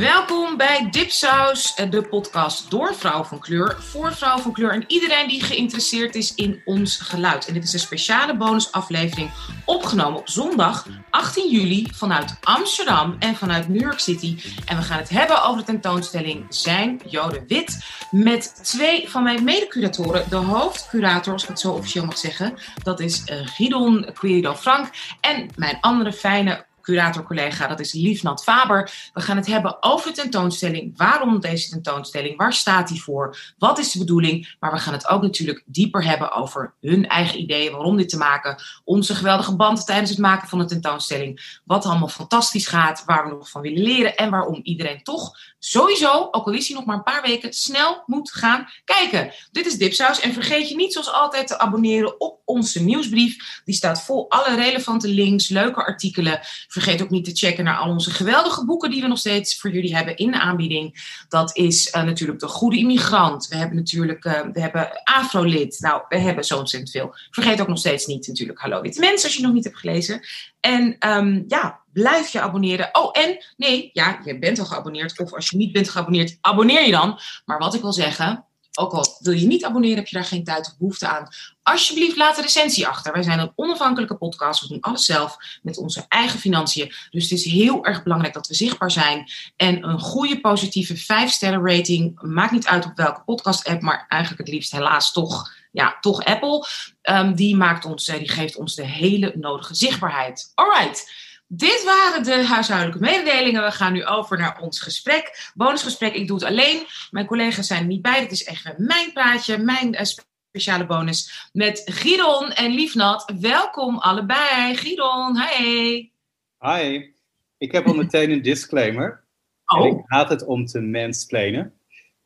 Welkom 0.00 0.56
bij 0.56 0.90
Dipsaus, 0.90 1.74
de 1.74 2.02
podcast 2.02 2.70
door 2.70 2.94
vrouw 2.94 3.24
van 3.24 3.38
kleur, 3.38 3.76
voor 3.80 4.12
vrouw 4.12 4.38
van 4.38 4.52
kleur 4.52 4.72
en 4.72 4.84
iedereen 4.86 5.28
die 5.28 5.42
geïnteresseerd 5.42 6.14
is 6.14 6.34
in 6.34 6.62
ons 6.64 6.96
geluid. 6.96 7.46
En 7.46 7.54
dit 7.54 7.62
is 7.64 7.72
een 7.72 7.78
speciale 7.78 8.36
bonusaflevering 8.36 9.30
opgenomen 9.64 10.18
op 10.18 10.28
zondag 10.28 10.86
18 11.10 11.50
juli 11.50 11.88
vanuit 11.94 12.36
Amsterdam 12.40 13.16
en 13.18 13.36
vanuit 13.36 13.68
New 13.68 13.80
York 13.80 13.98
City. 13.98 14.36
En 14.66 14.76
we 14.76 14.82
gaan 14.82 14.98
het 14.98 15.08
hebben 15.08 15.44
over 15.44 15.58
de 15.58 15.66
tentoonstelling 15.66 16.46
Zijn 16.48 17.00
Joden 17.06 17.44
Wit 17.46 17.84
met 18.10 18.60
twee 18.62 19.08
van 19.08 19.22
mijn 19.22 19.44
mede-curatoren. 19.44 20.24
De 20.28 20.36
hoofdcurator, 20.36 21.32
als 21.32 21.42
ik 21.42 21.48
het 21.48 21.60
zo 21.60 21.72
officieel 21.72 22.04
mag 22.04 22.18
zeggen, 22.18 22.54
dat 22.82 23.00
is 23.00 23.22
uh, 23.26 23.46
Gidon 23.46 24.06
Quirido 24.14 24.54
Frank 24.54 24.90
en 25.20 25.50
mijn 25.56 25.78
andere 25.80 26.12
fijne 26.12 26.68
curator-collega, 26.90 27.66
dat 27.66 27.80
is 27.80 27.92
Liefnat 27.92 28.42
Faber. 28.42 29.10
We 29.12 29.20
gaan 29.20 29.36
het 29.36 29.46
hebben 29.46 29.82
over 29.82 30.08
de 30.08 30.20
tentoonstelling. 30.20 30.96
Waarom 30.96 31.40
deze 31.40 31.70
tentoonstelling? 31.70 32.36
Waar 32.36 32.52
staat 32.52 32.88
die 32.88 33.02
voor? 33.02 33.54
Wat 33.58 33.78
is 33.78 33.92
de 33.92 33.98
bedoeling? 33.98 34.56
Maar 34.60 34.72
we 34.72 34.78
gaan 34.78 34.92
het 34.92 35.08
ook 35.08 35.22
natuurlijk 35.22 35.62
dieper 35.66 36.04
hebben 36.04 36.32
over 36.32 36.74
hun 36.80 37.06
eigen 37.06 37.40
ideeën, 37.40 37.72
waarom 37.72 37.96
dit 37.96 38.08
te 38.08 38.16
maken, 38.16 38.62
onze 38.84 39.14
geweldige 39.14 39.56
band 39.56 39.86
tijdens 39.86 40.10
het 40.10 40.18
maken 40.18 40.48
van 40.48 40.58
de 40.58 40.64
tentoonstelling, 40.64 41.60
wat 41.64 41.84
allemaal 41.84 42.08
fantastisch 42.08 42.66
gaat, 42.66 43.02
waar 43.04 43.24
we 43.24 43.30
nog 43.30 43.50
van 43.50 43.60
willen 43.60 43.82
leren 43.82 44.16
en 44.16 44.30
waarom 44.30 44.60
iedereen 44.62 45.02
toch 45.02 45.36
sowieso, 45.60 46.28
ook 46.30 46.46
al 46.46 46.52
is 46.52 46.68
hij 46.68 46.76
nog 46.76 46.84
maar 46.84 46.96
een 46.96 47.02
paar 47.02 47.22
weken, 47.22 47.52
snel 47.52 48.02
moet 48.06 48.32
gaan 48.32 48.68
kijken. 48.84 49.32
Dit 49.52 49.66
is 49.66 49.78
Dipsaus 49.78 50.20
en 50.20 50.32
vergeet 50.32 50.68
je 50.68 50.76
niet 50.76 50.92
zoals 50.92 51.12
altijd 51.12 51.46
te 51.46 51.58
abonneren 51.58 52.20
op 52.20 52.40
onze 52.44 52.82
nieuwsbrief. 52.82 53.60
Die 53.64 53.74
staat 53.74 54.02
vol 54.02 54.30
alle 54.30 54.54
relevante 54.54 55.08
links, 55.08 55.48
leuke 55.48 55.84
artikelen. 55.84 56.40
Vergeet 56.68 57.02
ook 57.02 57.10
niet 57.10 57.24
te 57.24 57.34
checken 57.34 57.64
naar 57.64 57.76
al 57.76 57.90
onze 57.90 58.10
geweldige 58.10 58.64
boeken 58.64 58.90
die 58.90 59.02
we 59.02 59.08
nog 59.08 59.18
steeds 59.18 59.60
voor 59.60 59.70
jullie 59.70 59.96
hebben 59.96 60.16
in 60.16 60.34
aanbieding. 60.34 61.18
Dat 61.28 61.56
is 61.56 61.94
uh, 61.94 62.02
natuurlijk 62.02 62.40
De 62.40 62.46
Goede 62.46 62.78
Immigrant. 62.78 63.48
We 63.48 63.56
hebben 63.56 63.76
natuurlijk 63.76 64.24
uh, 64.24 64.40
we 64.52 64.60
hebben 64.60 65.02
Afrolid. 65.04 65.76
Nou, 65.80 66.02
we 66.08 66.18
hebben 66.18 66.44
zo 66.44 66.58
ontzettend 66.58 66.92
veel. 66.92 67.14
Vergeet 67.30 67.60
ook 67.60 67.68
nog 67.68 67.78
steeds 67.78 68.06
niet 68.06 68.28
natuurlijk 68.28 68.60
Hallo 68.60 68.80
Witte 68.80 69.00
Mensen 69.00 69.28
als 69.28 69.36
je 69.36 69.42
nog 69.42 69.52
niet 69.52 69.64
hebt 69.64 69.78
gelezen. 69.78 70.20
En 70.60 70.96
um, 71.08 71.44
ja, 71.48 71.80
blijf 71.92 72.28
je 72.28 72.40
abonneren. 72.40 72.88
Oh, 72.92 73.10
en 73.12 73.44
nee, 73.56 73.90
ja, 73.92 74.20
je 74.24 74.38
bent 74.38 74.58
al 74.58 74.64
geabonneerd. 74.64 75.20
Of 75.20 75.32
als 75.34 75.50
je 75.50 75.56
niet 75.56 75.72
bent 75.72 75.88
geabonneerd, 75.88 76.38
abonneer 76.40 76.84
je 76.84 76.90
dan. 76.90 77.20
Maar 77.44 77.58
wat 77.58 77.74
ik 77.74 77.80
wil 77.80 77.92
zeggen, 77.92 78.44
ook 78.74 78.92
al 78.92 79.18
wil 79.20 79.32
je 79.32 79.46
niet 79.46 79.64
abonneren, 79.64 79.96
heb 79.96 80.06
je 80.06 80.16
daar 80.16 80.24
geen 80.24 80.44
tijd 80.44 80.66
of 80.66 80.78
behoefte 80.78 81.08
aan. 81.08 81.28
Alsjeblieft, 81.62 82.16
laat 82.16 82.36
een 82.36 82.42
recensie 82.42 82.86
achter. 82.86 83.12
Wij 83.12 83.22
zijn 83.22 83.38
een 83.38 83.52
onafhankelijke 83.54 84.16
podcast. 84.16 84.60
We 84.60 84.68
doen 84.68 84.80
alles 84.80 85.04
zelf 85.04 85.36
met 85.62 85.78
onze 85.78 86.04
eigen 86.08 86.38
financiën. 86.38 86.92
Dus 87.10 87.22
het 87.22 87.32
is 87.32 87.44
heel 87.44 87.84
erg 87.84 88.02
belangrijk 88.02 88.34
dat 88.34 88.46
we 88.46 88.54
zichtbaar 88.54 88.90
zijn. 88.90 89.30
En 89.56 89.84
een 89.84 90.00
goede, 90.00 90.40
positieve 90.40 90.96
5-sterren 90.96 91.62
rating. 91.62 92.22
Maakt 92.22 92.52
niet 92.52 92.66
uit 92.66 92.84
op 92.84 92.96
welke 92.96 93.22
podcast-app, 93.24 93.82
maar 93.82 94.06
eigenlijk 94.08 94.42
het 94.42 94.54
liefst 94.54 94.72
helaas 94.72 95.12
toch, 95.12 95.52
ja, 95.72 95.96
toch 96.00 96.24
Apple. 96.24 96.66
Um, 97.02 97.34
die, 97.34 97.56
maakt 97.56 97.84
ons, 97.84 98.04
die 98.04 98.28
geeft 98.28 98.56
ons 98.56 98.74
de 98.74 98.86
hele 98.86 99.32
nodige 99.36 99.74
zichtbaarheid. 99.74 100.52
Alright. 100.54 101.12
Dit 101.52 101.84
waren 101.84 102.22
de 102.22 102.46
huishoudelijke 102.46 103.00
mededelingen. 103.00 103.62
We 103.62 103.70
gaan 103.70 103.92
nu 103.92 104.04
over 104.04 104.38
naar 104.38 104.60
ons 104.60 104.80
gesprek. 104.80 105.50
Bonusgesprek, 105.54 106.14
ik 106.14 106.26
doe 106.26 106.36
het 106.36 106.46
alleen. 106.46 106.86
Mijn 107.10 107.26
collega's 107.26 107.66
zijn 107.66 107.80
er 107.80 107.86
niet 107.86 108.02
bij. 108.02 108.20
Dit 108.20 108.30
is 108.30 108.44
echt 108.44 108.78
mijn 108.78 109.12
praatje, 109.12 109.58
mijn 109.58 109.94
uh, 109.94 110.00
speciale 110.48 110.86
bonus. 110.86 111.48
Met 111.52 111.82
Giron 111.84 112.52
en 112.52 112.70
Liefnat. 112.70 113.32
Welkom 113.40 113.98
allebei. 113.98 114.76
Giron, 114.76 115.40
hi. 115.40 116.10
Hi. 116.58 117.10
Ik 117.58 117.72
heb 117.72 117.86
al 117.86 117.94
meteen 117.94 118.30
een 118.30 118.42
disclaimer. 118.42 119.24
Oh. 119.66 119.80
En 119.80 119.96
ik 119.96 120.02
haat 120.06 120.28
het 120.28 120.44
om 120.44 120.66
te 120.66 120.80
mansplainen. 120.80 121.74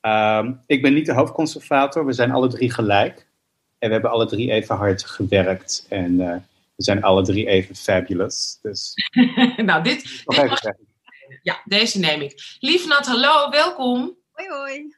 Um, 0.00 0.60
ik 0.66 0.82
ben 0.82 0.94
niet 0.94 1.06
de 1.06 1.14
hoofdconservator. 1.14 2.06
We 2.06 2.12
zijn 2.12 2.30
alle 2.30 2.48
drie 2.48 2.72
gelijk. 2.72 3.26
En 3.78 3.88
we 3.88 3.92
hebben 3.92 4.10
alle 4.10 4.26
drie 4.26 4.50
even 4.50 4.76
hard 4.76 5.06
gewerkt. 5.06 5.86
En... 5.88 6.20
Uh, 6.20 6.36
we 6.36 6.53
zijn 6.76 7.02
alle 7.02 7.22
drie 7.22 7.46
even 7.46 7.74
fabulous. 7.74 8.58
Dus. 8.62 8.94
nou, 9.56 9.82
dit. 9.82 10.22
Nog 10.24 10.36
dit 10.36 10.44
even 10.44 10.56
zeggen. 10.56 10.86
Ja, 11.42 11.62
deze 11.64 11.98
neem 11.98 12.20
ik. 12.20 12.56
Liefnat, 12.58 13.06
hallo, 13.06 13.50
welkom. 13.50 14.16
Hoi, 14.32 14.48
hoi. 14.48 14.96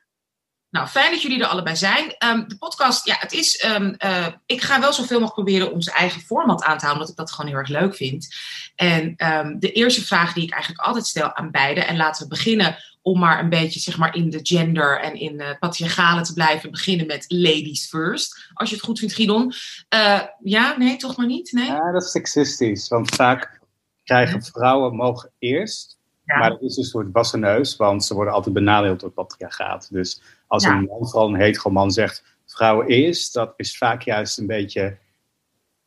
Nou, 0.77 0.89
fijn 0.89 1.11
dat 1.11 1.23
jullie 1.23 1.41
er 1.41 1.47
allebei 1.47 1.77
zijn. 1.77 2.15
Um, 2.25 2.49
de 2.49 2.59
podcast, 2.59 3.07
ja, 3.07 3.17
het 3.19 3.33
is. 3.33 3.65
Um, 3.65 3.95
uh, 4.05 4.27
ik 4.47 4.63
ga 4.63 4.81
wel 4.81 4.93
zoveel 4.93 5.21
mogelijk 5.21 5.47
proberen 5.47 5.73
onze 5.73 5.93
eigen 5.93 6.21
format 6.21 6.63
aan 6.63 6.79
te 6.79 6.85
houden, 6.85 6.93
omdat 6.93 7.09
ik 7.09 7.17
dat 7.17 7.33
gewoon 7.33 7.51
heel 7.51 7.59
erg 7.59 7.69
leuk 7.69 7.95
vind. 7.95 8.35
En 8.75 9.15
um, 9.17 9.59
de 9.59 9.73
eerste 9.73 10.05
vraag 10.05 10.33
die 10.33 10.45
ik 10.45 10.53
eigenlijk 10.53 10.83
altijd 10.83 11.07
stel 11.07 11.35
aan 11.35 11.51
beide, 11.51 11.81
en 11.81 11.97
laten 11.97 12.23
we 12.23 12.29
beginnen 12.29 12.77
om 13.03 13.19
maar 13.19 13.41
een 13.41 13.49
beetje 13.49 13.81
zeg 13.81 13.99
maar, 13.99 14.15
in 14.15 14.31
de 14.31 14.41
gender 14.43 15.01
en 15.01 15.15
in 15.15 15.41
uh, 15.41 15.49
patriarchale 15.59 16.21
te 16.21 16.33
blijven, 16.33 16.71
beginnen 16.71 17.07
met 17.07 17.25
ladies 17.29 17.89
first. 17.89 18.51
Als 18.55 18.69
je 18.69 18.75
het 18.75 18.85
goed 18.85 18.99
vindt, 18.99 19.15
Gidon. 19.15 19.53
Uh, 19.95 20.23
ja, 20.43 20.77
nee, 20.79 20.97
toch 20.97 21.17
maar 21.17 21.27
niet? 21.27 21.53
Nee? 21.53 21.67
Ja, 21.67 21.93
dat 21.93 22.03
is 22.03 22.11
seksistisch. 22.11 22.89
Want 22.89 23.15
vaak 23.15 23.61
krijgen 24.05 24.43
vrouwen 24.43 24.95
mogen 24.95 25.31
eerst. 25.39 25.99
Ja. 26.25 26.39
Maar 26.39 26.51
dat 26.51 26.63
is 26.63 26.77
een 26.77 26.85
soort 26.85 27.13
basseneus, 27.13 27.77
want 27.77 28.05
ze 28.05 28.15
worden 28.15 28.35
altijd 28.35 28.55
benadeeld 28.55 29.01
door 29.01 29.09
het 29.09 29.19
patriarchaat. 29.19 29.89
Dus 29.91 30.21
als 30.47 30.65
ja. 30.65 30.77
een 30.77 30.85
man, 30.85 31.09
vooral 31.09 31.29
een 31.29 31.41
hetero 31.41 31.71
man, 31.71 31.91
zegt 31.91 32.25
vrouwen 32.47 32.87
eerst, 32.87 33.33
dat 33.33 33.55
is 33.57 33.79
vaak 33.79 34.03
juist 34.03 34.39
een 34.39 34.47
beetje. 34.47 34.99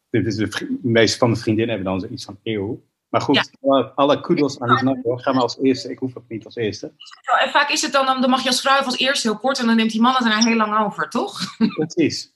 De, 0.09 0.22
de, 0.22 0.36
de 0.36 0.80
meeste 0.81 1.18
van 1.18 1.34
de 1.34 1.40
vriendinnen 1.40 1.75
hebben 1.75 1.92
dan 1.92 2.02
zoiets 2.02 2.25
van 2.25 2.40
eeuw. 2.44 2.81
Maar 3.09 3.22
goed, 3.22 3.50
ja. 3.62 3.92
alle, 3.96 4.22
kudos 4.22 4.59
aan 4.59 4.88
het 4.88 5.03
hoor. 5.03 5.20
Ga 5.20 5.31
maar 5.31 5.42
als 5.42 5.58
eerste. 5.58 5.90
Ik 5.90 6.00
hoef 6.00 6.14
het 6.14 6.30
niet 6.30 6.46
als 6.46 6.56
eerste. 6.56 6.94
Ja, 7.22 7.40
en 7.40 7.52
vaak 7.52 7.70
is 7.70 7.81
het 7.81 7.92
dan, 7.92 8.06
dan 8.06 8.30
mag 8.30 8.42
je 8.42 8.47
als 8.47 8.62
vrouw 8.62 8.81
als 8.81 8.97
eerste 8.97 9.28
heel 9.28 9.38
kort 9.38 9.59
en 9.59 9.66
dan 9.66 9.75
neemt 9.75 9.92
die 9.92 10.02
man 10.02 10.14
het 10.14 10.24
daarna 10.24 10.46
heel 10.46 10.56
lang 10.56 10.86
over, 10.86 11.09
toch? 11.09 11.58
Precies. 11.76 12.34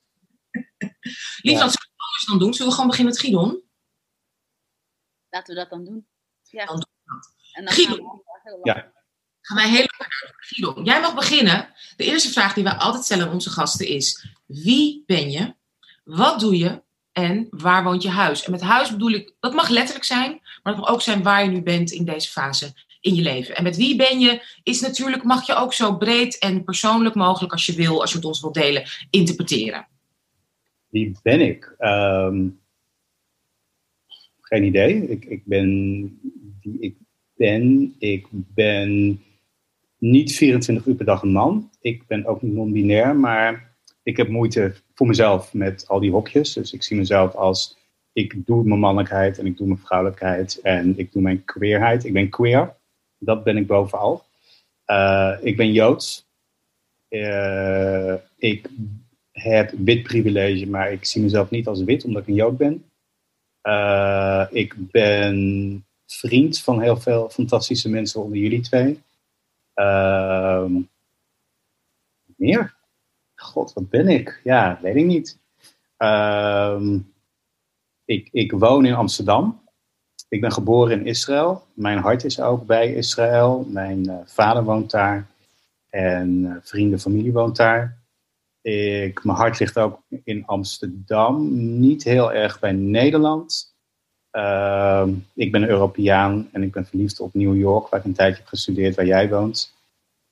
Lief, 1.42 1.54
ja. 1.54 1.60
wat 1.60 1.72
zullen 1.72 1.92
we 1.96 2.04
anders 2.04 2.26
dan 2.26 2.40
doen? 2.40 2.54
Zullen 2.54 2.68
we 2.68 2.74
gewoon 2.74 2.90
beginnen 2.90 3.14
met 3.14 3.24
Gidon? 3.24 3.64
Laten 5.30 5.54
we 5.54 5.60
dat 5.60 5.70
dan 5.70 5.84
doen. 5.86 6.08
Ja. 6.42 6.66
Dan 6.66 6.76
doen 6.76 6.90
we 7.04 7.14
dat. 7.14 7.34
En 7.52 7.66
dan 7.66 7.74
Gidon. 7.74 7.96
gaan 7.96 8.18
we 8.18 8.40
heel 8.44 8.60
lang. 8.64 8.78
Ja. 8.78 8.92
Gaan 9.44 9.58
wij 9.58 9.70
heel 9.70 9.86
Gidon, 10.38 10.84
jij 10.84 11.02
mag 11.02 11.16
beginnen. 11.16 11.68
De 11.96 12.04
eerste 12.04 12.32
vraag 12.32 12.54
die 12.54 12.64
wij 12.64 12.74
altijd 12.74 13.04
stellen 13.04 13.28
aan 13.28 13.34
onze 13.34 13.50
gasten 13.50 13.88
is: 13.88 14.26
wie 14.46 15.04
ben 15.06 15.32
je? 15.32 15.54
Wat 16.04 16.40
doe 16.40 16.58
je? 16.58 16.82
En 17.12 17.48
waar 17.50 17.84
woont 17.84 18.04
je 18.04 18.10
huis? 18.10 18.44
En 18.44 18.52
met 18.52 18.62
huis 18.62 18.92
bedoel 18.92 19.12
ik, 19.12 19.34
dat 19.40 19.54
mag 19.54 19.70
letterlijk 19.70 20.06
zijn, 20.06 20.32
maar 20.32 20.74
het 20.74 20.82
mag 20.82 20.90
ook 20.90 21.02
zijn 21.02 21.24
waar 21.24 21.44
je 21.44 21.50
nu 21.50 21.62
bent 21.62 21.92
in 21.92 22.06
deze 22.06 22.30
fase 22.30 22.74
in 23.02 23.16
je 23.16 23.22
leven. 23.22 23.56
En 23.56 23.64
met 23.64 23.76
wie 23.76 23.96
ben 23.96 24.20
je, 24.20 24.42
is 24.64 24.82
natuurlijk, 24.82 25.24
mag 25.24 25.48
je 25.48 25.56
ook 25.56 25.74
zo 25.74 25.96
breed 25.98 26.38
en 26.38 26.64
persoonlijk 26.64 27.16
mogelijk 27.16 27.54
als 27.54 27.66
je 27.66 27.76
wil, 27.76 28.02
als 28.02 28.10
je 28.10 28.16
het 28.16 28.26
ons 28.26 28.42
wilt 28.42 28.54
delen, 28.54 28.84
interpreteren. 29.10 29.88
Wie 30.90 31.18
ben 31.24 31.42
ik? 31.42 31.76
Um, 31.80 32.60
geen 34.42 34.64
idee. 34.64 35.10
Ik, 35.10 35.26
ik 35.26 35.46
ben 35.46 35.72
ik 36.80 36.96
ben. 37.36 37.96
Ik 38.00 38.28
ben 38.32 39.22
niet 40.04 40.36
24 40.36 40.86
uur 40.86 40.96
per 40.96 41.06
dag 41.06 41.22
een 41.22 41.32
man. 41.32 41.70
Ik 41.82 42.08
ben 42.08 42.26
ook 42.26 42.42
niet 42.42 42.54
non-binair, 42.54 43.16
maar 43.16 43.76
ik 44.04 44.18
heb 44.18 44.28
moeite 44.28 44.74
voor 44.94 45.08
mezelf 45.08 45.54
met 45.54 45.88
al 45.88 46.00
die 46.00 46.12
hokjes. 46.12 46.54
Dus 46.54 46.74
ik 46.74 46.84
zie 46.84 46.98
mezelf 46.98 47.36
als, 47.36 47.78
ik 48.14 48.46
doe 48.46 48.64
mijn 48.64 48.80
mannelijkheid 48.80 49.40
en 49.40 49.46
ik 49.46 49.58
doe 49.58 49.68
mijn 49.68 49.80
vrouwelijkheid 49.80 50.62
en 50.62 50.98
ik 50.98 51.12
doe 51.12 51.22
mijn 51.22 51.46
queerheid. 51.46 52.06
Ik 52.06 52.14
ben 52.14 52.30
queer, 52.30 52.76
dat 53.18 53.44
ben 53.44 53.58
ik 53.58 53.68
bovenal. 53.68 54.24
Uh, 54.88 55.38
ik 55.42 55.58
ben 55.58 55.72
Joods. 55.72 56.26
Uh, 57.10 58.14
ik 58.38 58.70
heb 59.32 59.72
wit 59.78 60.04
privilege, 60.04 60.68
maar 60.68 60.92
ik 60.92 61.06
zie 61.06 61.22
mezelf 61.22 61.50
niet 61.50 61.68
als 61.68 61.84
wit, 61.84 62.06
omdat 62.06 62.22
ik 62.22 62.28
een 62.28 62.34
Jood 62.34 62.58
ben. 62.58 62.84
Uh, 63.68 64.46
ik 64.52 64.76
ben 64.78 65.86
vriend 66.06 66.60
van 66.60 66.82
heel 66.82 66.98
veel 66.98 67.30
fantastische 67.30 67.90
mensen 67.90 68.22
onder 68.22 68.38
jullie 68.38 68.62
twee. 68.62 69.02
Meer? 72.36 72.76
God, 73.36 73.74
wat 73.74 73.90
ben 73.90 74.08
ik? 74.08 74.42
Ja, 74.44 74.80
weet 74.82 74.96
ik 74.96 75.06
niet. 75.06 75.40
Uh, 75.98 76.82
ik, 78.06 78.30
ik 78.32 78.52
woon 78.52 78.86
in 78.86 78.94
Amsterdam. 78.94 79.62
Ik 80.30 80.42
ben 80.42 80.52
geboren 80.52 81.00
in 81.00 81.06
Israël. 81.06 81.66
Mijn 81.74 81.98
hart 81.98 82.24
is 82.24 82.40
ook 82.40 82.66
bij 82.66 82.94
Israël. 82.94 83.66
Mijn 83.70 84.10
uh, 84.10 84.16
vader 84.26 84.64
woont 84.64 84.92
daar. 84.92 85.28
En 85.90 86.30
uh, 86.30 86.56
vrienden, 86.62 87.00
familie 87.00 87.34
woont 87.34 87.56
daar. 87.56 88.02
Ik, 88.62 89.24
mijn 89.24 89.38
hart 89.38 89.60
ligt 89.60 89.78
ook 89.78 90.02
in 90.24 90.46
Amsterdam. 90.46 91.50
Niet 91.80 92.04
heel 92.04 92.34
erg 92.34 92.60
bij 92.60 92.72
Nederland. 92.72 93.73
Uh, 94.34 95.08
ik 95.34 95.52
ben 95.52 95.70
Europeaan 95.70 96.50
en 96.52 96.64
ik 96.64 96.72
ben 96.72 96.86
verliefd 96.86 97.20
op 97.20 97.34
New 97.34 97.58
York, 97.58 97.88
waar 97.88 98.00
ik 98.00 98.06
een 98.06 98.14
tijdje 98.14 98.38
heb 98.38 98.48
gestudeerd, 98.48 98.96
waar 98.96 99.06
jij 99.06 99.30
woont. 99.30 99.74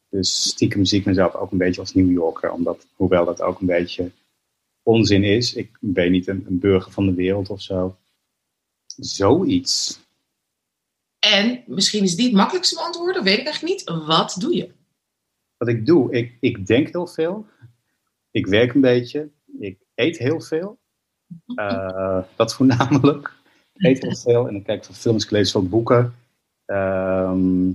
Dus 0.10 0.42
stiekem 0.42 0.86
zie 0.86 1.00
ik 1.00 1.06
mezelf 1.06 1.36
ook 1.36 1.52
een 1.52 1.58
beetje 1.58 1.82
als 1.82 1.94
New 1.94 2.12
Yorker, 2.12 2.52
omdat, 2.52 2.88
hoewel 2.96 3.26
dat 3.26 3.42
ook 3.42 3.60
een 3.60 3.68
beetje 3.68 4.12
onzin 4.84 5.24
is. 5.24 5.54
Ik 5.54 5.78
ben 5.80 6.12
niet 6.12 6.28
een, 6.28 6.46
een 6.48 6.60
burger 6.60 6.92
van 6.92 7.06
de 7.06 7.14
wereld 7.14 7.50
of 7.50 7.62
zo. 7.62 7.98
Zoiets. 8.96 10.00
En 11.20 11.64
misschien 11.68 12.04
is 12.04 12.16
die 12.16 12.26
het 12.26 12.36
makkelijkste 12.36 12.76
beantwoorden, 12.76 13.24
weet 13.24 13.38
ik 13.38 13.46
eigenlijk 13.46 13.74
niet. 13.74 14.06
Wat 14.06 14.36
doe 14.40 14.56
je? 14.56 14.72
Wat 15.58 15.68
ik 15.68 15.86
doe, 15.86 16.12
ik, 16.12 16.38
ik 16.40 16.66
denk 16.66 16.92
heel 16.92 17.08
veel. 17.08 17.46
Ik 18.32 18.48
werk 18.48 18.74
een 18.74 18.82
beetje. 18.82 19.30
Ik 19.60 19.80
eet 19.96 20.18
heel 20.18 20.42
veel. 20.42 20.80
Uh, 21.46 22.24
dat 22.36 22.54
voornamelijk. 22.54 23.40
Eet 23.82 24.02
heel 24.02 24.16
veel 24.16 24.48
en 24.48 24.56
ik 24.56 24.64
kijk 24.64 24.86
veel 24.86 24.96
films, 24.96 25.24
ik 25.24 25.32
lees 25.32 25.52
veel 25.52 25.68
boeken. 25.68 26.16
Ehm, 26.66 27.70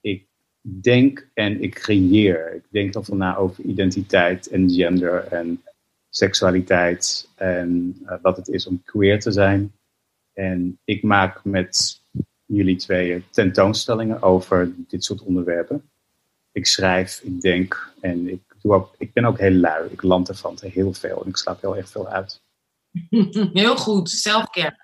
ik 0.00 0.26
denk 0.60 1.28
en 1.34 1.62
ik 1.62 1.74
creëer. 1.74 2.54
Ik 2.54 2.64
denk 2.70 2.92
heel 2.92 3.04
veel 3.04 3.16
na 3.16 3.36
over 3.36 3.64
identiteit 3.64 4.48
en 4.48 4.70
gender 4.70 5.24
en 5.24 5.62
seksualiteit 6.08 7.28
en 7.34 7.96
uh, 8.02 8.14
wat 8.22 8.36
het 8.36 8.48
is 8.48 8.66
om 8.66 8.82
queer 8.84 9.20
te 9.20 9.30
zijn. 9.30 9.72
En 10.32 10.78
ik 10.84 11.02
maak 11.02 11.44
met 11.44 12.00
jullie 12.46 12.76
tweeën 12.76 13.24
tentoonstellingen 13.30 14.22
over 14.22 14.72
dit 14.88 15.04
soort 15.04 15.22
onderwerpen. 15.22 15.90
Ik 16.52 16.66
schrijf, 16.66 17.20
ik 17.22 17.40
denk 17.40 17.92
en 18.00 18.28
ik, 18.28 18.40
doe 18.60 18.86
ik 18.98 19.12
ben 19.12 19.24
ook 19.24 19.38
heel 19.38 19.50
lui. 19.50 19.88
Ik 19.90 20.02
land 20.02 20.28
ervan 20.28 20.58
heel 20.60 20.92
veel 20.92 21.22
en 21.22 21.28
ik 21.28 21.36
slaap 21.36 21.60
heel 21.60 21.76
erg 21.76 21.88
veel 21.88 22.08
uit. 22.08 22.42
Heel 23.52 23.76
goed, 23.76 24.10
zelfcare. 24.10 24.83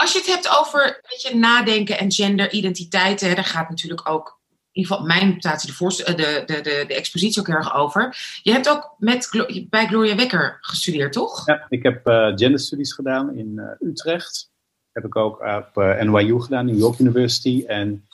Als 0.00 0.12
je 0.12 0.18
het 0.18 0.26
hebt 0.26 0.58
over 0.60 1.00
weet 1.08 1.22
je, 1.22 1.36
nadenken 1.36 1.98
en 1.98 2.12
genderidentiteiten, 2.12 3.34
daar 3.34 3.44
gaat 3.44 3.68
natuurlijk 3.68 4.08
ook 4.08 4.38
in 4.72 4.82
ieder 4.82 4.92
geval 4.92 5.06
mijn 5.06 5.28
mutatie, 5.28 5.72
de, 5.72 6.04
de, 6.04 6.42
de, 6.46 6.60
de, 6.60 6.84
de 6.86 6.94
expositie 6.94 7.40
ook 7.40 7.48
erg 7.48 7.74
over. 7.74 8.16
Je 8.42 8.52
hebt 8.52 8.68
ook 8.68 8.94
met, 8.98 9.28
bij 9.70 9.86
Gloria 9.86 10.16
Wekker 10.16 10.58
gestudeerd, 10.60 11.12
toch? 11.12 11.46
Ja, 11.46 11.66
ik 11.68 11.82
heb 11.82 12.08
uh, 12.08 12.32
genderstudies 12.34 12.92
gedaan 12.92 13.36
in 13.36 13.52
uh, 13.56 13.88
Utrecht. 13.88 14.50
Heb 14.92 15.04
ik 15.04 15.16
ook 15.16 15.40
op 15.40 15.74
NYU 16.00 16.40
gedaan, 16.40 16.66
New 16.66 16.78
York 16.78 16.98
University. 16.98 17.64
En 17.66 18.06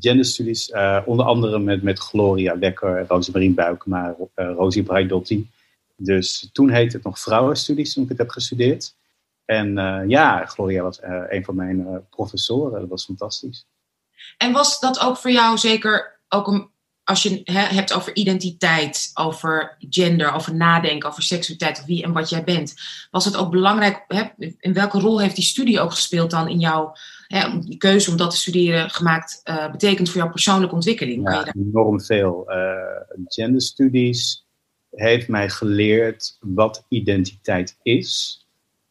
genderstudies, 0.00 0.72
onder 1.04 1.26
andere 1.26 1.58
met, 1.58 1.82
met 1.82 1.98
Gloria 1.98 2.58
Wekker, 2.58 3.06
Rosemarie 3.06 3.50
Buikema, 3.50 4.16
Rosie 4.34 4.82
Braidotti. 4.82 5.50
Dus 5.96 6.48
toen 6.52 6.70
heette 6.70 6.96
het 6.96 7.04
nog 7.04 7.18
vrouwenstudies 7.18 7.92
toen 7.92 8.02
ik 8.02 8.08
het 8.08 8.18
heb 8.18 8.30
gestudeerd. 8.30 8.94
En 9.46 9.74
ja, 10.08 10.46
Gloria 10.46 10.82
was 10.82 10.98
een 11.28 11.44
van 11.44 11.56
mijn 11.56 12.06
professoren. 12.10 12.80
Dat 12.80 12.88
was 12.88 13.04
fantastisch. 13.04 13.66
En 14.38 14.52
was 14.52 14.80
dat 14.80 15.00
ook 15.00 15.16
voor 15.16 15.30
jou 15.30 15.58
zeker 15.58 16.18
ook 16.28 16.46
een, 16.46 16.68
als 17.04 17.22
je 17.22 17.40
hè, 17.44 17.60
hebt 17.60 17.92
over 17.92 18.14
identiteit, 18.14 19.10
over 19.14 19.76
gender, 19.90 20.32
over 20.32 20.54
nadenken, 20.54 21.08
over 21.08 21.22
seksualiteit, 21.22 21.84
wie 21.84 22.02
en 22.02 22.12
wat 22.12 22.28
jij 22.28 22.44
bent, 22.44 22.74
was 23.10 23.24
het 23.24 23.36
ook 23.36 23.50
belangrijk, 23.50 24.04
in 24.58 24.72
welke 24.72 25.00
rol 25.00 25.20
heeft 25.20 25.34
die 25.34 25.44
studie 25.44 25.80
ook 25.80 25.90
gespeeld 25.90 26.30
dan 26.30 26.48
in 26.48 26.58
jouw, 26.58 26.92
die 27.60 27.76
keuze 27.76 28.10
om 28.10 28.16
dat 28.16 28.30
te 28.30 28.36
studeren 28.36 28.90
gemaakt, 28.90 29.40
uh, 29.44 29.70
betekent 29.70 30.10
voor 30.10 30.20
jouw 30.20 30.30
persoonlijke 30.30 30.74
ontwikkeling? 30.74 31.30
Ja, 31.30 31.52
enorm 31.52 32.00
veel. 32.00 32.44
Uh, 32.48 32.74
genderstudies 33.26 34.46
heeft 34.90 35.28
mij 35.28 35.48
geleerd 35.48 36.36
wat 36.40 36.84
identiteit 36.88 37.78
is, 37.82 38.40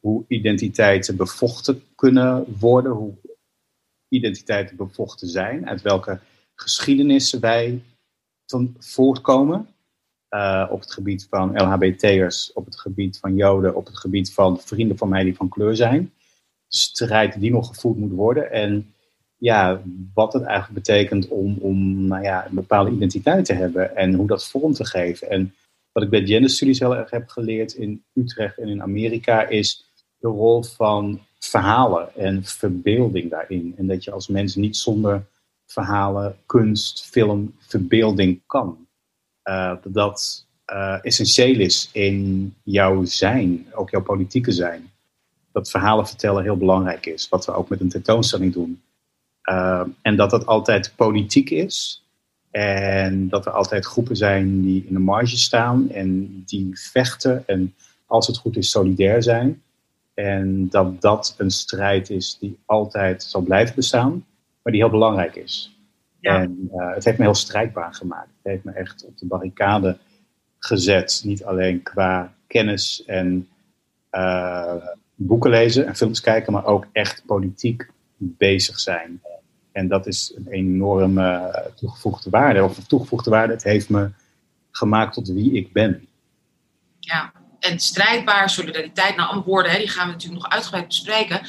hoe 0.05 0.25
identiteiten 0.27 1.15
bevochten 1.15 1.83
kunnen 1.95 2.45
worden, 2.59 2.91
hoe 2.91 3.13
identiteiten 4.07 4.75
bevochten 4.75 5.27
zijn, 5.27 5.67
uit 5.67 5.81
welke 5.81 6.19
geschiedenissen 6.55 7.39
wij 7.39 7.81
van 8.45 8.75
voortkomen. 8.79 9.67
Uh, 10.29 10.67
op 10.71 10.79
het 10.79 10.91
gebied 10.91 11.27
van 11.29 11.53
LHBT'ers, 11.53 12.53
op 12.53 12.65
het 12.65 12.79
gebied 12.79 13.17
van 13.19 13.35
Joden, 13.35 13.75
op 13.75 13.85
het 13.85 13.97
gebied 13.97 14.33
van 14.33 14.59
vrienden 14.59 14.97
van 14.97 15.09
mij 15.09 15.23
die 15.23 15.35
van 15.35 15.49
kleur 15.49 15.75
zijn. 15.75 16.13
Strijd 16.67 17.39
die 17.39 17.51
nog 17.51 17.67
gevoerd 17.67 17.97
moet 17.97 18.11
worden. 18.11 18.51
En 18.51 18.93
ja, 19.37 19.81
wat 20.13 20.33
het 20.33 20.43
eigenlijk 20.43 20.85
betekent 20.85 21.27
om, 21.27 21.57
om 21.57 22.07
nou 22.07 22.23
ja, 22.23 22.45
een 22.45 22.55
bepaalde 22.55 22.91
identiteit 22.91 23.45
te 23.45 23.53
hebben 23.53 23.95
en 23.95 24.13
hoe 24.13 24.27
dat 24.27 24.47
vorm 24.47 24.73
te 24.73 24.85
geven. 24.85 25.29
En 25.29 25.53
wat 25.91 26.03
ik 26.03 26.09
bij 26.09 26.25
genderstudies 26.25 26.79
heel 26.79 26.95
erg 26.95 27.09
heb 27.09 27.29
geleerd 27.29 27.73
in 27.73 28.03
Utrecht 28.13 28.57
en 28.57 28.67
in 28.67 28.81
Amerika 28.81 29.47
is 29.47 29.85
de 30.25 30.31
rol 30.31 30.63
van 30.63 31.19
verhalen 31.39 32.15
en 32.15 32.43
verbeelding 32.43 33.29
daarin. 33.29 33.73
En 33.77 33.87
dat 33.87 34.03
je 34.03 34.11
als 34.11 34.27
mens 34.27 34.55
niet 34.55 34.77
zonder 34.77 35.25
verhalen, 35.65 36.35
kunst, 36.45 37.05
film, 37.05 37.55
verbeelding 37.59 38.41
kan. 38.45 38.87
Uh, 39.43 39.75
dat 39.87 40.45
uh, 40.73 41.05
essentieel 41.05 41.59
is 41.59 41.89
in 41.91 42.53
jouw 42.63 43.03
zijn, 43.03 43.65
ook 43.73 43.89
jouw 43.89 44.01
politieke 44.01 44.51
zijn. 44.51 44.91
Dat 45.51 45.69
verhalen 45.69 46.07
vertellen 46.07 46.43
heel 46.43 46.57
belangrijk 46.57 47.05
is, 47.05 47.29
wat 47.29 47.45
we 47.45 47.53
ook 47.53 47.69
met 47.69 47.79
een 47.79 47.89
tentoonstelling 47.89 48.53
doen. 48.53 48.81
Uh, 49.49 49.83
en 50.01 50.15
dat 50.15 50.29
dat 50.29 50.45
altijd 50.45 50.93
politiek 50.95 51.49
is. 51.49 52.03
En 52.51 53.29
dat 53.29 53.45
er 53.45 53.51
altijd 53.51 53.85
groepen 53.85 54.15
zijn 54.15 54.61
die 54.61 54.85
in 54.87 54.93
de 54.93 54.99
marge 54.99 55.37
staan 55.37 55.89
en 55.89 56.43
die 56.45 56.69
vechten 56.73 57.47
en 57.47 57.75
als 58.05 58.27
het 58.27 58.37
goed 58.37 58.57
is 58.57 58.69
solidair 58.69 59.23
zijn. 59.23 59.63
En 60.15 60.69
dat 60.69 61.01
dat 61.01 61.35
een 61.37 61.51
strijd 61.51 62.09
is 62.09 62.37
die 62.39 62.57
altijd 62.65 63.23
zal 63.23 63.41
blijven 63.41 63.75
bestaan, 63.75 64.25
maar 64.61 64.73
die 64.73 64.81
heel 64.81 64.91
belangrijk 64.91 65.35
is. 65.35 65.77
Ja. 66.19 66.41
En 66.41 66.69
uh, 66.73 66.93
het 66.93 67.05
heeft 67.05 67.17
me 67.17 67.23
heel 67.23 67.33
strijdbaar 67.33 67.93
gemaakt. 67.93 68.27
Het 68.27 68.51
heeft 68.51 68.63
me 68.63 68.71
echt 68.71 69.05
op 69.05 69.17
de 69.17 69.25
barricade 69.25 69.97
gezet. 70.59 71.21
Niet 71.25 71.43
alleen 71.43 71.83
qua 71.83 72.33
kennis 72.47 73.03
en 73.05 73.47
uh, 74.11 74.75
boeken 75.15 75.49
lezen 75.49 75.87
en 75.87 75.95
films 75.95 76.21
kijken, 76.21 76.53
maar 76.53 76.65
ook 76.65 76.87
echt 76.91 77.23
politiek 77.25 77.89
bezig 78.17 78.79
zijn. 78.79 79.21
En 79.71 79.87
dat 79.87 80.07
is 80.07 80.33
een 80.35 80.47
enorme 80.47 81.53
toegevoegde 81.75 82.29
waarde. 82.29 82.63
Of 82.63 82.87
toegevoegde 82.87 83.29
waarde, 83.29 83.53
het 83.53 83.63
heeft 83.63 83.89
me 83.89 84.09
gemaakt 84.71 85.13
tot 85.13 85.27
wie 85.27 85.53
ik 85.53 85.73
ben. 85.73 86.07
Ja, 86.99 87.31
en 87.65 87.79
strijdbaar, 87.79 88.49
solidariteit, 88.49 89.15
nou 89.15 89.27
allemaal 89.27 89.45
woorden, 89.45 89.71
hè, 89.71 89.77
die 89.77 89.89
gaan 89.89 90.05
we 90.05 90.11
natuurlijk 90.11 90.41
nog 90.41 90.51
uitgebreid 90.51 90.87
bespreken. 90.87 91.41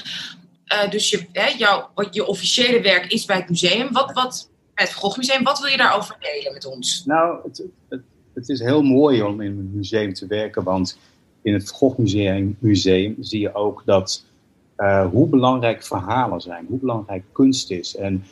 Uh, 0.73 0.91
dus 0.91 1.11
je, 1.11 1.27
hè, 1.33 1.49
jouw, 1.59 1.91
je 2.11 2.27
officiële 2.27 2.81
werk 2.81 3.13
is 3.13 3.25
bij 3.25 3.37
het 3.37 3.49
museum. 3.49 3.93
Wat, 3.93 4.13
wat, 4.13 4.51
het 4.75 4.91
Van 4.91 5.43
wat 5.43 5.59
wil 5.59 5.71
je 5.71 5.77
daarover 5.77 6.17
delen 6.21 6.53
met 6.53 6.67
ons? 6.67 7.03
Nou, 7.05 7.39
het, 7.45 7.63
het, 7.89 8.03
het 8.35 8.49
is 8.49 8.61
heel 8.61 8.83
mooi 8.83 9.23
om 9.23 9.41
in 9.41 9.51
een 9.51 9.71
museum 9.75 10.15
te 10.15 10.27
werken, 10.27 10.63
want 10.63 10.99
in 11.43 11.53
het 11.53 11.77
Van 11.79 11.95
Museum, 12.59 13.17
zie 13.21 13.41
je 13.41 13.55
ook 13.55 13.83
dat 13.85 14.25
uh, 14.79 15.07
hoe 15.11 15.29
belangrijk 15.29 15.83
verhalen 15.83 16.41
zijn, 16.41 16.67
hoe 16.69 16.79
belangrijk 16.79 17.25
kunst 17.33 17.71
is 17.71 17.97
en 17.97 18.25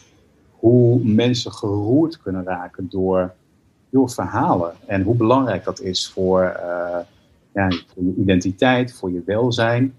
hoe 0.50 1.04
mensen 1.04 1.52
geroerd 1.52 2.22
kunnen 2.22 2.44
raken 2.44 2.88
door, 2.90 3.34
door 3.90 4.10
verhalen 4.10 4.74
en 4.86 5.02
hoe 5.02 5.14
belangrijk 5.14 5.64
dat 5.64 5.80
is 5.80 6.08
voor, 6.08 6.56
uh, 6.64 6.98
ja, 7.54 7.68
voor 7.68 8.02
je 8.04 8.14
identiteit, 8.16 8.94
voor 8.94 9.10
je 9.10 9.22
welzijn. 9.26 9.94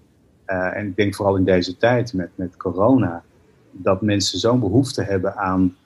Uh, 0.46 0.76
en 0.76 0.86
ik 0.86 0.96
denk 0.96 1.14
vooral 1.14 1.36
in 1.36 1.44
deze 1.44 1.76
tijd 1.76 2.12
met, 2.12 2.28
met 2.34 2.56
corona, 2.56 3.22
dat 3.70 4.02
mensen 4.02 4.38
zo'n 4.38 4.60
behoefte 4.60 5.02
hebben 5.02 5.36
aan 5.36 5.76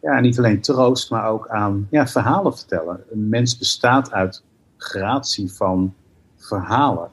ja, 0.00 0.20
niet 0.20 0.38
alleen 0.38 0.60
troost, 0.60 1.10
maar 1.10 1.28
ook 1.28 1.48
aan 1.48 1.86
ja, 1.90 2.06
verhalen 2.06 2.56
vertellen. 2.56 3.00
Een 3.10 3.28
mens 3.28 3.58
bestaat 3.58 4.12
uit 4.12 4.42
gratie 4.76 5.52
van 5.52 5.94
verhalen. 6.36 7.08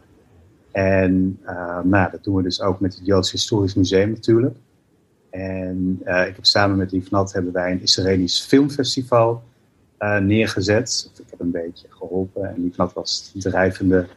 En 0.71 1.39
uh, 1.45 1.79
nou, 1.83 2.11
dat 2.11 2.23
doen 2.23 2.35
we 2.35 2.43
dus 2.43 2.61
ook 2.61 2.79
met 2.79 2.95
het 2.95 3.05
Joods 3.05 3.31
Historisch 3.31 3.75
Museum 3.75 4.09
natuurlijk. 4.09 4.55
En 5.29 6.01
uh, 6.05 6.27
ik 6.27 6.35
heb 6.35 6.45
samen 6.45 6.77
met 6.77 7.11
Nat 7.11 7.33
hebben 7.33 7.53
wij 7.53 7.71
een 7.71 7.81
Israëlisch 7.81 8.41
filmfestival 8.41 9.43
uh, 9.99 10.17
neergezet. 10.17 11.11
Ik 11.17 11.29
heb 11.29 11.39
een 11.39 11.51
beetje 11.51 11.87
en 12.33 12.63
Lief 12.63 12.77
Nat 12.77 12.93
was 12.93 13.31
de 13.33 13.39
drijvende 13.39 14.07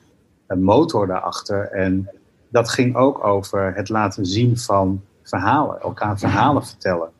motor 0.47 1.06
daarachter. 1.06 1.70
En 1.70 2.11
dat 2.49 2.68
ging 2.68 2.97
ook 2.97 3.25
over 3.25 3.75
het 3.75 3.88
laten 3.88 4.26
zien 4.26 4.59
van 4.59 5.02
verhalen, 5.23 5.80
elkaar 5.80 6.18
verhalen 6.18 6.66
vertellen. 6.66 7.11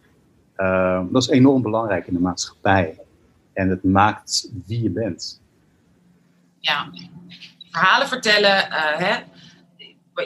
Uh, 0.57 1.03
dat 1.11 1.23
is 1.23 1.29
enorm 1.29 1.63
belangrijk 1.63 2.07
in 2.07 2.15
de 2.15 2.21
maatschappij. 2.21 2.99
En 3.53 3.69
het 3.69 3.85
maakt 3.85 4.51
wie 4.67 4.83
je 4.83 4.91
bent. 4.91 5.41
Ja, 6.59 6.91
verhalen 7.71 8.09
vertellen. 8.09 8.57
Uh, 8.69 8.97
hè? 8.97 9.17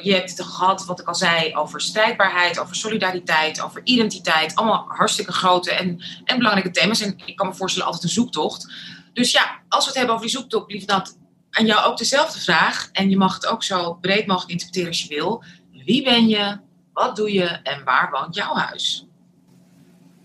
Je 0.02 0.14
hebt 0.14 0.30
het 0.30 0.46
gehad, 0.46 0.86
wat 0.86 1.00
ik 1.00 1.08
al 1.08 1.14
zei, 1.14 1.54
over 1.56 1.80
strijdbaarheid, 1.80 2.58
over 2.58 2.74
solidariteit, 2.76 3.62
over 3.62 3.80
identiteit. 3.84 4.54
Allemaal 4.54 4.84
hartstikke 4.88 5.32
grote 5.32 5.72
en, 5.72 6.02
en 6.24 6.36
belangrijke 6.36 6.70
thema's. 6.70 7.00
En 7.00 7.18
ik 7.24 7.36
kan 7.36 7.46
me 7.46 7.54
voorstellen, 7.54 7.86
altijd 7.86 8.04
een 8.04 8.10
zoektocht. 8.10 8.72
Dus 9.14 9.33
ja, 9.33 9.62
als 9.68 9.85
we 9.85 9.90
het 9.90 9.99
hebben 9.99 10.14
over 10.14 10.26
die 10.26 10.37
zoektocht, 10.37 10.73
lief 10.73 10.85
dat 10.85 11.18
aan 11.50 11.66
jou 11.66 11.90
ook 11.90 11.99
dezelfde 11.99 12.40
vraag. 12.40 12.88
En 12.92 13.11
je 13.11 13.16
mag 13.16 13.35
het 13.35 13.47
ook 13.47 13.62
zo 13.62 13.94
breed 13.94 14.26
mogelijk 14.26 14.50
interpreteren 14.50 14.88
als 14.88 15.02
je 15.02 15.14
wil. 15.14 15.44
Wie 15.85 16.04
ben 16.04 16.28
je? 16.28 16.59
Wat 16.92 17.16
doe 17.16 17.33
je? 17.33 17.44
En 17.44 17.85
waar 17.85 18.11
woont 18.11 18.35
jouw 18.35 18.54
huis? 18.54 19.06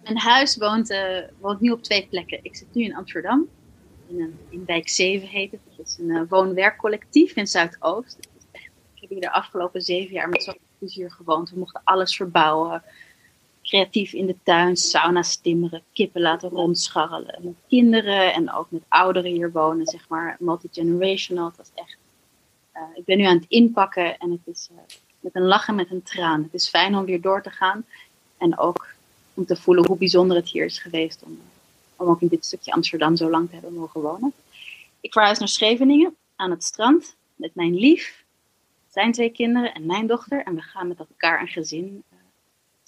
Mijn 0.03 0.17
huis 0.17 0.58
woont, 0.58 0.91
uh, 0.91 1.19
woont 1.39 1.60
nu 1.60 1.72
op 1.72 1.84
twee 1.84 2.08
plekken. 2.08 2.39
Ik 2.41 2.55
zit 2.55 2.67
nu 2.74 2.84
in 2.84 2.96
Amsterdam. 2.96 3.48
In, 4.08 4.22
een, 4.22 4.39
in 4.50 4.65
wijk 4.65 4.89
7 4.89 5.27
heet 5.27 5.51
het. 5.51 5.60
Dat 5.77 5.88
is 5.88 5.98
een 5.98 6.10
uh, 6.10 6.22
woon-werkcollectief 6.29 7.36
in 7.36 7.48
Zuidoost. 7.48 8.29
heb 8.93 9.10
hier 9.10 9.22
de 9.22 9.31
afgelopen 9.31 9.81
zeven 9.81 10.13
jaar 10.13 10.29
met 10.29 10.43
zoveel 10.43 10.62
plezier 10.79 11.12
gewoond. 11.12 11.50
We 11.50 11.60
mochten 11.60 11.81
alles 11.84 12.15
verbouwen. 12.15 12.84
Creatief 13.69 14.13
in 14.13 14.25
de 14.25 14.35
tuin, 14.43 14.75
sauna's 14.75 15.35
timmeren, 15.35 15.83
kippen 15.93 16.21
laten 16.21 16.49
rondscharrelen. 16.49 17.39
Met 17.41 17.53
kinderen 17.67 18.33
en 18.33 18.53
ook 18.53 18.71
met 18.71 18.81
ouderen 18.88 19.31
hier 19.31 19.51
wonen, 19.51 19.85
zeg 19.85 20.09
maar, 20.09 20.38
multi-generational. 20.39 21.47
Het 21.47 21.57
was 21.57 21.71
echt... 21.73 21.97
Uh, 22.75 22.81
ik 22.95 23.05
ben 23.05 23.17
nu 23.17 23.23
aan 23.23 23.35
het 23.35 23.45
inpakken 23.47 24.17
en 24.17 24.31
het 24.31 24.55
is 24.55 24.69
uh, 24.71 24.77
met 25.19 25.35
een 25.35 25.45
lach 25.45 25.67
en 25.67 25.75
met 25.75 25.91
een 25.91 26.03
traan. 26.03 26.43
Het 26.43 26.53
is 26.53 26.69
fijn 26.69 26.95
om 26.95 27.05
weer 27.05 27.21
door 27.21 27.41
te 27.41 27.49
gaan. 27.49 27.85
En 28.38 28.57
ook 28.57 28.88
om 29.33 29.45
te 29.45 29.55
voelen 29.55 29.85
hoe 29.85 29.97
bijzonder 29.97 30.38
het 30.38 30.49
hier 30.49 30.65
is 30.65 30.79
geweest 30.79 31.23
om, 31.23 31.39
om 31.95 32.07
ook 32.07 32.21
in 32.21 32.27
dit 32.27 32.45
stukje 32.45 32.71
Amsterdam 32.71 33.15
zo 33.15 33.29
lang 33.29 33.47
te 33.47 33.53
hebben 33.53 33.73
mogen 33.73 34.01
wonen. 34.01 34.33
Ik 34.99 35.13
verhuis 35.13 35.39
naar 35.39 35.47
Scheveningen 35.47 36.15
aan 36.35 36.51
het 36.51 36.63
strand 36.63 37.15
met 37.35 37.55
mijn 37.55 37.75
lief, 37.75 38.23
zijn 38.91 39.11
twee 39.11 39.29
kinderen 39.29 39.73
en 39.73 39.85
mijn 39.85 40.07
dochter. 40.07 40.43
En 40.43 40.55
we 40.55 40.61
gaan 40.61 40.88
met 40.88 40.99
elkaar 40.99 41.41
een 41.41 41.47
gezin. 41.47 42.03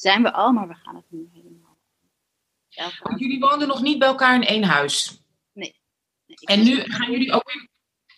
Zijn 0.02 0.24
we 0.24 0.34
al, 0.34 0.52
maar 0.52 0.68
we 0.68 0.74
gaan 0.74 0.96
het 0.96 1.06
nu 1.08 1.30
helemaal. 1.34 1.78
Ja, 2.68 2.92
jullie 3.16 3.40
woonden 3.40 3.68
nog 3.68 3.82
niet 3.82 4.00
bij 4.00 4.08
elkaar 4.08 4.36
in 4.36 4.44
één 4.44 4.64
huis? 4.64 5.22
Nee. 5.54 5.76
nee 6.26 6.38
en 6.38 6.64
nu 6.64 6.80
gaan 6.80 7.12
jullie 7.12 7.32
ook 7.32 7.52
in. 7.52 7.70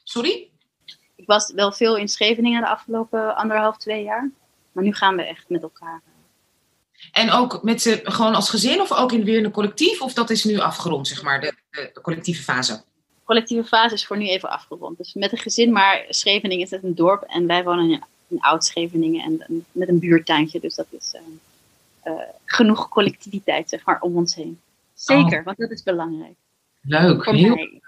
Sorry? 0.04 0.52
Ik 1.16 1.26
was 1.26 1.52
wel 1.54 1.72
veel 1.72 1.98
in 1.98 2.08
Scheveningen 2.08 2.62
de 2.62 2.68
afgelopen 2.68 3.36
anderhalf, 3.36 3.78
twee 3.78 4.04
jaar. 4.04 4.32
Maar 4.72 4.84
nu 4.84 4.94
gaan 4.94 5.16
we 5.16 5.22
echt 5.22 5.50
met 5.50 5.62
elkaar. 5.62 6.02
En 7.12 7.32
ook 7.32 7.64
met 7.64 7.82
ze 7.82 8.02
gewoon 8.04 8.36
als 8.36 8.50
gezin 8.50 8.82
of 8.82 8.92
ook 8.92 9.12
in 9.12 9.24
weer 9.24 9.46
een 9.46 9.52
collectief? 9.52 10.02
Of 10.02 10.14
dat 10.14 10.30
is 10.30 10.44
nu 10.44 10.60
afgerond, 10.60 11.08
zeg 11.08 11.24
maar, 11.24 11.42
de, 11.42 11.54
de, 11.70 11.90
de 11.94 12.02
collectieve 12.02 12.44
fase? 12.44 12.84
collectieve 13.24 13.68
fase 13.68 13.94
is 13.94 14.06
voor 14.06 14.18
nu 14.18 14.28
even 14.28 14.50
afgerond. 14.50 14.98
Dus 14.98 15.14
met 15.14 15.32
een 15.32 15.38
gezin, 15.38 15.72
maar 15.72 16.06
Scheveningen 16.10 16.66
is 16.66 16.72
het 16.72 16.84
een 16.84 16.96
dorp 16.96 17.24
en 17.24 17.48
wij 17.48 17.64
wonen 17.64 17.90
in, 17.90 18.04
in 18.28 18.40
Oud-Scheveningen 18.40 19.24
en 19.24 19.66
met 19.72 19.88
een 19.88 20.00
buurtuintje. 20.00 20.60
Dus 20.60 20.76
dat 20.76 20.88
is 20.90 21.14
uh, 21.16 21.22
uh, 22.06 22.14
genoeg 22.46 22.90
collectiviteit, 22.90 23.70
zeg 23.70 23.86
maar, 23.86 24.02
om 24.02 24.16
ons 24.16 24.36
heen. 24.36 24.60
Zeker, 24.94 25.40
oh. 25.40 25.46
want 25.46 25.58
dat 25.58 25.72
is 25.72 25.84
belangrijk. 25.84 26.36
Leuk. 26.82 27.26
Heel... 27.26 27.82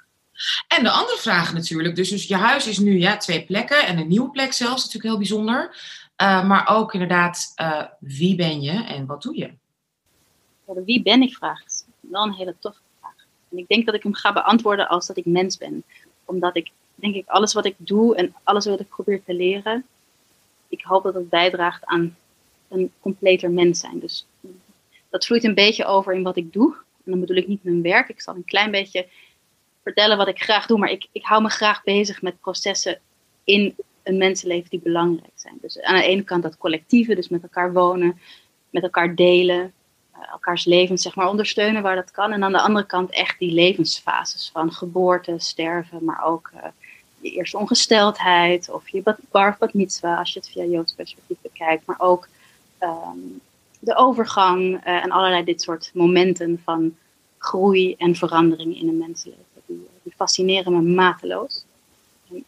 En 0.67 0.84
de 0.84 0.89
andere 0.89 1.17
vraag 1.17 1.53
natuurlijk, 1.53 1.95
dus, 1.95 2.10
dus 2.10 2.27
je 2.27 2.36
huis 2.36 2.67
is 2.67 2.77
nu 2.77 3.00
ja, 3.00 3.17
twee 3.17 3.45
plekken 3.45 3.86
en 3.86 3.98
een 3.98 4.07
nieuwe 4.07 4.29
plek 4.29 4.53
zelfs, 4.53 4.84
natuurlijk 4.84 5.03
heel 5.03 5.17
bijzonder. 5.17 5.75
Uh, 6.22 6.48
maar 6.48 6.67
ook 6.67 6.93
inderdaad, 6.93 7.53
wie 8.00 8.36
ben 8.36 8.62
je 8.62 8.84
en 8.84 9.05
wat 9.05 9.22
doe 9.22 9.38
je? 9.38 9.53
Ja, 10.67 10.84
wie 10.86 11.01
ben 11.01 11.22
ik 11.22 11.36
vraagt. 11.36 11.86
Wel 12.00 12.24
een 12.24 12.34
hele 12.34 12.55
toffe 12.60 12.79
en 13.55 13.62
ik 13.62 13.67
denk 13.67 13.86
dat 13.86 13.95
ik 13.95 14.03
hem 14.03 14.13
ga 14.13 14.34
beantwoorden 14.34 14.88
als 14.88 15.07
dat 15.07 15.17
ik 15.17 15.25
mens 15.25 15.57
ben. 15.57 15.84
Omdat 16.25 16.55
ik, 16.55 16.72
denk 16.95 17.15
ik, 17.15 17.27
alles 17.27 17.53
wat 17.53 17.65
ik 17.65 17.75
doe 17.77 18.15
en 18.15 18.36
alles 18.43 18.65
wat 18.65 18.79
ik 18.79 18.89
probeer 18.89 19.24
te 19.24 19.34
leren, 19.34 19.86
ik 20.67 20.81
hoop 20.81 21.03
dat 21.03 21.13
het 21.13 21.29
bijdraagt 21.29 21.86
aan 21.86 22.17
een 22.75 22.91
completer 23.00 23.51
mens 23.51 23.79
zijn. 23.79 24.00
Dus 24.00 24.25
dat 25.10 25.25
vloeit 25.25 25.44
een 25.44 25.53
beetje 25.53 25.86
over 25.86 26.13
in 26.13 26.24
wat 26.24 26.38
ik 26.38 26.53
doe. 26.53 26.75
En 27.05 27.12
dan 27.12 27.20
bedoel 27.20 27.38
ik 27.38 27.48
niet 27.48 27.63
mijn 27.63 27.82
werk. 27.82 28.10
Ik 28.10 28.22
zal 28.22 28.36
een 28.36 28.46
klein 28.46 28.72
beetje 28.72 29.08
vertellen 29.84 30.17
wat 30.17 30.27
ik 30.27 30.41
graag 30.41 30.65
doe. 30.65 30.77
Maar 30.77 30.91
ik, 30.91 31.08
ik 31.12 31.24
hou 31.24 31.41
me 31.41 31.50
graag 31.50 31.84
bezig 31.84 32.22
met 32.22 32.39
processen 32.39 33.00
in 33.44 33.75
een 34.03 34.17
mensenleven 34.17 34.70
die 34.70 34.79
belangrijk 34.79 35.32
zijn. 35.36 35.58
Dus 35.62 35.82
aan 35.82 35.96
de 35.96 36.03
ene 36.03 36.24
kant 36.24 36.44
dat 36.44 36.58
collectieve, 36.58 37.15
dus 37.15 37.29
met 37.29 37.44
elkaar 37.44 37.74
wonen, 37.74 38.20
met 38.70 38.84
elkaar 38.84 39.15
delen, 39.15 39.74
eh, 40.12 40.32
elkaars 40.32 40.65
levens 40.65 41.01
zeg 41.01 41.15
maar, 41.15 41.29
ondersteunen 41.29 41.82
waar 41.82 41.96
dat 41.96 42.12
kan. 42.12 42.32
En 42.32 42.44
aan 42.44 42.51
de 42.51 42.62
andere 42.62 42.86
kant 42.86 43.12
echt 43.12 43.39
die 43.39 43.51
levensfases 43.51 44.50
van 44.53 44.72
geboorte, 44.72 45.36
sterven, 45.38 46.03
maar 46.03 46.24
ook 46.24 46.51
uh, 46.55 46.62
je 47.20 47.32
eerste 47.32 47.58
ongesteldheid 47.58 48.70
of 48.70 48.89
je 48.89 49.15
bar 49.32 49.55
bat 49.60 49.74
mitzwa 49.74 50.17
als 50.17 50.34
je 50.34 50.39
het 50.39 50.50
via 50.50 50.63
Joods 50.63 50.94
perspectief 50.94 51.38
bekijkt. 51.41 51.86
Maar 51.86 52.00
ook 52.00 52.27
um, 52.79 53.41
de 53.79 53.96
overgang 53.96 54.62
uh, 54.62 55.03
en 55.03 55.12
allerlei 55.12 55.44
dit 55.44 55.62
soort 55.62 55.91
momenten 55.94 56.62
van 56.63 56.96
groei 57.38 57.96
en 57.98 58.15
verandering 58.15 58.79
in 58.79 58.88
een 58.88 58.98
mensenleven. 58.98 59.44
Die, 59.65 59.88
die 60.03 60.13
fascineren 60.15 60.74
me 60.74 60.82
mateloos. 60.82 61.65
Ik 62.29 62.44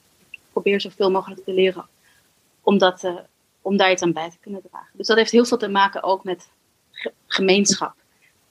probeer 0.52 0.82
zoveel 0.82 1.12
mogelijk 1.12 1.44
te 1.44 1.54
leren 1.54 1.88
om, 2.62 2.78
dat, 2.78 3.12
om 3.62 3.78
daar 3.78 3.92
iets 3.92 4.02
aan 4.02 4.14
bij 4.14 4.30
te 4.30 4.38
kunnen 4.42 4.62
dragen. 4.70 4.90
Dus 4.92 5.08
dat 5.08 5.18
heeft 5.18 5.32
heel 5.32 5.46
veel 5.46 5.58
te 5.58 5.70
maken 5.70 6.04
ook 6.04 6.24
met 6.24 6.50
gemeenschap. 7.28 7.94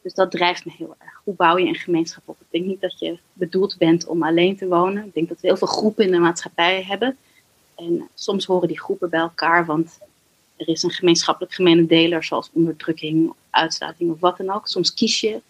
Dus 0.03 0.15
dat 0.15 0.31
drijft 0.31 0.65
me 0.65 0.73
heel 0.77 0.95
erg. 0.99 1.21
Hoe 1.25 1.35
bouw 1.35 1.59
je 1.59 1.67
een 1.67 1.75
gemeenschap 1.75 2.23
op? 2.29 2.41
Ik 2.41 2.47
denk 2.51 2.65
niet 2.65 2.81
dat 2.81 2.99
je 2.99 3.19
bedoeld 3.33 3.77
bent 3.79 4.07
om 4.07 4.23
alleen 4.23 4.57
te 4.57 4.67
wonen. 4.67 5.05
Ik 5.05 5.15
denk 5.15 5.29
dat 5.29 5.41
we 5.41 5.47
heel 5.47 5.57
veel 5.57 5.67
groepen 5.67 6.05
in 6.05 6.11
de 6.11 6.19
maatschappij 6.19 6.83
hebben. 6.83 7.17
En 7.75 8.09
soms 8.15 8.45
horen 8.45 8.69
die 8.69 8.81
groepen 8.81 9.11
bij 9.11 9.21
elkaar, 9.21 9.67
want 9.67 9.99
er 10.57 10.69
is 10.69 10.83
een 10.83 10.91
gemeenschappelijk 10.91 11.55
gemene 11.55 11.87
deler, 11.87 12.25
zoals 12.25 12.51
onderdrukking, 12.53 13.35
uitsluiting 13.51 14.11
of 14.11 14.21
wat 14.21 14.37
dan 14.37 14.51
ook. 14.51 14.69
Soms 14.69 14.95
kies 14.95 15.21
je 15.21 15.41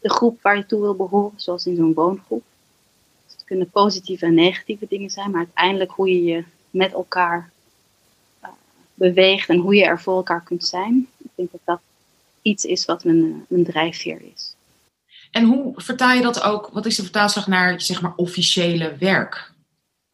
de 0.00 0.10
groep 0.10 0.42
waar 0.42 0.56
je 0.56 0.66
toe 0.66 0.80
wil 0.80 0.94
behoren, 0.94 1.40
zoals 1.40 1.66
in 1.66 1.76
zo'n 1.76 1.94
woongroep. 1.94 2.42
Dus 3.24 3.34
het 3.34 3.44
kunnen 3.44 3.70
positieve 3.70 4.26
en 4.26 4.34
negatieve 4.34 4.86
dingen 4.88 5.10
zijn, 5.10 5.30
maar 5.30 5.40
uiteindelijk 5.40 5.90
hoe 5.90 6.08
je 6.08 6.24
je 6.24 6.44
met 6.70 6.92
elkaar 6.92 7.50
uh, 8.42 8.48
beweegt 8.94 9.48
en 9.48 9.58
hoe 9.58 9.74
je 9.74 9.84
er 9.84 10.00
voor 10.00 10.16
elkaar 10.16 10.42
kunt 10.42 10.66
zijn. 10.66 11.08
Ik 11.18 11.30
denk 11.34 11.50
dat 11.50 11.60
dat 11.64 11.80
iets 12.42 12.64
is 12.64 12.84
wat 12.84 13.04
mijn, 13.04 13.44
mijn 13.48 13.64
drijfveer 13.64 14.20
is. 14.34 14.54
En 15.30 15.44
hoe 15.44 15.72
vertaal 15.76 16.14
je 16.14 16.22
dat 16.22 16.42
ook? 16.42 16.68
Wat 16.72 16.86
is 16.86 16.96
de 16.96 17.02
vertaalslag 17.02 17.46
naar 17.46 17.80
zeg 17.80 18.02
maar 18.02 18.12
officiële 18.16 18.96
werk? 18.96 19.52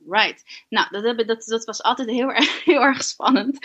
Right. 0.09 0.65
Nou, 0.69 0.87
dat, 0.91 1.27
dat, 1.27 1.45
dat 1.45 1.65
was 1.65 1.83
altijd 1.83 2.11
heel 2.11 2.33
erg, 2.33 2.65
heel 2.65 2.81
erg 2.81 3.05
spannend. 3.05 3.59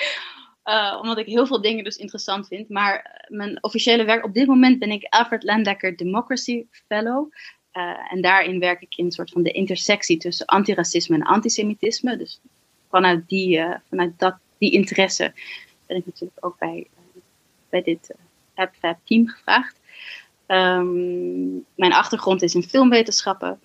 Uh, 0.70 0.98
omdat 1.02 1.18
ik 1.18 1.26
heel 1.26 1.48
veel 1.48 1.62
dingen 1.62 1.84
dus 1.84 1.98
interessant 1.98 2.48
vind. 2.48 2.70
Maar 2.70 3.26
mijn 3.28 3.64
officiële 3.64 4.04
werk, 4.04 4.26
op 4.26 4.34
dit 4.34 4.48
moment 4.48 4.80
ben 4.80 4.92
ik 4.92 5.06
Alfred 5.10 5.44
Landecker 5.44 5.98
Democracy 5.98 6.66
Fellow. 6.88 7.32
Uh, 7.74 8.12
en 8.12 8.22
daarin 8.22 8.60
werk 8.60 8.82
ik 8.82 8.96
in 8.96 9.06
een 9.06 9.12
soort 9.12 9.30
van 9.30 9.44
de 9.44 9.52
intersectie 9.52 10.18
tussen 10.18 10.46
antiracisme 10.46 11.16
en 11.16 11.24
antisemitisme. 11.24 12.18
Dus 12.18 12.40
vanuit 12.90 13.28
die, 13.28 13.64
vanuit 13.90 14.20
dat, 14.20 14.36
die 14.58 14.72
interesse 14.72 15.34
ben 15.86 15.98
ik 15.98 16.06
natuurlijk 16.06 16.46
ook 16.46 16.58
bij, 16.60 16.88
bij 17.70 17.82
dit 17.82 18.16
heb 18.54 18.74
team 19.04 19.28
gevraagd. 19.28 19.80
Um, 20.48 21.66
mijn 21.76 21.94
achtergrond 21.94 22.42
is 22.42 22.56
in 22.56 22.64
filmwetenschappen. 22.64 23.60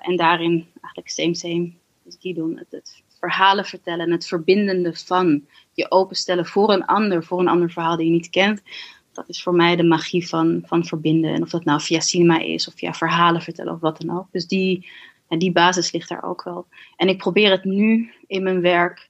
En 0.00 0.16
daarin 0.16 0.66
eigenlijk 0.80 1.08
same 1.08 1.34
same. 1.34 1.72
Dus 2.02 2.18
die 2.18 2.34
doen 2.34 2.58
het, 2.58 2.66
het 2.70 3.02
verhalen 3.30 3.64
vertellen. 3.64 4.10
Het 4.10 4.26
verbindende 4.26 4.94
van 4.94 5.44
je 5.72 5.90
openstellen 5.90 6.46
voor 6.46 6.72
een 6.72 6.84
ander. 6.84 7.24
Voor 7.24 7.40
een 7.40 7.48
ander 7.48 7.70
verhaal 7.70 7.96
die 7.96 8.06
je 8.06 8.12
niet 8.12 8.30
kent. 8.30 8.62
Dat 9.12 9.28
is 9.28 9.42
voor 9.42 9.54
mij 9.54 9.76
de 9.76 9.82
magie 9.82 10.28
van, 10.28 10.62
van 10.66 10.84
verbinden. 10.84 11.34
En 11.34 11.42
of 11.42 11.50
dat 11.50 11.64
nou 11.64 11.80
via 11.80 12.00
cinema 12.00 12.38
is 12.38 12.68
of 12.68 12.74
via 12.76 12.92
verhalen 12.92 13.42
vertellen 13.42 13.72
of 13.72 13.80
wat 13.80 14.00
dan 14.00 14.18
ook. 14.18 14.26
Dus 14.30 14.46
die, 14.46 14.88
die 15.28 15.52
basis 15.52 15.92
ligt 15.92 16.08
daar 16.08 16.24
ook 16.24 16.42
wel. 16.42 16.66
En 16.96 17.08
ik 17.08 17.18
probeer 17.18 17.50
het 17.50 17.64
nu 17.64 18.12
in 18.26 18.42
mijn 18.42 18.60
werk 18.60 19.08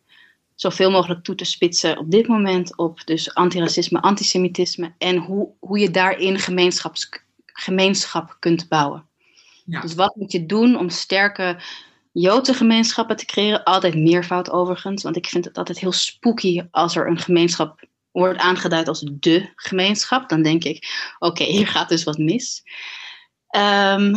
zoveel 0.55 0.91
mogelijk 0.91 1.25
toe 1.25 1.35
te 1.35 1.45
spitsen 1.45 1.99
op 1.99 2.11
dit 2.11 2.27
moment 2.27 2.77
op 2.77 3.01
dus 3.05 3.35
antiracisme, 3.35 4.01
antisemitisme 4.01 4.93
en 4.99 5.17
hoe, 5.17 5.49
hoe 5.59 5.79
je 5.79 5.91
daarin 5.91 6.39
gemeenschaps, 6.39 7.09
gemeenschap 7.47 8.37
kunt 8.39 8.69
bouwen. 8.69 9.05
Ja. 9.65 9.81
Dus 9.81 9.95
wat 9.95 10.17
moet 10.17 10.33
je 10.33 10.47
doen 10.47 10.79
om 10.79 10.89
sterke 10.89 11.57
Joodse 12.19 12.55
gemeenschappen 12.55 13.17
te 13.17 13.25
creëren? 13.25 13.65
Altijd 13.65 13.95
meervoud 13.95 14.51
overigens, 14.51 15.03
want 15.03 15.17
ik 15.17 15.27
vind 15.27 15.45
het 15.45 15.59
altijd 15.59 15.79
heel 15.79 15.93
spooky 15.93 16.63
als 16.71 16.97
er 16.97 17.09
een 17.09 17.19
gemeenschap 17.19 17.85
wordt 18.11 18.39
aangeduid 18.39 18.89
als 18.89 19.01
de 19.01 19.53
gemeenschap. 19.57 20.29
Dan 20.29 20.43
denk 20.43 20.65
ik, 20.65 20.87
oké, 21.19 21.45
hier 21.45 21.67
gaat 21.67 21.89
dus 21.89 22.05
wat 22.05 22.19
mis. 22.19 22.63
Um, 23.57 24.17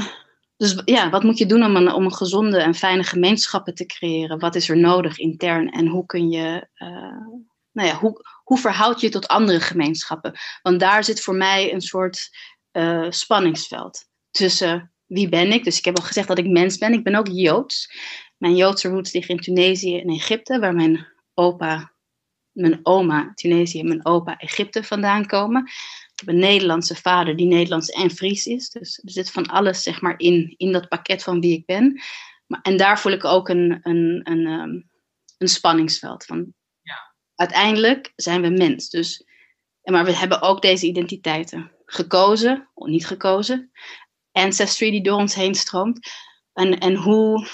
dus 0.58 0.82
ja, 0.86 1.10
wat 1.10 1.24
moet 1.24 1.38
je 1.38 1.46
doen 1.46 1.64
om 1.64 1.76
een, 1.76 1.92
om 1.92 2.06
een 2.06 2.14
gezonde 2.14 2.58
en 2.58 2.76
fijne 2.76 3.04
gemeenschappen 3.04 3.76
te 3.76 3.86
creëren? 3.86 4.40
Wat 4.40 4.56
is 4.56 4.70
er 4.70 4.78
nodig 4.78 5.18
intern 5.18 5.70
en 5.70 5.88
hoe 5.88 6.06
kun 6.06 6.30
je, 6.30 6.68
uh, 6.76 6.88
nou 7.72 7.88
ja, 7.88 7.96
hoe, 7.96 8.26
hoe 8.44 8.58
verhoud 8.58 9.02
je 9.02 9.10
tot 9.10 9.28
andere 9.28 9.60
gemeenschappen? 9.60 10.34
Want 10.62 10.80
daar 10.80 11.04
zit 11.04 11.22
voor 11.22 11.36
mij 11.36 11.74
een 11.74 11.82
soort 11.82 12.30
uh, 12.72 13.08
spanningsveld 13.10 14.06
tussen 14.32 14.94
wie 15.10 15.30
ben 15.30 15.52
ik? 15.52 15.64
Dus 15.64 15.78
ik 15.78 15.86
heb 15.86 15.98
al 15.98 16.06
gezegd 16.06 16.28
dat 16.28 16.38
ik 16.38 16.48
mens 16.48 16.78
ben. 16.78 16.94
Ik 16.94 17.04
ben 17.04 17.16
ook 17.16 17.28
Joods. 17.28 17.94
Mijn 18.38 18.56
Joodse 18.56 18.90
roots 18.90 19.14
liggen 19.14 19.36
in 19.36 19.42
Tunesië 19.42 20.00
en 20.00 20.10
Egypte, 20.10 20.60
waar 20.60 20.74
mijn 20.74 21.08
opa, 21.34 21.92
mijn 22.52 22.80
oma 22.84 23.32
Tunesië 23.34 23.80
en 23.80 23.88
mijn 23.88 24.06
opa 24.06 24.38
Egypte 24.38 24.84
vandaan 24.84 25.26
komen 25.26 25.72
heb 26.20 26.28
een 26.28 26.40
Nederlandse 26.40 26.96
vader 26.96 27.36
die 27.36 27.48
Nederlands 27.48 27.90
en 27.90 28.12
Fries 28.12 28.46
is. 28.46 28.70
Dus 28.70 29.02
er 29.04 29.12
zit 29.12 29.32
van 29.32 29.46
alles 29.46 29.84
zeg 29.84 30.02
maar 30.02 30.20
in, 30.20 30.54
in 30.58 30.72
dat 30.72 30.88
pakket 30.88 31.24
van 31.24 31.40
wie 31.40 31.58
ik 31.58 31.66
ben. 31.66 32.02
Maar, 32.48 32.62
en 32.62 32.78
daar 32.78 33.00
voel 33.00 33.12
ik 33.12 33.26
ook 33.26 33.50
een, 33.50 33.80
een, 33.82 34.22
een, 34.24 34.46
um, 34.46 34.90
een 35.38 35.48
spanningsveld. 35.48 36.26
Van, 36.26 36.54
ja. 36.82 37.16
Uiteindelijk 37.36 38.14
zijn 38.16 38.42
we 38.42 38.50
mens. 38.50 38.90
Dus, 38.90 39.26
maar 39.84 40.06
we 40.06 40.16
hebben 40.16 40.42
ook 40.42 40.62
deze 40.62 40.86
identiteiten 40.86 41.72
gekozen, 41.86 42.70
of 42.74 42.88
niet 42.88 43.08
gekozen. 43.08 43.72
Ancestry 44.40 44.92
die 44.92 45.04
door 45.04 45.18
ons 45.18 45.36
heen 45.36 45.56
stroomt. 45.56 46.10
En, 46.54 46.80
en 46.80 46.96
hoe, 46.96 47.48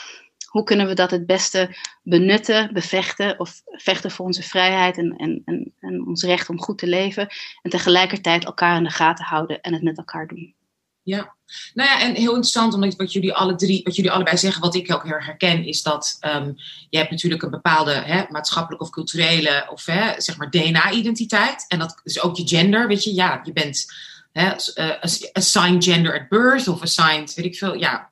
hoe 0.49 0.63
kunnen 0.63 0.87
we 0.87 0.93
dat 0.93 1.11
het 1.11 1.25
beste 1.25 1.75
benutten, 2.03 2.73
bevechten 2.73 3.39
of 3.39 3.61
vechten 3.65 4.11
voor 4.11 4.25
onze 4.25 4.43
vrijheid 4.43 4.97
en, 4.97 5.15
en, 5.17 5.73
en, 5.79 6.07
ons 6.07 6.23
recht 6.23 6.49
om 6.49 6.61
goed 6.61 6.77
te 6.77 6.87
leven. 6.87 7.27
En 7.61 7.69
tegelijkertijd 7.69 8.45
elkaar 8.45 8.77
in 8.77 8.83
de 8.83 8.89
gaten 8.89 9.25
houden 9.25 9.61
en 9.61 9.73
het 9.73 9.83
met 9.83 9.97
elkaar 9.97 10.27
doen. 10.27 10.55
Ja, 11.03 11.35
nou 11.73 11.89
ja, 11.89 12.01
en 12.01 12.13
heel 12.13 12.27
interessant, 12.27 12.73
omdat 12.73 12.95
wat 12.95 13.13
jullie 13.13 13.33
alle 13.33 13.55
drie, 13.55 13.83
wat 13.83 13.95
jullie 13.95 14.11
allebei 14.11 14.37
zeggen, 14.37 14.61
wat 14.61 14.75
ik 14.75 14.93
ook 14.93 15.03
heel 15.03 15.11
erg 15.11 15.25
herken, 15.25 15.65
is 15.65 15.83
dat 15.83 16.17
um, 16.21 16.55
je 16.89 16.97
hebt 16.97 17.11
natuurlijk 17.11 17.43
een 17.43 17.49
bepaalde 17.49 17.93
hè, 17.93 18.23
maatschappelijke 18.29 18.85
of 18.85 18.91
culturele 18.91 19.67
of 19.71 19.85
hè, 19.85 20.21
zeg 20.21 20.37
maar 20.37 20.49
DNA-identiteit. 20.49 21.65
En 21.67 21.79
dat 21.79 21.99
is 22.03 22.21
ook 22.21 22.37
je 22.37 22.47
gender, 22.47 22.87
weet 22.87 23.03
je. 23.03 23.13
Ja, 23.13 23.41
je 23.43 23.53
bent 23.53 23.85
hè, 24.35 24.53
uh, 24.75 25.01
assigned 25.33 25.83
gender 25.83 26.21
at 26.21 26.29
birth 26.29 26.67
of 26.67 26.81
assigned, 26.81 27.33
weet 27.33 27.45
ik 27.45 27.57
veel, 27.57 27.73
ja, 27.73 28.11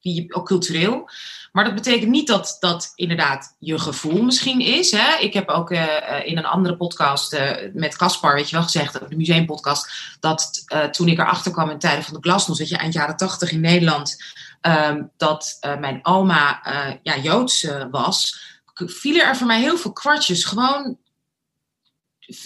wie 0.00 0.34
ook 0.34 0.46
cultureel. 0.46 1.10
Maar 1.52 1.64
dat 1.64 1.74
betekent 1.74 2.10
niet 2.10 2.26
dat 2.26 2.56
dat 2.60 2.92
inderdaad 2.94 3.56
je 3.58 3.78
gevoel 3.78 4.22
misschien 4.22 4.60
is. 4.60 4.90
Hè? 4.90 5.18
Ik 5.18 5.32
heb 5.32 5.48
ook 5.48 5.70
uh, 5.70 5.86
in 6.24 6.38
een 6.38 6.46
andere 6.46 6.76
podcast 6.76 7.38
met 7.72 7.96
Caspar, 7.96 8.34
weet 8.34 8.48
je 8.48 8.56
wel, 8.56 8.64
gezegd, 8.64 8.92
de 9.08 9.16
museumpodcast, 9.16 10.16
dat 10.20 10.64
toen 10.90 11.08
ik 11.08 11.18
erachter 11.18 11.52
kwam 11.52 11.70
in 11.70 11.78
tijden 11.78 12.04
van 12.04 12.14
de 12.14 12.20
glasnost, 12.20 12.60
dat 12.60 12.68
je 12.68 12.76
eind 12.76 12.92
jaren 12.92 13.16
tachtig 13.16 13.52
in 13.52 13.60
Nederland, 13.60 14.16
um, 14.62 15.10
dat 15.16 15.58
mijn 15.60 16.00
oma 16.02 16.60
ja, 17.02 17.18
Joods 17.18 17.66
was, 17.90 18.40
vielen 18.74 19.26
er 19.26 19.36
voor 19.36 19.46
mij 19.46 19.60
heel 19.60 19.76
veel 19.76 19.92
kwartjes. 19.92 20.44
Gewoon 20.44 20.98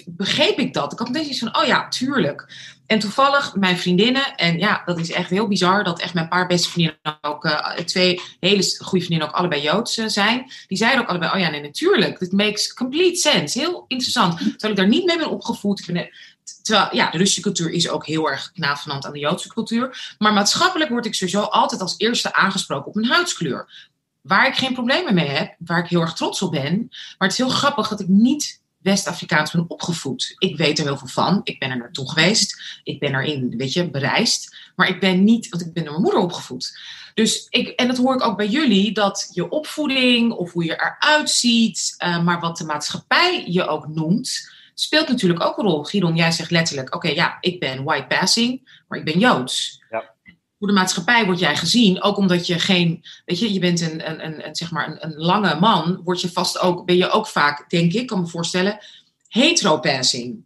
begreep 0.06 0.58
ik 0.58 0.74
dat. 0.74 0.92
Ik 0.92 0.98
had 0.98 1.08
meteen 1.08 1.28
iets 1.28 1.38
van, 1.38 1.56
oh 1.56 1.64
ja, 1.64 1.88
tuurlijk. 1.88 2.46
En 2.86 2.98
toevallig 2.98 3.54
mijn 3.54 3.78
vriendinnen, 3.78 4.34
en 4.34 4.58
ja, 4.58 4.82
dat 4.84 4.98
is 4.98 5.10
echt 5.10 5.30
heel 5.30 5.48
bizar, 5.48 5.84
dat 5.84 6.00
echt 6.00 6.14
mijn 6.14 6.28
paar 6.28 6.46
beste 6.46 6.70
vriendinnen 6.70 7.18
ook, 7.20 7.44
uh, 7.44 7.70
twee 7.70 8.20
hele 8.40 8.62
goede 8.78 9.04
vriendinnen 9.04 9.28
ook 9.28 9.34
allebei 9.34 9.62
Joods 9.62 9.98
uh, 9.98 10.06
zijn. 10.06 10.50
Die 10.66 10.78
zeiden 10.78 11.00
ook 11.00 11.08
allebei, 11.08 11.32
oh 11.32 11.38
ja, 11.38 11.50
nee, 11.50 11.60
natuurlijk. 11.60 12.20
It 12.20 12.32
makes 12.32 12.74
complete 12.74 13.16
sense. 13.16 13.58
Heel 13.58 13.84
interessant. 13.88 14.38
Terwijl 14.38 14.72
ik 14.72 14.76
daar 14.76 14.88
niet 14.88 15.04
mee 15.04 15.18
ben 15.18 15.30
opgevoed. 15.30 15.86
Ben, 15.86 16.10
terwijl, 16.62 16.88
ja, 16.92 17.10
de 17.10 17.18
Russische 17.18 17.42
cultuur 17.42 17.70
is 17.70 17.88
ook 17.88 18.06
heel 18.06 18.30
erg 18.30 18.50
navenant 18.54 19.06
aan 19.06 19.12
de 19.12 19.18
Joodse 19.18 19.48
cultuur. 19.48 20.14
Maar 20.18 20.32
maatschappelijk 20.32 20.90
word 20.90 21.06
ik 21.06 21.14
sowieso 21.14 21.40
altijd 21.40 21.80
als 21.80 21.94
eerste 21.98 22.34
aangesproken 22.34 22.86
op 22.86 22.94
mijn 22.94 23.12
huidskleur. 23.12 23.90
Waar 24.20 24.46
ik 24.46 24.54
geen 24.54 24.72
problemen 24.72 25.14
mee 25.14 25.28
heb, 25.28 25.54
waar 25.58 25.78
ik 25.78 25.90
heel 25.90 26.00
erg 26.00 26.14
trots 26.14 26.42
op 26.42 26.50
ben. 26.50 26.86
Maar 26.88 27.28
het 27.28 27.32
is 27.32 27.38
heel 27.38 27.48
grappig 27.48 27.88
dat 27.88 28.00
ik 28.00 28.08
niet 28.08 28.61
West-Afrikaans 28.82 29.50
ben 29.50 29.64
opgevoed. 29.68 30.34
Ik 30.38 30.56
weet 30.56 30.78
er 30.78 30.84
heel 30.84 30.96
veel 30.96 31.08
van. 31.08 31.40
Ik 31.44 31.58
ben 31.58 31.70
er 31.70 31.76
naartoe 31.76 32.10
geweest. 32.10 32.80
Ik 32.84 32.98
ben 32.98 33.14
erin, 33.14 33.54
weet 33.56 33.72
je, 33.72 33.90
bereisd. 33.90 34.56
Maar 34.76 34.88
ik 34.88 35.00
ben 35.00 35.24
niet, 35.24 35.48
want 35.48 35.66
ik 35.66 35.72
ben 35.72 35.82
door 35.82 35.92
mijn 35.92 36.04
moeder 36.04 36.20
opgevoed. 36.20 36.78
Dus 37.14 37.46
ik, 37.50 37.68
en 37.68 37.86
dat 37.86 37.96
hoor 37.96 38.14
ik 38.14 38.24
ook 38.24 38.36
bij 38.36 38.48
jullie, 38.48 38.92
dat 38.92 39.30
je 39.32 39.50
opvoeding 39.50 40.32
of 40.32 40.52
hoe 40.52 40.64
je 40.64 40.72
eruit 40.72 41.30
ziet, 41.30 41.94
uh, 41.98 42.22
maar 42.22 42.40
wat 42.40 42.56
de 42.56 42.64
maatschappij 42.64 43.44
je 43.46 43.66
ook 43.66 43.88
noemt, 43.88 44.52
speelt 44.74 45.08
natuurlijk 45.08 45.42
ook 45.42 45.58
een 45.58 45.64
rol. 45.64 45.84
Giron, 45.84 46.16
jij 46.16 46.30
zegt 46.30 46.50
letterlijk, 46.50 46.94
oké, 46.94 47.08
ja, 47.08 47.36
ik 47.40 47.60
ben 47.60 47.84
white 47.84 48.06
passing, 48.06 48.80
maar 48.88 48.98
ik 48.98 49.04
ben 49.04 49.18
Joods. 49.18 49.82
Ja. 49.90 50.11
Voor 50.62 50.70
de 50.70 50.76
maatschappij 50.76 51.24
word 51.24 51.38
jij 51.38 51.56
gezien, 51.56 52.02
ook 52.02 52.16
omdat 52.16 52.46
je 52.46 52.58
geen, 52.58 53.04
weet 53.24 53.38
je, 53.38 53.52
je 53.52 53.60
bent 53.60 53.80
een, 53.80 54.10
een, 54.10 54.46
een, 54.46 54.54
zeg 54.54 54.70
maar 54.72 54.88
een, 54.88 55.04
een, 55.04 55.14
lange 55.16 55.60
man, 55.60 56.00
word 56.04 56.20
je 56.20 56.28
vast 56.28 56.60
ook, 56.60 56.86
ben 56.86 56.96
je 56.96 57.10
ook 57.10 57.26
vaak, 57.26 57.70
denk 57.70 57.92
ik, 57.92 58.06
kan 58.06 58.20
me 58.20 58.26
voorstellen, 58.26 58.78
heteropassing. 59.28 60.44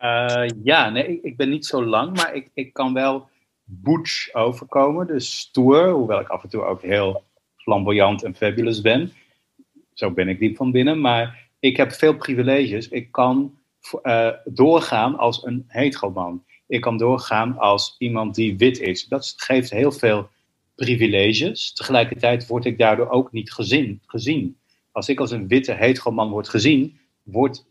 Uh, 0.00 0.46
ja, 0.62 0.90
nee, 0.90 1.20
ik, 1.22 1.36
ben 1.36 1.48
niet 1.48 1.66
zo 1.66 1.84
lang, 1.84 2.16
maar 2.16 2.34
ik, 2.34 2.50
ik 2.54 2.72
kan 2.72 2.92
wel 2.92 3.28
butch 3.64 4.34
overkomen, 4.34 5.06
dus 5.06 5.38
stoer, 5.38 5.90
hoewel 5.90 6.20
ik 6.20 6.28
af 6.28 6.42
en 6.42 6.48
toe 6.48 6.62
ook 6.62 6.82
heel 6.82 7.24
flamboyant 7.56 8.22
en 8.22 8.34
fabulous 8.34 8.80
ben. 8.80 9.12
Zo 9.94 10.10
ben 10.10 10.28
ik 10.28 10.38
diep 10.38 10.56
van 10.56 10.70
binnen, 10.70 11.00
maar 11.00 11.48
ik 11.60 11.76
heb 11.76 11.92
veel 11.92 12.16
privileges. 12.16 12.88
Ik 12.88 13.12
kan 13.12 13.58
uh, 14.02 14.28
doorgaan 14.44 15.18
als 15.18 15.44
een 15.44 15.64
hetero 15.68 16.10
man 16.10 16.44
ik 16.70 16.80
kan 16.80 16.96
doorgaan 16.96 17.58
als 17.58 17.94
iemand 17.98 18.34
die 18.34 18.56
wit 18.56 18.80
is. 18.80 19.06
Dat 19.06 19.34
geeft 19.36 19.70
heel 19.70 19.92
veel 19.92 20.28
privileges. 20.74 21.72
Tegelijkertijd 21.72 22.46
word 22.46 22.64
ik 22.64 22.78
daardoor 22.78 23.08
ook 23.08 23.32
niet 23.32 23.52
gezien. 23.52 24.00
gezien. 24.06 24.56
Als 24.92 25.08
ik 25.08 25.20
als 25.20 25.30
een 25.30 25.48
witte 25.48 25.72
hetero 25.72 26.10
man 26.10 26.30
word 26.30 26.48
gezien, 26.48 26.98
wordt 27.22 27.66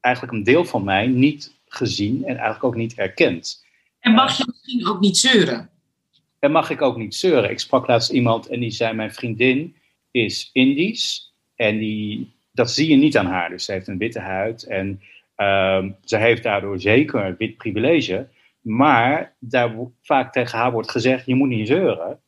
eigenlijk 0.00 0.34
een 0.34 0.42
deel 0.44 0.64
van 0.64 0.84
mij 0.84 1.06
niet 1.06 1.54
gezien 1.68 2.24
en 2.24 2.34
eigenlijk 2.34 2.64
ook 2.64 2.76
niet 2.76 2.94
erkend. 2.94 3.64
En 4.00 4.12
mag 4.12 4.36
je 4.36 4.44
misschien 4.46 4.86
ook 4.86 5.00
niet 5.00 5.16
zeuren? 5.16 5.70
En 6.38 6.50
mag 6.50 6.70
ik 6.70 6.82
ook 6.82 6.96
niet 6.96 7.14
zeuren. 7.14 7.50
Ik 7.50 7.60
sprak 7.60 7.86
laatst 7.86 8.10
iemand 8.10 8.46
en 8.46 8.60
die 8.60 8.70
zei: 8.70 8.94
Mijn 8.94 9.12
vriendin 9.12 9.76
is 10.10 10.50
Indisch 10.52 11.32
en 11.56 11.78
die, 11.78 12.32
dat 12.50 12.70
zie 12.70 12.88
je 12.88 12.96
niet 12.96 13.16
aan 13.16 13.26
haar. 13.26 13.48
Dus 13.48 13.64
ze 13.64 13.72
heeft 13.72 13.88
een 13.88 13.98
witte 13.98 14.20
huid 14.20 14.62
en 14.62 15.00
uh, 15.36 15.84
ze 16.04 16.16
heeft 16.16 16.42
daardoor 16.42 16.80
zeker 16.80 17.24
een 17.24 17.36
wit 17.38 17.56
privilege. 17.56 18.28
Maar 18.62 19.34
daar 19.38 19.76
vaak 20.02 20.32
tegen 20.32 20.58
haar 20.58 20.72
wordt 20.72 20.90
gezegd: 20.90 21.26
je 21.26 21.34
moet 21.34 21.48
niet 21.48 21.68
zeuren. 21.68 22.20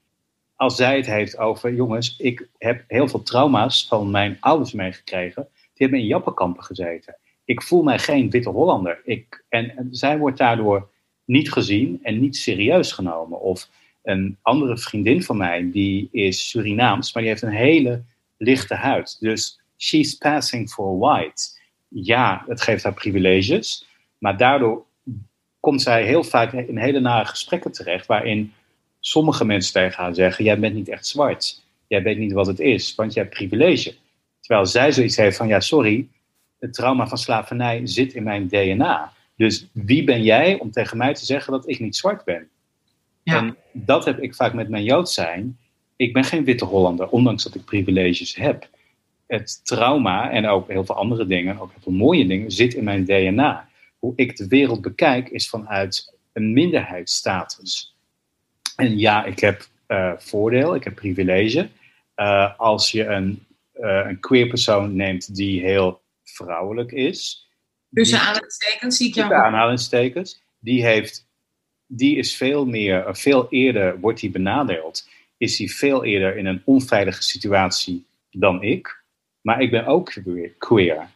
Als 0.56 0.76
zij 0.76 0.96
het 0.96 1.06
heeft 1.06 1.38
over, 1.38 1.74
jongens, 1.74 2.16
ik 2.18 2.48
heb 2.58 2.84
heel 2.88 3.08
veel 3.08 3.22
trauma's 3.22 3.86
van 3.86 4.10
mijn 4.10 4.36
ouders 4.40 4.72
meegekregen. 4.72 5.48
Die 5.52 5.70
hebben 5.74 5.98
in 5.98 6.06
jappenkampen 6.06 6.64
gezeten. 6.64 7.16
Ik 7.44 7.62
voel 7.62 7.82
mij 7.82 7.98
geen 7.98 8.30
witte 8.30 8.50
Hollander. 8.50 9.00
Ik, 9.04 9.44
en, 9.48 9.76
en 9.76 9.88
zij 9.90 10.18
wordt 10.18 10.38
daardoor 10.38 10.90
niet 11.24 11.52
gezien 11.52 11.98
en 12.02 12.20
niet 12.20 12.36
serieus 12.36 12.92
genomen. 12.92 13.40
Of 13.40 13.68
een 14.02 14.38
andere 14.42 14.78
vriendin 14.78 15.22
van 15.22 15.36
mij, 15.36 15.70
die 15.70 16.08
is 16.12 16.48
Surinaams, 16.48 17.12
maar 17.12 17.22
die 17.22 17.32
heeft 17.32 17.44
een 17.44 17.50
hele 17.50 18.04
lichte 18.36 18.74
huid. 18.74 19.16
Dus 19.20 19.60
she's 19.76 20.14
passing 20.14 20.70
for 20.70 20.98
white. 20.98 21.42
Ja, 21.88 22.44
het 22.46 22.60
geeft 22.60 22.82
haar 22.82 22.94
privileges, 22.94 23.88
maar 24.18 24.36
daardoor 24.36 24.84
komt 25.64 25.82
zij 25.82 26.04
heel 26.04 26.24
vaak 26.24 26.52
in 26.52 26.78
hele 26.78 27.00
nare 27.00 27.26
gesprekken 27.26 27.72
terecht, 27.72 28.06
waarin 28.06 28.52
sommige 29.00 29.44
mensen 29.44 29.72
tegen 29.72 30.02
haar 30.02 30.14
zeggen: 30.14 30.44
Jij 30.44 30.58
bent 30.58 30.74
niet 30.74 30.88
echt 30.88 31.06
zwart. 31.06 31.62
Jij 31.86 32.02
weet 32.02 32.18
niet 32.18 32.32
wat 32.32 32.46
het 32.46 32.60
is, 32.60 32.94
want 32.94 33.12
jij 33.12 33.22
hebt 33.22 33.34
privilege. 33.34 33.94
Terwijl 34.40 34.66
zij 34.66 34.92
zoiets 34.92 35.16
heeft 35.16 35.36
van: 35.36 35.48
Ja, 35.48 35.60
sorry, 35.60 36.08
het 36.58 36.74
trauma 36.74 37.06
van 37.06 37.18
slavernij 37.18 37.80
zit 37.84 38.14
in 38.14 38.22
mijn 38.22 38.48
DNA. 38.48 39.12
Dus 39.36 39.66
wie 39.72 40.04
ben 40.04 40.22
jij 40.22 40.58
om 40.58 40.70
tegen 40.70 40.96
mij 40.96 41.14
te 41.14 41.24
zeggen 41.24 41.52
dat 41.52 41.68
ik 41.68 41.80
niet 41.80 41.96
zwart 41.96 42.24
ben? 42.24 42.48
Ja. 43.22 43.36
En 43.36 43.56
dat 43.72 44.04
heb 44.04 44.18
ik 44.18 44.34
vaak 44.34 44.52
met 44.54 44.68
mijn 44.68 44.84
Jood 44.84 45.10
zijn. 45.10 45.58
Ik 45.96 46.12
ben 46.12 46.24
geen 46.24 46.44
witte 46.44 46.64
Hollander, 46.64 47.08
ondanks 47.08 47.42
dat 47.42 47.54
ik 47.54 47.64
privileges 47.64 48.34
heb. 48.36 48.68
Het 49.26 49.60
trauma 49.64 50.30
en 50.30 50.46
ook 50.46 50.68
heel 50.68 50.84
veel 50.84 50.96
andere 50.96 51.26
dingen, 51.26 51.58
ook 51.60 51.70
heel 51.70 51.82
veel 51.82 51.92
mooie 51.92 52.26
dingen, 52.26 52.50
zit 52.50 52.74
in 52.74 52.84
mijn 52.84 53.04
DNA 53.04 53.68
hoe 54.04 54.12
ik 54.16 54.36
de 54.36 54.46
wereld 54.46 54.80
bekijk, 54.80 55.28
is 55.28 55.48
vanuit 55.48 56.14
een 56.32 56.52
minderheidsstatus. 56.52 57.96
En 58.76 58.98
ja, 58.98 59.24
ik 59.24 59.38
heb 59.38 59.66
uh, 59.88 60.12
voordeel, 60.16 60.74
ik 60.74 60.84
heb 60.84 60.94
privilege. 60.94 61.68
Uh, 62.16 62.58
als 62.58 62.90
je 62.90 63.04
een, 63.04 63.46
uh, 63.74 64.04
een 64.06 64.20
queer 64.20 64.46
persoon 64.46 64.96
neemt 64.96 65.34
die 65.34 65.60
heel 65.60 66.02
vrouwelijk 66.24 66.92
is. 66.92 67.48
Tussen 67.92 68.18
aanhalingstekens 68.18 68.96
zie 68.96 69.08
ik 69.08 69.14
jou. 69.14 69.32
aanhalingstekens. 69.32 70.42
Die, 70.58 70.84
heeft, 70.84 71.26
die 71.86 72.16
is 72.16 72.36
veel 72.36 72.66
meer, 72.66 73.16
veel 73.16 73.46
eerder 73.50 74.00
wordt 74.00 74.20
hij 74.20 74.30
benadeeld. 74.30 75.08
Is 75.36 75.58
hij 75.58 75.68
veel 75.68 76.04
eerder 76.04 76.36
in 76.36 76.46
een 76.46 76.62
onveilige 76.64 77.22
situatie 77.22 78.06
dan 78.30 78.62
ik. 78.62 79.02
Maar 79.40 79.60
ik 79.60 79.70
ben 79.70 79.86
ook 79.86 80.12
queer. 80.58 81.08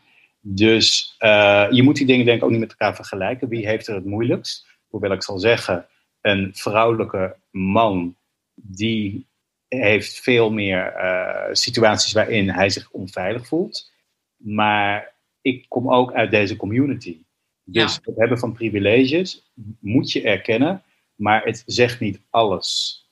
Dus 0.51 1.17
uh, 1.19 1.67
je 1.71 1.83
moet 1.83 1.97
die 1.97 2.07
dingen 2.07 2.25
denk 2.25 2.39
ik 2.39 2.45
ook 2.45 2.51
niet 2.51 2.61
met 2.61 2.71
elkaar 2.71 2.95
vergelijken. 2.95 3.49
Wie 3.49 3.67
heeft 3.67 3.87
er 3.87 3.95
het 3.95 4.05
moeilijkst? 4.05 4.67
Hoewel 4.89 5.13
ik 5.13 5.23
zal 5.23 5.39
zeggen, 5.39 5.87
een 6.21 6.51
vrouwelijke 6.55 7.37
man 7.51 8.17
die 8.55 9.27
heeft 9.69 10.21
veel 10.21 10.51
meer 10.51 10.95
uh, 10.97 11.55
situaties 11.55 12.13
waarin 12.13 12.51
hij 12.51 12.71
zich 12.71 12.91
onveilig 12.91 13.47
voelt. 13.47 13.93
Maar 14.37 15.15
ik 15.41 15.67
kom 15.69 15.93
ook 15.93 16.13
uit 16.13 16.31
deze 16.31 16.57
community. 16.57 17.23
Dus 17.65 17.95
ja. 17.95 18.01
het 18.03 18.17
hebben 18.17 18.39
van 18.39 18.53
privileges 18.53 19.51
moet 19.81 20.13
je 20.13 20.23
erkennen, 20.23 20.83
maar 21.15 21.45
het 21.45 21.63
zegt 21.67 22.01
niet 22.01 22.21
alles. 22.31 23.03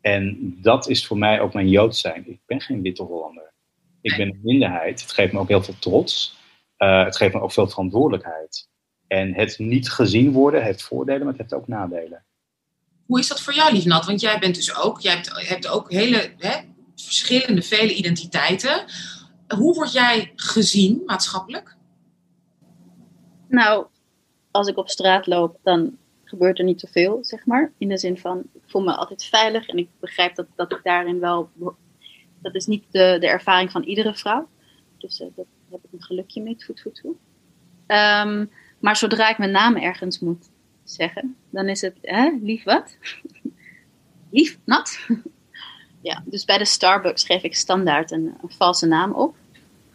En 0.00 0.56
dat 0.62 0.88
is 0.88 1.06
voor 1.06 1.18
mij 1.18 1.40
ook 1.40 1.54
mijn 1.54 1.68
Jood 1.68 1.96
zijn. 1.96 2.30
Ik 2.30 2.40
ben 2.46 2.60
geen 2.60 2.82
witte 2.82 3.02
Hollander. 3.02 3.52
Ik 4.00 4.16
ben 4.16 4.28
een 4.28 4.40
minderheid. 4.42 5.00
Het 5.00 5.12
geeft 5.12 5.32
me 5.32 5.38
ook 5.38 5.48
heel 5.48 5.62
veel 5.62 5.78
trots. 5.78 6.42
Uh, 6.84 7.04
het 7.04 7.16
geeft 7.16 7.34
me 7.34 7.40
ook 7.40 7.52
veel 7.52 7.68
verantwoordelijkheid. 7.68 8.68
En 9.06 9.34
het 9.34 9.58
niet 9.58 9.90
gezien 9.90 10.32
worden 10.32 10.62
heeft 10.62 10.82
voordelen, 10.82 11.20
maar 11.20 11.32
het 11.32 11.38
heeft 11.38 11.54
ook 11.54 11.68
nadelen. 11.68 12.24
Hoe 13.06 13.18
is 13.18 13.28
dat 13.28 13.40
voor 13.40 13.54
jou, 13.54 13.72
Liefnat? 13.72 14.06
Want 14.06 14.20
jij 14.20 14.38
bent 14.38 14.54
dus 14.54 14.76
ook, 14.76 15.00
jij 15.00 15.12
hebt, 15.12 15.48
hebt 15.48 15.68
ook 15.68 15.92
hele 15.92 16.32
hè, 16.38 16.56
verschillende, 16.96 17.62
vele 17.62 17.94
identiteiten. 17.94 18.84
Hoe 19.56 19.74
word 19.74 19.92
jij 19.92 20.32
gezien 20.34 21.02
maatschappelijk? 21.06 21.76
Nou, 23.48 23.86
als 24.50 24.68
ik 24.68 24.76
op 24.76 24.88
straat 24.88 25.26
loop, 25.26 25.58
dan 25.62 25.96
gebeurt 26.24 26.58
er 26.58 26.64
niet 26.64 26.80
zoveel, 26.80 27.18
zeg 27.20 27.46
maar. 27.46 27.72
In 27.78 27.88
de 27.88 27.98
zin 27.98 28.18
van, 28.18 28.42
ik 28.52 28.62
voel 28.66 28.82
me 28.82 28.94
altijd 28.94 29.24
veilig 29.24 29.68
en 29.68 29.76
ik 29.76 29.88
begrijp 30.00 30.34
dat, 30.34 30.46
dat 30.54 30.72
ik 30.72 30.80
daarin 30.82 31.20
wel 31.20 31.50
dat 32.44 32.54
is 32.54 32.66
niet 32.66 32.84
de, 32.90 33.16
de 33.20 33.26
ervaring 33.26 33.70
van 33.70 33.82
iedere 33.82 34.14
vrouw. 34.14 34.48
Dus 34.98 35.20
uh, 35.20 35.28
daar 35.36 35.44
heb 35.74 35.84
ik 35.84 35.98
een 35.98 36.06
gelukje 36.06 36.42
mee, 36.42 36.56
goed, 36.64 36.80
goed, 36.80 37.00
goed. 37.00 37.16
Um, 37.86 38.50
maar 38.78 38.96
zodra 38.96 39.28
ik 39.28 39.38
mijn 39.38 39.50
naam 39.50 39.76
ergens 39.76 40.18
moet 40.18 40.48
zeggen, 40.84 41.36
dan 41.50 41.68
is 41.68 41.80
het, 41.80 41.96
hè, 42.02 42.30
lief 42.42 42.64
wat? 42.64 42.96
lief, 44.30 44.58
nat? 44.64 44.98
ja, 46.02 46.22
dus 46.26 46.44
bij 46.44 46.58
de 46.58 46.64
Starbucks 46.64 47.24
geef 47.24 47.42
ik 47.42 47.54
standaard 47.54 48.10
een, 48.10 48.34
een, 48.42 48.50
valse 48.50 48.86
naam 48.86 49.12
op. 49.12 49.36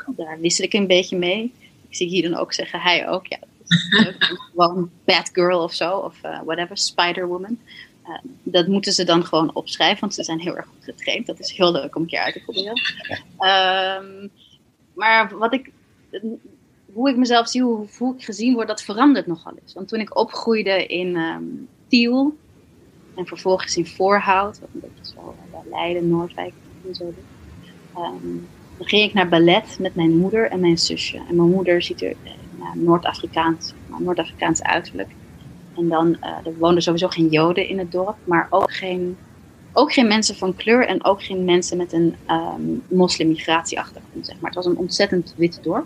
Daar 0.08 0.40
wissel 0.40 0.66
ik 0.66 0.74
een 0.74 0.88
beetje 0.88 1.18
mee. 1.18 1.54
Ik 1.90 1.96
zie 1.96 2.08
hier 2.08 2.30
dan 2.30 2.40
ook 2.40 2.54
zeggen, 2.54 2.80
hij 2.80 3.10
ook. 3.10 3.28
Ja, 3.28 3.40
gewoon 4.52 4.92
bad 5.06 5.30
girl 5.34 5.64
of 5.64 5.74
zo, 5.74 5.98
of 5.98 6.24
uh, 6.24 6.42
whatever, 6.44 6.78
Spider-Woman. 6.78 7.60
Uh, 8.08 8.16
dat 8.44 8.68
moeten 8.68 8.94
ze 8.94 9.04
dan 9.04 9.26
gewoon 9.26 9.56
opschrijven, 9.56 10.00
want 10.00 10.14
ze 10.14 10.24
zijn 10.24 10.40
heel 10.40 10.58
erg 10.58 10.66
goed 10.66 10.84
getraind. 10.84 11.26
Dat 11.26 11.40
is 11.40 11.52
heel 11.52 11.72
leuk 11.72 11.96
om 11.96 12.02
een 12.02 12.08
keer 12.08 12.20
uit 12.20 12.34
te 12.34 12.40
proberen. 12.40 12.82
Um, 13.40 14.32
maar 15.00 15.38
wat 15.38 15.54
ik, 15.54 15.72
hoe 16.94 17.10
ik 17.10 17.18
mezelf 17.18 17.48
zie, 17.48 17.62
hoe, 17.62 17.88
hoe, 17.98 18.16
ik 18.16 18.24
gezien 18.24 18.54
word, 18.54 18.68
dat 18.68 18.82
verandert 18.82 19.28
nogal 19.28 19.54
eens. 19.62 19.74
Want 19.74 19.88
toen 19.88 20.00
ik 20.00 20.18
opgroeide 20.18 20.86
in 20.86 21.16
um, 21.16 21.68
Tiel 21.88 22.38
en 23.16 23.26
vervolgens 23.26 23.78
in 23.78 23.86
Voorhout, 23.86 24.60
wat 24.60 24.70
een 24.74 24.80
beetje 24.80 25.14
zo 25.16 25.36
bij 25.52 25.62
Leiden, 25.70 26.10
Noordwijk 26.10 26.54
en 26.88 26.96
zo. 26.96 27.14
Um, 27.98 28.48
dan 28.78 28.88
ging 28.88 29.04
ik 29.04 29.14
naar 29.14 29.30
ballet 29.30 29.78
met 29.80 29.96
mijn 29.96 30.18
moeder 30.18 30.50
en 30.50 30.60
mijn 30.60 30.78
zusje. 30.78 31.18
En 31.18 31.36
mijn 31.36 31.50
moeder 31.50 31.82
ziet 31.82 32.02
er 32.02 32.16
uh, 32.24 32.74
Noord-Afrikaans, 32.74 33.74
Noord-Afrikaans 34.00 34.64
uiterlijk. 34.64 35.10
En 35.76 35.90
dan, 35.90 36.08
uh, 36.08 36.46
er 36.46 36.58
woonden 36.58 36.84
sowieso 36.84 37.08
geen 37.08 37.28
Joden 37.28 37.68
in 37.68 37.80
het 37.80 37.92
dorp, 37.92 38.16
maar 38.24 38.48
ook 38.50 38.74
geen, 38.74 39.18
ook 39.74 39.94
geen 39.94 40.08
mensen 40.08 40.36
van 40.36 40.56
kleur 40.56 40.88
en 40.88 41.04
ook 41.04 41.24
geen 41.24 41.46
mensen 41.46 41.78
met 41.78 41.94
een 41.94 42.16
um, 42.28 42.84
moslimmigratieachtergrond, 42.88 44.26
zeg 44.26 44.36
maar. 44.40 44.52
Het 44.52 44.64
was 44.64 44.66
een 44.66 44.78
ontzettend 44.78 45.34
wit 45.38 45.60
dorp. 45.64 45.86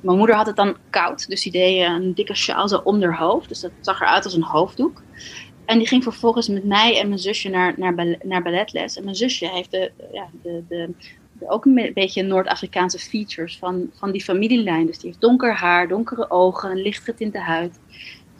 Mijn 0.00 0.18
moeder 0.18 0.36
had 0.36 0.46
het 0.46 0.56
dan 0.56 0.76
koud, 0.90 1.28
dus 1.28 1.42
die 1.42 1.52
deed 1.52 1.86
een 1.86 2.14
dikke 2.14 2.34
sjaal 2.34 2.68
zo 2.68 2.80
om 2.84 3.02
haar 3.02 3.16
hoofd. 3.16 3.48
Dus 3.48 3.60
dat 3.60 3.70
zag 3.80 4.00
eruit 4.00 4.24
als 4.24 4.34
een 4.34 4.42
hoofddoek. 4.42 5.02
En 5.64 5.78
die 5.78 5.86
ging 5.86 6.02
vervolgens 6.02 6.48
met 6.48 6.64
mij 6.64 6.98
en 6.98 7.08
mijn 7.08 7.20
zusje 7.20 7.48
naar, 7.48 7.74
naar, 7.76 8.16
naar 8.22 8.42
balletles. 8.42 8.96
En 8.96 9.04
mijn 9.04 9.16
zusje 9.16 9.48
heeft 9.48 9.70
de, 9.70 9.90
ja, 10.12 10.26
de, 10.42 10.62
de, 10.68 10.90
ook 11.46 11.64
een 11.64 11.90
beetje 11.94 12.22
Noord-Afrikaanse 12.22 12.98
features 12.98 13.58
van, 13.58 13.90
van 13.94 14.12
die 14.12 14.24
familielijn. 14.24 14.86
Dus 14.86 14.98
die 14.98 15.08
heeft 15.08 15.20
donker 15.20 15.54
haar, 15.54 15.88
donkere 15.88 16.30
ogen, 16.30 16.70
een 16.70 16.82
licht 16.82 17.04
getinte 17.04 17.38
huid. 17.38 17.78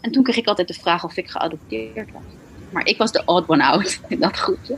En 0.01 0.13
toen 0.13 0.23
kreeg 0.23 0.37
ik 0.37 0.47
altijd 0.47 0.69
de 0.69 0.75
vraag 0.75 1.05
of 1.05 1.17
ik 1.17 1.31
geadopteerd 1.31 2.13
was. 2.13 2.23
Maar 2.71 2.87
ik 2.87 2.99
was 2.99 3.13
de 3.13 3.23
odd 3.25 3.49
one 3.49 3.65
out 3.65 4.01
in 4.09 4.21
dat 4.21 4.37
groepje. 4.37 4.77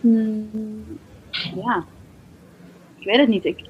Hmm, 0.00 0.98
ja, 1.54 1.84
ik 2.98 3.04
weet 3.04 3.18
het 3.18 3.28
niet. 3.28 3.44
Ik, 3.44 3.60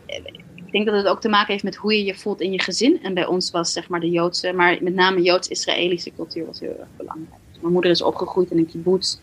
ik 0.55 0.73
denk 0.73 0.87
dat 0.87 0.95
het 0.95 1.07
ook 1.07 1.21
te 1.21 1.29
maken 1.29 1.53
heeft 1.53 1.65
met 1.65 1.77
hoe 1.77 1.97
je 1.97 2.05
je 2.05 2.15
voelt 2.15 2.41
in 2.41 2.53
je 2.53 2.61
gezin. 2.61 3.03
En 3.03 3.15
bij 3.15 3.27
ons 3.27 3.51
was 3.51 3.73
zeg 3.73 3.89
maar 3.89 4.01
de 4.01 4.11
Joodse, 4.11 4.53
maar 4.53 4.79
met 4.81 4.95
name 4.95 5.23
Joods-Israëlische 5.23 6.13
cultuur 6.17 6.47
was 6.47 6.61
heel 6.61 6.77
erg 6.79 6.89
belangrijk. 6.97 7.41
Dus 7.51 7.61
mijn 7.61 7.73
moeder 7.73 7.91
is 7.91 8.03
opgegroeid 8.03 8.51
in 8.51 8.59
een 8.59 8.67
kibbutz. 8.67 9.19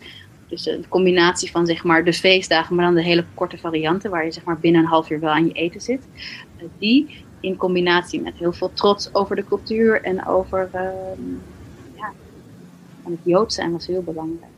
Dus 0.48 0.62
de 0.62 0.88
combinatie 0.88 1.50
van 1.50 1.66
zeg 1.66 1.84
maar 1.84 2.04
de 2.04 2.12
feestdagen, 2.12 2.74
maar 2.74 2.84
dan 2.84 2.94
de 2.94 3.02
hele 3.02 3.24
korte 3.34 3.58
varianten, 3.58 4.10
waar 4.10 4.24
je 4.24 4.32
zeg 4.32 4.44
maar 4.44 4.58
binnen 4.58 4.80
een 4.80 4.86
half 4.86 5.10
uur 5.10 5.20
wel 5.20 5.30
aan 5.30 5.46
je 5.46 5.52
eten 5.52 5.80
zit. 5.80 6.02
Die 6.78 7.24
in 7.40 7.56
combinatie 7.56 8.20
met 8.20 8.34
heel 8.36 8.52
veel 8.52 8.72
trots 8.72 9.14
over 9.14 9.36
de 9.36 9.44
cultuur 9.44 10.02
en 10.02 10.26
over 10.26 10.70
uh, 10.74 10.80
ja, 10.80 11.61
het 13.10 13.20
Jood 13.24 13.52
zijn 13.52 13.72
was 13.72 13.86
heel 13.86 14.02
belangrijk. 14.02 14.52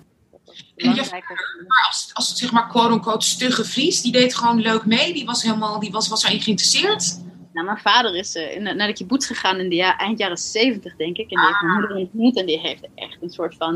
maar 1.69 1.87
als, 1.89 2.11
als 2.13 2.29
het 2.29 2.39
zeg 2.39 2.53
maar 2.53 2.69
quote-unquote 2.69 3.27
stugge 3.27 3.65
Fries, 3.65 4.03
die 4.03 4.13
deed 4.13 4.35
gewoon 4.35 4.61
leuk 4.61 4.87
mee, 4.87 5.13
die 5.13 5.25
was 5.25 5.43
helemaal, 5.43 5.81
die 5.81 5.91
was, 5.91 6.09
was 6.09 6.25
erin 6.25 6.41
geïnteresseerd. 6.41 7.23
Nou, 7.53 7.67
mijn 7.67 7.79
vader 7.79 8.15
is 8.15 8.37
uh, 8.37 8.75
naar 8.75 8.87
de 8.87 8.93
kibbutz 8.93 9.27
gegaan 9.27 9.59
in 9.59 9.69
de 9.69 9.75
ja, 9.75 9.99
eind 9.99 10.19
jaren 10.19 10.37
70, 10.37 10.97
denk 10.97 11.17
ik. 11.17 11.31
En 11.31 11.39
die 11.39 11.47
heeft 11.47 11.61
mijn 11.61 11.79
moeder 11.79 11.97
ontmoet 11.97 12.37
en 12.37 12.47
die 12.47 12.59
heeft 12.59 12.89
echt 12.95 13.17
een 13.21 13.31
soort 13.31 13.55
van 13.55 13.75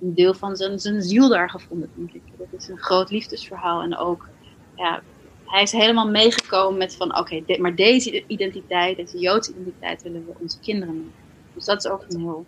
een 0.00 0.14
deel 0.14 0.34
van 0.34 0.56
zijn, 0.56 0.78
zijn 0.78 1.02
ziel 1.02 1.28
daar 1.28 1.50
gevonden, 1.50 1.90
denk 1.94 2.12
ik. 2.12 2.22
Dat 2.38 2.60
is 2.60 2.68
een 2.68 2.78
groot 2.78 3.10
liefdesverhaal 3.10 3.82
en 3.82 3.96
ook 3.96 4.28
ja, 4.76 5.02
hij 5.46 5.62
is 5.62 5.72
helemaal 5.72 6.08
meegekomen 6.08 6.78
met 6.78 6.96
van 6.96 7.18
oké, 7.18 7.42
maar 7.58 7.74
deze 7.74 8.24
identiteit, 8.26 8.96
deze 8.96 9.18
Joodse 9.18 9.50
identiteit 9.50 10.02
willen 10.02 10.26
we 10.26 10.32
onze 10.38 10.58
kinderen 10.58 10.94
mee. 10.94 11.10
Dus 11.54 11.64
dat 11.64 11.84
is 11.84 11.90
ook 11.90 12.04
een 12.08 12.20
heel. 12.20 12.46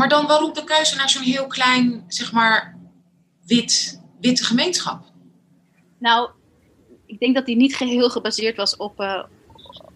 Maar 0.00 0.08
dan 0.08 0.26
waarom 0.26 0.52
de 0.52 0.64
keuze 0.64 0.96
naar 0.96 1.10
zo'n 1.10 1.22
heel 1.22 1.46
klein, 1.46 2.04
zeg 2.08 2.32
maar, 2.32 2.78
wit, 3.46 4.00
witte 4.20 4.44
gemeenschap? 4.44 5.02
Nou, 5.98 6.30
ik 7.06 7.18
denk 7.18 7.34
dat 7.34 7.46
die 7.46 7.56
niet 7.56 7.76
geheel 7.76 8.10
gebaseerd 8.10 8.56
was 8.56 8.76
op, 8.76 9.00
uh, 9.00 9.22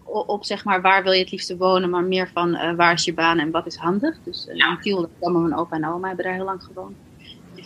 op 0.05 0.45
zeg 0.45 0.63
maar, 0.63 0.81
waar 0.81 1.03
wil 1.03 1.11
je 1.11 1.19
het 1.19 1.31
liefste 1.31 1.57
wonen, 1.57 1.89
maar 1.89 2.03
meer 2.03 2.29
van 2.33 2.55
uh, 2.55 2.75
waar 2.75 2.93
is 2.93 3.03
je 3.03 3.13
baan 3.13 3.39
en 3.39 3.51
wat 3.51 3.65
is 3.65 3.75
handig. 3.75 4.17
Dus 4.23 4.47
uh, 4.47 4.55
ja. 4.55 4.79
in 4.81 5.07
kwamen 5.19 5.41
mijn 5.41 5.59
opa 5.59 5.75
en 5.75 5.87
oma 5.87 6.07
hebben 6.07 6.25
daar 6.25 6.33
heel 6.33 6.45
lang 6.45 6.63
gewoond 6.63 6.95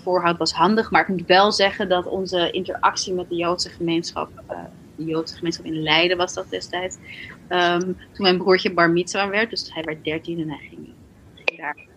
voorhoud 0.03 0.37
was 0.37 0.53
handig. 0.53 0.91
Maar 0.91 1.01
ik 1.01 1.07
moet 1.07 1.25
wel 1.25 1.51
zeggen 1.51 1.89
dat 1.89 2.05
onze 2.05 2.51
interactie 2.51 3.13
met 3.13 3.29
de 3.29 3.35
Joodse 3.35 3.69
gemeenschap, 3.69 4.29
de 4.95 5.03
Joodse 5.03 5.35
gemeenschap 5.35 5.65
in 5.65 5.81
Leiden 5.81 6.17
was 6.17 6.33
dat 6.33 6.49
destijds, 6.49 6.97
um, 7.49 7.79
toen 7.79 7.97
mijn 8.17 8.37
broertje 8.37 8.73
bar 8.73 8.89
mitzwa 8.89 9.29
werd, 9.29 9.49
dus 9.49 9.73
hij 9.73 9.83
werd 9.83 10.03
dertien 10.03 10.39
en 10.39 10.49
hij 10.49 10.67
ging, 10.69 10.93
daar 11.57 11.88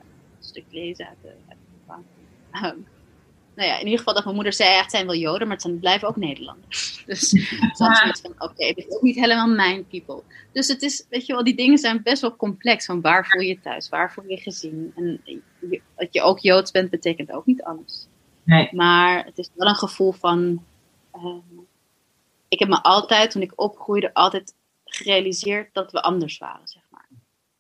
stuk 0.52 0.64
lezen 0.70 1.08
uit 1.08 1.16
de, 1.22 1.28
uit 1.48 1.58
de 2.60 2.68
um, 2.68 2.86
nou 3.54 3.68
ja, 3.68 3.74
in 3.78 3.84
ieder 3.84 3.98
geval 3.98 4.14
dat 4.14 4.24
mijn 4.24 4.34
moeder 4.34 4.52
zei, 4.52 4.76
het 4.76 4.90
zijn 4.90 5.06
wel 5.06 5.14
Joden, 5.14 5.46
maar 5.46 5.56
het 5.56 5.62
zijn, 5.62 5.78
blijven 5.78 6.08
ook 6.08 6.16
Nederlanders. 6.16 6.90
Dus 7.06 7.32
was 7.78 8.20
van, 8.22 8.30
oké, 8.30 8.44
okay, 8.44 8.72
dit 8.72 8.86
is 8.86 8.94
ook 8.94 9.02
niet 9.02 9.16
helemaal 9.16 9.48
mijn 9.48 9.86
people. 9.86 10.22
Dus 10.52 10.68
het 10.68 10.82
is, 10.82 11.06
weet 11.08 11.26
je 11.26 11.32
wel, 11.32 11.44
die 11.44 11.56
dingen 11.56 11.78
zijn 11.78 12.02
best 12.02 12.20
wel 12.20 12.36
complex. 12.36 12.84
Van 12.84 13.00
waar 13.00 13.26
voel 13.26 13.40
je 13.40 13.60
thuis, 13.60 13.88
waar 13.88 14.12
voel 14.12 14.24
je 14.28 14.36
gezien. 14.36 14.92
En 14.96 15.20
je, 15.24 15.80
dat 15.96 16.08
je 16.10 16.22
ook 16.22 16.38
Joods 16.38 16.70
bent, 16.70 16.90
betekent 16.90 17.32
ook 17.32 17.46
niet 17.46 17.62
alles. 17.62 18.06
Nee. 18.42 18.68
Maar 18.72 19.24
het 19.24 19.38
is 19.38 19.50
wel 19.54 19.68
een 19.68 19.74
gevoel 19.74 20.12
van, 20.12 20.64
uh, 21.14 21.36
ik 22.48 22.58
heb 22.58 22.68
me 22.68 22.82
altijd, 22.82 23.30
toen 23.30 23.42
ik 23.42 23.52
opgroeide, 23.60 24.14
altijd 24.14 24.54
gerealiseerd 24.84 25.74
dat 25.74 25.92
we 25.92 26.02
anders 26.02 26.38
waren, 26.38 26.68
zeg 26.68 26.82
maar. 26.90 27.08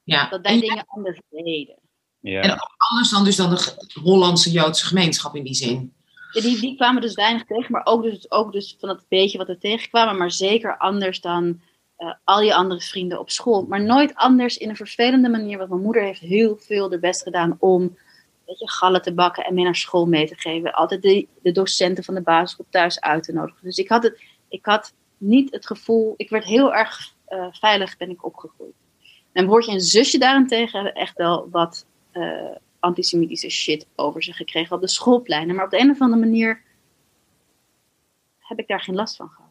Ja. 0.04 0.28
Dat 0.28 0.40
wij 0.42 0.60
dingen 0.60 0.84
anders 0.86 1.20
deden. 1.30 1.76
Ja. 2.22 2.42
En 2.42 2.58
anders 2.76 3.10
dan 3.10 3.24
dus 3.24 3.36
dan 3.36 3.50
de 3.50 4.00
Hollandse 4.02 4.50
Joodse 4.50 4.86
gemeenschap 4.86 5.36
in 5.36 5.44
die 5.44 5.54
zin. 5.54 5.92
Ja, 6.32 6.40
die, 6.40 6.60
die 6.60 6.76
kwamen 6.76 7.02
dus 7.02 7.14
weinig 7.14 7.44
tegen, 7.44 7.72
maar 7.72 7.86
ook 7.86 8.02
dus, 8.02 8.30
ook 8.30 8.52
dus 8.52 8.76
van 8.78 8.88
dat 8.88 9.04
beetje 9.08 9.38
wat 9.38 9.48
er 9.48 9.58
tegenkwamen, 9.58 10.16
maar 10.16 10.30
zeker 10.30 10.78
anders 10.78 11.20
dan 11.20 11.60
uh, 11.98 12.12
al 12.24 12.40
je 12.42 12.54
andere 12.54 12.80
vrienden 12.80 13.18
op 13.18 13.30
school. 13.30 13.66
Maar 13.68 13.82
nooit 13.82 14.14
anders 14.14 14.56
in 14.56 14.68
een 14.68 14.76
vervelende 14.76 15.28
manier, 15.28 15.58
want 15.58 15.70
mijn 15.70 15.82
moeder 15.82 16.02
heeft 16.02 16.20
heel 16.20 16.56
veel 16.56 16.92
er 16.92 17.00
best 17.00 17.22
gedaan 17.22 17.56
om 17.58 17.96
weet 18.46 18.58
je, 18.58 18.70
gallen 18.70 19.02
te 19.02 19.14
bakken 19.14 19.44
en 19.44 19.54
mee 19.54 19.64
naar 19.64 19.76
school 19.76 20.06
mee 20.06 20.28
te 20.28 20.34
geven. 20.36 20.72
Altijd 20.72 21.02
de, 21.02 21.26
de 21.42 21.52
docenten 21.52 22.04
van 22.04 22.14
de 22.14 22.22
basisschool 22.22 22.66
thuis 22.70 23.00
uit 23.00 23.22
te 23.22 23.32
nodigen. 23.32 23.64
Dus 23.64 23.78
ik 23.78 23.88
had, 23.88 24.02
het, 24.02 24.20
ik 24.48 24.64
had 24.66 24.94
niet 25.18 25.52
het 25.52 25.66
gevoel, 25.66 26.14
ik 26.16 26.30
werd 26.30 26.44
heel 26.44 26.74
erg 26.74 27.14
uh, 27.28 27.46
veilig 27.50 27.96
ben 27.96 28.10
ik 28.10 28.24
opgegroeid. 28.24 28.74
Mijn 29.32 29.46
broertje 29.46 29.72
en 29.72 29.80
zusje 29.80 30.18
daarentegen 30.18 30.82
hebben 30.82 31.02
echt 31.02 31.16
wel 31.16 31.48
wat 31.50 31.86
antisemitische 32.80 33.50
shit 33.50 33.86
over 33.96 34.22
zich 34.22 34.36
gekregen 34.36 34.76
op 34.76 34.80
de 34.80 34.88
schoolpleinen. 34.88 35.54
Maar 35.54 35.64
op 35.64 35.70
de 35.70 35.80
een 35.80 35.90
of 35.90 36.00
andere 36.00 36.20
manier 36.20 36.62
heb 38.38 38.58
ik 38.58 38.68
daar 38.68 38.80
geen 38.80 38.94
last 38.94 39.16
van 39.16 39.28
gehad. 39.28 39.50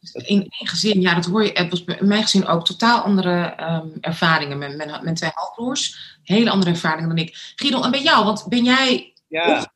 Dus 0.00 0.12
in 0.12 0.38
één 0.38 0.68
gezin, 0.68 1.00
ja, 1.00 1.14
dat 1.14 1.24
hoor 1.24 1.44
je. 1.44 1.50
Het 1.52 1.70
was 1.70 1.84
bij 1.84 1.98
mijn 2.00 2.22
gezin 2.22 2.46
ook 2.46 2.64
totaal 2.64 3.00
andere 3.00 3.54
um, 3.60 3.92
ervaringen 4.00 4.58
met, 4.58 4.76
met, 4.76 5.02
met 5.02 5.16
twee 5.16 5.30
halfbroers. 5.34 6.16
Hele 6.22 6.50
andere 6.50 6.70
ervaringen 6.70 7.08
dan 7.08 7.18
ik. 7.18 7.52
Guido, 7.56 7.82
en 7.82 7.90
bij 7.90 8.02
jou, 8.02 8.24
want 8.24 8.46
ben 8.48 8.64
jij 8.64 9.12
ja. 9.28 9.72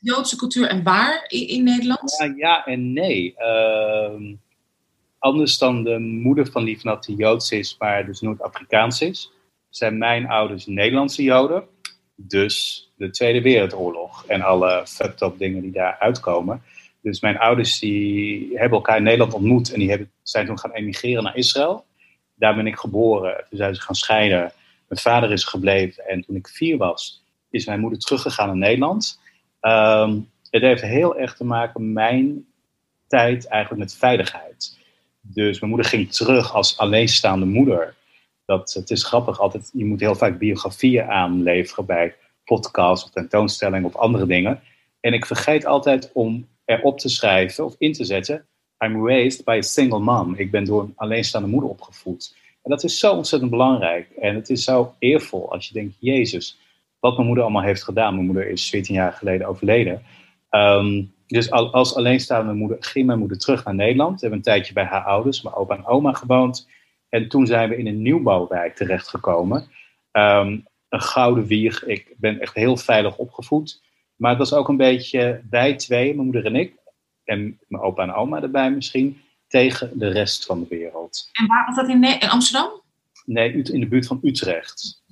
Joodse 0.00 0.36
cultuur 0.36 0.68
en 0.68 0.82
waar 0.82 1.24
in, 1.28 1.48
in 1.48 1.64
Nederland? 1.64 2.16
Ja, 2.18 2.34
ja 2.36 2.64
en 2.64 2.92
nee. 2.92 3.34
Uh, 3.38 4.34
anders 5.18 5.58
dan 5.58 5.84
de 5.84 5.98
moeder 5.98 6.50
van 6.50 6.62
Liefnat 6.62 7.04
die 7.04 7.16
Joods 7.16 7.50
is, 7.50 7.76
maar 7.78 8.06
dus 8.06 8.20
Noord-Afrikaans 8.20 9.00
is, 9.00 9.32
zijn 9.70 9.98
mijn 9.98 10.28
ouders 10.28 10.66
Nederlandse 10.66 11.22
Joden. 11.22 11.64
Dus 12.16 12.86
de 12.96 13.10
Tweede 13.10 13.42
Wereldoorlog 13.42 14.26
en 14.26 14.42
alle 14.42 14.86
fucked 14.86 15.20
up 15.20 15.38
dingen 15.38 15.62
die 15.62 15.72
daar 15.72 15.96
uitkomen. 15.98 16.62
Dus 17.02 17.20
mijn 17.20 17.38
ouders 17.38 17.78
die 17.78 18.50
hebben 18.58 18.78
elkaar 18.78 18.96
in 18.96 19.02
Nederland 19.02 19.34
ontmoet 19.34 19.72
en 19.72 19.78
die 19.78 19.88
hebben, 19.88 20.10
zijn 20.22 20.46
toen 20.46 20.58
gaan 20.58 20.72
emigreren 20.72 21.22
naar 21.22 21.36
Israël. 21.36 21.84
Daar 22.34 22.54
ben 22.54 22.66
ik 22.66 22.76
geboren. 22.76 23.44
Toen 23.48 23.58
zijn 23.58 23.74
ze 23.74 23.80
gaan 23.80 23.94
scheiden. 23.94 24.52
Mijn 24.88 25.00
vader 25.00 25.32
is 25.32 25.44
gebleven 25.44 26.06
en 26.06 26.20
toen 26.20 26.36
ik 26.36 26.48
vier 26.48 26.76
was, 26.76 27.24
is 27.50 27.66
mijn 27.66 27.80
moeder 27.80 27.98
teruggegaan 27.98 28.46
naar 28.46 28.56
Nederland. 28.56 29.20
Um, 29.60 30.30
het 30.50 30.62
heeft 30.62 30.82
heel 30.82 31.16
erg 31.16 31.36
te 31.36 31.44
maken 31.44 31.92
mijn 31.92 32.46
tijd 33.06 33.46
eigenlijk 33.46 33.82
met 33.82 33.96
veiligheid. 33.96 34.78
Dus 35.20 35.60
mijn 35.60 35.72
moeder 35.72 35.90
ging 35.90 36.12
terug 36.12 36.54
als 36.54 36.78
alleenstaande 36.78 37.46
moeder 37.46 37.94
dat, 38.46 38.72
het 38.72 38.90
is 38.90 39.04
grappig 39.04 39.40
altijd, 39.40 39.70
je 39.72 39.84
moet 39.84 40.00
heel 40.00 40.14
vaak 40.14 40.38
biografieën 40.38 41.04
aanleveren 41.04 41.86
bij 41.86 42.14
podcasts 42.44 43.04
of 43.04 43.10
tentoonstellingen 43.10 43.86
of 43.86 43.96
andere 43.96 44.26
dingen. 44.26 44.60
En 45.00 45.12
ik 45.12 45.26
vergeet 45.26 45.66
altijd 45.66 46.10
om 46.12 46.48
erop 46.64 46.98
te 46.98 47.08
schrijven 47.08 47.64
of 47.64 47.74
in 47.78 47.92
te 47.92 48.04
zetten 48.04 48.46
I'm 48.78 49.06
raised 49.06 49.44
by 49.44 49.56
a 49.58 49.62
single 49.62 50.00
mom. 50.00 50.34
Ik 50.34 50.50
ben 50.50 50.64
door 50.64 50.82
een 50.82 50.92
alleenstaande 50.96 51.48
moeder 51.48 51.70
opgevoed. 51.70 52.36
En 52.62 52.70
dat 52.70 52.84
is 52.84 52.98
zo 52.98 53.12
ontzettend 53.12 53.50
belangrijk. 53.50 54.10
En 54.10 54.34
het 54.34 54.50
is 54.50 54.64
zo 54.64 54.94
eervol 54.98 55.52
als 55.52 55.68
je 55.68 55.74
denkt, 55.74 55.96
Jezus, 55.98 56.58
wat 57.00 57.14
mijn 57.14 57.26
moeder 57.26 57.44
allemaal 57.44 57.62
heeft 57.62 57.84
gedaan. 57.84 58.14
Mijn 58.14 58.26
moeder 58.26 58.48
is 58.48 58.68
14 58.68 58.94
jaar 58.94 59.12
geleden 59.12 59.46
overleden. 59.46 60.02
Ehm, 60.50 61.02
dus 61.26 61.50
als 61.50 61.94
alleenstaande 61.94 62.52
moeder 62.52 62.76
ging 62.80 63.06
mijn 63.06 63.18
moeder 63.18 63.38
terug 63.38 63.64
naar 63.64 63.74
Nederland. 63.74 64.12
We 64.12 64.20
hebben 64.20 64.38
een 64.38 64.44
tijdje 64.44 64.72
bij 64.72 64.84
haar 64.84 65.04
ouders, 65.04 65.42
mijn 65.42 65.54
opa 65.54 65.76
en 65.76 65.86
oma 65.86 66.12
gewoond. 66.12 66.68
En 67.08 67.28
toen 67.28 67.46
zijn 67.46 67.68
we 67.68 67.76
in 67.76 67.86
een 67.86 68.02
nieuwbouwwijk 68.02 68.76
terechtgekomen. 68.76 69.68
Um, 70.12 70.66
een 70.88 71.00
gouden 71.00 71.46
wieg. 71.46 71.84
Ik 71.84 72.14
ben 72.16 72.40
echt 72.40 72.54
heel 72.54 72.76
veilig 72.76 73.16
opgevoed. 73.16 73.82
Maar 74.16 74.30
het 74.30 74.38
was 74.38 74.52
ook 74.52 74.68
een 74.68 74.76
beetje 74.76 75.42
wij 75.50 75.74
twee, 75.74 76.14
mijn 76.14 76.24
moeder 76.24 76.44
en 76.44 76.56
ik, 76.56 76.74
en 77.24 77.60
mijn 77.68 77.82
opa 77.82 78.02
en 78.02 78.12
oma 78.12 78.42
erbij 78.42 78.70
misschien, 78.70 79.20
tegen 79.48 79.98
de 79.98 80.08
rest 80.08 80.46
van 80.46 80.60
de 80.60 80.66
wereld. 80.68 81.28
En 81.32 81.46
waar 81.46 81.66
was 81.66 81.76
dat 81.76 81.88
in, 81.88 82.04
in 82.04 82.28
Amsterdam? 82.28 82.70
Nee, 83.24 83.52
in 83.52 83.80
de 83.80 83.88
buurt 83.88 84.06
van 84.06 84.20
Utrecht. 84.22 85.02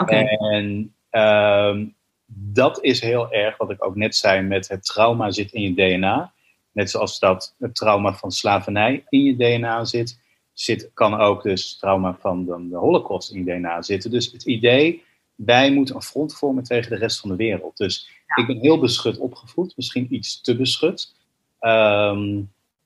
Oké. 0.00 0.16
En 0.16 0.94
ehm, 1.10 1.86
dat 2.26 2.84
is 2.84 3.00
heel 3.00 3.32
erg 3.32 3.56
wat 3.56 3.70
ik 3.70 3.84
ook 3.84 3.96
net 3.96 4.16
zei 4.16 4.42
met 4.42 4.68
het 4.68 4.84
trauma 4.84 5.30
zit 5.30 5.52
in 5.52 5.62
je 5.62 5.74
DNA. 5.74 6.32
Net 6.72 6.90
zoals 6.90 7.18
dat 7.18 7.54
het 7.58 7.74
trauma 7.74 8.14
van 8.14 8.30
slavernij 8.30 9.04
in 9.08 9.24
je 9.24 9.36
DNA 9.36 9.84
zit, 9.84 10.20
zit 10.54 10.90
kan 10.94 11.14
ook 11.14 11.42
dus 11.42 11.70
het 11.70 11.78
trauma 11.78 12.16
van 12.20 12.44
de, 12.44 12.68
de 12.68 12.76
holocaust 12.76 13.32
in 13.32 13.44
DNA 13.44 13.82
zitten. 13.82 14.10
Dus 14.10 14.32
het 14.32 14.44
idee, 14.44 15.02
wij 15.34 15.72
moeten 15.72 15.94
een 15.94 16.02
front 16.02 16.34
vormen 16.34 16.64
tegen 16.64 16.90
de 16.90 16.96
rest 16.96 17.20
van 17.20 17.30
de 17.30 17.36
wereld. 17.36 17.76
Dus 17.76 18.08
ik 18.34 18.46
ben 18.46 18.58
heel 18.58 18.78
beschut 18.78 19.18
opgevoed, 19.18 19.76
misschien 19.76 20.14
iets 20.14 20.40
te 20.40 20.56
beschut. 20.56 21.14
Ehm, 21.58 22.40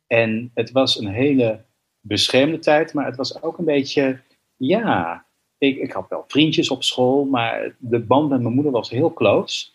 en 0.07 0.51
het 0.55 0.71
was 0.71 0.99
een 0.99 1.09
hele 1.09 1.65
beschermde 2.01 2.59
tijd, 2.59 2.95
maar 2.95 3.07
het 3.07 3.17
was 3.17 3.43
ook 3.43 3.59
een 3.59 3.65
beetje, 3.65 4.21
ja, 4.57 5.25
ik, 5.59 5.77
ik 5.77 5.93
had 5.93 6.09
wel 6.09 6.25
vriendjes 6.29 6.71
op 6.71 6.83
school, 6.83 7.25
maar 7.25 7.75
de 7.79 7.99
band 7.99 8.29
met 8.29 8.41
mijn 8.41 8.55
moeder 8.55 8.73
was 8.73 8.91
heel 8.91 9.13
close. 9.13 9.67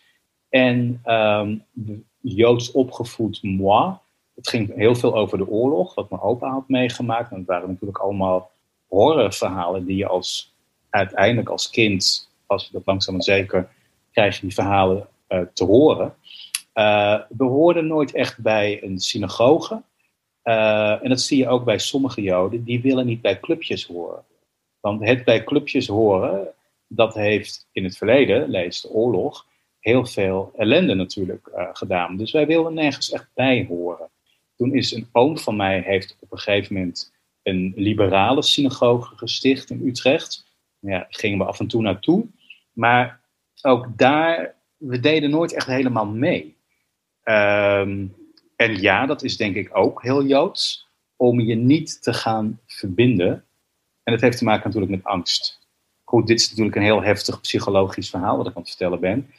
En 0.48 1.00
um, 1.04 1.64
Joods 2.20 2.72
opgevoed 2.72 3.42
moi. 3.42 3.94
Het 4.34 4.48
ging 4.48 4.74
heel 4.74 4.94
veel 4.94 5.14
over 5.14 5.38
de 5.38 5.48
oorlog, 5.48 5.94
wat 5.94 6.10
mijn 6.10 6.22
opa 6.22 6.50
had 6.50 6.68
meegemaakt. 6.68 7.30
En 7.30 7.38
het 7.38 7.46
waren 7.46 7.68
natuurlijk 7.68 7.98
allemaal 7.98 8.50
horrorverhalen 8.86 9.84
die 9.84 9.96
je 9.96 10.06
als, 10.06 10.54
uiteindelijk 10.90 11.48
als 11.48 11.70
kind, 11.70 12.30
als 12.46 12.64
je 12.64 12.72
dat 12.72 12.86
langzaam 12.86 13.14
en 13.14 13.22
zeker, 13.22 13.68
krijg 14.12 14.34
je 14.34 14.40
die 14.40 14.54
verhalen 14.54 15.08
uh, 15.28 15.40
te 15.52 15.64
horen. 15.64 16.14
Uh, 16.74 17.20
we 17.28 17.44
hoorden 17.44 17.86
nooit 17.86 18.14
echt 18.14 18.38
bij 18.38 18.82
een 18.82 18.98
synagoge. 18.98 19.82
Uh, 20.44 21.02
en 21.02 21.08
dat 21.08 21.20
zie 21.20 21.38
je 21.38 21.48
ook 21.48 21.64
bij 21.64 21.78
sommige 21.78 22.22
Joden, 22.22 22.64
die 22.64 22.82
willen 22.82 23.06
niet 23.06 23.20
bij 23.20 23.40
clubjes 23.40 23.86
horen. 23.86 24.24
Want 24.80 25.04
het 25.04 25.24
bij 25.24 25.44
clubjes 25.44 25.86
horen, 25.86 26.48
dat 26.86 27.14
heeft 27.14 27.68
in 27.72 27.84
het 27.84 27.96
verleden, 27.96 28.48
lees 28.48 28.80
de 28.80 28.90
oorlog, 28.90 29.46
heel 29.80 30.06
veel 30.06 30.52
ellende 30.56 30.94
natuurlijk 30.94 31.50
gedaan. 31.72 32.16
Dus 32.16 32.32
wij 32.32 32.46
wilden 32.46 32.74
nergens 32.74 33.10
echt 33.10 33.28
bij 33.34 33.66
horen. 33.68 34.08
Toen 34.56 34.74
is 34.74 34.92
een 34.92 35.08
oom 35.12 35.38
van 35.38 35.56
mij, 35.56 35.80
heeft 35.80 36.16
op 36.20 36.32
een 36.32 36.38
gegeven 36.38 36.74
moment 36.74 37.12
een 37.42 37.72
liberale 37.76 38.42
synagoge 38.42 39.16
gesticht 39.16 39.70
in 39.70 39.86
Utrecht. 39.86 40.46
Ja, 40.78 40.90
daar 40.90 41.06
gingen 41.08 41.38
we 41.38 41.44
af 41.44 41.60
en 41.60 41.66
toe 41.66 41.82
naartoe. 41.82 42.26
Maar 42.72 43.20
ook 43.62 43.98
daar, 43.98 44.54
we 44.76 45.00
deden 45.00 45.30
nooit 45.30 45.52
echt 45.54 45.66
helemaal 45.66 46.06
mee. 46.06 46.56
Um, 47.24 48.14
en 48.56 48.80
ja, 48.80 49.06
dat 49.06 49.22
is 49.22 49.36
denk 49.36 49.56
ik 49.56 49.76
ook 49.76 50.02
heel 50.02 50.24
Joods, 50.24 50.88
om 51.16 51.40
je 51.40 51.54
niet 51.54 52.02
te 52.02 52.12
gaan 52.12 52.60
verbinden. 52.66 53.44
En 54.02 54.12
dat 54.12 54.20
heeft 54.20 54.38
te 54.38 54.44
maken 54.44 54.64
natuurlijk 54.64 54.92
met 54.92 55.04
angst. 55.04 55.68
Goed, 56.04 56.26
dit 56.26 56.40
is 56.40 56.48
natuurlijk 56.48 56.76
een 56.76 56.82
heel 56.82 57.02
heftig 57.02 57.40
psychologisch 57.40 58.10
verhaal 58.10 58.36
wat 58.36 58.46
ik 58.46 58.54
aan 58.54 58.60
het 58.60 58.70
vertellen 58.70 59.00
ben. 59.00 59.30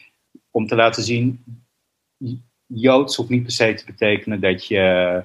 Om 0.52 0.68
te 0.68 0.76
laten 0.76 1.04
zien, 1.04 1.44
Joods 2.68 3.16
hoeft 3.16 3.30
niet 3.30 3.44
per 3.44 3.52
se 3.52 3.74
te 3.74 3.86
betekenen 3.86 4.40
dat 4.40 4.68
je 4.68 5.24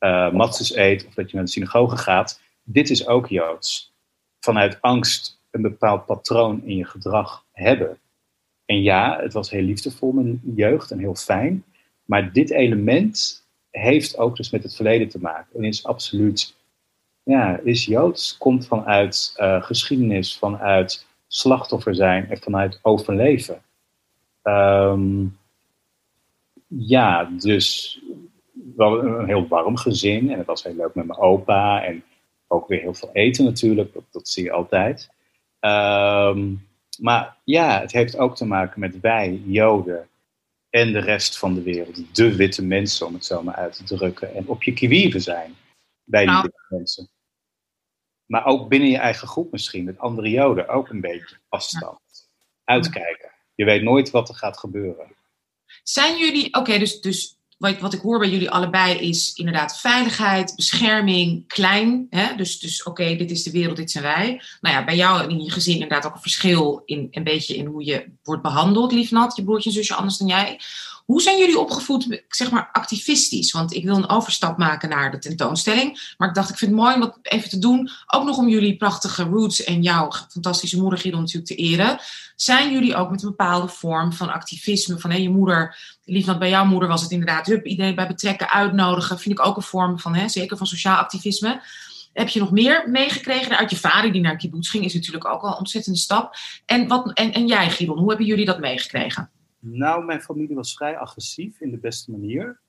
uh, 0.00 0.32
matzes 0.32 0.74
eet 0.74 1.06
of 1.06 1.14
dat 1.14 1.30
je 1.30 1.36
naar 1.36 1.44
de 1.44 1.50
synagoge 1.50 1.96
gaat. 1.96 2.40
Dit 2.62 2.90
is 2.90 3.06
ook 3.06 3.28
Joods. 3.28 3.92
Vanuit 4.40 4.80
angst 4.80 5.40
een 5.50 5.62
bepaald 5.62 6.06
patroon 6.06 6.62
in 6.64 6.76
je 6.76 6.84
gedrag 6.84 7.44
hebben. 7.52 7.98
En 8.64 8.82
ja, 8.82 9.18
het 9.20 9.32
was 9.32 9.50
heel 9.50 9.62
liefdevol 9.62 10.12
mijn 10.12 10.40
jeugd 10.54 10.90
en 10.90 10.98
heel 10.98 11.14
fijn. 11.14 11.64
Maar 12.04 12.32
dit 12.32 12.50
element 12.50 13.46
heeft 13.70 14.18
ook 14.18 14.36
dus 14.36 14.50
met 14.50 14.62
het 14.62 14.74
verleden 14.74 15.08
te 15.08 15.18
maken. 15.18 15.56
En 15.56 15.64
is 15.64 15.84
absoluut, 15.84 16.54
ja, 17.22 17.60
is 17.64 17.84
Joods, 17.84 18.38
komt 18.38 18.66
vanuit 18.66 19.34
uh, 19.36 19.62
geschiedenis, 19.62 20.38
vanuit 20.38 21.06
slachtoffer 21.26 21.94
zijn 21.94 22.30
en 22.30 22.38
vanuit 22.38 22.78
overleven. 22.82 23.62
Um, 24.42 25.38
ja, 26.78 27.24
dus 27.24 27.98
wel 28.76 29.04
een 29.04 29.26
heel 29.26 29.48
warm 29.48 29.76
gezin 29.76 30.30
en 30.30 30.38
het 30.38 30.46
was 30.46 30.62
heel 30.62 30.74
leuk 30.74 30.94
met 30.94 31.06
mijn 31.06 31.18
opa 31.18 31.84
en 31.84 32.04
ook 32.46 32.68
weer 32.68 32.80
heel 32.80 32.94
veel 32.94 33.10
eten 33.12 33.44
natuurlijk, 33.44 33.92
dat, 33.92 34.04
dat 34.10 34.28
zie 34.28 34.44
je 34.44 34.52
altijd. 34.52 35.10
Um, 35.60 36.66
maar 36.98 37.36
ja, 37.44 37.80
het 37.80 37.92
heeft 37.92 38.18
ook 38.18 38.36
te 38.36 38.44
maken 38.44 38.80
met 38.80 39.00
wij, 39.00 39.42
Joden, 39.44 40.08
en 40.70 40.92
de 40.92 40.98
rest 40.98 41.38
van 41.38 41.54
de 41.54 41.62
wereld. 41.62 42.16
De 42.16 42.36
witte 42.36 42.64
mensen, 42.64 43.06
om 43.06 43.14
het 43.14 43.24
zo 43.24 43.42
maar 43.42 43.54
uit 43.54 43.86
te 43.86 43.96
drukken. 43.96 44.34
En 44.34 44.48
op 44.48 44.62
je 44.62 44.72
kiwieren 44.72 45.20
zijn 45.20 45.56
bij 46.04 46.20
die 46.20 46.30
nou. 46.30 46.42
witte 46.42 46.66
mensen. 46.68 47.08
Maar 48.26 48.44
ook 48.44 48.68
binnen 48.68 48.88
je 48.88 48.98
eigen 48.98 49.28
groep 49.28 49.52
misschien, 49.52 49.84
met 49.84 49.98
andere 49.98 50.30
joden, 50.30 50.68
ook 50.68 50.88
een 50.88 51.00
beetje 51.00 51.36
afstand. 51.48 52.00
Uitkijken. 52.64 53.30
Je 53.54 53.64
weet 53.64 53.82
nooit 53.82 54.10
wat 54.10 54.28
er 54.28 54.34
gaat 54.34 54.58
gebeuren. 54.58 55.06
Zijn 55.82 56.18
jullie, 56.18 56.54
oké, 56.54 56.78
dus, 56.78 57.00
dus 57.00 57.36
wat, 57.62 57.78
wat 57.78 57.92
ik 57.92 58.00
hoor 58.00 58.18
bij 58.18 58.30
jullie 58.30 58.50
allebei 58.50 58.98
is 58.98 59.32
inderdaad 59.34 59.80
veiligheid, 59.80 60.52
bescherming, 60.56 61.46
klein. 61.46 62.06
Hè? 62.10 62.34
Dus, 62.36 62.58
dus 62.58 62.82
oké, 62.82 63.16
dit 63.16 63.30
is 63.30 63.42
de 63.42 63.50
wereld, 63.50 63.76
dit 63.76 63.90
zijn 63.90 64.04
wij. 64.04 64.42
Nou 64.60 64.76
ja, 64.76 64.84
bij 64.84 64.96
jou 64.96 65.30
in 65.30 65.44
je 65.44 65.50
gezin 65.50 65.74
inderdaad 65.74 66.06
ook 66.06 66.14
een 66.14 66.20
verschil 66.20 66.82
in 66.84 67.08
een 67.10 67.24
beetje 67.24 67.56
in 67.56 67.66
hoe 67.66 67.84
je 67.84 68.08
wordt 68.22 68.42
behandeld, 68.42 68.92
liefnat, 68.92 69.36
je 69.36 69.44
broertje 69.44 69.70
en 69.70 69.76
zusje 69.76 69.94
anders 69.94 70.18
dan 70.18 70.28
jij. 70.28 70.60
Hoe 71.04 71.22
zijn 71.22 71.38
jullie 71.38 71.58
opgevoed, 71.58 72.22
zeg 72.28 72.50
maar, 72.50 72.68
activistisch? 72.72 73.52
Want 73.52 73.74
ik 73.74 73.84
wil 73.84 73.96
een 73.96 74.08
overstap 74.08 74.58
maken 74.58 74.88
naar 74.88 75.10
de 75.10 75.18
tentoonstelling. 75.18 76.14
Maar 76.16 76.28
ik 76.28 76.34
dacht, 76.34 76.50
ik 76.50 76.58
vind 76.58 76.70
het 76.70 76.80
mooi 76.80 76.94
om 76.94 77.00
dat 77.00 77.18
even 77.22 77.48
te 77.48 77.58
doen. 77.58 77.90
Ook 78.06 78.24
nog 78.24 78.36
om 78.36 78.48
jullie 78.48 78.76
prachtige 78.76 79.22
roots 79.22 79.64
en 79.64 79.82
jouw 79.82 80.12
fantastische 80.28 80.80
moeder 80.80 80.98
Guido 80.98 81.18
natuurlijk 81.18 81.46
te 81.46 81.54
eren. 81.54 81.98
Zijn 82.36 82.72
jullie 82.72 82.96
ook 82.96 83.10
met 83.10 83.22
een 83.22 83.28
bepaalde 83.28 83.68
vorm 83.68 84.12
van 84.12 84.32
activisme? 84.32 84.98
Van 84.98 85.10
hé, 85.10 85.16
je 85.16 85.30
moeder, 85.30 85.76
lief 86.04 86.38
bij 86.38 86.48
jouw 86.48 86.64
moeder 86.64 86.88
was 86.88 87.02
het 87.02 87.10
inderdaad, 87.10 87.46
hup, 87.46 87.66
iedereen 87.66 87.94
bij 87.94 88.06
betrekken, 88.06 88.50
uitnodigen. 88.50 89.18
Vind 89.18 89.38
ik 89.38 89.46
ook 89.46 89.56
een 89.56 89.62
vorm 89.62 89.98
van, 89.98 90.14
hè, 90.14 90.28
zeker 90.28 90.56
van 90.56 90.66
sociaal 90.66 90.96
activisme. 90.96 91.62
Heb 92.12 92.28
je 92.28 92.40
nog 92.40 92.50
meer 92.50 92.84
meegekregen 92.90 93.58
uit 93.58 93.70
je 93.70 93.76
vader 93.76 94.12
die 94.12 94.20
naar 94.20 94.36
kibbutz 94.36 94.70
ging? 94.70 94.84
Is 94.84 94.94
natuurlijk 94.94 95.26
ook 95.26 95.42
al 95.42 95.48
een 95.48 95.58
ontzettende 95.58 95.98
stap. 95.98 96.36
En, 96.66 96.88
wat, 96.88 97.12
en, 97.12 97.32
en 97.32 97.46
jij, 97.46 97.70
Giron, 97.70 97.98
hoe 97.98 98.08
hebben 98.08 98.26
jullie 98.26 98.44
dat 98.44 98.60
meegekregen? 98.60 99.30
Nou, 99.64 100.04
mijn 100.04 100.20
familie 100.20 100.54
was 100.56 100.74
vrij 100.74 100.96
agressief 100.96 101.60
in 101.60 101.70
de 101.70 101.76
beste 101.76 102.10
manier. 102.10 102.60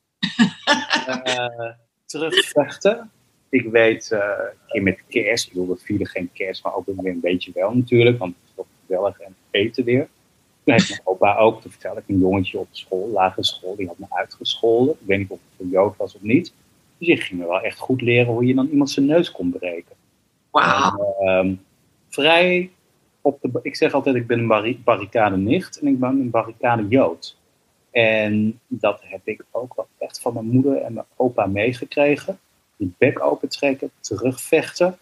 uh, 1.07 1.71
terugvechten. 2.05 3.11
Ik 3.49 3.65
weet, 3.65 4.09
uh, 4.13 4.39
keer 4.67 4.83
met 4.83 5.03
kerst, 5.07 5.45
ik 5.45 5.53
bedoel, 5.53 5.67
we 5.67 5.77
vieren 5.77 6.07
geen 6.07 6.29
kerst, 6.33 6.63
maar 6.63 6.75
ook 6.75 6.85
weer 6.85 7.11
een 7.11 7.19
beetje 7.19 7.51
wel 7.53 7.75
natuurlijk, 7.75 8.17
want 8.19 8.35
het 8.35 8.43
is 8.49 8.55
toch 8.55 8.65
gezellig 8.85 9.19
en 9.19 9.35
eten 9.51 9.83
weer. 9.83 10.07
Toen 10.63 10.73
heeft 10.73 10.89
mijn 10.89 11.01
opa 11.03 11.37
ook, 11.37 11.61
toen 11.61 11.71
vertel 11.71 11.97
ik, 11.97 12.03
een 12.07 12.19
jongetje 12.19 12.59
op 12.59 12.67
school, 12.71 13.09
lagere 13.09 13.43
school, 13.43 13.75
die 13.75 13.87
had 13.87 13.97
me 13.97 14.05
uitgescholden. 14.09 14.93
Ik 14.93 15.07
weet 15.07 15.17
niet 15.17 15.29
of 15.29 15.39
het 15.49 15.59
een 15.59 15.69
Jood 15.69 15.97
was 15.97 16.15
of 16.15 16.21
niet. 16.21 16.53
Dus 16.97 17.07
ik 17.07 17.21
ging 17.21 17.39
me 17.39 17.47
wel 17.47 17.61
echt 17.61 17.79
goed 17.79 18.01
leren 18.01 18.33
hoe 18.33 18.45
je 18.45 18.55
dan 18.55 18.67
iemand 18.67 18.89
zijn 18.89 19.05
neus 19.05 19.31
kon 19.31 19.51
breken. 19.51 19.95
Wauw. 20.51 21.15
Uh, 21.21 21.51
vrij 22.09 22.71
op 23.23 23.41
de, 23.41 23.59
ik 23.61 23.75
zeg 23.75 23.93
altijd, 23.93 24.15
ik 24.15 24.27
ben 24.27 24.39
een 24.39 24.83
barricade 24.83 25.37
nicht 25.37 25.79
en 25.79 25.87
ik 25.87 25.99
ben 25.99 26.09
een 26.09 26.29
barricade 26.29 26.87
jood. 26.87 27.37
En 27.91 28.59
dat 28.67 29.01
heb 29.03 29.21
ik 29.23 29.43
ook 29.51 29.75
wel 29.75 29.87
echt 29.97 30.21
van 30.21 30.33
mijn 30.33 30.45
moeder 30.45 30.77
en 30.77 30.93
mijn 30.93 31.05
opa 31.15 31.45
meegekregen. 31.45 32.39
Die 32.75 32.93
bek 32.97 33.23
opentrekken, 33.23 33.91
terugvechten. 33.99 34.97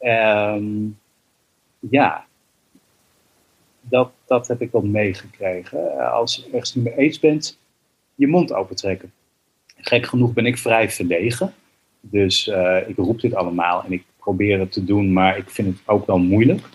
Um, 0.00 0.98
ja, 1.78 2.26
dat, 3.80 4.10
dat 4.26 4.48
heb 4.48 4.60
ik 4.60 4.72
wel 4.72 4.82
meegekregen. 4.82 6.10
Als 6.12 6.36
je 6.36 6.44
ergens 6.44 6.74
niet 6.74 6.84
mee 6.84 6.96
eens 6.96 7.18
bent, 7.18 7.58
je 8.14 8.26
mond 8.26 8.52
opentrekken. 8.52 9.12
Gek 9.76 10.06
genoeg 10.06 10.32
ben 10.32 10.46
ik 10.46 10.58
vrij 10.58 10.90
verlegen. 10.90 11.54
Dus 12.00 12.46
uh, 12.46 12.88
ik 12.88 12.96
roep 12.96 13.20
dit 13.20 13.34
allemaal 13.34 13.84
en 13.84 13.92
ik 13.92 14.04
probeer 14.16 14.58
het 14.58 14.72
te 14.72 14.84
doen, 14.84 15.12
maar 15.12 15.36
ik 15.36 15.50
vind 15.50 15.68
het 15.68 15.88
ook 15.88 16.06
wel 16.06 16.18
moeilijk. 16.18 16.68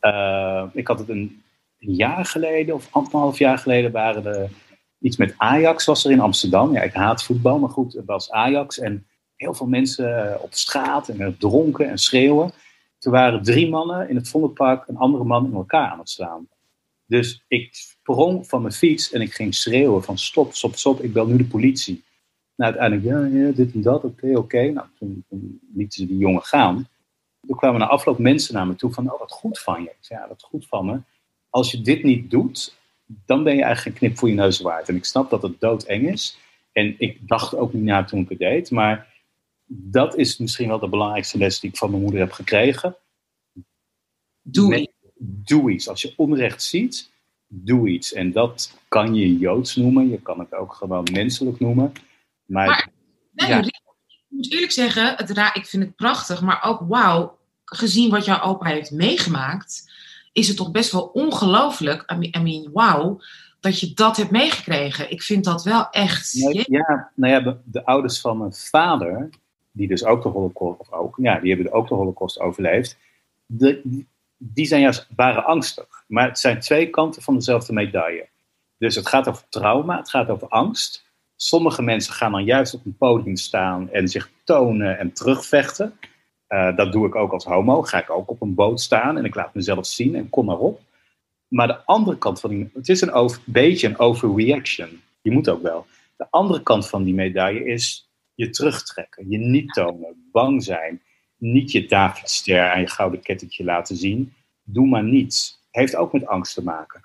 Uh, 0.00 0.64
ik 0.72 0.86
had 0.86 0.98
het 0.98 1.08
een 1.08 1.42
jaar 1.78 2.24
geleden 2.24 2.74
of 2.74 2.88
anderhalf 2.90 3.38
jaar 3.38 3.58
geleden 3.58 3.92
waren 3.92 4.26
er 4.26 4.50
iets 5.00 5.16
met 5.16 5.34
Ajax 5.36 5.84
was 5.84 6.04
er 6.04 6.10
in 6.10 6.20
Amsterdam. 6.20 6.72
Ja, 6.72 6.82
ik 6.82 6.92
haat 6.92 7.24
voetbal, 7.24 7.58
maar 7.58 7.70
goed, 7.70 7.92
het 7.92 8.04
was 8.04 8.30
Ajax. 8.30 8.78
En 8.78 9.06
heel 9.36 9.54
veel 9.54 9.66
mensen 9.66 10.42
op 10.42 10.54
straat 10.54 11.08
en 11.08 11.36
dronken 11.38 11.88
en 11.88 11.98
schreeuwen. 11.98 12.52
Toen 12.98 13.12
waren 13.12 13.42
drie 13.42 13.68
mannen 13.68 14.08
in 14.08 14.16
het 14.16 14.28
Vondelpark 14.28 14.88
een 14.88 14.96
andere 14.96 15.24
man 15.24 15.46
in 15.46 15.54
elkaar 15.54 15.90
aan 15.90 15.98
het 15.98 16.08
slaan. 16.08 16.48
Dus 17.06 17.44
ik 17.48 17.68
sprong 17.72 18.48
van 18.48 18.62
mijn 18.62 18.74
fiets 18.74 19.12
en 19.12 19.20
ik 19.20 19.32
ging 19.32 19.54
schreeuwen 19.54 20.02
van 20.02 20.18
stop, 20.18 20.54
stop, 20.54 20.76
stop, 20.76 21.00
ik 21.00 21.12
bel 21.12 21.26
nu 21.26 21.36
de 21.36 21.44
politie. 21.44 22.04
Nou, 22.56 22.76
uiteindelijk, 22.76 23.32
ja, 23.32 23.40
ja 23.40 23.52
dit 23.52 23.74
en 23.74 23.82
dat, 23.82 24.04
oké, 24.04 24.36
oké. 24.36 24.70
Nou, 24.70 24.86
toen, 24.98 25.24
toen 25.28 25.60
lieten 25.74 26.00
ze 26.00 26.06
die 26.06 26.18
jongen 26.18 26.42
gaan. 26.42 26.88
Toen 27.50 27.58
kwamen 27.58 27.80
na 27.80 27.86
afloop 27.86 28.18
mensen 28.18 28.54
naar 28.54 28.66
me 28.66 28.74
toe 28.74 28.92
van, 28.92 29.12
oh, 29.12 29.18
wat 29.18 29.32
goed 29.32 29.58
van 29.58 29.82
je. 29.82 29.88
Ik 29.88 29.96
zei, 30.00 30.20
ja, 30.20 30.28
wat 30.28 30.42
goed 30.42 30.66
van 30.66 30.86
me. 30.86 31.00
Als 31.48 31.70
je 31.70 31.80
dit 31.80 32.02
niet 32.02 32.30
doet, 32.30 32.76
dan 33.06 33.42
ben 33.44 33.56
je 33.56 33.62
eigenlijk 33.62 33.96
een 33.96 34.02
knip 34.02 34.18
voor 34.18 34.28
je 34.28 34.34
neus 34.34 34.60
waard. 34.60 34.88
En 34.88 34.96
ik 34.96 35.04
snap 35.04 35.30
dat 35.30 35.42
het 35.42 35.60
doodeng 35.60 36.08
is. 36.08 36.38
En 36.72 36.94
ik 36.98 37.28
dacht 37.28 37.54
ook 37.54 37.72
niet 37.72 37.82
na 37.82 38.04
toen 38.04 38.20
ik 38.20 38.28
het 38.28 38.38
deed. 38.38 38.70
Maar 38.70 39.14
dat 39.66 40.16
is 40.16 40.38
misschien 40.38 40.68
wel 40.68 40.78
de 40.78 40.88
belangrijkste 40.88 41.38
les 41.38 41.60
die 41.60 41.70
ik 41.70 41.76
van 41.76 41.90
mijn 41.90 42.02
moeder 42.02 42.20
heb 42.20 42.32
gekregen. 42.32 42.96
Doe 44.42 44.76
iets. 44.76 44.92
Doe 45.18 45.70
iets. 45.70 45.88
Als 45.88 46.02
je 46.02 46.12
onrecht 46.16 46.62
ziet, 46.62 47.10
doe 47.46 47.88
iets. 47.88 48.12
En 48.12 48.32
dat 48.32 48.78
kan 48.88 49.14
je 49.14 49.38
joods 49.38 49.76
noemen. 49.76 50.08
Je 50.08 50.20
kan 50.20 50.38
het 50.38 50.54
ook 50.54 50.72
gewoon 50.74 51.06
menselijk 51.12 51.60
noemen. 51.60 51.92
Maar, 52.44 52.90
Ja. 53.34 53.62
Ik 53.62 54.36
moet 54.36 54.52
eerlijk 54.52 54.72
zeggen, 54.72 55.16
het 55.16 55.30
ra- 55.30 55.54
ik 55.54 55.66
vind 55.66 55.82
het 55.82 55.96
prachtig, 55.96 56.42
maar 56.42 56.62
ook 56.64 56.80
wauw, 56.88 57.38
gezien 57.70 58.10
wat 58.10 58.24
jouw 58.24 58.40
opa 58.40 58.68
heeft 58.68 58.90
meegemaakt, 58.90 59.92
is 60.32 60.48
het 60.48 60.56
toch 60.56 60.70
best 60.70 60.92
wel 60.92 61.02
ongelooflijk, 61.02 62.12
I 62.12 62.14
mean, 62.16 62.34
I 62.38 62.42
mean 62.42 62.72
wauw, 62.72 63.20
dat 63.60 63.80
je 63.80 63.94
dat 63.94 64.16
hebt 64.16 64.30
meegekregen. 64.30 65.10
Ik 65.10 65.22
vind 65.22 65.44
dat 65.44 65.64
wel 65.64 65.90
echt... 65.90 66.34
Nee, 66.34 66.64
ja, 66.68 67.10
nou 67.14 67.32
ja, 67.32 67.40
de, 67.40 67.56
de 67.64 67.84
ouders 67.84 68.20
van 68.20 68.38
mijn 68.38 68.52
vader, 68.52 69.28
die 69.72 69.88
dus 69.88 70.04
ook 70.04 70.22
de 70.22 70.28
Holocaust, 70.28 70.80
of 70.80 70.92
ook, 70.92 71.16
ja, 71.16 71.38
die 71.38 71.54
hebben 71.54 71.72
ook 71.72 71.88
de 71.88 71.94
Holocaust 71.94 72.40
overleefd, 72.40 72.96
de, 73.46 74.04
die 74.36 74.66
zijn 74.66 74.80
juist, 74.80 75.06
waren 75.16 75.44
angstig. 75.44 76.04
Maar 76.06 76.28
het 76.28 76.38
zijn 76.38 76.60
twee 76.60 76.90
kanten 76.90 77.22
van 77.22 77.34
dezelfde 77.34 77.72
medaille. 77.72 78.28
Dus 78.78 78.94
het 78.94 79.08
gaat 79.08 79.28
over 79.28 79.44
trauma, 79.48 79.96
het 79.96 80.10
gaat 80.10 80.28
over 80.28 80.48
angst. 80.48 81.04
Sommige 81.36 81.82
mensen 81.82 82.12
gaan 82.12 82.32
dan 82.32 82.44
juist 82.44 82.74
op 82.74 82.84
een 82.84 82.96
podium 82.96 83.36
staan 83.36 83.90
en 83.90 84.08
zich 84.08 84.30
tonen 84.44 84.98
en 84.98 85.12
terugvechten. 85.12 85.98
Eh, 86.50 86.76
dat 86.76 86.92
doe 86.92 87.06
ik 87.06 87.14
ook 87.14 87.32
als 87.32 87.44
homo. 87.44 87.82
Ga 87.82 87.98
ik 87.98 88.10
ook 88.10 88.30
op 88.30 88.40
een 88.40 88.54
boot 88.54 88.80
staan 88.80 89.18
en 89.18 89.24
ik 89.24 89.34
laat 89.34 89.54
mezelf 89.54 89.86
zien 89.86 90.14
en 90.14 90.30
kom 90.30 90.44
maar 90.44 90.58
op. 90.58 90.80
Maar 91.48 91.66
de 91.66 91.84
andere 91.84 92.18
kant 92.18 92.40
van 92.40 92.50
die... 92.50 92.70
Het 92.74 92.88
is 92.88 93.00
een 93.00 93.12
over, 93.12 93.40
beetje 93.44 93.88
een 93.88 93.98
overreaction. 93.98 95.00
Je 95.22 95.30
moet 95.30 95.48
ook 95.48 95.62
wel. 95.62 95.86
De 96.16 96.26
andere 96.30 96.62
kant 96.62 96.88
van 96.88 97.02
die 97.02 97.14
medaille 97.14 97.64
is 97.64 98.10
je 98.34 98.50
terugtrekken. 98.50 99.30
Je 99.30 99.38
niet 99.38 99.72
tonen. 99.72 100.28
Bang 100.32 100.62
zijn. 100.62 101.02
Niet 101.36 101.72
je 101.72 101.86
Davidster 101.86 102.70
aan 102.70 102.80
je 102.80 102.88
gouden 102.88 103.20
kettingje 103.20 103.64
laten 103.64 103.96
zien. 103.96 104.32
Doe 104.62 104.86
maar 104.86 105.04
niets. 105.04 105.60
Heeft 105.70 105.96
ook 105.96 106.12
met 106.12 106.26
angst 106.26 106.54
te 106.54 106.62
maken. 106.62 107.04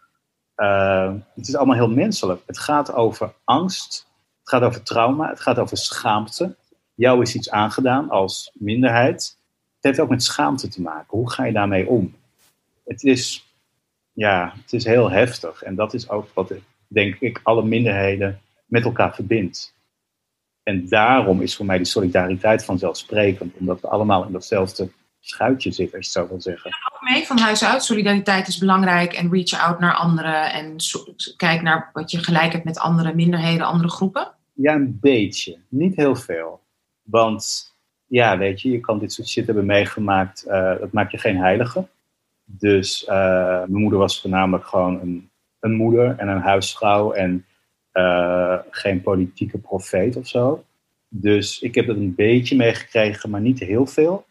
Uh, 0.57 1.13
het 1.35 1.47
is 1.47 1.55
allemaal 1.55 1.75
heel 1.75 1.89
menselijk. 1.89 2.41
Het 2.45 2.59
gaat 2.59 2.93
over 2.93 3.33
angst. 3.43 4.07
Het 4.39 4.49
gaat 4.49 4.61
over 4.61 4.83
trauma. 4.83 5.29
Het 5.29 5.39
gaat 5.39 5.59
over 5.59 5.77
schaamte. 5.77 6.55
Jou 6.95 7.21
is 7.21 7.35
iets 7.35 7.49
aangedaan 7.49 8.09
als 8.09 8.51
minderheid. 8.53 9.34
Het 9.85 9.95
heeft 9.95 10.05
ook 10.05 10.15
met 10.15 10.23
schaamte 10.23 10.67
te 10.67 10.81
maken. 10.81 11.17
Hoe 11.17 11.31
ga 11.31 11.45
je 11.45 11.53
daarmee 11.53 11.87
om? 11.87 12.15
Het 12.85 13.03
is, 13.03 13.53
ja, 14.13 14.53
het 14.61 14.73
is 14.73 14.83
heel 14.83 15.11
heftig. 15.11 15.63
En 15.63 15.75
dat 15.75 15.93
is 15.93 16.09
ook 16.09 16.27
wat, 16.33 16.53
denk 16.87 17.15
ik, 17.19 17.39
alle 17.43 17.65
minderheden 17.65 18.41
met 18.65 18.83
elkaar 18.83 19.15
verbindt. 19.15 19.73
En 20.63 20.87
daarom 20.87 21.41
is 21.41 21.55
voor 21.55 21.65
mij 21.65 21.77
die 21.77 21.85
solidariteit 21.85 22.65
vanzelfsprekend. 22.65 23.55
Omdat 23.57 23.81
we 23.81 23.87
allemaal 23.87 24.25
in 24.25 24.31
datzelfde 24.31 24.89
schuitje 25.19 25.71
zitten, 25.71 25.97
als 25.97 26.13
je 26.13 26.19
het 26.19 26.27
zo 26.27 26.33
wil 26.33 26.41
zeggen. 26.41 26.71
ook 26.93 27.01
mee 27.01 27.25
van 27.25 27.37
huis 27.37 27.63
uit. 27.63 27.83
Solidariteit 27.83 28.47
is 28.47 28.57
belangrijk 28.57 29.13
en 29.13 29.31
reach 29.31 29.65
out 29.67 29.79
naar 29.79 29.95
anderen 29.95 30.53
en 30.53 30.75
kijk 31.37 31.61
naar 31.61 31.89
wat 31.93 32.11
je 32.11 32.17
gelijk 32.17 32.51
hebt 32.51 32.65
met 32.65 32.79
andere 32.79 33.13
minderheden, 33.13 33.65
andere 33.65 33.89
groepen. 33.89 34.31
Ja, 34.53 34.73
een 34.73 34.97
beetje. 35.01 35.57
Niet 35.69 35.95
heel 35.95 36.15
veel. 36.15 36.61
Want 37.03 37.73
ja, 38.15 38.37
weet 38.37 38.61
je, 38.61 38.71
je 38.71 38.79
kan 38.79 38.99
dit 38.99 39.13
soort 39.13 39.27
shit 39.27 39.45
hebben 39.45 39.65
meegemaakt. 39.65 40.45
Uh, 40.47 40.79
dat 40.79 40.91
maakt 40.91 41.11
je 41.11 41.17
geen 41.17 41.37
heilige. 41.37 41.87
Dus 42.45 43.03
uh, 43.03 43.07
mijn 43.57 43.81
moeder 43.81 43.99
was 43.99 44.21
voornamelijk 44.21 44.65
gewoon 44.65 45.01
een, 45.01 45.29
een 45.59 45.73
moeder 45.73 46.15
en 46.17 46.27
een 46.27 46.41
huisvrouw 46.41 47.11
en 47.11 47.45
uh, 47.93 48.57
geen 48.69 49.01
politieke 49.01 49.57
profeet 49.57 50.15
of 50.15 50.27
zo. 50.27 50.63
Dus 51.07 51.59
ik 51.59 51.75
heb 51.75 51.87
het 51.87 51.97
een 51.97 52.15
beetje 52.15 52.55
meegekregen, 52.55 53.29
maar 53.29 53.41
niet 53.41 53.59
heel 53.59 53.85
veel. 53.85 54.25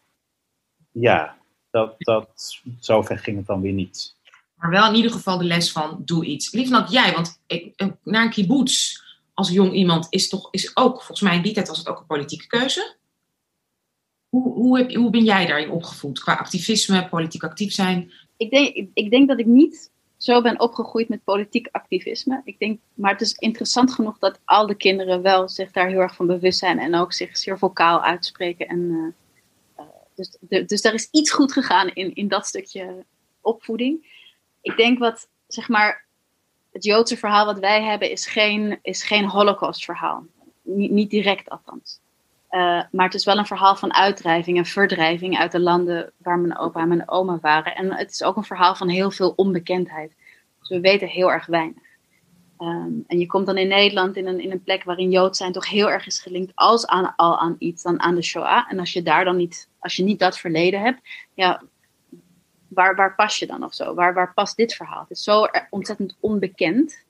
Ja, 0.90 1.36
dat, 1.70 1.94
dat, 1.98 2.60
zover 2.80 3.18
ging 3.18 3.36
het 3.36 3.46
dan 3.46 3.60
weer 3.60 3.72
niet. 3.72 4.16
Maar 4.54 4.70
wel 4.70 4.88
in 4.88 4.94
ieder 4.94 5.10
geval 5.10 5.38
de 5.38 5.44
les 5.44 5.72
van 5.72 6.02
doe 6.04 6.24
iets. 6.24 6.52
Liefnat, 6.52 6.92
jij, 6.92 7.12
want 7.12 7.40
ik, 7.46 7.74
naar 8.02 8.24
een 8.24 8.30
kibbutz 8.30 9.02
als 9.34 9.50
jong 9.50 9.72
iemand 9.72 10.06
is 10.10 10.28
toch 10.28 10.48
is 10.50 10.76
ook, 10.76 10.96
volgens 10.96 11.20
mij 11.20 11.36
in 11.36 11.42
die 11.42 11.52
tijd 11.52 11.68
was 11.68 11.78
het 11.78 11.88
ook 11.88 11.98
een 11.98 12.06
politieke 12.06 12.46
keuze. 12.46 13.02
Hoe, 14.34 14.52
hoe, 14.52 14.96
hoe 14.96 15.10
ben 15.10 15.24
jij 15.24 15.46
daarin 15.46 15.70
opgevoed? 15.70 16.20
Qua 16.20 16.34
activisme, 16.34 17.08
politiek 17.08 17.44
actief 17.44 17.72
zijn? 17.72 18.12
Ik 18.36 18.50
denk, 18.50 18.88
ik 18.94 19.10
denk 19.10 19.28
dat 19.28 19.38
ik 19.38 19.46
niet 19.46 19.92
zo 20.16 20.42
ben 20.42 20.60
opgegroeid 20.60 21.08
met 21.08 21.24
politiek 21.24 21.68
activisme. 21.70 22.40
Ik 22.44 22.58
denk, 22.58 22.80
maar 22.94 23.10
het 23.10 23.20
is 23.20 23.32
interessant 23.32 23.92
genoeg 23.92 24.18
dat 24.18 24.40
al 24.44 24.66
de 24.66 24.74
kinderen 24.74 25.22
wel 25.22 25.48
zich 25.48 25.70
daar 25.70 25.88
heel 25.88 26.00
erg 26.00 26.14
van 26.14 26.26
bewust 26.26 26.58
zijn 26.58 26.78
en 26.78 26.94
ook 26.94 27.12
zich 27.12 27.36
zeer 27.36 27.58
vocaal 27.58 28.02
uitspreken. 28.02 28.68
En, 28.68 28.78
uh, 28.80 29.84
uh, 29.84 29.92
dus, 30.14 30.36
dus 30.66 30.82
daar 30.82 30.94
is 30.94 31.08
iets 31.10 31.30
goed 31.30 31.52
gegaan 31.52 31.88
in, 31.88 32.14
in 32.14 32.28
dat 32.28 32.46
stukje 32.46 33.04
opvoeding. 33.40 34.22
Ik 34.60 34.76
denk 34.76 34.98
wat, 34.98 35.28
zeg 35.46 35.68
maar, 35.68 36.04
het 36.72 36.84
Joodse 36.84 37.16
verhaal 37.16 37.46
wat 37.46 37.58
wij 37.58 37.82
hebben 37.82 38.10
is 38.10 38.26
geen, 38.26 38.78
is 38.82 39.02
geen 39.02 39.28
holocaustverhaal. 39.28 40.26
Niet, 40.62 40.90
niet 40.90 41.10
direct 41.10 41.48
althans. 41.48 42.02
Uh, 42.54 42.82
maar 42.90 43.04
het 43.04 43.14
is 43.14 43.24
wel 43.24 43.38
een 43.38 43.46
verhaal 43.46 43.76
van 43.76 43.94
uitdrijving 43.94 44.58
en 44.58 44.64
verdrijving 44.64 45.38
uit 45.38 45.52
de 45.52 45.60
landen 45.60 46.12
waar 46.16 46.38
mijn 46.38 46.58
opa 46.58 46.80
en 46.80 46.88
mijn 46.88 47.08
oma 47.08 47.38
waren. 47.40 47.74
En 47.74 47.92
het 47.92 48.10
is 48.10 48.22
ook 48.22 48.36
een 48.36 48.44
verhaal 48.44 48.74
van 48.74 48.88
heel 48.88 49.10
veel 49.10 49.32
onbekendheid. 49.36 50.16
Dus 50.58 50.68
we 50.68 50.80
weten 50.80 51.08
heel 51.08 51.32
erg 51.32 51.46
weinig. 51.46 51.82
Um, 52.58 53.04
en 53.06 53.18
je 53.18 53.26
komt 53.26 53.46
dan 53.46 53.56
in 53.56 53.68
Nederland 53.68 54.16
in 54.16 54.26
een, 54.26 54.40
in 54.40 54.50
een 54.50 54.62
plek 54.62 54.84
waarin 54.84 55.10
Jood 55.10 55.36
zijn 55.36 55.52
toch 55.52 55.68
heel 55.68 55.90
erg 55.90 56.06
is 56.06 56.20
gelinkt 56.20 56.52
als 56.54 56.86
aan, 56.86 57.16
al 57.16 57.38
aan 57.38 57.56
iets 57.58 57.82
dan 57.82 58.00
aan 58.00 58.14
de 58.14 58.22
Shoah. 58.22 58.70
En 58.70 58.78
als 58.78 58.92
je 58.92 59.02
daar 59.02 59.24
dan 59.24 59.36
niet, 59.36 59.68
als 59.78 59.96
je 59.96 60.02
niet 60.02 60.18
dat 60.18 60.38
verleden 60.38 60.80
hebt, 60.80 61.00
ja, 61.34 61.62
waar, 62.68 62.94
waar 62.94 63.14
pas 63.14 63.38
je 63.38 63.46
dan 63.46 63.64
of 63.64 63.74
zo? 63.74 63.94
Waar, 63.94 64.14
waar 64.14 64.34
past 64.34 64.56
dit 64.56 64.74
verhaal? 64.74 65.00
Het 65.00 65.10
is 65.10 65.22
zo 65.22 65.46
ontzettend 65.70 66.16
onbekend. 66.20 67.04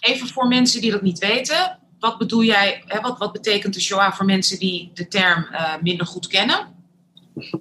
Even 0.00 0.28
voor 0.28 0.48
mensen 0.48 0.80
die 0.80 0.90
dat 0.90 1.02
niet 1.02 1.18
weten, 1.18 1.78
wat 1.98 2.18
bedoel 2.18 2.44
jij, 2.44 2.82
hè, 2.86 3.00
wat, 3.00 3.18
wat 3.18 3.32
betekent 3.32 3.74
de 3.74 3.80
Shoah 3.80 4.12
voor 4.12 4.24
mensen 4.24 4.58
die 4.58 4.90
de 4.94 5.08
term 5.08 5.48
uh, 5.52 5.74
minder 5.82 6.06
goed 6.06 6.26
kennen? 6.26 6.76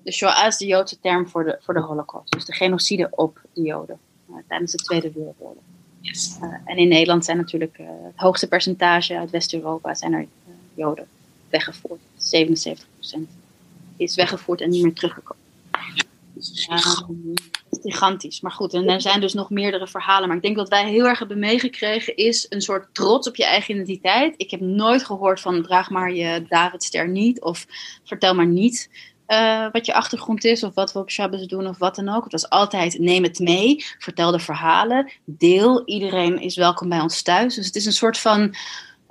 De 0.03 0.11
Shoah 0.11 0.47
is 0.47 0.57
de 0.57 0.65
Joodse 0.65 0.99
term 0.99 1.27
voor 1.27 1.43
de, 1.43 1.57
voor 1.61 1.73
de 1.73 1.79
Holocaust, 1.79 2.31
dus 2.31 2.45
de 2.45 2.53
genocide 2.53 3.07
op 3.11 3.41
de 3.53 3.61
Joden 3.61 3.99
uh, 4.29 4.35
tijdens 4.47 4.71
de 4.71 4.77
Tweede 4.77 5.11
Wereldoorlog. 5.11 5.63
Yes. 6.01 6.37
Uh, 6.41 6.53
en 6.65 6.77
in 6.77 6.87
Nederland 6.87 7.25
zijn 7.25 7.37
natuurlijk 7.37 7.77
het 7.77 8.15
hoogste 8.15 8.47
percentage 8.47 9.17
uit 9.17 9.29
West-Europa 9.29 9.93
zijn 9.93 10.13
er 10.13 10.27
Joden 10.73 11.07
weggevoerd. 11.49 11.99
77% 12.01 13.19
is 13.97 14.15
weggevoerd 14.15 14.61
en 14.61 14.69
niet 14.69 14.83
meer 14.83 14.93
teruggekomen. 14.93 15.43
Gigantisch. 17.81 18.41
Maar 18.41 18.51
goed, 18.51 18.73
en 18.73 18.87
er 18.87 19.01
zijn 19.01 19.21
dus 19.21 19.33
nog 19.33 19.49
meerdere 19.49 19.87
verhalen. 19.87 20.27
Maar 20.27 20.37
ik 20.37 20.43
denk 20.43 20.55
wat 20.55 20.69
wij 20.69 20.89
heel 20.89 21.05
erg 21.05 21.19
hebben 21.19 21.39
meegekregen 21.39 22.15
is 22.15 22.45
een 22.49 22.61
soort 22.61 22.93
trots 22.93 23.27
op 23.27 23.35
je 23.35 23.45
eigen 23.45 23.73
identiteit. 23.73 24.33
Ik 24.37 24.51
heb 24.51 24.59
nooit 24.59 25.05
gehoord 25.05 25.39
van 25.39 25.63
draag 25.63 25.89
maar 25.89 26.13
je 26.13 26.45
Davidster 26.49 27.09
niet. 27.09 27.41
Of 27.41 27.65
vertel 28.03 28.35
maar 28.35 28.47
niet 28.47 28.89
uh, 29.27 29.67
wat 29.71 29.85
je 29.85 29.93
achtergrond 29.93 30.45
is. 30.45 30.63
Of 30.63 30.73
wat 30.73 30.93
we 30.93 30.99
op 30.99 31.11
Shabbos 31.11 31.47
doen 31.47 31.67
of 31.67 31.77
wat 31.77 31.95
dan 31.95 32.09
ook. 32.09 32.23
Het 32.23 32.31
was 32.31 32.49
altijd 32.49 32.99
neem 32.99 33.23
het 33.23 33.39
mee. 33.39 33.85
Vertel 33.99 34.31
de 34.31 34.39
verhalen. 34.39 35.11
Deel. 35.25 35.85
Iedereen 35.85 36.39
is 36.41 36.55
welkom 36.55 36.89
bij 36.89 36.99
ons 36.99 37.21
thuis. 37.21 37.55
Dus 37.55 37.65
het 37.65 37.75
is 37.75 37.85
een 37.85 37.91
soort 37.91 38.17
van 38.17 38.55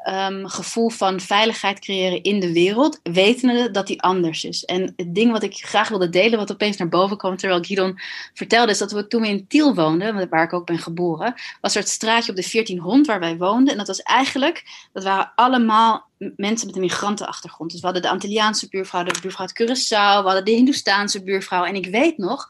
um, 0.09 0.49
gevoel 0.49 0.89
van 0.89 1.21
veiligheid 1.21 1.79
creëren 1.79 2.23
in 2.23 2.41
de 2.41 2.53
wereld, 2.53 3.01
wetende 3.03 3.71
dat 3.71 3.87
die 3.87 4.03
anders 4.03 4.45
is. 4.45 4.65
En 4.65 4.93
het 4.97 5.15
ding 5.15 5.33
wat 5.33 5.43
ik 5.43 5.55
graag 5.55 5.89
wilde 5.89 6.09
delen, 6.09 6.39
wat 6.39 6.53
opeens 6.53 6.77
naar 6.77 6.89
boven 6.89 7.17
kwam 7.17 7.37
terwijl 7.37 7.63
Guidon 7.63 7.99
vertelde, 8.35 8.71
is 8.71 8.79
dat 8.79 8.93
we 8.93 9.07
toen 9.07 9.21
we 9.21 9.29
in 9.29 9.47
Tiel 9.47 9.75
woonden, 9.75 10.29
waar 10.29 10.45
ik 10.45 10.53
ook 10.53 10.67
ben 10.67 10.79
geboren, 10.79 11.35
was 11.61 11.75
er 11.75 11.81
het 11.81 11.91
straatje 11.91 12.31
op 12.31 12.37
de 12.37 12.49
1400 12.53 13.07
waar 13.07 13.21
wij 13.21 13.37
woonden. 13.37 13.73
En 13.73 13.79
dat 13.79 13.87
was 13.87 14.03
eigenlijk, 14.03 14.89
dat 14.93 15.05
waren 15.05 15.33
allemaal 15.35 16.07
mensen 16.19 16.67
met 16.67 16.77
een 16.77 16.83
migrantenachtergrond. 16.83 17.71
Dus 17.71 17.81
we 17.81 17.87
hadden 17.87 18.05
de 18.05 18.11
Antilliaanse 18.11 18.69
buurvrouw, 18.69 19.03
de 19.03 19.19
buurvrouw 19.23 19.47
uit 19.47 19.63
Curaçao, 19.63 20.23
we 20.23 20.27
hadden 20.27 20.45
de 20.45 20.51
Hindoestaanse 20.51 21.23
buurvrouw. 21.23 21.65
En 21.65 21.75
ik 21.75 21.87
weet 21.87 22.19
nog, 22.19 22.49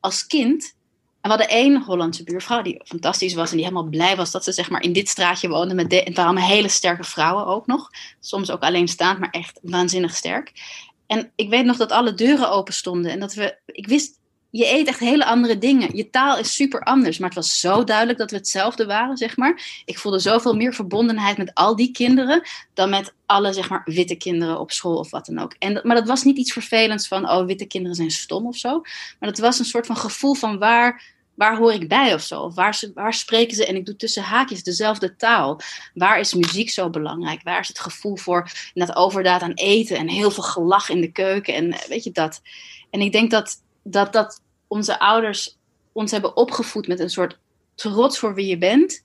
als 0.00 0.26
kind, 0.26 0.76
we 1.28 1.34
hadden 1.34 1.56
één 1.56 1.82
Hollandse 1.82 2.24
buurvrouw 2.24 2.62
die 2.62 2.80
fantastisch 2.84 3.34
was 3.34 3.50
en 3.50 3.56
die 3.56 3.64
helemaal 3.66 3.88
blij 3.90 4.16
was 4.16 4.30
dat 4.30 4.44
ze 4.44 4.52
zeg 4.52 4.70
maar 4.70 4.82
in 4.82 4.92
dit 4.92 5.08
straatje 5.08 5.48
woonde. 5.48 5.74
Met 5.74 5.90
de, 5.90 6.02
en 6.02 6.14
waren 6.14 6.30
allemaal 6.30 6.48
hele 6.48 6.68
sterke 6.68 7.04
vrouwen 7.04 7.46
ook 7.46 7.66
nog. 7.66 7.90
Soms 8.20 8.50
ook 8.50 8.62
alleenstaand, 8.62 9.18
maar 9.18 9.30
echt 9.30 9.58
waanzinnig 9.62 10.14
sterk. 10.14 10.52
En 11.06 11.32
ik 11.34 11.48
weet 11.48 11.64
nog 11.64 11.76
dat 11.76 11.92
alle 11.92 12.14
deuren 12.14 12.50
open 12.50 12.74
stonden 12.74 13.10
en 13.10 13.20
dat 13.20 13.34
we, 13.34 13.58
ik 13.66 13.86
wist, 13.86 14.18
je 14.50 14.72
eet 14.72 14.86
echt 14.86 14.98
hele 14.98 15.24
andere 15.24 15.58
dingen. 15.58 15.96
Je 15.96 16.10
taal 16.10 16.38
is 16.38 16.54
super 16.54 16.82
anders, 16.82 17.18
maar 17.18 17.28
het 17.28 17.38
was 17.38 17.60
zo 17.60 17.84
duidelijk 17.84 18.18
dat 18.18 18.30
we 18.30 18.36
hetzelfde 18.36 18.86
waren, 18.86 19.16
zeg 19.16 19.36
maar. 19.36 19.82
Ik 19.84 19.98
voelde 19.98 20.18
zoveel 20.18 20.54
meer 20.54 20.74
verbondenheid 20.74 21.36
met 21.36 21.54
al 21.54 21.76
die 21.76 21.90
kinderen 21.90 22.42
dan 22.74 22.90
met 22.90 23.14
alle, 23.26 23.52
zeg 23.52 23.68
maar, 23.68 23.82
witte 23.84 24.14
kinderen 24.14 24.60
op 24.60 24.70
school 24.70 24.96
of 24.96 25.10
wat 25.10 25.26
dan 25.26 25.38
ook. 25.38 25.54
En, 25.58 25.80
maar 25.82 25.96
dat 25.96 26.06
was 26.06 26.24
niet 26.24 26.38
iets 26.38 26.52
vervelends 26.52 27.08
van, 27.08 27.30
oh, 27.30 27.46
witte 27.46 27.66
kinderen 27.66 27.96
zijn 27.96 28.10
stom 28.10 28.46
of 28.46 28.56
zo. 28.56 28.80
Maar 29.20 29.28
dat 29.28 29.38
was 29.38 29.58
een 29.58 29.64
soort 29.64 29.86
van 29.86 29.96
gevoel 29.96 30.34
van 30.34 30.58
waar, 30.58 31.02
waar 31.38 31.56
hoor 31.56 31.72
ik 31.72 31.88
bij 31.88 32.14
of 32.14 32.22
zo? 32.22 32.42
Of 32.42 32.54
waar, 32.54 32.80
waar 32.94 33.14
spreken 33.14 33.56
ze, 33.56 33.66
en 33.66 33.76
ik 33.76 33.86
doe 33.86 33.96
tussen 33.96 34.22
haakjes, 34.22 34.62
dezelfde 34.62 35.16
taal? 35.16 35.60
Waar 35.94 36.18
is 36.18 36.34
muziek 36.34 36.70
zo 36.70 36.90
belangrijk? 36.90 37.42
Waar 37.42 37.60
is 37.60 37.68
het 37.68 37.78
gevoel 37.78 38.16
voor 38.16 38.50
dat 38.74 38.96
overdaad 38.96 39.42
aan 39.42 39.52
eten 39.52 39.96
en 39.96 40.08
heel 40.08 40.30
veel 40.30 40.42
gelach 40.42 40.88
in 40.88 41.00
de 41.00 41.12
keuken 41.12 41.54
en 41.54 41.74
weet 41.88 42.04
je 42.04 42.10
dat? 42.10 42.40
En 42.90 43.00
ik 43.00 43.12
denk 43.12 43.30
dat 43.30 43.62
dat, 43.82 44.12
dat 44.12 44.40
onze 44.66 44.98
ouders 44.98 45.56
ons 45.92 46.10
hebben 46.10 46.36
opgevoed 46.36 46.86
met 46.86 47.00
een 47.00 47.10
soort 47.10 47.38
trots 47.74 48.18
voor 48.18 48.34
wie 48.34 48.46
je 48.46 48.58
bent. 48.58 49.02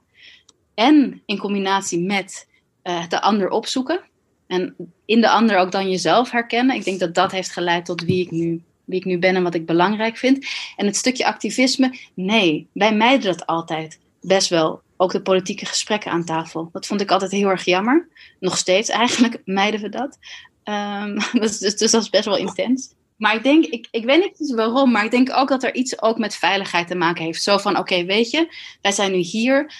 En 0.73 1.21
in 1.25 1.37
combinatie 1.37 1.99
met 1.99 2.47
uh, 2.83 3.07
de 3.07 3.21
ander 3.21 3.49
opzoeken. 3.49 4.01
En 4.47 4.75
in 5.05 5.21
de 5.21 5.29
ander 5.29 5.57
ook 5.57 5.71
dan 5.71 5.89
jezelf 5.89 6.31
herkennen. 6.31 6.75
Ik 6.75 6.83
denk 6.83 6.99
dat 6.99 7.15
dat 7.15 7.31
heeft 7.31 7.51
geleid 7.51 7.85
tot 7.85 8.01
wie 8.01 8.21
ik 8.25 8.31
nu, 8.31 8.63
wie 8.85 8.99
ik 8.99 9.05
nu 9.05 9.19
ben 9.19 9.35
en 9.35 9.43
wat 9.43 9.55
ik 9.55 9.65
belangrijk 9.65 10.17
vind. 10.17 10.45
En 10.75 10.85
het 10.85 10.95
stukje 10.95 11.25
activisme, 11.25 11.97
nee, 12.13 12.67
wij 12.73 12.95
mijden 12.95 13.31
dat 13.31 13.45
altijd 13.45 13.99
best 14.21 14.49
wel. 14.49 14.81
Ook 14.97 15.11
de 15.11 15.21
politieke 15.21 15.65
gesprekken 15.65 16.11
aan 16.11 16.25
tafel. 16.25 16.69
Dat 16.71 16.85
vond 16.85 17.01
ik 17.01 17.11
altijd 17.11 17.31
heel 17.31 17.49
erg 17.49 17.65
jammer. 17.65 18.07
Nog 18.39 18.57
steeds 18.57 18.89
eigenlijk 18.89 19.41
mijden 19.61 19.81
we 19.81 19.89
dat. 19.89 20.17
Um, 20.63 21.17
dus, 21.41 21.57
dus, 21.57 21.75
dus 21.75 21.91
dat 21.91 22.01
is 22.01 22.09
best 22.09 22.25
wel 22.25 22.37
intens. 22.37 22.93
Maar 23.17 23.35
ik 23.35 23.43
denk, 23.43 23.65
ik, 23.65 23.87
ik 23.91 24.05
weet 24.05 24.39
niet 24.39 24.53
waarom, 24.53 24.91
maar 24.91 25.05
ik 25.05 25.11
denk 25.11 25.35
ook 25.35 25.49
dat 25.49 25.63
er 25.63 25.75
iets 25.75 26.01
ook 26.01 26.17
met 26.17 26.35
veiligheid 26.35 26.87
te 26.87 26.95
maken 26.95 27.23
heeft. 27.23 27.43
Zo 27.43 27.57
van, 27.57 27.77
oké, 27.77 28.05
weet 28.05 28.29
je, 28.29 28.55
wij 28.81 28.91
zijn 28.91 29.11
nu 29.11 29.17
hier, 29.17 29.73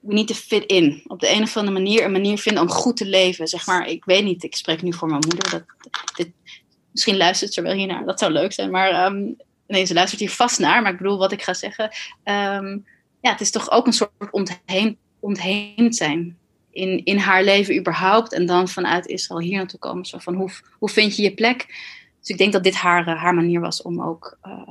we 0.00 0.14
need 0.14 0.26
to 0.26 0.34
fit 0.34 0.64
in. 0.64 1.02
Op 1.06 1.20
de 1.20 1.30
een 1.30 1.42
of 1.42 1.56
andere 1.56 1.78
manier 1.78 2.04
een 2.04 2.12
manier 2.12 2.38
vinden 2.38 2.62
om 2.62 2.68
goed 2.68 2.96
te 2.96 3.06
leven. 3.06 3.48
Zeg 3.48 3.66
maar, 3.66 3.88
ik 3.88 4.04
weet 4.04 4.24
niet, 4.24 4.42
ik 4.42 4.56
spreek 4.56 4.82
nu 4.82 4.92
voor 4.92 5.08
mijn 5.08 5.24
moeder. 5.28 5.50
Dat, 5.50 6.26
misschien 6.96 7.16
luistert 7.16 7.52
ze 7.52 7.62
wel 7.62 7.72
hier 7.72 7.86
naar, 7.86 8.04
dat 8.04 8.18
zou 8.18 8.32
leuk 8.32 8.52
zijn. 8.52 8.70
Maar 8.70 9.06
um, 9.06 9.36
nee, 9.66 9.84
ze 9.84 9.94
luistert 9.94 10.20
hier 10.20 10.30
vast 10.30 10.58
naar. 10.58 10.82
Maar 10.82 10.92
ik 10.92 10.98
bedoel, 10.98 11.18
wat 11.18 11.32
ik 11.32 11.42
ga 11.42 11.54
zeggen, 11.54 11.84
um, 12.24 12.86
ja, 13.20 13.30
het 13.30 13.40
is 13.40 13.50
toch 13.50 13.70
ook 13.70 13.86
een 13.86 13.92
soort 13.92 14.10
ontheen, 14.30 14.98
ontheemd 15.20 15.96
zijn. 15.96 16.38
In, 16.70 17.04
in 17.04 17.18
haar 17.18 17.44
leven 17.44 17.76
überhaupt. 17.76 18.32
En 18.32 18.46
dan 18.46 18.68
vanuit 18.68 19.06
Israël 19.06 19.40
hier 19.40 19.56
naartoe 19.56 19.78
komen. 19.78 20.04
Zo 20.04 20.18
van, 20.18 20.34
hoe, 20.34 20.50
hoe 20.78 20.88
vind 20.88 21.16
je 21.16 21.22
je 21.22 21.34
plek? 21.34 21.66
Dus 22.20 22.28
ik 22.28 22.38
denk 22.38 22.52
dat 22.52 22.64
dit 22.64 22.74
haar, 22.74 23.06
eh, 23.06 23.22
haar 23.22 23.34
manier 23.34 23.60
was 23.60 23.82
om 23.82 24.02
ook 24.02 24.38
uh, 24.46 24.68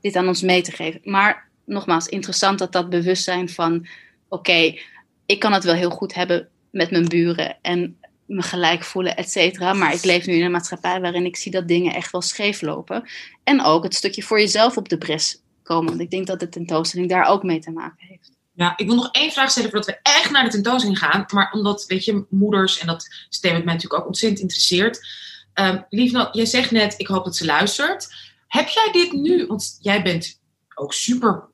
dit 0.00 0.16
aan 0.16 0.28
ons 0.28 0.42
mee 0.42 0.62
te 0.62 0.72
geven. 0.72 1.00
Maar 1.04 1.48
nogmaals, 1.64 2.06
interessant 2.06 2.58
dat 2.58 2.72
dat 2.72 2.90
bewustzijn 2.90 3.48
van: 3.48 3.86
oké, 4.28 4.78
ik 5.26 5.38
kan 5.38 5.52
het 5.52 5.64
wel 5.64 5.74
heel 5.74 5.90
goed 5.90 6.14
hebben 6.14 6.48
met 6.70 6.90
mijn 6.90 7.08
buren 7.08 7.56
en 7.62 7.98
me 8.28 8.42
gelijk 8.42 8.84
voelen, 8.84 9.16
et 9.16 9.30
cetera. 9.30 9.72
Maar 9.72 9.94
ik 9.94 10.04
leef 10.04 10.26
nu 10.26 10.34
in 10.34 10.44
een 10.44 10.50
maatschappij 10.50 11.00
waarin 11.00 11.24
ik 11.24 11.36
zie 11.36 11.52
dat 11.52 11.68
dingen 11.68 11.94
echt 11.94 12.12
wel 12.12 12.22
scheef 12.22 12.60
lopen. 12.60 13.08
En 13.44 13.62
ook 13.62 13.82
het 13.82 13.94
stukje 13.94 14.22
voor 14.22 14.40
jezelf 14.40 14.76
op 14.76 14.88
de 14.88 14.98
bres 14.98 15.42
komen. 15.62 15.88
Want 15.88 16.00
ik 16.00 16.10
denk 16.10 16.26
dat 16.26 16.40
de 16.40 16.48
tentoonstelling 16.48 17.08
daar 17.08 17.26
ook 17.26 17.42
mee 17.42 17.58
te 17.58 17.70
maken 17.70 18.06
heeft. 18.06 18.30
Ja, 18.54 18.72
ik 18.76 18.86
wil 18.86 18.96
nog 18.96 19.10
één 19.10 19.32
vraag 19.32 19.50
stellen 19.50 19.70
voordat 19.70 19.88
we 19.88 19.98
echt 20.02 20.30
naar 20.30 20.44
de 20.44 20.50
tentoonstelling 20.50 20.98
gaan. 20.98 21.24
Maar 21.32 21.52
omdat, 21.52 21.84
weet 21.86 22.04
je, 22.04 22.26
moeders, 22.30 22.78
en 22.78 22.86
dat 22.86 23.08
stemt 23.28 23.64
mij 23.64 23.74
natuurlijk 23.74 24.02
ook 24.02 24.06
ontzettend 24.06 24.40
interesseert. 24.40 25.06
Um, 25.54 25.84
Liefno, 25.90 26.28
jij 26.32 26.46
zegt 26.46 26.70
net, 26.70 26.94
ik 26.96 27.06
hoop 27.06 27.24
dat 27.24 27.36
ze 27.36 27.44
luistert. 27.44 28.14
Heb 28.48 28.68
jij 28.68 28.88
dit 28.92 29.12
nu, 29.12 29.46
want 29.46 29.78
jij 29.80 30.02
bent 30.02 30.40
ook 30.74 30.92
super 30.92 31.47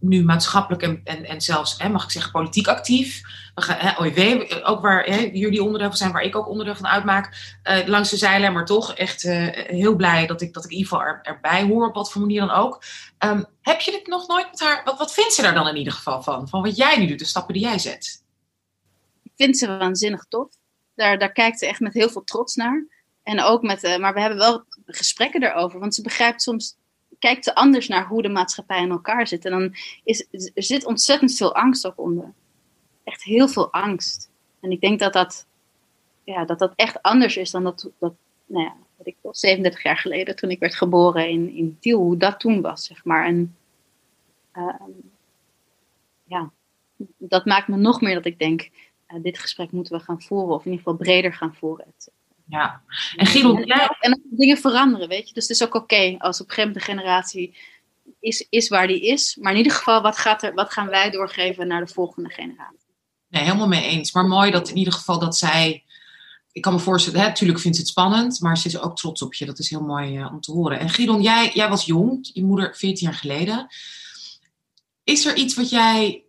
nu 0.00 0.24
maatschappelijk 0.24 0.82
en, 0.82 1.24
en, 1.24 1.40
zelfs, 1.40 1.78
hè, 1.78 1.88
mag 1.88 2.04
ik 2.04 2.10
zeggen, 2.10 2.32
politiek 2.32 2.66
actief. 2.66 3.20
We 3.54 3.72
hè, 3.72 4.00
OIW, 4.00 4.42
ook 4.62 4.80
waar 4.80 5.04
hè, 5.04 5.30
jullie 5.32 5.62
onderdeel 5.62 5.88
van 5.88 5.96
zijn, 5.96 6.12
waar 6.12 6.22
ik 6.22 6.36
ook 6.36 6.48
onderdeel 6.48 6.76
van 6.76 6.86
uitmaak, 6.86 7.56
uh, 7.64 7.86
langs 7.86 8.10
de 8.10 8.16
zijlijn, 8.16 8.52
maar 8.52 8.64
toch 8.64 8.94
echt 8.94 9.24
uh, 9.24 9.48
heel 9.52 9.96
blij 9.96 10.26
dat 10.26 10.40
ik, 10.40 10.52
dat 10.52 10.64
ik 10.64 10.70
in 10.70 10.86
er, 10.90 11.20
erbij 11.22 11.62
hoor, 11.62 11.86
op 11.86 11.94
wat 11.94 12.12
voor 12.12 12.20
manier 12.20 12.40
dan 12.40 12.50
ook. 12.50 12.82
Um, 13.18 13.44
heb 13.60 13.80
je 13.80 13.90
dit 13.90 14.06
nog 14.06 14.28
nooit 14.28 14.50
met 14.50 14.60
haar, 14.60 14.82
wat, 14.84 14.98
wat 14.98 15.14
vindt 15.14 15.32
ze 15.32 15.42
daar 15.42 15.54
dan 15.54 15.68
in 15.68 15.76
ieder 15.76 15.92
geval 15.92 16.22
van? 16.22 16.48
Van 16.48 16.62
wat 16.62 16.76
jij 16.76 16.98
nu 16.98 17.06
doet, 17.06 17.18
de 17.18 17.24
stappen 17.24 17.54
die 17.54 17.62
jij 17.62 17.78
zet? 17.78 18.22
Ik 19.22 19.32
vind 19.36 19.58
ze 19.58 19.66
waanzinnig 19.66 20.24
tof. 20.28 20.48
Daar, 20.94 21.18
daar 21.18 21.32
kijkt 21.32 21.58
ze 21.58 21.66
echt 21.66 21.80
met 21.80 21.94
heel 21.94 22.08
veel 22.08 22.24
trots 22.24 22.54
naar. 22.54 22.86
En 23.22 23.40
ook 23.40 23.62
met, 23.62 23.84
uh, 23.84 23.96
maar 23.96 24.14
we 24.14 24.20
hebben 24.20 24.38
wel 24.38 24.64
gesprekken 24.86 25.42
erover. 25.42 25.80
Want 25.80 25.94
ze 25.94 26.02
begrijpt 26.02 26.42
soms, 26.42 26.76
kijkt 27.24 27.44
ze 27.44 27.54
anders 27.54 27.88
naar 27.88 28.06
hoe 28.06 28.22
de 28.22 28.28
maatschappij 28.28 28.82
in 28.82 28.90
elkaar 28.90 29.26
zit. 29.26 29.44
En 29.44 29.50
dan 29.50 29.74
is, 30.04 30.26
er 30.54 30.62
zit 30.62 30.84
ontzettend 30.84 31.34
veel 31.34 31.54
angst 31.54 31.86
ook 31.86 31.98
onder. 32.00 32.32
Echt 33.04 33.22
heel 33.22 33.48
veel 33.48 33.72
angst. 33.72 34.30
En 34.60 34.70
ik 34.70 34.80
denk 34.80 34.98
dat 34.98 35.12
dat, 35.12 35.46
ja, 36.24 36.44
dat, 36.44 36.58
dat 36.58 36.72
echt 36.76 37.02
anders 37.02 37.36
is 37.36 37.50
dan 37.50 37.64
dat, 37.64 37.90
dat 37.98 38.14
nou 38.46 38.64
ja, 38.64 38.76
wat 38.96 39.06
ik 39.06 39.16
37 39.30 39.82
jaar 39.82 39.96
geleden, 39.96 40.36
toen 40.36 40.50
ik 40.50 40.58
werd 40.58 40.74
geboren 40.74 41.28
in, 41.28 41.54
in 41.54 41.76
Tiel, 41.80 42.00
hoe 42.00 42.16
dat 42.16 42.40
toen 42.40 42.60
was, 42.60 42.84
zeg 42.84 43.04
maar. 43.04 43.26
En 43.26 43.56
uh, 44.54 44.74
ja, 46.24 46.50
dat 47.18 47.44
maakt 47.44 47.68
me 47.68 47.76
nog 47.76 48.00
meer 48.00 48.14
dat 48.14 48.26
ik 48.26 48.38
denk, 48.38 48.70
uh, 49.08 49.22
dit 49.22 49.38
gesprek 49.38 49.72
moeten 49.72 49.96
we 49.96 50.04
gaan 50.04 50.22
voeren, 50.22 50.54
of 50.54 50.64
in 50.64 50.70
ieder 50.70 50.84
geval 50.84 51.04
breder 51.04 51.32
gaan 51.32 51.54
voeren. 51.54 51.86
Ja. 52.46 52.82
En 53.16 53.26
Guido, 53.26 53.60
jij... 53.64 53.88
En 54.00 54.22
dingen 54.24 54.58
veranderen, 54.58 55.08
weet 55.08 55.28
je. 55.28 55.34
Dus 55.34 55.48
het 55.48 55.56
is 55.56 55.64
ook 55.64 55.74
oké 55.74 56.14
als 56.18 56.40
op 56.40 56.48
een 56.48 56.54
gegeven 56.54 56.72
moment 56.72 56.74
de 56.74 56.92
generatie 56.92 57.56
is, 58.20 58.46
is 58.50 58.68
waar 58.68 58.86
die 58.86 59.00
is. 59.00 59.36
Maar 59.40 59.52
in 59.52 59.58
ieder 59.58 59.72
geval, 59.72 60.02
wat, 60.02 60.18
gaat 60.18 60.42
er, 60.42 60.54
wat 60.54 60.72
gaan 60.72 60.88
wij 60.88 61.10
doorgeven 61.10 61.66
naar 61.66 61.84
de 61.86 61.92
volgende 61.92 62.28
generatie? 62.28 62.78
Nee, 63.28 63.42
helemaal 63.42 63.68
mee 63.68 63.84
eens. 63.84 64.12
Maar 64.12 64.24
mooi 64.24 64.50
dat 64.50 64.68
in 64.68 64.76
ieder 64.76 64.92
geval 64.92 65.18
dat 65.18 65.36
zij... 65.36 65.84
Ik 66.52 66.62
kan 66.62 66.72
me 66.72 66.78
voorstellen, 66.78 67.20
hè, 67.20 67.26
natuurlijk 67.26 67.60
vindt 67.60 67.76
ze 67.76 67.82
het 67.82 67.92
spannend, 67.92 68.40
maar 68.40 68.58
ze 68.58 68.68
is 68.68 68.78
ook 68.78 68.96
trots 68.96 69.22
op 69.22 69.34
je. 69.34 69.46
Dat 69.46 69.58
is 69.58 69.70
heel 69.70 69.80
mooi 69.80 70.18
uh, 70.18 70.32
om 70.32 70.40
te 70.40 70.52
horen. 70.52 70.78
En 70.78 70.88
Gidon, 70.88 71.22
jij, 71.22 71.50
jij 71.54 71.68
was 71.68 71.84
jong, 71.84 72.30
je 72.32 72.44
moeder 72.44 72.76
14 72.76 73.06
jaar 73.06 73.18
geleden. 73.18 73.66
Is 75.04 75.26
er 75.26 75.36
iets 75.36 75.54
wat 75.54 75.70
jij 75.70 76.23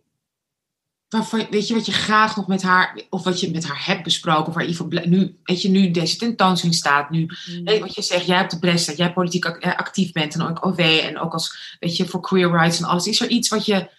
waarvan, 1.08 1.46
weet 1.50 1.68
je, 1.68 1.74
wat 1.74 1.86
je 1.86 1.92
graag 1.92 2.36
nog 2.36 2.46
met 2.46 2.62
haar, 2.62 3.00
of 3.10 3.24
wat 3.24 3.40
je 3.40 3.50
met 3.50 3.64
haar 3.64 3.86
hebt 3.86 4.02
besproken, 4.02 4.46
of 4.46 4.54
waar 4.54 5.02
in 5.02 5.10
nu, 5.10 5.36
weet 5.42 5.62
je, 5.62 5.68
nu 5.68 5.90
deze 5.90 6.16
tentoonstelling 6.16 6.78
staat, 6.78 7.10
nu, 7.10 7.20
mm. 7.20 7.64
weet 7.64 7.80
wat 7.80 7.94
je 7.94 8.02
zegt, 8.02 8.26
jij 8.26 8.36
hebt 8.36 8.50
de 8.50 8.58
bres 8.58 8.86
dat 8.86 8.96
jij 8.96 9.12
politiek 9.12 9.44
eh, 9.44 9.76
actief 9.76 10.12
bent 10.12 10.34
en 10.34 10.42
ook 10.42 10.64
OW 10.64 10.80
en 10.80 11.18
ook 11.18 11.32
als, 11.32 11.76
weet 11.80 11.96
je, 11.96 12.06
voor 12.06 12.20
queer 12.20 12.50
rights 12.50 12.78
en 12.78 12.84
alles. 12.84 13.06
Is 13.06 13.20
er 13.20 13.28
iets 13.28 13.48
wat 13.48 13.66
je, 13.66 13.90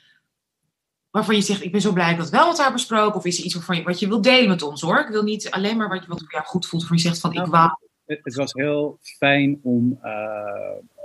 waarvan 1.11 1.35
je 1.35 1.41
zegt, 1.41 1.63
ik 1.63 1.71
ben 1.71 1.81
zo 1.81 1.93
blij 1.93 2.15
dat 2.15 2.29
wel 2.29 2.47
met 2.47 2.57
haar 2.57 2.71
besproken, 2.73 3.15
of 3.15 3.25
is 3.25 3.37
er 3.37 3.45
iets 3.45 3.53
waarvan 3.53 3.77
je, 3.77 3.83
wat 3.83 3.99
je 3.99 4.07
wil 4.07 4.21
delen 4.21 4.49
met 4.49 4.61
ons 4.61 4.81
hoor? 4.81 4.99
Ik 4.99 5.07
wil 5.07 5.23
niet 5.23 5.51
alleen 5.51 5.77
maar 5.77 5.89
wat, 5.89 6.01
je, 6.01 6.07
wat 6.07 6.19
voor 6.19 6.31
jou 6.31 6.45
goed 6.45 6.65
voelt, 6.65 6.81
waarvan 6.81 7.01
je 7.01 7.07
zegt 7.07 7.19
van, 7.19 7.31
ik 7.31 7.37
nou, 7.37 7.49
wou. 7.49 7.69
Het 8.05 8.35
was 8.35 8.53
heel 8.53 8.97
fijn 9.01 9.59
om 9.63 9.99
uh, 10.03 10.09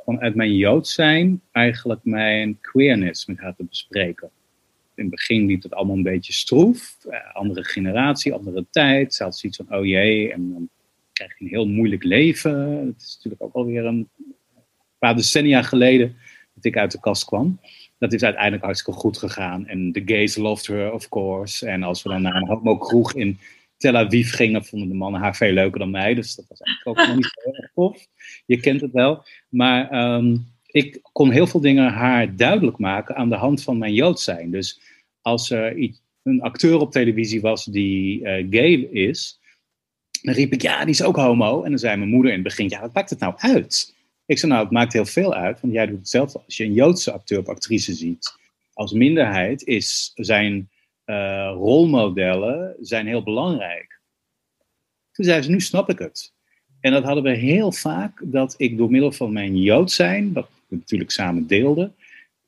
vanuit 0.05 0.34
mijn 0.34 0.57
Jood 0.57 0.88
zijn 0.88 1.42
eigenlijk 1.53 2.00
mijn 2.03 2.61
queerness 2.61 3.26
met 3.26 3.38
haar 3.38 3.55
te 3.57 3.64
bespreken 3.64 4.30
in 5.03 5.09
het 5.09 5.16
begin 5.16 5.46
liep 5.46 5.62
het 5.62 5.74
allemaal 5.74 5.96
een 5.96 6.03
beetje 6.03 6.32
stroef. 6.32 6.96
Uh, 7.07 7.34
andere 7.34 7.64
generatie, 7.64 8.32
andere 8.32 8.66
tijd. 8.70 9.14
Zelfs 9.14 9.40
zoiets 9.40 9.59
van, 9.59 9.78
oh 9.78 9.86
jee, 9.86 10.32
en 10.32 10.53
dan 10.53 10.68
krijg 11.12 11.38
je 11.38 11.44
een 11.44 11.50
heel 11.50 11.66
moeilijk 11.68 12.05
leven. 12.05 12.86
Het 12.86 13.03
is 13.03 13.14
natuurlijk 13.14 13.42
ook 13.42 13.55
alweer 13.55 13.84
een 13.84 14.09
paar 14.98 15.16
decennia 15.16 15.62
geleden 15.62 16.16
dat 16.55 16.64
ik 16.64 16.76
uit 16.76 16.92
de 16.92 17.00
kast 17.00 17.24
kwam. 17.24 17.61
Dat 17.98 18.12
is 18.12 18.22
uiteindelijk 18.22 18.64
hartstikke 18.64 19.00
goed 19.00 19.18
gegaan. 19.18 19.66
En 19.66 19.92
de 19.92 20.03
gays 20.05 20.36
loved 20.36 20.66
her, 20.66 20.92
of 20.92 21.09
course. 21.09 21.66
En 21.66 21.82
als 21.82 22.03
we 22.03 22.09
dan 22.09 22.22
naar 22.22 22.34
een 22.34 22.48
homo 22.48 22.78
kroeg 22.78 23.14
in 23.14 23.38
Tel 23.76 23.96
Aviv 23.96 24.34
gingen, 24.34 24.64
vonden 24.64 24.88
de 24.88 24.94
mannen 24.94 25.20
haar 25.20 25.36
veel 25.36 25.53
leuker 25.53 25.78
dan 25.78 25.90
mij. 25.90 26.14
Dus 26.14 26.34
dat 26.34 26.44
was 26.48 26.61
eigenlijk 26.61 26.98
ook 26.98 27.07
nog 27.07 27.16
niet 27.16 27.32
zo 27.42 27.50
erg 27.50 27.70
tof. 27.74 28.07
Je 28.46 28.61
kent 28.61 28.80
het 28.80 28.92
wel. 28.92 29.24
Maar 29.48 30.14
um, 30.14 30.46
ik 30.66 31.00
kon 31.12 31.30
heel 31.30 31.46
veel 31.46 31.61
dingen 31.61 31.92
haar 31.92 32.36
duidelijk 32.36 32.78
maken 32.78 33.16
aan 33.16 33.28
de 33.28 33.36
hand 33.36 33.62
van 33.62 33.78
mijn 33.78 33.94
Jood 33.94 34.20
zijn. 34.20 34.50
Dus 34.50 34.80
als 35.22 35.50
er 35.50 35.90
een 36.22 36.42
acteur 36.42 36.78
op 36.78 36.92
televisie 36.92 37.40
was 37.40 37.64
die 37.64 38.20
uh, 38.20 38.46
gay 38.50 38.72
is, 38.90 39.40
dan 40.22 40.34
riep 40.34 40.52
ik, 40.52 40.62
ja, 40.62 40.80
die 40.80 40.94
is 40.94 41.02
ook 41.02 41.16
homo. 41.16 41.62
En 41.62 41.70
dan 41.70 41.78
zei 41.78 41.96
mijn 41.96 42.10
moeder 42.10 42.30
in 42.30 42.38
het 42.38 42.46
begin, 42.46 42.68
ja, 42.68 42.80
wat 42.80 42.94
maakt 42.94 43.10
het 43.10 43.18
nou 43.18 43.34
uit? 43.36 43.94
Ik 44.26 44.38
zei, 44.38 44.52
nou, 44.52 44.64
het 44.64 44.72
maakt 44.72 44.92
heel 44.92 45.04
veel 45.04 45.34
uit, 45.34 45.60
want 45.60 45.72
jij 45.72 45.86
doet 45.86 45.98
hetzelfde. 45.98 46.42
Als 46.44 46.56
je 46.56 46.64
een 46.64 46.74
Joodse 46.74 47.12
acteur 47.12 47.38
of 47.38 47.48
actrice 47.48 47.94
ziet 47.94 48.36
als 48.72 48.92
minderheid, 48.92 49.66
is 49.66 50.10
zijn 50.14 50.70
uh, 51.06 51.52
rolmodellen 51.54 52.76
zijn 52.80 53.06
heel 53.06 53.22
belangrijk. 53.22 54.00
Toen 55.12 55.24
zei 55.24 55.42
ze, 55.42 55.50
nu 55.50 55.60
snap 55.60 55.90
ik 55.90 55.98
het. 55.98 56.32
En 56.80 56.92
dat 56.92 57.04
hadden 57.04 57.22
we 57.22 57.30
heel 57.30 57.72
vaak, 57.72 58.22
dat 58.24 58.54
ik 58.56 58.76
door 58.76 58.90
middel 58.90 59.12
van 59.12 59.32
mijn 59.32 59.56
Jood 59.56 59.92
zijn, 59.92 60.32
wat 60.32 60.48
we 60.68 60.76
natuurlijk 60.76 61.10
samen 61.10 61.46
deelden, 61.46 61.94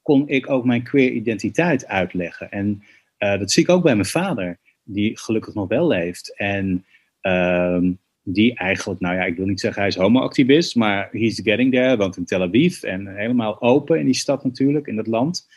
kon 0.05 0.29
ik 0.29 0.51
ook 0.51 0.65
mijn 0.65 0.83
queer 0.83 1.11
identiteit 1.11 1.87
uitleggen. 1.87 2.51
En 2.51 2.83
eh, 3.17 3.39
dat 3.39 3.51
zie 3.51 3.63
ik 3.63 3.69
ook 3.69 3.83
bij 3.83 3.95
mijn 3.95 4.07
vader, 4.07 4.59
die 4.83 5.19
gelukkig 5.19 5.55
nog 5.55 5.69
wel 5.69 5.87
leeft. 5.87 6.37
En 6.37 6.85
ehm, 7.21 7.93
die 8.23 8.55
eigenlijk, 8.55 9.01
nou 9.01 9.15
ja, 9.15 9.25
ik 9.25 9.37
wil 9.37 9.47
niet 9.47 9.61
zeggen 9.61 9.81
hij 9.81 9.91
is 9.91 9.97
homoactivist, 9.97 10.75
maar 10.75 11.09
he's 11.13 11.41
getting 11.41 11.73
there, 11.73 11.97
want 11.97 12.17
in 12.17 12.25
Tel 12.25 12.43
Aviv 12.43 12.83
en 12.83 13.17
helemaal 13.17 13.63
open 13.63 13.99
in 13.99 14.05
die 14.05 14.15
stad 14.15 14.45
natuurlijk, 14.45 14.87
in 14.87 14.97
dat 14.97 15.07
land. 15.07 15.49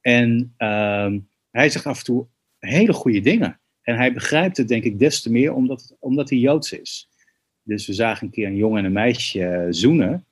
En 0.00 0.54
ehm, 0.56 1.18
hij 1.50 1.68
zegt 1.68 1.86
af 1.86 1.98
en 1.98 2.04
toe 2.04 2.26
hele 2.58 2.92
goede 2.92 3.20
dingen. 3.20 3.60
En 3.82 3.96
hij 3.96 4.12
begrijpt 4.12 4.56
het 4.56 4.68
denk 4.68 4.84
ik 4.84 4.98
des 4.98 5.22
te 5.22 5.30
meer 5.30 5.52
omdat, 5.52 5.96
omdat 6.00 6.30
hij 6.30 6.38
Joods 6.38 6.72
is. 6.72 7.08
Dus 7.62 7.86
we 7.86 7.92
zagen 7.92 8.26
een 8.26 8.32
keer 8.32 8.46
een 8.46 8.56
jongen 8.56 8.78
en 8.78 8.84
een 8.84 8.92
meisje 8.92 9.66
zoenen. 9.70 10.26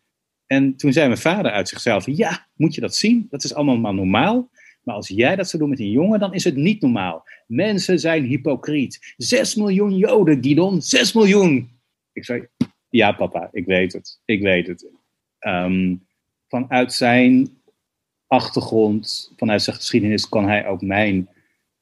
En 0.53 0.77
toen 0.77 0.93
zei 0.93 1.07
mijn 1.07 1.21
vader 1.21 1.53
uit 1.53 1.69
zichzelf: 1.69 2.07
Ja, 2.07 2.47
moet 2.57 2.75
je 2.75 2.81
dat 2.81 2.95
zien? 2.95 3.27
Dat 3.31 3.45
is 3.45 3.55
allemaal 3.55 3.77
maar 3.77 3.95
normaal. 3.95 4.51
Maar 4.83 4.95
als 4.95 5.09
jij 5.09 5.37
dat 5.37 5.49
zou 5.49 5.63
doen 5.63 5.71
met 5.71 5.81
een 5.81 5.91
jongen, 5.91 6.21
dan 6.21 6.35
is 6.35 6.45
het 6.45 6.57
niet 6.57 6.81
normaal. 6.81 7.25
Mensen 7.47 7.99
zijn 7.99 8.25
hypocriet. 8.25 9.15
Zes 9.17 9.55
miljoen 9.55 9.97
Joden, 9.97 10.45
Gidon, 10.45 10.83
zes 10.83 11.13
miljoen. 11.13 11.71
Ik 12.13 12.25
zei: 12.25 12.49
Ja, 12.89 13.13
papa, 13.13 13.49
ik 13.53 13.67
weet 13.67 13.93
het. 13.93 14.21
Ik 14.25 14.43
weet 14.43 14.67
het. 14.67 14.91
Ehm, 15.39 15.97
vanuit 16.49 16.93
zijn 16.93 17.63
achtergrond, 18.27 19.33
vanuit 19.37 19.63
zijn 19.63 19.77
geschiedenis, 19.77 20.29
kan 20.29 20.49
hij 20.49 20.67
ook 20.67 20.81
mijn 20.83 21.29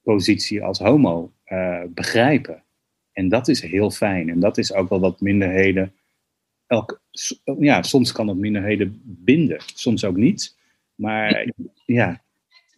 positie 0.02 0.62
als 0.62 0.78
homo 0.78 1.32
uh, 1.46 1.82
begrijpen. 1.88 2.64
En 3.12 3.28
dat 3.28 3.48
is 3.48 3.60
heel 3.60 3.90
fijn. 3.90 4.28
En 4.28 4.40
dat 4.40 4.58
is 4.58 4.72
ook 4.72 4.88
wel 4.88 5.00
wat 5.00 5.20
minderheden. 5.20 5.92
Elk, 6.68 7.00
ja, 7.58 7.82
soms 7.82 8.12
kan 8.12 8.26
dat 8.26 8.36
minderheden 8.36 9.00
binden, 9.04 9.60
soms 9.74 10.04
ook 10.04 10.16
niet. 10.16 10.56
Maar 10.94 11.52
ja. 11.86 12.22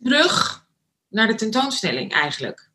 Terug 0.02 0.66
naar 1.08 1.26
de 1.26 1.34
tentoonstelling 1.34 2.12
eigenlijk. 2.12 2.68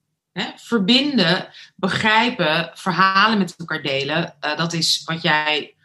verbinden, 0.55 1.47
begrijpen, 1.76 2.72
verhalen 2.74 3.38
met 3.38 3.55
elkaar 3.57 3.82
delen. 3.82 4.36
Uh, 4.41 4.57
dat 4.57 4.74
is 4.74 5.01
wat 5.05 5.22
jij 5.22 5.76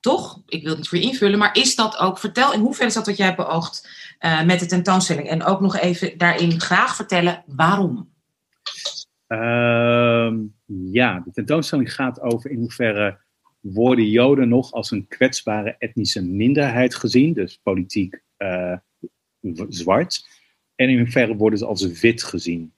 toch, 0.00 0.42
ik 0.46 0.62
wil 0.62 0.70
het 0.70 0.78
niet 0.78 0.88
voor 0.88 0.98
je 0.98 1.04
invullen, 1.04 1.38
maar 1.38 1.56
is 1.56 1.74
dat 1.74 1.98
ook, 1.98 2.18
vertel 2.18 2.52
in 2.52 2.60
hoeverre 2.60 2.88
is 2.88 2.94
dat 2.94 3.06
wat 3.06 3.16
jij 3.16 3.26
hebt 3.26 3.38
beoogd 3.38 3.88
uh, 4.20 4.42
met 4.42 4.60
de 4.60 4.66
tentoonstelling? 4.66 5.28
En 5.28 5.44
ook 5.44 5.60
nog 5.60 5.76
even 5.76 6.18
daarin 6.18 6.60
graag 6.60 6.96
vertellen 6.96 7.42
waarom. 7.46 8.12
Ehm, 9.26 10.36
ja, 10.90 11.22
de 11.24 11.30
tentoonstelling 11.32 11.94
gaat 11.94 12.20
over 12.20 12.50
in 12.50 12.58
hoeverre 12.58 13.18
worden 13.72 14.10
Joden 14.10 14.48
nog 14.48 14.72
als 14.72 14.90
een 14.90 15.08
kwetsbare 15.08 15.76
etnische 15.78 16.24
minderheid 16.24 16.94
gezien, 16.94 17.32
dus 17.32 17.60
politiek 17.62 18.20
uh, 18.38 18.76
zwart, 19.68 20.26
en 20.74 20.88
in 20.88 20.98
hoeverre 20.98 21.36
worden 21.36 21.58
ze 21.58 21.66
als 21.66 22.00
wit 22.00 22.22
gezien. 22.22 22.72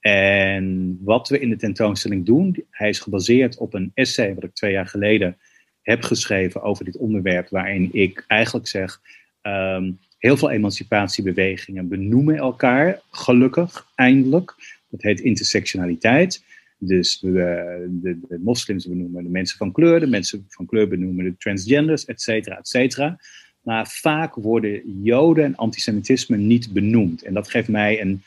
En 0.00 0.98
wat 1.02 1.28
we 1.28 1.40
in 1.40 1.48
de 1.48 1.56
tentoonstelling 1.56 2.26
doen, 2.26 2.64
hij 2.70 2.88
is 2.88 3.00
gebaseerd 3.00 3.58
op 3.58 3.74
een 3.74 3.90
essay 3.94 4.34
wat 4.34 4.44
ik 4.44 4.54
twee 4.54 4.72
jaar 4.72 4.86
geleden 4.86 5.36
heb 5.82 6.02
geschreven 6.02 6.62
over 6.62 6.84
dit 6.84 6.96
onderwerp, 6.96 7.48
waarin 7.48 7.88
ik 7.92 8.24
eigenlijk 8.26 8.66
zeg, 8.68 9.00
um, 9.42 9.98
heel 10.18 10.36
veel 10.36 10.50
emancipatiebewegingen 10.50 11.88
benoemen 11.88 12.36
elkaar, 12.36 13.00
gelukkig, 13.10 13.86
eindelijk. 13.94 14.54
Dat 14.90 15.02
heet 15.02 15.20
intersectionaliteit. 15.20 16.44
Dus 16.78 17.20
we, 17.20 17.86
de, 18.02 18.18
de, 18.28 18.38
moslims 18.38 18.86
benoemen 18.86 19.22
de 19.22 19.30
mensen 19.30 19.58
van 19.58 19.72
kleur, 19.72 20.00
de 20.00 20.06
mensen 20.06 20.46
van 20.48 20.66
kleur 20.66 20.88
benoemen 20.88 21.24
de 21.24 21.36
transgenders, 21.36 22.04
et 22.04 22.20
cetera, 22.22 22.58
et 22.58 22.68
cetera. 22.68 23.20
Maar 23.60 23.86
vaak 23.86 24.34
worden 24.34 25.02
Joden 25.02 25.44
en 25.44 25.56
antisemitisme 25.56 26.36
niet 26.36 26.72
benoemd. 26.72 27.22
En 27.22 27.34
dat 27.34 27.50
geeft 27.50 27.68
mij 27.68 28.00
een 28.00 28.22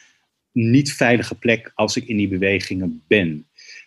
niet 0.51 0.93
veilige 0.93 1.35
plek 1.35 1.71
als 1.75 1.95
ik 1.95 2.07
in 2.07 2.17
die 2.17 2.27
bewegingen 2.27 3.03
ben. 3.07 3.45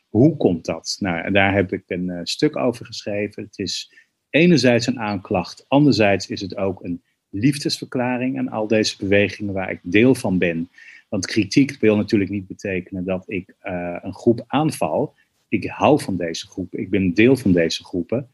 Hoe 0.09 0.37
komt 0.37 0.65
dat? 0.65 0.97
Nou, 1.01 1.31
daar 1.31 1.55
heb 1.55 1.73
ik 1.73 1.83
een 1.87 2.07
uh, 2.07 2.21
stuk 2.23 2.57
over 2.57 2.87
geschreven. 2.87 3.43
Het 3.43 3.59
is 3.59 3.93
enerzijds 4.31 4.87
een 4.87 5.01
aanklacht, 5.01 5.65
anderzijds 5.69 6.27
is 6.27 6.41
het 6.41 6.57
ook 6.57 6.85
een 6.85 7.03
liefdesverklaring 7.29 8.39
aan 8.39 8.49
al 8.49 8.67
deze 8.67 8.97
bewegingen 8.99 9.55
waar 9.55 9.71
ik 9.71 9.81
deel 9.83 10.15
van 10.15 10.39
ben. 10.39 10.69
Want 11.15 11.27
kritiek 11.27 11.77
wil 11.81 11.97
natuurlijk 11.97 12.31
niet 12.31 12.47
betekenen 12.47 13.05
dat 13.05 13.25
ik 13.27 13.55
uh, 13.65 13.97
een 14.03 14.15
groep 14.15 14.45
aanval. 14.47 15.15
Ik 15.49 15.65
hou 15.67 16.01
van 16.01 16.17
deze 16.17 16.47
groep. 16.47 16.75
Ik 16.75 16.91
ben 16.91 17.15
deel 17.15 17.37
van 17.37 17.53
deze 17.53 17.85
groepen. 17.85 18.29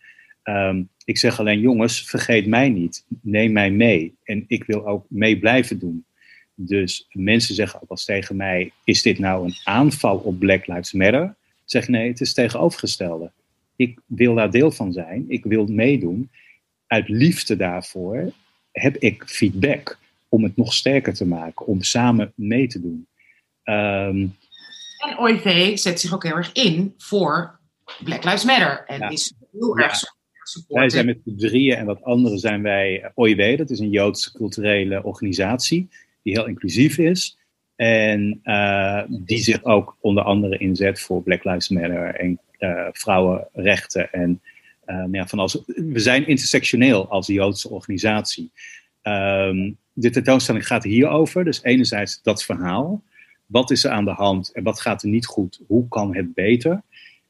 Um, 0.45 0.89
ik 1.05 1.19
zeg 1.19 1.41
alleen, 1.41 1.61
jongens, 1.61 2.05
vergeet 2.09 2.47
mij 2.47 2.69
niet. 2.69 3.05
Neem 3.21 3.53
mij 3.53 3.71
mee. 3.71 4.15
En 4.25 4.45
ik 4.47 4.65
wil 4.65 4.87
ook 4.87 5.07
mee 5.09 5.39
blijven 5.39 5.79
doen. 5.79 6.05
Dus 6.55 7.09
mensen 7.13 7.55
zeggen 7.55 7.83
ook 7.83 7.91
als 7.91 8.05
tegen 8.05 8.37
mij: 8.37 8.73
is 8.85 9.03
dit 9.03 9.19
nou 9.19 9.45
een 9.45 9.57
aanval 9.65 10.19
op 10.19 10.39
Black 10.39 10.67
Lives 10.67 10.93
Matter? 10.93 11.25
Ik 11.25 11.35
zeg 11.65 11.89
nee, 11.89 12.09
het 12.09 12.21
is 12.21 12.35
tegenovergestelde. 12.35 13.31
Ik 13.77 14.01
wil 14.07 14.35
daar 14.35 14.51
deel 14.51 14.71
van 14.71 14.93
zijn. 14.93 15.25
Ik 15.29 15.45
wil 15.45 15.67
meedoen. 15.67 16.31
Uit 16.87 17.09
liefde 17.09 17.57
daarvoor 17.57 18.33
heb 18.73 18.97
ik 18.97 19.23
feedback 19.27 19.99
om 20.31 20.45
het 20.45 20.57
nog 20.57 20.73
sterker 20.73 21.15
te 21.15 21.27
maken, 21.27 21.67
om 21.67 21.83
samen 21.83 22.33
mee 22.37 22.67
te 22.67 22.81
doen. 22.81 23.07
Um, 23.65 24.37
en 24.99 25.19
OIV 25.19 25.79
zet 25.79 26.01
zich 26.01 26.15
ook 26.15 26.25
heel 26.25 26.37
erg 26.37 26.53
in 26.53 26.95
voor 26.99 27.59
Black 28.05 28.25
Lives 28.25 28.45
Matter 28.45 28.85
en 28.87 29.11
is 29.11 29.33
heel 29.53 29.79
erg 29.79 29.95
supportive. 30.43 30.81
Wij 30.81 30.91
zijn 30.91 31.07
met 31.07 31.19
de 31.25 31.35
drieën 31.35 31.77
en 31.77 31.87
wat 31.87 32.03
anderen 32.03 32.39
zijn 32.39 32.63
wij 32.63 33.11
OIW, 33.15 33.59
dat 33.59 33.71
is 33.71 33.79
een 33.79 33.91
Joodse 33.91 34.33
culturele 34.33 35.03
organisatie 35.03 35.89
die 36.23 36.33
heel 36.33 36.47
inclusief 36.47 36.99
is. 36.99 37.39
En 37.77 38.41
uh, 38.45 39.03
die 39.09 39.39
zich 39.39 39.65
ook 39.65 39.97
onder 40.01 40.25
andere 40.25 40.59
inzet 40.59 41.01
voor 41.01 41.23
Black 41.23 41.45
Lives 41.45 41.69
Matter 41.69 42.15
en 42.15 42.41
uh, 42.59 42.89
vrouwenrechten. 42.93 44.13
En 44.13 44.41
uh, 44.87 45.05
ja, 45.11 45.27
van 45.27 45.39
als, 45.39 45.63
we 45.67 45.99
zijn 45.99 46.27
intersectioneel 46.27 47.09
als 47.09 47.27
Joodse 47.27 47.71
organisatie. 47.71 48.51
Um, 49.03 49.79
de 50.01 50.11
tentoonstelling 50.11 50.67
gaat 50.67 50.85
hierover. 50.85 51.45
Dus 51.45 51.63
enerzijds 51.63 52.23
dat 52.23 52.45
verhaal. 52.45 53.03
Wat 53.47 53.71
is 53.71 53.85
er 53.85 53.91
aan 53.91 54.05
de 54.05 54.11
hand 54.11 54.53
en 54.53 54.63
wat 54.63 54.81
gaat 54.81 55.03
er 55.03 55.09
niet 55.09 55.27
goed? 55.27 55.61
Hoe 55.67 55.89
kan 55.89 56.15
het 56.15 56.35
beter? 56.35 56.83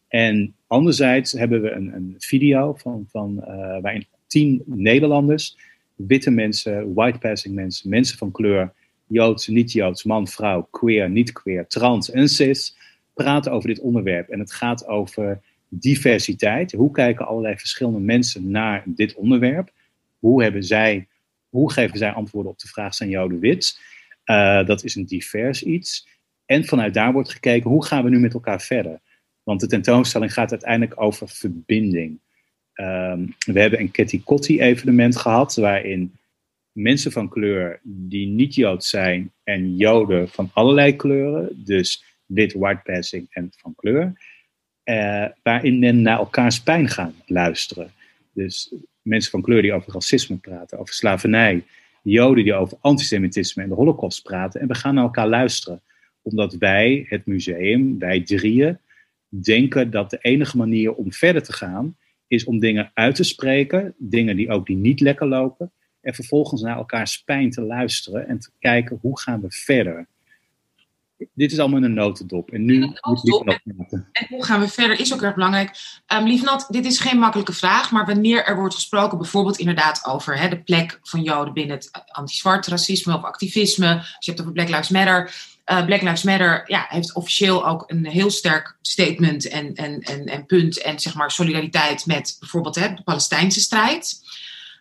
En 0.09 0.55
anderzijds 0.67 1.33
hebben 1.33 1.63
we 1.63 1.71
een, 1.71 1.95
een 1.95 2.15
video 2.19 2.75
van, 2.75 3.07
van, 3.11 3.37
uh, 3.41 3.47
waarin 3.81 4.07
tien 4.27 4.63
Nederlanders, 4.67 5.57
witte 5.95 6.31
mensen, 6.31 6.95
white 6.95 7.19
passing 7.19 7.55
mensen, 7.55 7.91
mensen 7.91 8.19
van 8.19 8.31
kleur, 8.31 8.73
Joods, 9.07 9.47
niet-Joods, 9.47 10.05
man, 10.05 10.29
vrouw, 10.29 10.69
queer, 10.71 11.11
niet-queer, 11.11 11.67
trans 11.67 12.11
en 12.11 12.29
cis, 12.29 12.77
praten 13.15 13.53
over 13.53 13.69
dit 13.69 13.81
onderwerp. 13.81 14.29
En 14.29 14.39
het 14.39 14.53
gaat 14.53 14.87
over 14.87 15.41
diversiteit. 15.69 16.73
Hoe 16.73 16.91
kijken 16.91 17.27
allerlei 17.27 17.57
verschillende 17.57 17.99
mensen 17.99 18.51
naar 18.51 18.83
dit 18.87 19.15
onderwerp? 19.15 19.73
Hoe 20.19 20.43
hebben 20.43 20.65
zij 20.65 21.07
hoe 21.51 21.73
geven 21.73 21.99
zij 21.99 22.13
antwoorden 22.13 22.53
op 22.53 22.59
de 22.59 22.69
vraag: 22.69 22.95
zijn 22.95 23.11
Joden 23.11 23.41
wit? 23.41 23.81
Uh, 24.25 24.67
dat 24.67 24.85
is 24.85 24.95
een 24.95 25.07
divers 25.07 25.63
iets. 25.63 26.09
En 26.45 26.65
vanuit 26.65 26.95
daar 26.95 27.13
wordt 27.13 27.33
gekeken 27.33 27.71
hoe 27.71 27.85
gaan 27.85 28.05
we 28.05 28.11
nu 28.11 28.19
met 28.19 28.35
elkaar 28.35 28.61
verder? 28.61 29.01
Want 29.43 29.61
de 29.61 29.67
tentoonstelling 29.67 30.33
gaat 30.33 30.51
uiteindelijk 30.51 31.01
over 31.01 31.29
verbinding. 31.29 32.21
Um, 32.75 33.35
we 33.47 33.61
hebben 33.61 33.81
een 33.81 33.91
Ketty 33.91 34.23
Kotti 34.23 34.61
evenement 34.61 35.17
gehad 35.17 35.55
waarin 35.55 36.19
mensen 36.73 37.13
van 37.13 37.29
kleur 37.29 37.81
die 37.83 38.27
niet 38.27 38.55
Jood 38.55 38.85
zijn 38.85 39.33
en 39.45 39.77
Joden 39.77 40.29
van 40.29 40.51
allerlei 40.53 40.97
kleuren, 40.97 41.65
dus 41.65 42.05
wit, 42.27 42.53
white 42.53 42.81
passing 42.85 43.27
en 43.31 43.53
van 43.57 43.75
kleur, 43.75 44.13
uh, 44.85 45.27
waarin 45.43 45.79
men 45.79 46.03
naar 46.03 46.19
elkaars 46.19 46.61
pijn 46.61 46.89
gaan 46.89 47.15
luisteren. 47.27 47.93
Dus 48.33 48.75
mensen 49.03 49.31
van 49.31 49.43
kleur 49.43 49.63
die 49.63 49.73
over 49.73 49.93
racisme 49.93 50.37
praten, 50.37 50.79
over 50.79 50.95
slavernij, 50.95 51.65
Joden 52.03 52.45
die 52.45 52.55
over 52.55 52.79
antisemitisme 52.81 53.63
en 53.63 53.69
de 53.69 53.75
Holocaust 53.75 54.23
praten. 54.23 54.61
En 54.61 54.69
we 54.69 54.75
gaan 54.75 54.95
naar 54.95 55.05
elkaar 55.05 55.29
luisteren, 55.29 55.81
omdat 56.23 56.55
wij, 56.55 57.07
het 57.09 57.27
museum, 57.27 57.99
wij 57.99 58.21
drieën, 58.21 58.79
denken 59.29 59.91
dat 59.91 60.11
de 60.11 60.19
enige 60.21 60.57
manier 60.57 60.95
om 60.95 61.13
verder 61.13 61.43
te 61.43 61.53
gaan 61.53 61.97
is 62.27 62.45
om 62.45 62.59
dingen 62.59 62.91
uit 62.95 63.15
te 63.15 63.25
spreken, 63.25 63.95
dingen 63.99 64.37
die 64.37 64.51
ook 64.51 64.67
die 64.67 64.77
niet 64.77 65.01
lekker 65.01 65.29
lopen, 65.29 65.73
en 66.01 66.15
vervolgens 66.15 66.63
naar 66.63 66.77
elkaars 66.77 67.23
pijn 67.23 67.51
te 67.51 67.63
luisteren 67.63 68.29
en 68.29 68.39
te 68.39 68.51
kijken 68.59 68.99
hoe 69.01 69.21
gaan 69.21 69.41
we 69.41 69.51
verder 69.51 70.07
dit 71.35 71.53
is 71.53 71.59
allemaal 71.59 71.83
een 71.83 71.95
notendop. 71.95 72.51
En 72.51 72.65
nu 72.65 72.79
moet 72.79 73.19
ik 73.19 73.25
nog 73.25 73.45
praten. 73.45 74.09
En 74.13 74.27
hoe 74.29 74.45
gaan 74.45 74.61
we 74.61 74.69
verder 74.69 75.01
is 75.01 75.15
ook 75.15 75.23
erg 75.23 75.35
belangrijk. 75.35 75.77
Um, 76.13 76.27
Liefnat, 76.27 76.67
dit 76.69 76.87
is 76.87 76.99
geen 76.99 77.19
makkelijke 77.19 77.53
vraag, 77.53 77.91
maar 77.91 78.07
wanneer 78.07 78.45
er 78.45 78.57
wordt 78.57 78.75
gesproken, 78.75 79.19
bijvoorbeeld 79.19 79.59
inderdaad 79.59 80.07
over 80.07 80.39
hè, 80.39 80.49
de 80.49 80.63
plek 80.63 80.99
van 81.03 81.23
Joden 81.23 81.55
binnen 81.55 81.77
het 81.77 81.91
anti-zwart 82.07 82.67
racisme 82.67 83.17
of 83.17 83.23
activisme, 83.23 83.97
als 83.97 84.17
je 84.19 84.31
hebt 84.31 84.41
over 84.41 84.53
Black 84.53 84.69
Lives 84.69 84.89
Matter. 84.89 85.49
Uh, 85.67 85.85
Black 85.85 86.03
Lives 86.03 86.23
Matter 86.23 86.63
ja, 86.67 86.87
heeft 86.89 87.15
officieel 87.15 87.67
ook 87.67 87.85
een 87.87 88.07
heel 88.07 88.31
sterk 88.31 88.77
statement 88.83 89.49
en, 89.49 89.75
en, 89.75 90.01
en, 90.01 90.25
en 90.25 90.47
punt 90.47 90.83
en 90.83 91.01
zeg 91.01 91.15
maar 91.15 91.31
solidariteit 91.31 92.07
met 92.07 92.37
bijvoorbeeld 92.39 92.75
hè, 92.75 92.95
de 92.95 93.03
Palestijnse 93.03 93.61
strijd. 93.61 94.21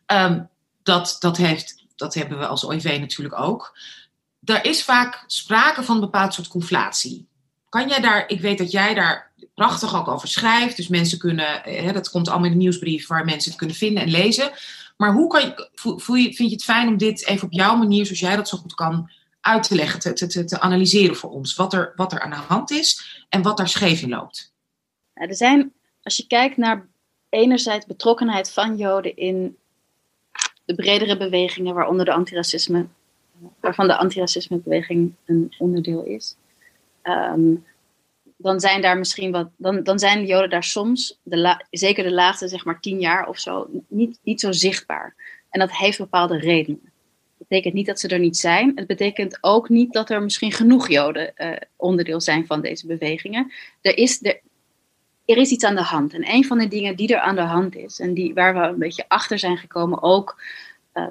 Um, 0.08 0.50
dat, 0.84 1.16
dat 1.20 1.38
heeft 1.38 1.80
dat 2.00 2.14
hebben 2.14 2.38
we 2.38 2.48
als 2.48 2.66
OIV 2.66 2.98
natuurlijk 3.00 3.40
ook. 3.40 3.78
Er 4.44 4.66
is 4.66 4.84
vaak 4.84 5.24
sprake 5.28 5.84
van 5.84 5.96
een 5.96 6.02
bepaald 6.02 6.34
soort 6.34 6.48
conflatie. 6.48 7.28
Kan 7.70 7.88
jij 7.88 8.02
daar, 8.02 8.30
ik 8.30 8.42
weet 8.42 8.58
dat 8.58 8.72
jij 8.72 8.94
daar 8.94 9.32
prachtig 9.56 9.96
ook 9.96 10.08
over 10.08 10.28
schrijft, 10.28 10.76
dus 10.76 10.88
mensen 10.88 11.18
kunnen, 11.18 11.62
hè, 11.64 11.92
dat 11.92 12.10
komt 12.10 12.28
allemaal 12.28 12.46
in 12.46 12.52
de 12.52 12.58
nieuwsbrief 12.58 13.08
waar 13.08 13.26
mensen 13.26 13.50
het 13.50 13.60
kunnen 13.60 13.76
vinden 13.76 14.04
en 14.04 14.10
lezen. 14.10 14.52
Maar 14.98 15.14
hoe 15.14 15.28
kan 15.28 15.42
je, 15.42 15.70
voel 15.74 16.16
je, 16.16 16.34
vind 16.34 16.50
je 16.50 16.56
het 16.56 16.64
fijn 16.64 16.88
om 16.88 16.98
dit 16.98 17.26
even 17.26 17.48
op 17.48 17.54
jouw 17.54 17.76
manier, 17.76 18.06
zoals 18.06 18.20
jij 18.20 18.36
dat 18.36 18.48
zo 18.48 18.58
goed 18.58 18.74
kan, 18.74 19.12
uit 19.42 19.64
te 19.64 19.76
leggen, 19.76 20.00
te, 20.00 20.14
te, 20.14 20.44
te 20.44 20.60
analyseren 20.60 21.16
voor 21.16 21.30
ons? 21.30 21.56
Wat 21.56 21.74
er, 21.74 21.94
wat 21.96 22.12
er 22.12 22.20
aan 22.20 22.30
de 22.30 22.36
hand 22.36 22.72
is 22.72 23.24
en 23.30 23.42
wat 23.42 23.58
daar 23.58 23.70
scheef 23.70 24.02
in 24.02 24.10
loopt? 24.10 24.54
er 25.14 25.36
zijn, 25.36 25.74
als 26.02 26.18
je 26.18 26.28
kijkt 26.28 26.58
naar 26.58 26.88
enerzijds 27.30 27.86
betrokkenheid 27.86 28.52
van 28.52 28.78
Joden 28.78 29.16
in 29.16 29.58
de 30.66 30.76
bredere 30.76 31.18
bewegingen, 31.18 31.74
waaronder 31.74 32.06
de 32.06 32.14
antiracisme, 32.14 32.88
waarvan 33.60 33.88
de 33.88 33.98
antiracismebeweging 33.98 35.14
een 35.26 35.54
onderdeel 35.58 36.04
is. 36.04 36.36
Ehm, 37.02 37.56
dan 38.38 38.60
zijn 38.60 38.82
daar 38.82 38.98
misschien 38.98 39.32
wat, 39.32 39.50
dan, 39.58 39.84
dan 39.84 40.00
zijn 40.00 40.20
de 40.20 40.28
Joden 40.28 40.50
daar 40.50 40.64
soms, 40.64 41.20
de 41.24 41.66
zeker 41.72 42.04
de 42.04 42.14
laatste 42.14 42.48
zeg 42.48 42.66
maar 42.66 42.80
tien 42.80 43.00
jaar 43.00 43.28
of 43.28 43.40
zo, 43.40 43.68
niet, 43.88 44.20
niet 44.24 44.40
zo 44.40 44.52
zichtbaar. 44.52 45.16
En 45.50 45.60
dat 45.60 45.72
heeft 45.72 45.98
bepaalde 45.98 46.38
redenen. 46.38 46.92
Dat 47.38 47.48
betekent 47.48 47.74
niet 47.74 47.86
dat 47.86 48.00
ze 48.00 48.08
er 48.08 48.20
niet 48.20 48.38
zijn. 48.38 48.72
Het 48.76 48.88
betekent 48.88 49.38
ook 49.42 49.70
niet 49.70 49.94
dat 49.94 50.10
er 50.10 50.24
misschien 50.24 50.52
genoeg 50.52 50.90
Joden 50.90 51.34
uh, 51.38 51.52
onderdeel 51.76 52.22
zijn 52.22 52.46
van 52.46 52.62
deze 52.62 52.88
bewegingen. 52.88 53.52
Er 53.82 53.98
is, 53.98 54.24
er, 54.26 54.40
er 55.26 55.38
is 55.38 55.52
iets 55.52 55.64
aan 55.64 55.76
de 55.76 55.82
hand. 55.82 56.14
En 56.14 56.30
een 56.30 56.46
van 56.46 56.58
de 56.58 56.68
dingen 56.68 56.96
die 56.96 57.14
er 57.14 57.20
aan 57.20 57.36
de 57.36 57.42
hand 57.42 57.76
is, 57.76 58.00
en 58.00 58.14
die, 58.14 58.34
waar 58.34 58.54
we 58.54 58.60
een 58.60 58.80
beetje 58.80 59.06
achter 59.08 59.40
zijn 59.40 59.58
gekomen, 59.58 60.02
ook 60.02 60.42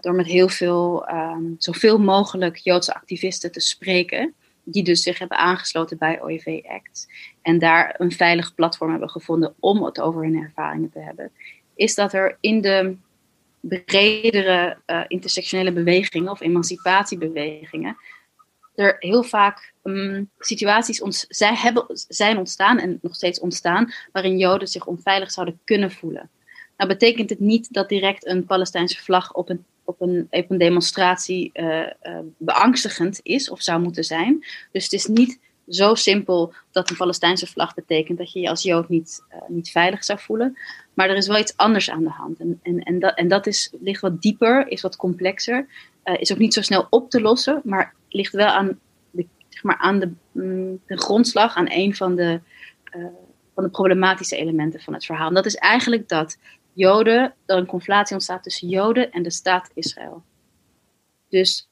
door 0.01 0.14
met 0.14 0.26
heel 0.26 0.49
veel, 0.49 1.09
um, 1.09 1.55
zoveel 1.59 1.99
mogelijk 1.99 2.57
Joodse 2.57 2.95
activisten 2.95 3.53
te 3.53 3.61
spreken, 3.61 4.34
die 4.64 4.84
dus 4.84 5.03
zich 5.03 5.18
hebben 5.18 5.39
aangesloten 5.39 5.99
bij 5.99 6.22
OIV 6.22 6.61
Act 6.68 7.09
en 7.43 7.59
daar 7.59 7.95
een 7.99 8.12
veilig 8.12 8.55
platform 8.55 8.91
hebben 8.91 9.11
gevonden 9.11 9.55
om 9.59 9.84
het 9.84 10.01
over 10.01 10.22
hun 10.22 10.43
ervaringen 10.43 10.91
te 10.91 11.01
hebben, 11.01 11.30
is 11.74 11.95
dat 11.95 12.12
er 12.12 12.36
in 12.41 12.61
de 12.61 12.97
bredere 13.61 14.78
uh, 14.86 15.05
intersectionele 15.09 15.72
bewegingen 15.72 16.30
of 16.30 16.41
emancipatiebewegingen 16.41 17.97
er 18.78 18.97
heel 18.99 19.22
vaak 19.22 19.72
um, 19.82 20.30
situaties 20.39 21.03
ont 21.03 21.24
zij 21.28 21.55
hebben, 21.55 21.84
zijn 22.09 22.39
ontstaan 22.39 22.78
en 22.78 22.99
nog 23.03 23.14
steeds 23.14 23.41
ontstaan 23.41 23.93
waarin 24.12 24.39
Joden 24.39 24.68
zich 24.68 24.86
onveilig 24.86 25.30
zouden 25.30 25.61
kunnen 25.64 25.91
voelen. 25.91 26.30
Nou 26.76 26.91
betekent 26.91 27.30
het 27.30 27.41
niet 27.41 27.72
dat 27.72 27.89
direct 27.89 28.26
een 28.26 28.45
Palestijnse 28.45 29.03
vlag 29.03 29.32
op 29.32 29.49
een, 29.49 29.64
op 29.89 30.01
een, 30.01 30.26
een 30.30 30.59
demonstratie 30.59 31.51
uh, 31.55 31.86
beangstigend 32.36 33.20
is 33.22 33.51
of 33.51 33.62
zou 33.62 33.80
moeten 33.80 34.05
zijn. 34.05 34.45
Dus 34.72 34.84
het 34.84 34.93
is 34.93 35.07
niet 35.07 35.41
zo 35.68 35.95
simpel 35.95 36.53
dat 36.70 36.91
een 36.91 36.97
Palestijnse 36.97 37.47
vlag 37.47 37.74
betekent 37.74 38.18
dat 38.18 38.32
je 38.32 38.41
je 38.41 38.49
als 38.49 38.62
Jood 38.62 38.89
niet, 38.89 39.24
uh, 39.32 39.39
niet 39.49 39.70
veilig 39.70 40.05
zou 40.05 40.18
voelen. 40.18 40.59
Maar 40.95 41.11
er 41.11 41.16
is 41.16 41.26
wel 41.26 41.39
iets 41.39 41.57
anders 41.57 41.91
aan 41.91 42.05
de 42.05 42.11
hand. 42.11 42.41
En, 42.41 42.61
en, 42.62 42.82
en, 42.82 42.99
dat, 42.99 43.14
en 43.14 43.28
dat 43.28 43.47
is, 43.47 43.72
ligt 43.80 44.01
wat 44.01 44.22
dieper, 44.22 44.68
is 44.68 44.80
wat 44.80 44.97
complexer. 44.97 45.66
is 46.18 46.32
ook 46.32 46.39
niet 46.39 46.55
zo 46.55 46.62
snel 46.62 46.86
op 46.91 47.11
te 47.11 47.20
lossen, 47.20 47.61
maar 47.64 47.95
ligt 48.09 48.32
wel 48.32 48.47
aan 48.49 48.78
de, 49.11 49.26
zeg 49.49 49.62
maar 49.62 49.78
aan 49.78 49.99
de, 49.99 50.12
mm, 50.32 50.80
de 50.86 50.99
grondslag, 50.99 51.57
aan 51.57 51.70
een 51.70 51.95
van 51.95 52.16
de, 52.16 52.41
van 53.55 53.64
de 53.64 53.70
problematische 53.70 54.36
elementen 54.36 54.80
van 54.80 54.95
het 54.95 55.05
verhaal. 55.05 55.28
En 55.28 55.34
dat 55.34 55.47
is 55.47 55.57
eigenlijk 55.57 56.09
dat 56.09 56.39
Joden, 56.79 57.35
er 57.47 57.57
een 57.57 57.66
conflatie 57.66 58.14
ontstaat 58.14 58.43
tussen 58.43 58.68
Joden 58.68 59.11
en 59.11 59.22
de 59.22 59.31
staat 59.31 59.70
Israël. 59.74 60.22
Dus 61.29 61.68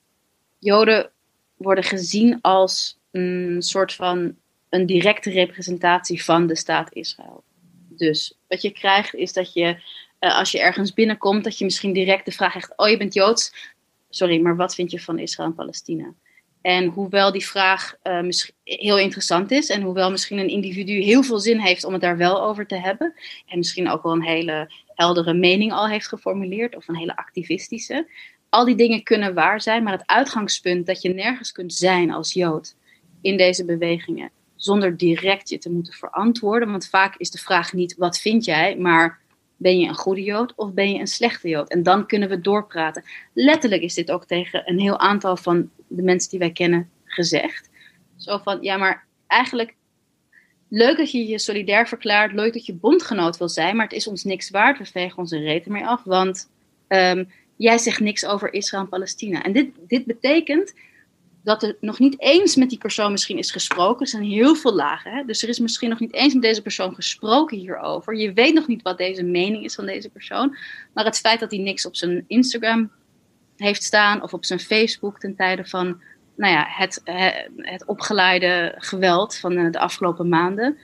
Joden 0.59 1.11
worden 1.57 1.85
gezien 1.85 2.41
als 2.41 2.99
een 3.11 3.57
soort 3.59 3.93
van 3.93 4.37
een 4.69 4.87
directe 4.87 5.31
representatie 5.31 6.25
van 6.25 6.47
de 6.47 6.57
staat 6.57 6.93
Israël. 6.93 7.45
Dus 7.89 8.39
wat 8.49 8.63
je 8.63 8.71
krijgt 8.71 9.15
is 9.15 9.33
dat 9.33 9.53
je, 9.53 9.77
uh, 10.21 10.39
als 10.39 10.51
je 10.51 10.61
ergens 10.61 10.93
binnenkomt, 10.93 11.45
dat 11.45 11.59
je 11.59 11.65
misschien 11.65 11.93
direct 11.93 12.25
de 12.25 12.33
vraag 12.33 12.51
krijgt: 12.51 12.73
Oh, 12.77 12.89
je 12.89 12.97
bent 12.97 13.15
Joods. 13.15 13.75
Sorry, 14.11 14.41
maar 14.41 14.57
wat 14.57 14.75
vind 14.75 14.91
je 14.91 15.01
van 15.01 15.19
Israël 15.19 15.49
en 15.49 15.55
Palestina? 15.55 16.15
En 16.63 16.87
hoewel 16.87 17.33
die 17.33 17.47
vraag 17.47 17.95
uh, 18.03 18.29
heel 18.65 18.99
interessant 18.99 19.51
is 19.51 19.69
en 19.69 19.83
hoewel 19.83 20.11
misschien 20.11 20.39
een 20.39 20.49
individu 20.49 20.93
heel 20.93 21.23
veel 21.23 21.39
zin 21.39 21.59
heeft 21.59 21.85
om 21.85 21.93
het 21.93 22.03
daar 22.03 22.17
wel 22.17 22.43
over 22.43 22.67
te 22.67 22.77
hebben, 22.77 23.15
en 23.47 23.59
misschien 23.59 23.91
ook 23.91 24.03
wel 24.03 24.13
een 24.13 24.23
hele 24.23 24.71
heldere 24.97 25.35
mening 25.35 25.73
al 25.73 25.89
heeft 25.89 26.09
geformuleerd 26.09 26.77
of 26.77 26.89
een 26.89 26.97
hele 26.97 27.17
activistische, 27.17 28.11
al 28.49 28.65
die 28.65 28.77
dingen 28.77 29.03
kunnen 29.03 29.35
waar 29.35 29.61
zijn, 29.61 29.83
maar 29.83 29.93
het 29.93 30.07
uitgangspunt 30.07 30.87
dat 30.87 31.03
je 31.03 31.15
nergens 31.15 31.53
kunt 31.53 31.75
zijn 31.75 32.13
als 32.13 32.33
Jood 32.33 32.77
in 33.21 33.37
deze 33.37 33.65
bewegingen 33.65 34.31
zonder 34.57 34.97
direct 34.97 35.49
je 35.49 35.59
te 35.59 35.71
moeten 35.71 35.93
verantwoorden, 35.93 36.71
want 36.71 36.89
vaak 36.89 37.17
is 37.17 37.31
de 37.31 37.39
vraag 37.39 37.73
niet 37.73 37.97
wat 37.97 38.19
vind 38.19 38.45
jij, 38.45 38.77
maar 38.77 39.19
ben 39.57 39.79
je 39.79 39.89
een 39.89 39.95
goede 39.95 40.23
Jood 40.23 40.53
of 40.57 40.73
ben 40.73 40.93
je 40.93 40.99
een 40.99 41.07
slechte 41.07 41.49
Jood? 41.49 41.71
En 41.71 41.83
dan 41.83 42.07
kunnen 42.07 42.29
we 42.29 42.41
doorpraten. 42.41 43.05
Letterlijk 43.33 43.83
is 43.83 43.95
dit 43.95 44.11
ook 44.11 44.25
tegen 44.25 44.63
een 44.71 44.79
heel 44.79 44.99
aantal 44.99 45.37
van 45.37 45.71
de 45.89 46.03
mensen 46.03 46.31
die 46.31 46.39
wij 46.39 46.51
kennen 46.51 46.91
gezegd. 47.05 47.71
Zo 48.17 48.39
van, 48.39 48.59
ja, 48.61 48.77
maar 48.77 49.07
eigenlijk 49.27 49.75
leuk 50.69 50.97
dat 50.97 51.11
je 51.11 51.27
je 51.27 51.39
solidair 51.39 51.89
verklaart, 51.89 52.33
leuk 52.33 52.53
dat 52.53 52.67
je 52.67 52.75
bondgenoot 52.75 53.37
wil 53.37 53.49
zijn, 53.49 53.77
maar 53.77 53.87
het 53.87 53.97
is 53.97 54.07
ons 54.07 54.25
niks 54.25 54.51
waard. 54.51 54.79
We 54.79 54.85
vegen 54.85 55.19
onze 55.19 55.39
reten 55.39 55.73
mee 55.73 55.87
af, 55.87 56.05
want 56.05 56.51
um, 56.89 57.29
jij 57.57 57.79
zegt 57.79 58.01
niks 58.01 58.25
over 58.27 58.53
Israël 58.53 58.83
en 58.83 58.89
Palestina. 58.89 59.43
En 59.43 59.53
dit, 59.53 59.69
dit 59.87 60.05
betekent 60.05 60.75
dat 61.47 61.63
er 61.63 61.77
nog 61.81 61.99
niet 61.99 62.21
eens 62.21 62.57
met 62.57 62.69
die 62.71 62.79
persoon 62.79 63.11
misschien 63.11 63.39
is 63.39 63.51
gesproken. 63.51 64.01
Er 64.01 64.09
zijn 64.09 64.23
heel 64.23 64.55
veel 64.55 64.75
lagen. 64.75 65.13
Hè? 65.13 65.25
Dus 65.25 65.43
er 65.43 65.49
is 65.49 65.59
misschien 65.59 65.89
nog 65.89 66.01
niet 66.01 66.15
eens 66.15 66.33
met 66.33 66.43
deze 66.43 66.63
persoon 66.63 66.95
gesproken 66.95 67.59
hierover. 67.59 68.17
Je 68.17 68.33
weet 68.33 68.55
nog 68.55 68.67
niet 68.67 68.83
wat 68.83 68.99
deze 68.99 69.23
mening 69.23 69.65
is 69.65 69.75
van 69.75 69.87
deze 69.87 70.09
persoon. 70.09 70.57
Maar 70.93 71.05
het 71.05 71.19
feit 71.19 71.41
dat 71.41 71.51
hij 71.51 71.61
niks 71.61 71.87
op 71.87 71.97
zijn 71.97 72.25
Instagram 72.27 72.91
heeft 73.57 73.83
staan 73.83 74.23
of 74.23 74.33
op 74.33 74.45
zijn 74.45 74.61
Facebook 74.61 75.19
ten 75.19 75.37
tijde 75.37 75.65
van 75.65 76.01
nou 76.37 76.53
ja, 76.53 76.67
het, 76.69 77.01
het 77.57 77.85
opgeleide 77.85 78.75
geweld 78.79 79.37
van 79.37 79.57
eh, 79.57 79.73
de 79.73 79.79
afgelopen 79.79 80.29
maanden. 80.29 80.79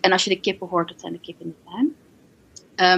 En 0.00 0.12
als 0.12 0.24
je 0.24 0.30
de 0.30 0.40
kippen 0.40 0.68
hoort, 0.68 0.88
dat 0.88 1.00
zijn 1.00 1.12
de 1.12 1.20
kippen 1.20 1.44
in 1.44 1.54
de 1.56 1.70
tuin. 1.70 1.94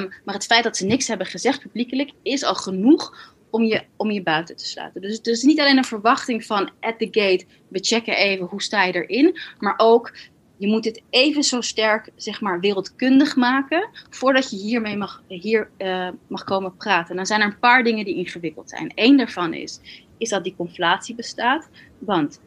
Um, 0.03 0.13
maar 0.25 0.35
het 0.35 0.47
feit 0.47 0.65
dat 0.65 0.77
ze 0.77 0.87
niks 0.87 1.09
hebben 1.09 1.27
gezegd 1.27 1.61
publiekelijk 1.61 2.11
is 2.23 2.45
al 2.45 2.55
genoeg 2.55 3.35
om 3.51 3.63
je, 3.63 3.83
om 3.97 4.11
je 4.11 4.23
buiten 4.23 4.57
te 4.57 4.67
sluiten. 4.67 5.01
Dus 5.01 5.17
het 5.17 5.27
is 5.27 5.43
niet 5.43 5.61
alleen 5.61 5.77
een 5.77 5.85
verwachting 5.85 6.45
van 6.45 6.71
at 6.81 6.99
the 6.99 7.09
gate, 7.11 7.45
we 7.69 7.79
checken 7.79 8.17
even 8.17 8.47
hoe 8.47 8.63
sta 8.63 8.85
je 8.85 8.93
erin, 8.93 9.39
maar 9.59 9.75
ook 9.77 10.13
je 10.57 10.67
moet 10.67 10.85
het 10.85 11.03
even 11.11 11.43
zo 11.43 11.61
sterk, 11.61 12.11
zeg 12.17 12.41
maar, 12.41 12.61
wereldkundig 12.61 13.37
maken 13.37 13.89
voordat 14.11 14.51
je 14.51 14.57
hiermee 14.57 14.97
mag, 14.97 15.23
hier, 15.29 15.71
uh, 15.79 16.09
mag 16.27 16.45
komen 16.45 16.77
praten. 16.77 17.11
En 17.11 17.17
dan 17.17 17.27
zijn 17.27 17.41
er 17.41 17.47
een 17.47 17.59
paar 17.59 17.85
dingen 17.85 18.05
die 18.05 18.17
ingewikkeld 18.17 18.71
zijn. 18.71 18.93
Eén 18.95 19.17
daarvan 19.17 19.55
is, 19.55 19.81
is 20.19 20.29
dat 20.29 20.45
die 20.45 20.57
conflatie 20.57 21.15
bestaat. 21.15 21.71
Want 21.99 22.41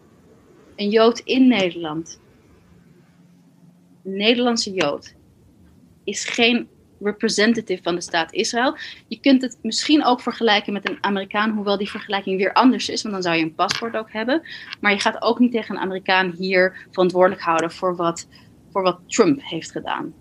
een 0.75 0.89
Jood 0.89 1.19
in 1.19 1.47
Nederland, 1.47 2.21
een 4.03 4.15
Nederlandse 4.15 4.71
Jood, 4.71 5.15
is 6.03 6.25
geen 6.25 6.67
representative 6.99 7.83
van 7.83 7.95
de 7.95 8.01
staat 8.01 8.33
Israël. 8.33 8.77
Je 9.07 9.19
kunt 9.19 9.41
het 9.41 9.57
misschien 9.61 10.05
ook 10.05 10.21
vergelijken 10.21 10.73
met 10.73 10.89
een 10.89 10.97
Amerikaan, 11.01 11.51
hoewel 11.51 11.77
die 11.77 11.89
vergelijking 11.89 12.37
weer 12.37 12.53
anders 12.53 12.89
is, 12.89 13.01
want 13.01 13.13
dan 13.13 13.23
zou 13.23 13.35
je 13.35 13.43
een 13.43 13.55
paspoort 13.55 13.95
ook 13.95 14.11
hebben. 14.11 14.41
Maar 14.81 14.91
je 14.91 14.99
gaat 14.99 15.21
ook 15.21 15.39
niet 15.39 15.51
tegen 15.51 15.75
een 15.75 15.81
Amerikaan 15.81 16.33
hier 16.37 16.87
verantwoordelijk 16.91 17.41
houden 17.41 17.71
voor 17.71 17.95
wat, 17.95 18.27
voor 18.69 18.83
wat 18.83 18.99
Trump 19.07 19.39
heeft 19.43 19.71
gedaan. 19.71 20.13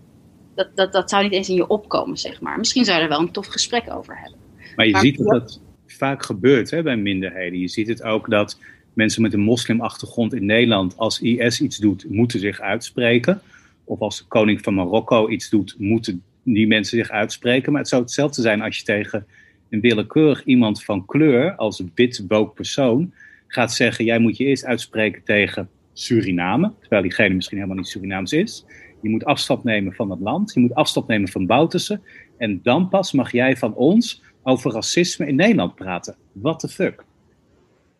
Dat, 0.55 0.77
dat, 0.77 0.93
dat 0.93 1.11
zou 1.11 1.23
niet 1.23 1.33
eens 1.33 1.49
in 1.49 1.55
je 1.55 1.67
opkomen, 1.67 2.17
zeg 2.17 2.41
maar. 2.41 2.59
Misschien 2.59 2.85
zou 2.85 2.97
je 2.97 3.03
er 3.03 3.09
wel 3.09 3.21
een 3.21 3.33
tof 3.33 3.47
gesprek 3.47 3.91
over 3.91 4.19
hebben. 4.19 4.39
Maar 4.77 4.87
je 4.87 4.99
ziet 4.99 5.19
dat 5.19 5.27
dat 5.27 5.61
vaak 5.97 6.25
gebeurt 6.25 6.71
hè, 6.71 6.83
bij 6.83 6.97
minderheden. 6.97 7.59
Je 7.59 7.69
ziet 7.69 7.89
het 7.89 8.03
ook 8.03 8.31
dat 8.31 8.59
mensen 8.93 9.23
met 9.23 9.33
een 9.33 9.41
moslimachtergrond 9.41 10.35
in 10.35 10.47
Nederland, 10.47 10.97
als 10.97 11.21
IS 11.21 11.61
iets 11.61 11.77
doet, 11.77 12.11
moeten 12.11 12.41
zich 12.41 12.61
uitspreken. 12.61 13.41
Of 13.85 14.01
als 14.01 14.19
de 14.19 14.25
koning 14.25 14.61
van 14.63 14.75
Marokko 14.75 15.29
iets 15.29 15.49
doet, 15.49 15.75
moeten 15.79 16.23
die 16.43 16.67
mensen 16.67 16.99
zich 16.99 17.11
uitspreken. 17.11 17.73
Maar 17.73 17.81
het 17.81 17.91
zou 17.91 18.03
hetzelfde 18.03 18.43
zijn 18.43 18.63
als 18.63 18.79
je 18.79 18.85
tegen 18.85 19.27
een 19.71 19.81
willekeurig 19.81 20.45
iemand 20.45 20.85
van 20.85 21.07
kleur, 21.07 21.55
als 21.57 21.83
wit 21.95 22.25
woke 22.29 22.55
persoon, 22.55 23.13
gaat 23.47 23.73
zeggen: 23.73 24.05
jij 24.05 24.19
moet 24.19 24.37
je 24.37 24.45
eerst 24.45 24.65
uitspreken 24.65 25.23
tegen 25.25 25.69
Suriname, 25.93 26.73
terwijl 26.81 27.03
diegene 27.03 27.35
misschien 27.35 27.57
helemaal 27.57 27.79
niet 27.79 27.89
Surinaams 27.89 28.33
is. 28.33 28.65
Je 29.03 29.09
moet 29.09 29.25
afstand 29.25 29.65
nemen 29.65 29.93
van 29.93 30.11
het 30.11 30.21
land, 30.21 30.55
je 30.55 30.61
moet 30.61 30.75
afstand 30.75 31.07
nemen 31.07 31.29
van 31.29 31.47
Boutersen. 31.47 32.03
En 32.39 32.61
dan 32.63 32.89
pas 32.89 33.13
mag 33.13 33.33
jij 33.33 33.57
van 33.57 33.75
ons 33.75 34.23
over 34.47 34.73
racisme 34.73 35.27
in 35.27 35.35
Nederland 35.35 35.75
praten. 35.75 36.17
What 36.33 36.59
the 36.59 36.69
fuck? 36.69 37.05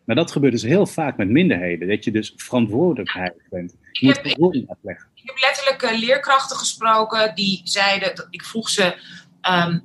Maar 0.03 0.15
dat 0.15 0.31
gebeurt 0.31 0.53
dus 0.53 0.61
heel 0.61 0.85
vaak 0.85 1.17
met 1.17 1.29
minderheden, 1.29 1.87
dat 1.87 2.03
je 2.03 2.11
dus 2.11 2.33
verantwoordelijkheid 2.35 3.33
bent. 3.49 3.75
Je 3.91 4.05
moet 4.05 4.17
verantwoording 4.17 4.69
afleggen. 4.69 5.07
Ik 5.13 5.23
heb 5.25 5.37
letterlijk 5.39 5.81
uh, 5.81 5.99
leerkrachten 5.99 6.57
gesproken 6.57 7.35
die 7.35 7.61
zeiden, 7.63 8.27
ik 8.29 8.43
vroeg 8.43 8.69
ze, 8.69 9.15
Um, 9.51 9.81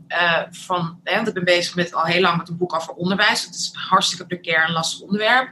van, 0.51 1.01
hè, 1.05 1.15
want 1.15 1.29
ik 1.29 1.35
ben 1.35 1.45
bezig 1.45 1.75
met 1.75 1.95
al 1.95 2.05
heel 2.05 2.21
lang 2.21 2.37
met 2.37 2.49
een 2.49 2.57
boek 2.57 2.75
over 2.75 2.93
onderwijs. 2.93 3.45
Het 3.45 3.55
is 3.55 3.71
een 3.75 3.81
hartstikke 3.81 4.27
precair 4.27 4.65
en 4.65 4.73
lastig 4.73 5.01
onderwerp. 5.01 5.51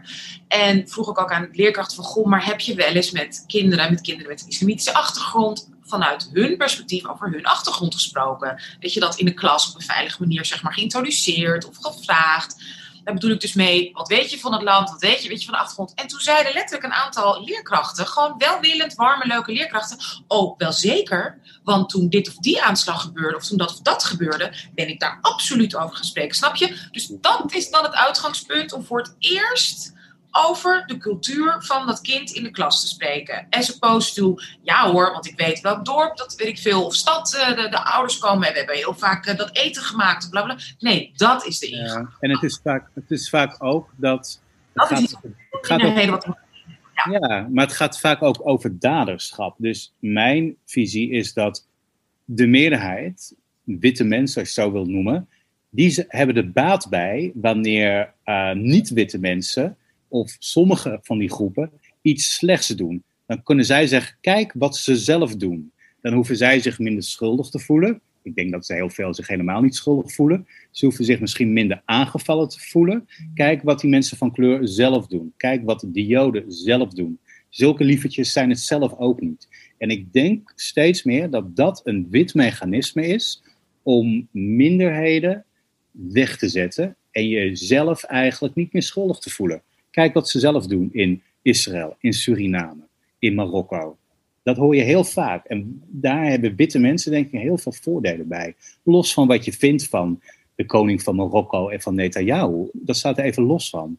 En 0.49 0.89
vroeg 0.89 1.11
ik 1.11 1.21
ook 1.21 1.33
aan 1.33 1.49
leerkrachten 1.53 1.97
van, 1.97 2.05
goh, 2.05 2.27
maar 2.27 2.47
heb 2.47 2.61
je 2.61 2.75
wel 2.75 2.93
eens 2.95 3.11
met 3.11 3.45
kinderen, 3.47 3.91
met 3.91 4.01
kinderen 4.01 4.31
met 4.31 4.43
een 4.43 4.49
islamitische 4.49 4.95
achtergrond, 4.95 5.71
vanuit 5.91 6.31
hun 6.33 6.57
perspectief 6.57 7.07
over 7.07 7.31
hun 7.31 7.45
achtergrond 7.45 7.95
gesproken? 7.95 8.63
Dat 8.81 8.93
je 8.93 9.01
dat 9.01 9.17
in 9.17 9.25
de 9.25 9.35
klas 9.35 9.69
op 9.69 9.75
een 9.75 9.87
veilige 9.87 10.21
manier, 10.21 10.45
zeg 10.45 10.63
maar, 10.63 10.73
geïntroduceerd 10.73 11.69
of 11.69 11.77
gevraagd? 11.81 12.57
Daar 13.05 13.15
bedoel 13.15 13.31
ik 13.31 13.41
dus 13.41 13.55
mee, 13.55 13.91
wat 13.93 14.09
weet 14.09 14.31
je 14.31 14.39
van 14.39 14.53
het 14.53 14.63
land, 14.63 14.91
wat 14.91 15.01
weet 15.01 15.23
je, 15.23 15.29
weet 15.29 15.39
je 15.39 15.45
van 15.45 15.55
de 15.55 15.61
achtergrond. 15.61 15.95
En 15.95 16.07
toen 16.07 16.21
zeiden 16.21 16.53
letterlijk 16.53 16.85
een 16.85 16.99
aantal 16.99 17.45
leerkrachten, 17.45 18.07
gewoon 18.07 18.35
welwillend, 18.39 18.95
warme, 18.95 19.27
leuke 19.27 19.53
leerkrachten, 19.53 19.99
oh, 20.27 20.59
wel 20.59 20.73
zeker, 20.73 21.39
want 21.65 21.89
toen 21.89 22.09
dit 22.09 22.29
of 22.29 22.35
die 22.35 22.63
aanslag 22.63 23.03
gebeurde, 23.03 23.37
of 23.37 23.47
toen 23.47 23.59
dat 23.59 23.73
of 23.73 23.81
dat 23.81 24.05
gebeurde, 24.05 24.53
ben 24.75 24.89
ik 24.89 25.01
daar 25.01 25.19
absoluut 25.21 25.77
over 25.77 25.97
gesproken, 25.97 26.37
snap 26.37 26.57
je? 26.57 26.89
Dus 26.91 27.07
dat 27.21 27.53
is 27.53 27.71
dan 27.71 27.85
het 27.85 27.95
uitgangspunt 27.95 28.73
om 28.73 28.85
voor 28.85 28.99
het 28.99 29.15
eerst 29.19 29.93
over 30.31 30.83
de 30.87 30.99
cultuur 30.99 31.57
van 31.59 31.87
dat 31.87 32.01
kind 32.01 32.31
in 32.31 32.43
de 32.43 32.51
klas 32.51 32.81
te 32.81 32.87
spreken. 32.87 33.47
As 33.51 33.75
opposed 33.75 34.15
to, 34.15 34.35
ja 34.63 34.91
hoor, 34.91 35.13
want 35.13 35.27
ik 35.27 35.37
weet 35.37 35.61
welk 35.61 35.85
dorp, 35.85 36.17
dat 36.17 36.35
weet 36.35 36.49
ik 36.49 36.59
veel, 36.59 36.85
of 36.85 36.95
stad 36.95 37.35
eh, 37.35 37.57
de, 37.57 37.69
de 37.69 37.85
ouders 37.85 38.19
komen 38.19 38.47
en 38.47 38.53
we 38.53 38.59
hebben 38.59 38.77
heel 38.77 38.95
vaak 38.95 39.27
eh, 39.27 39.37
dat 39.37 39.57
eten 39.57 39.83
gemaakt, 39.83 40.31
bla 40.31 40.43
bla. 40.43 40.57
Nee, 40.79 41.13
dat 41.17 41.47
is 41.47 41.59
de 41.59 41.67
ingang. 41.67 42.09
Ja, 42.09 42.17
en 42.21 42.31
het 42.31 42.43
is 42.43 42.61
vaak, 42.63 42.89
het 42.95 43.11
is 43.11 43.29
vaak 43.29 43.57
ook 43.59 43.91
dat. 43.97 44.41
Dat 44.73 44.87
gaat, 44.87 45.01
is 45.01 45.17
gaat 45.51 45.83
ook, 45.83 46.11
wat 46.11 46.27
ja. 47.05 47.19
ja, 47.21 47.49
maar 47.51 47.67
het 47.67 47.77
gaat 47.77 48.01
vaak 48.01 48.23
ook 48.23 48.41
over 48.43 48.79
daderschap. 48.79 49.55
Dus 49.59 49.93
mijn 49.99 50.57
visie 50.67 51.11
is 51.11 51.33
dat 51.33 51.67
de 52.25 52.47
meerderheid, 52.47 53.35
witte 53.63 54.05
mensen 54.05 54.41
als 54.41 54.55
je 54.55 54.61
zo 54.61 54.73
wilt 54.73 54.89
noemen, 54.89 55.29
die 55.71 56.05
hebben 56.09 56.37
er 56.37 56.51
baat 56.51 56.89
bij 56.89 57.33
wanneer 57.35 58.13
uh, 58.25 58.53
niet-witte 58.53 59.19
mensen 59.19 59.77
of 60.11 60.37
sommige 60.39 60.99
van 61.03 61.19
die 61.19 61.31
groepen 61.31 61.71
iets 62.03 62.35
slechts 62.35 62.69
doen. 62.69 63.03
Dan 63.27 63.43
kunnen 63.43 63.65
zij 63.65 63.87
zeggen, 63.87 64.17
kijk 64.21 64.53
wat 64.55 64.77
ze 64.77 64.97
zelf 64.97 65.37
doen. 65.37 65.73
Dan 66.01 66.13
hoeven 66.13 66.37
zij 66.37 66.61
zich 66.61 66.79
minder 66.79 67.03
schuldig 67.03 67.49
te 67.49 67.59
voelen. 67.59 68.01
Ik 68.23 68.35
denk 68.35 68.51
dat 68.51 68.67
ze 68.67 68.75
heel 68.75 68.91
veel 68.91 69.15
zich 69.15 69.29
helemaal 69.29 69.61
niet 69.63 69.75
schuldig 69.75 70.13
voelen. 70.13 70.47
Ze 70.71 70.85
hoeven 70.85 71.05
zich 71.05 71.21
misschien 71.21 71.53
minder 71.53 71.83
aangevallen 71.85 72.49
te 72.49 72.61
voelen. 72.61 73.09
Kijk 73.35 73.63
wat 73.63 73.81
die 73.81 73.91
mensen 73.91 74.17
van 74.17 74.33
kleur 74.33 74.69
zelf 74.69 75.07
doen. 75.07 75.33
Kijk 75.37 75.65
wat 75.65 75.87
de 75.89 76.07
Joden 76.07 76.53
zelf 76.53 76.93
doen. 76.93 77.19
Zulke 77.49 77.85
lievertjes 77.85 78.33
zijn 78.33 78.49
het 78.49 78.61
zelf 78.61 78.95
ook 78.99 79.21
niet. 79.21 79.49
En 79.79 79.91
ik 79.91 80.13
denk 80.13 80.53
steeds 80.55 81.03
meer 81.03 81.31
dat 81.31 81.57
dat 81.57 81.81
een 81.85 82.07
wit 82.11 82.35
mechanisme 82.35 83.07
is 83.07 83.43
om 83.83 84.29
minderheden 84.31 85.45
weg 85.91 86.37
te 86.37 86.49
zetten 86.49 86.97
en 87.11 87.29
jezelf 87.29 88.03
eigenlijk 88.03 88.55
niet 88.55 88.73
meer 88.73 88.83
schuldig 88.83 89.19
te 89.19 89.31
voelen. 89.31 89.63
Kijk 89.91 90.15
wat 90.15 90.29
ze 90.29 90.39
zelf 90.39 90.67
doen 90.67 90.89
in 90.93 91.23
Israël, 91.43 91.97
in 92.01 92.13
Suriname, 92.13 92.83
in 93.19 93.35
Marokko. 93.35 93.99
Dat 94.43 94.57
hoor 94.57 94.77
je 94.77 94.83
heel 94.83 95.05
vaak. 95.05 95.45
En 95.45 95.83
daar 95.87 96.25
hebben 96.25 96.57
witte 96.57 96.79
mensen 96.79 97.11
denk 97.11 97.31
ik 97.31 97.41
heel 97.41 97.59
veel 97.59 97.73
voordelen 97.73 98.29
bij. 98.29 98.55
Los 98.83 99.13
van 99.13 99.27
wat 99.27 99.45
je 99.45 99.53
vindt 99.53 99.89
van 99.89 100.21
de 100.55 100.67
koning 100.67 101.03
van 101.03 101.17
Marokko 101.17 101.69
en 101.69 101.81
van 101.81 101.95
Netanyahu. 101.95 102.69
Dat 102.73 102.97
staat 102.97 103.19
er 103.19 103.25
even 103.25 103.43
los 103.43 103.71
van. 103.71 103.99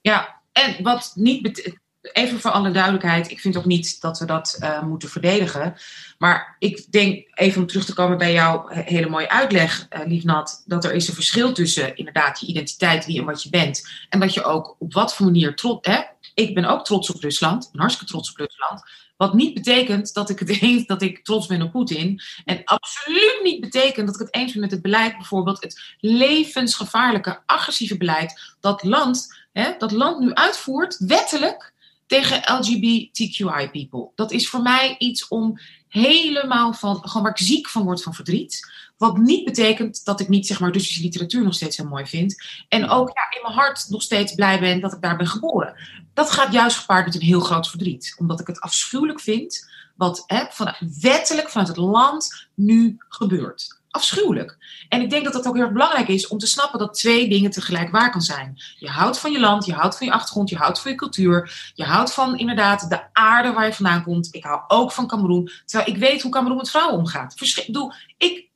Ja, 0.00 0.42
en 0.52 0.82
wat 0.82 1.12
niet 1.14 1.76
even 2.16 2.40
voor 2.40 2.50
alle 2.50 2.70
duidelijkheid, 2.70 3.30
ik 3.30 3.40
vind 3.40 3.56
ook 3.56 3.64
niet 3.64 4.00
dat 4.00 4.18
we 4.18 4.24
dat 4.24 4.58
uh, 4.60 4.82
moeten 4.82 5.08
verdedigen. 5.08 5.76
Maar 6.18 6.56
ik 6.58 6.92
denk, 6.92 7.26
even 7.34 7.60
om 7.60 7.66
terug 7.66 7.84
te 7.84 7.94
komen 7.94 8.18
bij 8.18 8.32
jouw 8.32 8.66
hele 8.68 9.08
mooie 9.08 9.28
uitleg, 9.28 9.86
uh, 9.90 10.06
Liefnat, 10.06 10.62
dat 10.66 10.84
er 10.84 10.92
is 10.92 11.08
een 11.08 11.14
verschil 11.14 11.52
tussen 11.52 11.96
inderdaad 11.96 12.40
je 12.40 12.46
identiteit, 12.46 13.06
wie 13.06 13.18
en 13.18 13.24
wat 13.24 13.42
je 13.42 13.50
bent, 13.50 13.88
en 14.08 14.20
dat 14.20 14.34
je 14.34 14.44
ook 14.44 14.76
op 14.78 14.92
wat 14.92 15.14
voor 15.14 15.26
manier 15.26 15.54
trots. 15.54 15.88
Ik 16.34 16.54
ben 16.54 16.64
ook 16.64 16.84
trots 16.84 17.10
op 17.10 17.22
Rusland, 17.22 17.68
ben 17.72 17.80
hartstikke 17.80 18.12
trots 18.12 18.30
op 18.30 18.36
Rusland. 18.36 18.82
Wat 19.16 19.34
niet 19.34 19.54
betekent 19.54 20.14
dat 20.14 20.30
ik, 20.30 20.38
het 20.38 20.48
eens, 20.60 20.86
dat 20.86 21.02
ik 21.02 21.24
trots 21.24 21.46
ben 21.46 21.62
op 21.62 21.70
Poetin. 21.70 22.20
En 22.44 22.60
absoluut 22.64 23.40
niet 23.42 23.60
betekent 23.60 24.06
dat 24.06 24.14
ik 24.14 24.26
het 24.26 24.34
eens 24.34 24.52
ben 24.52 24.60
met 24.60 24.70
het 24.70 24.82
beleid, 24.82 25.16
bijvoorbeeld 25.16 25.62
het 25.62 25.96
levensgevaarlijke, 26.00 27.42
agressieve 27.46 27.96
beleid 27.96 28.54
dat 28.60 28.82
land, 28.82 29.38
hè, 29.52 29.74
dat 29.78 29.92
land 29.92 30.18
nu 30.18 30.34
uitvoert, 30.34 30.98
wettelijk, 30.98 31.74
tegen 32.06 32.54
LGBTQI 32.58 33.68
people. 33.72 34.10
Dat 34.14 34.32
is 34.32 34.48
voor 34.48 34.62
mij 34.62 34.94
iets 34.98 35.28
om 35.28 35.58
helemaal 35.88 36.72
van, 36.72 37.08
gewoon 37.08 37.22
waar 37.22 37.38
ik 37.38 37.46
ziek 37.46 37.68
van 37.68 37.82
word 37.82 38.02
van 38.02 38.14
verdriet. 38.14 38.70
Wat 38.96 39.16
niet 39.16 39.44
betekent 39.44 40.04
dat 40.04 40.20
ik 40.20 40.28
niet 40.28 40.46
zeg 40.46 40.60
maar 40.60 40.72
Russische 40.72 41.02
literatuur 41.02 41.42
nog 41.42 41.54
steeds 41.54 41.76
heel 41.76 41.86
mooi 41.86 42.06
vind. 42.06 42.42
En 42.68 42.88
ook 42.88 43.08
ja, 43.08 43.36
in 43.36 43.42
mijn 43.42 43.54
hart 43.54 43.86
nog 43.88 44.02
steeds 44.02 44.34
blij 44.34 44.60
ben 44.60 44.80
dat 44.80 44.92
ik 44.92 45.00
daar 45.00 45.16
ben 45.16 45.26
geboren. 45.26 45.74
Dat 46.14 46.30
gaat 46.30 46.52
juist 46.52 46.76
gepaard 46.76 47.04
met 47.04 47.14
een 47.14 47.20
heel 47.20 47.40
groot 47.40 47.68
verdriet. 47.68 48.14
Omdat 48.18 48.40
ik 48.40 48.46
het 48.46 48.60
afschuwelijk 48.60 49.20
vind 49.20 49.68
wat 49.96 50.22
hè, 50.26 50.44
van, 50.50 50.74
wettelijk 51.00 51.48
vanuit 51.48 51.68
het 51.68 51.76
land 51.76 52.48
nu 52.54 52.96
gebeurt 53.08 53.80
afschuwelijk. 53.96 54.56
En 54.88 55.00
ik 55.00 55.10
denk 55.10 55.24
dat 55.24 55.32
dat 55.32 55.46
ook 55.46 55.54
heel 55.54 55.62
erg 55.62 55.72
belangrijk 55.72 56.08
is 56.08 56.28
om 56.28 56.38
te 56.38 56.46
snappen 56.46 56.78
dat 56.78 56.94
twee 56.94 57.28
dingen 57.28 57.50
tegelijk 57.50 57.90
waar 57.90 58.10
kan 58.10 58.22
zijn. 58.22 58.62
Je 58.78 58.88
houdt 58.88 59.18
van 59.18 59.32
je 59.32 59.40
land, 59.40 59.66
je 59.66 59.72
houdt 59.72 59.96
van 59.96 60.06
je 60.06 60.12
achtergrond, 60.12 60.48
je 60.48 60.56
houdt 60.56 60.80
van 60.80 60.90
je 60.90 60.96
cultuur, 60.96 61.70
je 61.74 61.84
houdt 61.84 62.12
van 62.12 62.38
inderdaad 62.38 62.90
de 62.90 63.00
aarde 63.12 63.52
waar 63.52 63.66
je 63.66 63.74
vandaan 63.74 64.02
komt. 64.02 64.34
Ik 64.34 64.44
hou 64.44 64.60
ook 64.68 64.92
van 64.92 65.06
Cameroen, 65.06 65.50
terwijl 65.64 65.90
ik 65.90 65.96
weet 65.96 66.22
hoe 66.22 66.30
Cameroen 66.30 66.56
met 66.56 66.70
vrouwen 66.70 66.98
omgaat. 66.98 67.34
Verschik, 67.36 67.66
bedoel, 67.66 67.92
ik 68.18 68.48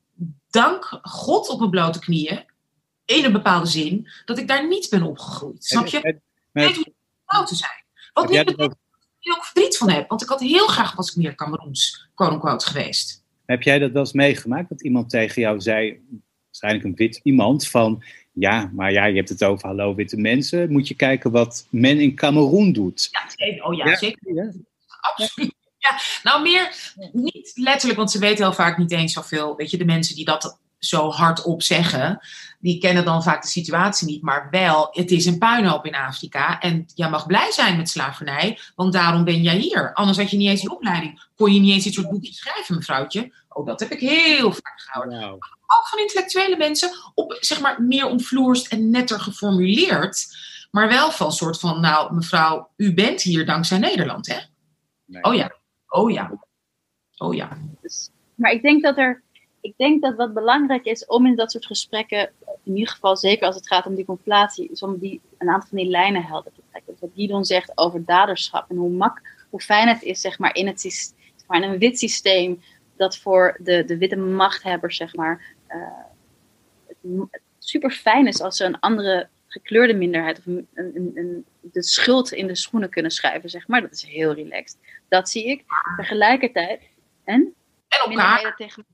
dank 0.50 0.98
God 1.02 1.48
op 1.48 1.58
mijn 1.58 1.70
blote 1.70 1.98
knieën, 1.98 2.44
in 3.04 3.24
een 3.24 3.32
bepaalde 3.32 3.66
zin, 3.66 4.08
dat 4.24 4.38
ik 4.38 4.48
daar 4.48 4.68
niet 4.68 4.90
ben 4.90 5.02
opgegroeid. 5.02 5.64
Snap 5.64 5.86
je? 5.86 5.98
Ik 5.98 6.20
weet 6.52 6.76
hoe 6.76 6.94
vrouw 7.26 7.44
te 7.44 7.54
zijn. 7.54 7.84
Wat 8.12 8.28
niet 8.28 8.44
betekent 8.44 8.58
dat 8.58 8.78
ik 9.20 9.26
er 9.26 9.36
ook 9.36 9.44
verdriet 9.44 9.76
van 9.76 9.90
heb, 9.90 10.08
want 10.08 10.22
ik 10.22 10.28
had 10.28 10.40
heel 10.40 10.66
graag 10.66 10.94
was 10.94 11.10
ik 11.10 11.16
meer 11.16 11.34
Cameroens, 11.34 12.08
quote 12.14 12.66
geweest. 12.66 13.19
Heb 13.50 13.62
jij 13.62 13.78
dat 13.78 13.90
wel 13.90 14.02
eens 14.02 14.12
meegemaakt? 14.12 14.68
Dat 14.68 14.82
iemand 14.82 15.10
tegen 15.10 15.42
jou 15.42 15.60
zei, 15.60 16.00
waarschijnlijk 16.44 16.84
een 16.84 16.94
wit 16.94 17.20
iemand, 17.22 17.68
van 17.68 18.02
ja, 18.32 18.70
maar 18.74 18.92
ja, 18.92 19.04
je 19.04 19.16
hebt 19.16 19.28
het 19.28 19.44
over 19.44 19.66
hallo 19.68 19.94
witte 19.94 20.16
mensen. 20.16 20.72
Moet 20.72 20.88
je 20.88 20.94
kijken 20.94 21.30
wat 21.30 21.66
men 21.70 22.00
in 22.00 22.14
Cameroen 22.14 22.72
doet. 22.72 23.08
Ja, 23.10 23.20
zeker. 23.36 23.64
Oh 23.64 23.74
ja, 23.74 23.96
zeker. 23.96 24.34
Ja. 24.34 24.52
Absoluut. 25.00 25.54
Ja, 25.78 26.00
nou 26.22 26.42
meer, 26.42 26.92
niet 27.12 27.52
letterlijk, 27.54 27.98
want 27.98 28.10
ze 28.10 28.18
weten 28.18 28.44
heel 28.44 28.52
vaak 28.52 28.78
niet 28.78 28.92
eens 28.92 29.12
zoveel. 29.12 29.56
Weet 29.56 29.70
je, 29.70 29.78
de 29.78 29.84
mensen 29.84 30.14
die 30.14 30.24
dat 30.24 30.58
zo 30.78 31.10
hardop 31.10 31.62
zeggen, 31.62 32.20
die 32.58 32.78
kennen 32.78 33.04
dan 33.04 33.22
vaak 33.22 33.42
de 33.42 33.48
situatie 33.48 34.06
niet. 34.06 34.22
Maar 34.22 34.48
wel, 34.50 34.88
het 34.90 35.10
is 35.10 35.26
een 35.26 35.38
puinhoop 35.38 35.86
in 35.86 35.94
Afrika. 35.94 36.60
En 36.60 36.86
jij 36.94 37.10
mag 37.10 37.26
blij 37.26 37.50
zijn 37.50 37.76
met 37.76 37.88
slavernij, 37.88 38.58
want 38.74 38.92
daarom 38.92 39.24
ben 39.24 39.42
jij 39.42 39.56
hier. 39.56 39.94
Anders 39.94 40.18
had 40.18 40.30
je 40.30 40.36
niet 40.36 40.48
eens 40.48 40.60
die 40.60 40.70
opleiding. 40.70 41.28
Kon 41.36 41.52
je 41.54 41.60
niet 41.60 41.72
eens 41.72 41.84
dit 41.84 41.94
soort 41.94 42.10
boekjes 42.10 42.36
schrijven, 42.36 42.74
mevrouwtje. 42.74 43.32
Oh, 43.52 43.66
dat 43.66 43.80
heb 43.80 43.90
ik 43.90 44.00
heel 44.00 44.52
vaak 44.52 44.80
gehouden. 44.80 45.32
Ook 45.32 45.88
van 45.88 45.98
intellectuele 45.98 46.56
mensen, 46.56 46.90
op, 47.14 47.36
zeg 47.40 47.60
maar, 47.60 47.82
meer 47.82 48.06
omvloerst 48.06 48.72
en 48.72 48.90
netter 48.90 49.20
geformuleerd. 49.20 50.26
Maar 50.70 50.88
wel 50.88 51.10
van 51.10 51.32
soort 51.32 51.58
van, 51.58 51.80
nou, 51.80 52.14
mevrouw, 52.14 52.70
u 52.76 52.94
bent 52.94 53.22
hier 53.22 53.46
dankzij 53.46 53.78
Nederland, 53.78 54.26
hè? 54.26 54.38
Oh 55.20 55.34
ja, 55.34 55.54
oh 55.88 56.10
ja, 56.10 56.30
oh 57.16 57.34
ja. 57.34 57.58
Dus, 57.80 58.10
maar 58.34 58.50
ik 58.50 58.62
denk 58.62 58.82
dat 58.82 58.98
er 58.98 59.22
ik 59.60 59.74
denk 59.76 60.02
dat 60.02 60.16
wat 60.16 60.34
belangrijk 60.34 60.84
is 60.84 61.06
om 61.06 61.26
in 61.26 61.36
dat 61.36 61.50
soort 61.50 61.66
gesprekken, 61.66 62.30
in 62.64 62.76
ieder 62.76 62.92
geval 62.92 63.16
zeker 63.16 63.46
als 63.46 63.56
het 63.56 63.66
gaat 63.66 63.86
om 63.86 63.94
die 63.94 64.04
conflatie, 64.04 64.68
is 64.70 64.82
om 64.82 64.98
die, 64.98 65.20
een 65.38 65.48
aantal 65.48 65.68
van 65.68 65.78
die 65.78 65.88
lijnen 65.88 66.24
helder 66.24 66.52
te 66.52 66.62
trekken. 66.70 66.92
Dus 66.92 67.00
wat 67.00 67.10
Guidon 67.14 67.44
zegt 67.44 67.72
over 67.74 68.04
daderschap 68.04 68.70
en 68.70 68.76
hoe, 68.76 68.90
mak, 68.90 69.22
hoe 69.50 69.60
fijn 69.60 69.88
het 69.88 70.02
is 70.02 70.20
zeg 70.20 70.38
maar, 70.38 70.54
in, 70.54 70.66
het, 70.66 70.80
zeg 70.80 71.46
maar, 71.46 71.62
in 71.62 71.70
een 71.70 71.78
wit 71.78 71.98
systeem 71.98 72.62
dat 73.00 73.18
voor 73.18 73.56
de, 73.60 73.84
de 73.84 73.98
witte 73.98 74.16
machthebbers 74.16 74.96
zeg 74.96 75.14
maar, 75.14 75.42
uh, 75.68 77.26
het 77.30 77.42
super 77.58 77.90
fijn 77.90 78.26
is 78.26 78.40
als 78.40 78.56
ze 78.56 78.64
een 78.64 78.80
andere 78.80 79.28
gekleurde 79.48 79.94
minderheid 79.94 80.38
of 80.38 80.46
een, 80.46 80.68
een, 80.74 81.10
een, 81.14 81.44
de 81.60 81.82
schuld 81.82 82.32
in 82.32 82.46
de 82.46 82.56
schoenen 82.56 82.90
kunnen 82.90 83.10
schuiven, 83.10 83.50
zeg 83.50 83.68
maar. 83.68 83.80
Dat 83.80 83.92
is 83.92 84.04
heel 84.04 84.32
relaxed. 84.32 84.78
Dat 85.08 85.28
zie 85.28 85.44
ik. 85.44 85.64
Tegelijkertijd. 85.96 86.82
En? 87.24 87.54
En 87.88 88.10
elkaar. 88.10 88.54
Tegen 88.56 88.86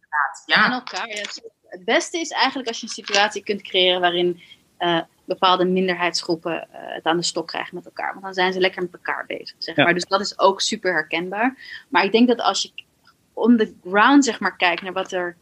ja. 0.46 0.64
En 0.64 0.72
elkaar. 0.72 1.08
Ja. 1.08 1.22
Het 1.68 1.84
beste 1.84 2.18
is 2.18 2.30
eigenlijk 2.30 2.68
als 2.68 2.80
je 2.80 2.86
een 2.86 2.92
situatie 2.92 3.42
kunt 3.42 3.62
creëren 3.62 4.00
waarin 4.00 4.40
uh, 4.78 5.00
bepaalde 5.24 5.64
minderheidsgroepen 5.64 6.68
uh, 6.72 6.78
het 6.80 7.04
aan 7.04 7.16
de 7.16 7.22
stok 7.22 7.46
krijgen 7.46 7.74
met 7.74 7.84
elkaar. 7.84 8.10
Want 8.10 8.24
dan 8.24 8.34
zijn 8.34 8.52
ze 8.52 8.60
lekker 8.60 8.82
met 8.82 8.92
elkaar 8.92 9.26
bezig. 9.26 9.54
Zeg 9.58 9.76
maar. 9.76 9.94
Dus 9.94 10.04
dat 10.04 10.20
is 10.20 10.38
ook 10.38 10.60
super 10.60 10.92
herkenbaar. 10.92 11.56
Maar 11.88 12.04
ik 12.04 12.12
denk 12.12 12.28
dat 12.28 12.40
als 12.40 12.62
je 12.62 12.84
on 13.36 13.56
the 13.56 13.74
ground 13.88 14.24
zeg 14.24 14.40
maar, 14.40 14.56
kijkt 14.56 14.82
naar 14.82 14.92
wat 14.92 15.12
er 15.12 15.36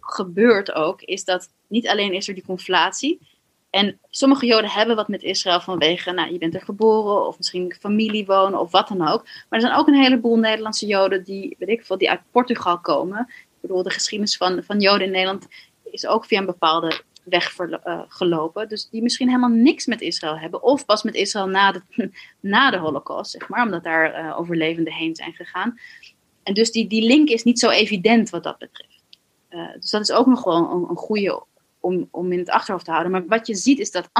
gebeurt 0.00 0.72
ook, 0.72 1.02
is 1.02 1.24
dat 1.24 1.52
niet 1.68 1.88
alleen 1.88 2.12
is 2.12 2.28
er 2.28 2.34
die 2.34 2.44
conflatie. 2.44 3.28
En 3.70 3.98
sommige 4.10 4.46
Joden 4.46 4.70
hebben 4.70 4.96
wat 4.96 5.08
met 5.08 5.22
Israël 5.22 5.60
vanwege, 5.60 6.10
nou, 6.12 6.32
je 6.32 6.38
bent 6.38 6.54
er 6.54 6.60
geboren 6.60 7.26
of 7.26 7.36
misschien 7.36 7.76
familie 7.80 8.26
wonen 8.26 8.60
of 8.60 8.70
wat 8.70 8.88
dan 8.88 9.08
ook. 9.08 9.24
Maar 9.24 9.46
er 9.48 9.60
zijn 9.60 9.74
ook 9.74 9.86
een 9.86 10.02
heleboel 10.02 10.36
Nederlandse 10.36 10.86
Joden 10.86 11.24
die, 11.24 11.56
weet 11.58 11.68
ik 11.68 11.84
veel, 11.84 11.98
die 11.98 12.10
uit 12.10 12.20
Portugal 12.30 12.78
komen, 12.78 13.26
Ik 13.28 13.60
bedoel, 13.60 13.82
de 13.82 13.90
geschiedenis 13.90 14.36
van, 14.36 14.62
van 14.62 14.80
Joden 14.80 15.06
in 15.06 15.12
Nederland 15.12 15.46
is 15.84 16.06
ook 16.06 16.24
via 16.24 16.38
een 16.38 16.46
bepaalde 16.46 17.02
weg 17.24 17.58
uh, 17.58 18.00
gelopen. 18.08 18.68
Dus 18.68 18.88
die 18.88 19.02
misschien 19.02 19.28
helemaal 19.28 19.50
niks 19.50 19.86
met 19.86 20.00
Israël 20.00 20.38
hebben. 20.38 20.62
Of 20.62 20.84
pas 20.84 21.02
met 21.02 21.14
Israël 21.14 21.46
na 21.46 21.72
de, 21.72 21.82
na 22.40 22.70
de 22.70 22.76
Holocaust, 22.76 23.30
zeg 23.30 23.48
maar. 23.48 23.64
Omdat 23.64 23.84
daar 23.84 24.24
uh, 24.24 24.38
overlevenden 24.38 24.92
heen 24.92 25.16
zijn 25.16 25.32
gegaan. 25.32 25.78
En 26.42 26.54
dus 26.54 26.70
die, 26.70 26.86
die 26.86 27.02
link 27.02 27.28
is 27.28 27.42
niet 27.42 27.58
zo 27.58 27.70
evident 27.70 28.30
wat 28.30 28.42
dat 28.42 28.58
betreft. 28.58 29.02
Uh, 29.50 29.72
dus 29.80 29.90
dat 29.90 30.00
is 30.00 30.12
ook 30.12 30.26
nog 30.26 30.44
wel 30.44 30.70
een, 30.70 30.86
een 30.88 30.96
goede 30.96 31.42
om, 31.80 32.08
om 32.10 32.32
in 32.32 32.38
het 32.38 32.50
achterhoofd 32.50 32.84
te 32.84 32.90
houden. 32.90 33.12
Maar 33.12 33.26
wat 33.26 33.46
je 33.46 33.54
ziet 33.54 33.78
is 33.78 33.90
dat 33.90 34.10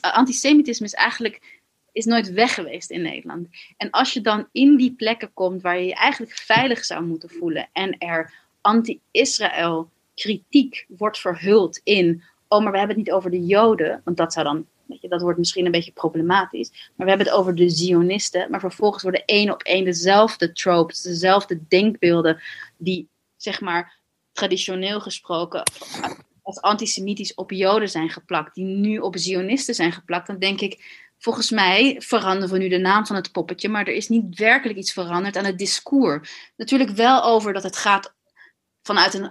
antisemitisme 0.00 0.86
is 0.86 0.94
eigenlijk 0.94 1.60
is 1.92 2.04
nooit 2.04 2.32
weg 2.32 2.54
geweest 2.54 2.90
in 2.90 3.02
Nederland. 3.02 3.48
En 3.76 3.90
als 3.90 4.12
je 4.12 4.20
dan 4.20 4.48
in 4.52 4.76
die 4.76 4.92
plekken 4.92 5.32
komt 5.34 5.62
waar 5.62 5.78
je 5.78 5.86
je 5.86 5.94
eigenlijk 5.94 6.32
veilig 6.32 6.84
zou 6.84 7.04
moeten 7.04 7.30
voelen 7.30 7.68
en 7.72 7.98
er 7.98 8.34
anti-Israël 8.60 9.90
kritiek 10.14 10.86
wordt 10.88 11.18
verhuld 11.18 11.80
in, 11.84 12.22
oh, 12.48 12.62
maar 12.62 12.72
we 12.72 12.78
hebben 12.78 12.96
het 12.96 13.06
niet 13.06 13.14
over 13.14 13.30
de 13.30 13.44
Joden, 13.46 14.00
want 14.04 14.16
dat 14.16 14.32
zou 14.32 14.44
dan, 14.44 14.66
dat 15.00 15.20
wordt 15.20 15.38
misschien 15.38 15.66
een 15.66 15.72
beetje 15.72 15.92
problematisch, 15.92 16.70
maar 16.70 17.06
we 17.06 17.08
hebben 17.08 17.26
het 17.26 17.36
over 17.36 17.54
de 17.54 17.70
Zionisten, 17.70 18.50
maar 18.50 18.60
vervolgens 18.60 19.02
worden 19.02 19.24
één 19.24 19.50
op 19.50 19.62
één 19.62 19.84
dezelfde 19.84 20.52
tropes, 20.52 21.02
dezelfde 21.02 21.60
denkbeelden, 21.68 22.40
die, 22.76 23.08
zeg 23.36 23.60
maar, 23.60 24.00
traditioneel 24.32 25.00
gesproken 25.00 25.62
als 26.42 26.60
antisemitisch 26.60 27.34
op 27.34 27.50
Joden 27.50 27.88
zijn 27.90 28.10
geplakt, 28.10 28.54
die 28.54 28.64
nu 28.64 28.98
op 28.98 29.16
Zionisten 29.16 29.74
zijn 29.74 29.92
geplakt, 29.92 30.26
dan 30.26 30.38
denk 30.38 30.60
ik, 30.60 31.02
volgens 31.18 31.50
mij 31.50 31.96
veranderen 31.98 32.50
we 32.50 32.58
nu 32.58 32.68
de 32.68 32.78
naam 32.78 33.06
van 33.06 33.16
het 33.16 33.32
poppetje, 33.32 33.68
maar 33.68 33.86
er 33.86 33.94
is 33.94 34.08
niet 34.08 34.38
werkelijk 34.38 34.78
iets 34.78 34.92
veranderd 34.92 35.36
aan 35.36 35.44
het 35.44 35.58
discours. 35.58 36.52
Natuurlijk 36.56 36.90
wel 36.90 37.24
over 37.24 37.52
dat 37.52 37.62
het 37.62 37.76
gaat 37.76 38.14
vanuit 38.82 39.14
een. 39.14 39.28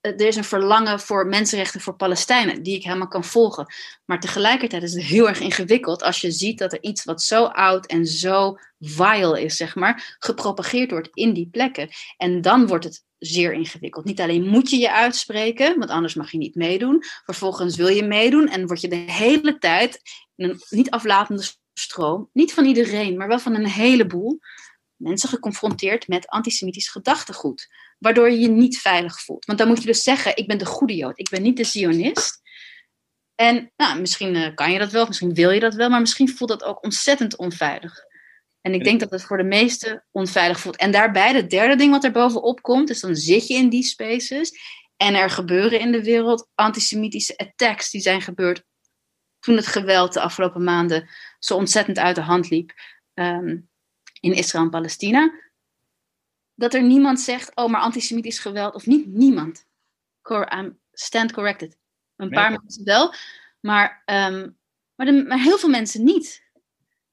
Er 0.00 0.20
is 0.20 0.36
een 0.36 0.44
verlangen 0.44 1.00
voor 1.00 1.26
mensenrechten 1.26 1.80
voor 1.80 1.96
Palestijnen, 1.96 2.62
die 2.62 2.76
ik 2.76 2.84
helemaal 2.84 3.08
kan 3.08 3.24
volgen. 3.24 3.74
Maar 4.04 4.20
tegelijkertijd 4.20 4.82
is 4.82 4.92
het 4.92 5.02
heel 5.02 5.28
erg 5.28 5.40
ingewikkeld 5.40 6.02
als 6.02 6.20
je 6.20 6.30
ziet 6.30 6.58
dat 6.58 6.72
er 6.72 6.82
iets 6.82 7.04
wat 7.04 7.22
zo 7.22 7.44
oud 7.44 7.86
en 7.86 8.06
zo 8.06 8.58
vile 8.78 9.42
is, 9.42 9.56
zeg 9.56 9.74
maar, 9.74 10.16
gepropageerd 10.18 10.90
wordt 10.90 11.08
in 11.12 11.32
die 11.32 11.48
plekken. 11.50 11.88
En 12.16 12.40
dan 12.40 12.66
wordt 12.66 12.84
het 12.84 13.04
zeer 13.18 13.52
ingewikkeld. 13.52 14.04
Niet 14.04 14.20
alleen 14.20 14.46
moet 14.46 14.70
je 14.70 14.78
je 14.78 14.92
uitspreken, 14.92 15.78
want 15.78 15.90
anders 15.90 16.14
mag 16.14 16.30
je 16.30 16.38
niet 16.38 16.54
meedoen. 16.54 17.02
Vervolgens 17.24 17.76
wil 17.76 17.88
je 17.88 18.04
meedoen 18.04 18.48
en 18.48 18.66
word 18.66 18.80
je 18.80 18.88
de 18.88 18.96
hele 18.96 19.58
tijd 19.58 20.00
in 20.36 20.48
een 20.48 20.60
niet 20.70 20.90
aflatende 20.90 21.42
stroom, 21.74 22.28
niet 22.32 22.54
van 22.54 22.64
iedereen, 22.64 23.16
maar 23.16 23.28
wel 23.28 23.38
van 23.38 23.54
een 23.54 23.66
heleboel 23.66 24.38
mensen 25.00 25.28
geconfronteerd 25.28 26.08
met 26.08 26.28
antisemitisch 26.28 26.88
gedachtegoed. 26.88 27.68
Waardoor 28.00 28.30
je 28.30 28.38
je 28.38 28.48
niet 28.48 28.78
veilig 28.78 29.20
voelt. 29.20 29.44
Want 29.44 29.58
dan 29.58 29.68
moet 29.68 29.80
je 29.80 29.86
dus 29.86 30.02
zeggen, 30.02 30.36
ik 30.36 30.46
ben 30.46 30.58
de 30.58 30.66
goede 30.66 30.96
Jood, 30.96 31.18
ik 31.18 31.28
ben 31.28 31.42
niet 31.42 31.56
de 31.56 31.64
Zionist. 31.64 32.40
En 33.34 33.72
nou, 33.76 34.00
misschien 34.00 34.36
eh, 34.36 34.54
kan 34.54 34.72
je 34.72 34.78
dat 34.78 34.92
wel, 34.92 35.06
misschien 35.06 35.34
wil 35.34 35.50
je 35.50 35.60
dat 35.60 35.74
wel, 35.74 35.90
maar 35.90 36.00
misschien 36.00 36.28
voelt 36.28 36.50
dat 36.50 36.64
ook 36.64 36.84
ontzettend 36.84 37.36
onveilig. 37.36 37.94
En 38.60 38.74
ik 38.74 38.84
denk 38.84 39.00
dat 39.00 39.10
het 39.10 39.22
voor 39.22 39.36
de 39.36 39.44
meesten 39.44 40.04
onveilig 40.10 40.60
voelt. 40.60 40.76
En 40.76 40.90
daarbij, 40.90 41.34
het 41.34 41.50
derde 41.50 41.76
ding 41.76 41.90
wat 41.90 42.04
er 42.04 42.12
bovenop 42.12 42.62
komt, 42.62 42.88
dus 42.88 43.00
dan 43.00 43.16
zit 43.16 43.46
je 43.46 43.54
in 43.54 43.68
die 43.68 43.82
spaces 43.82 44.52
en 44.96 45.14
er 45.14 45.30
gebeuren 45.30 45.80
in 45.80 45.92
de 45.92 46.04
wereld 46.04 46.48
antisemitische 46.54 47.36
attacks 47.36 47.90
die 47.90 48.00
zijn 48.00 48.20
gebeurd 48.20 48.64
toen 49.38 49.56
het 49.56 49.66
geweld 49.66 50.12
de 50.12 50.20
afgelopen 50.20 50.64
maanden 50.64 51.08
zo 51.38 51.54
ontzettend 51.54 51.98
uit 51.98 52.14
de 52.14 52.22
hand 52.22 52.50
liep 52.50 52.72
ehm, 53.14 53.56
in 54.20 54.32
Israël 54.32 54.64
en 54.64 54.70
Palestina. 54.70 55.32
Dat 56.60 56.74
er 56.74 56.82
niemand 56.82 57.20
zegt, 57.20 57.56
oh, 57.56 57.70
maar 57.70 57.80
antisemitisch 57.80 58.38
geweld, 58.38 58.74
of 58.74 58.86
niet 58.86 59.06
niemand. 59.06 59.66
I'm 60.28 60.78
stand 60.92 61.32
corrected. 61.32 61.76
Een 62.16 62.28
paar 62.28 62.50
mensen 62.50 62.84
wel, 62.84 63.14
maar, 63.60 64.02
um, 64.06 64.56
maar, 64.94 65.06
de, 65.06 65.24
maar 65.26 65.38
heel 65.38 65.58
veel 65.58 65.68
mensen 65.68 66.04
niet. 66.04 66.42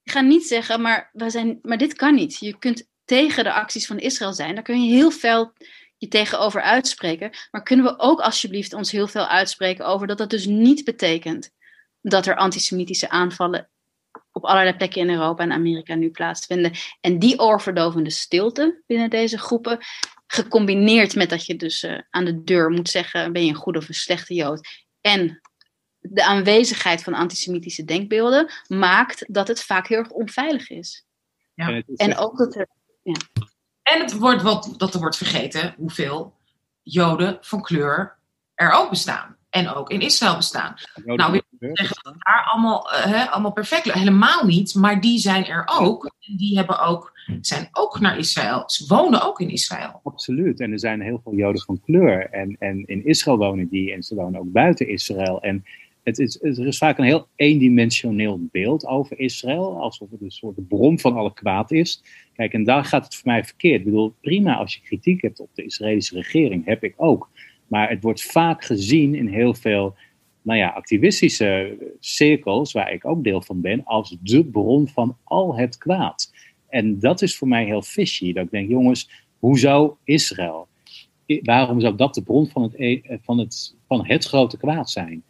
Die 0.04 0.14
gaan 0.14 0.28
niet 0.28 0.48
zeggen, 0.48 0.82
maar, 0.82 1.10
we 1.14 1.30
zijn, 1.30 1.60
maar 1.62 1.78
dit 1.78 1.94
kan 1.94 2.16
niet. 2.16 2.40
Je 2.40 2.58
kunt 2.58 2.88
tegen 3.06 3.44
de 3.44 3.54
acties 3.54 3.88
van 3.88 4.00
Israël 4.00 4.34
zijn. 4.34 4.56
Daar 4.56 4.64
kun 4.64 4.84
je 4.84 4.94
heel 4.94 5.12
veel 5.12 5.54
je 5.98 6.08
tegenover 6.08 6.62
uitspreken. 6.62 7.32
Maar 7.52 7.64
kunnen 7.64 7.86
we 7.86 8.00
ook 8.00 8.20
alsjeblieft 8.20 8.74
ons 8.74 8.92
heel 8.92 9.08
veel 9.08 9.28
uitspreken 9.28 9.86
over 9.86 10.08
dat 10.08 10.18
dat 10.18 10.30
dus 10.30 10.46
niet 10.46 10.84
betekent 10.84 11.52
dat 12.02 12.26
er 12.26 12.36
antisemitische 12.36 13.10
aanvallen 13.10 13.70
op 14.38 14.46
allerlei 14.46 14.76
plekken 14.76 15.02
in 15.02 15.10
Europa 15.10 15.44
en 15.44 15.52
Amerika 15.52 15.96
nu 15.96 16.10
plaatsvinden. 16.10 16.72
En 17.02 17.20
die 17.20 17.40
oorverdovende 17.40 18.10
stilte 18.10 18.84
binnen 18.86 19.10
deze 19.10 19.38
groepen, 19.38 19.78
gecombineerd 20.28 21.16
met 21.16 21.30
dat 21.30 21.46
je 21.46 21.56
dus 21.56 21.84
uh, 21.84 22.00
aan 22.10 22.26
de 22.26 22.44
deur 22.44 22.70
moet 22.70 22.90
zeggen: 22.90 23.34
ben 23.34 23.44
je 23.44 23.50
een 23.50 23.56
goede 23.56 23.80
of 23.80 23.88
een 23.88 23.94
slechte 23.94 24.34
Jood? 24.34 24.68
En 25.02 25.42
de 26.00 26.26
aanwezigheid 26.26 27.04
van 27.04 27.14
antisemitische 27.14 27.84
denkbeelden 27.84 28.52
maakt 28.68 29.26
dat 29.28 29.48
het 29.48 29.64
vaak 29.64 29.88
heel 29.88 29.98
erg 29.98 30.10
onveilig 30.10 30.70
is. 30.70 31.06
Ja. 31.54 31.82
En 31.96 32.18
ook 32.18 32.38
dat 32.38 32.56
er. 32.56 32.68
Ja. 33.04 33.16
En 33.84 34.02
het 34.02 34.14
wordt 34.14 34.42
wat, 34.42 34.74
dat 34.78 34.94
er 34.94 35.00
wordt 35.00 35.18
vergeten 35.18 35.74
hoeveel 35.78 36.36
Joden 36.82 37.38
van 37.42 37.62
kleur 37.62 38.18
er 38.54 38.72
ook 38.72 38.90
bestaan. 38.90 39.37
En 39.58 39.74
ook 39.74 39.90
in 39.90 40.02
Israël 40.02 40.36
bestaan. 40.36 40.76
nou, 41.06 41.32
we 41.32 41.70
zeggen 41.74 41.98
dat 42.02 42.16
daar 42.18 42.48
allemaal, 42.52 42.88
uh, 42.94 43.32
allemaal 43.32 43.52
perfect. 43.52 43.92
Helemaal 43.92 44.46
niet, 44.46 44.76
maar 44.76 45.02
die 45.02 45.20
zijn 45.20 45.46
er 45.46 45.70
ook. 45.80 46.04
En 46.06 46.36
die 46.36 46.58
hebben 46.58 46.80
ook, 46.80 47.20
zijn 47.42 47.68
ook 47.72 48.00
naar 48.00 48.18
Israël. 48.18 48.64
Ze 48.66 48.86
wonen 48.88 49.26
ook 49.26 49.40
in 49.40 49.50
Israël. 49.50 50.00
Absoluut. 50.04 50.60
En 50.60 50.72
er 50.72 50.80
zijn 50.80 51.02
heel 51.02 51.20
veel 51.24 51.36
Joden 51.36 51.62
van 51.62 51.82
kleur. 51.86 52.30
En, 52.30 52.56
en 52.60 52.86
in 52.86 53.06
Israël 53.06 53.38
wonen 53.38 53.68
die. 53.68 53.94
En 53.94 54.04
ze 54.04 54.16
wonen 54.16 54.40
ook 54.40 54.52
buiten 54.52 54.88
Israël. 54.88 55.42
En 55.42 55.66
het 56.04 56.20
is, 56.20 56.42
er 56.42 56.68
is 56.68 56.78
vaak 56.78 56.98
een 56.98 57.04
heel 57.04 57.28
eendimensioneel 57.36 58.48
beeld 58.52 58.86
over 58.86 59.20
Israël, 59.20 59.82
alsof 59.82 60.12
het 60.12 60.22
een 60.22 60.32
soort 60.32 60.68
bron 60.68 61.00
van 61.00 61.16
alle 61.16 61.34
kwaad 61.34 61.72
is. 61.72 62.04
Kijk, 62.36 62.54
en 62.54 62.64
daar 62.64 62.86
gaat 62.86 63.04
het 63.04 63.16
voor 63.16 63.28
mij 63.28 63.44
verkeerd. 63.44 63.80
Ik 63.80 63.86
bedoel, 63.86 64.14
prima 64.22 64.56
als 64.56 64.74
je 64.74 64.82
kritiek 64.82 65.22
hebt 65.22 65.40
op 65.40 65.50
de 65.54 65.64
Israëlische 65.64 66.16
regering, 66.16 66.66
heb 66.66 66.84
ik 66.84 66.94
ook. 66.98 67.30
Maar 67.68 67.90
het 67.90 68.04
wordt 68.04 68.24
vaak 68.24 68.66
gezien 68.66 69.16
in 69.16 69.28
heel 69.28 69.54
veel 69.54 69.96
nou 70.42 70.60
ja, 70.60 70.70
activistische 70.70 71.78
cirkels, 72.00 72.72
waar 72.72 72.94
ik 72.94 73.06
ook 73.06 73.24
deel 73.24 73.42
van 73.42 73.62
ben, 73.62 73.84
als 73.84 74.18
de 74.22 74.46
bron 74.46 74.88
van 74.88 75.18
al 75.24 75.58
het 75.58 75.78
kwaad. 75.78 76.34
En 76.70 77.00
dat 77.00 77.22
is 77.22 77.38
voor 77.38 77.48
mij 77.48 77.66
heel 77.66 77.82
fishy. 77.82 78.34
Dat 78.34 78.46
ik 78.46 78.52
denk, 78.52 78.70
jongens, 78.70 79.26
hoe 79.40 79.60
zou 79.60 79.94
Israël, 80.04 80.68
waarom 81.42 81.80
zou 81.80 81.96
dat 81.96 82.14
de 82.14 82.24
bron 82.24 82.48
van 82.48 82.64
het, 82.64 82.74
e, 82.76 83.02
van 83.22 83.38
het, 83.38 83.76
van 83.88 84.06
het 84.06 84.26
grote 84.26 84.58
kwaad 84.58 84.90
zijn? 84.90 85.24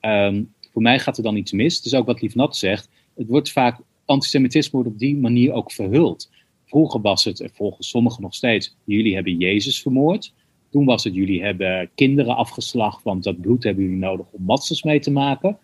Ehm, 0.00 0.42
voor 0.72 0.82
mij 0.82 0.98
gaat 0.98 1.16
er 1.16 1.22
dan 1.22 1.36
iets 1.36 1.52
mis. 1.52 1.82
Dus 1.82 1.94
ook 1.94 2.06
wat 2.06 2.20
Liefnat 2.20 2.56
zegt, 2.56 2.88
het 3.14 3.26
wordt 3.26 3.52
vaak, 3.52 3.80
antisemitisme 4.04 4.72
wordt 4.72 4.92
op 4.92 4.98
die 4.98 5.16
manier 5.16 5.52
ook 5.52 5.72
verhuld. 5.72 6.30
Vroeger 6.64 7.00
was 7.00 7.24
het, 7.24 7.48
volgens 7.52 7.88
sommigen 7.88 8.22
nog 8.22 8.34
steeds, 8.34 8.76
jullie 8.84 9.14
hebben 9.14 9.38
Jezus 9.38 9.82
vermoord. 9.82 10.32
Toen 10.74 10.84
was 10.84 11.04
het, 11.04 11.14
jullie 11.14 11.42
hebben 11.42 11.90
kinderen 11.94 12.36
afgeslacht, 12.36 13.02
want 13.02 13.24
dat 13.24 13.40
bloed 13.40 13.64
hebben 13.64 13.84
jullie 13.84 13.98
nodig 13.98 14.26
om 14.30 14.44
matzes 14.44 14.82
mee 14.82 15.00
te 15.00 15.10
maken. 15.10 15.58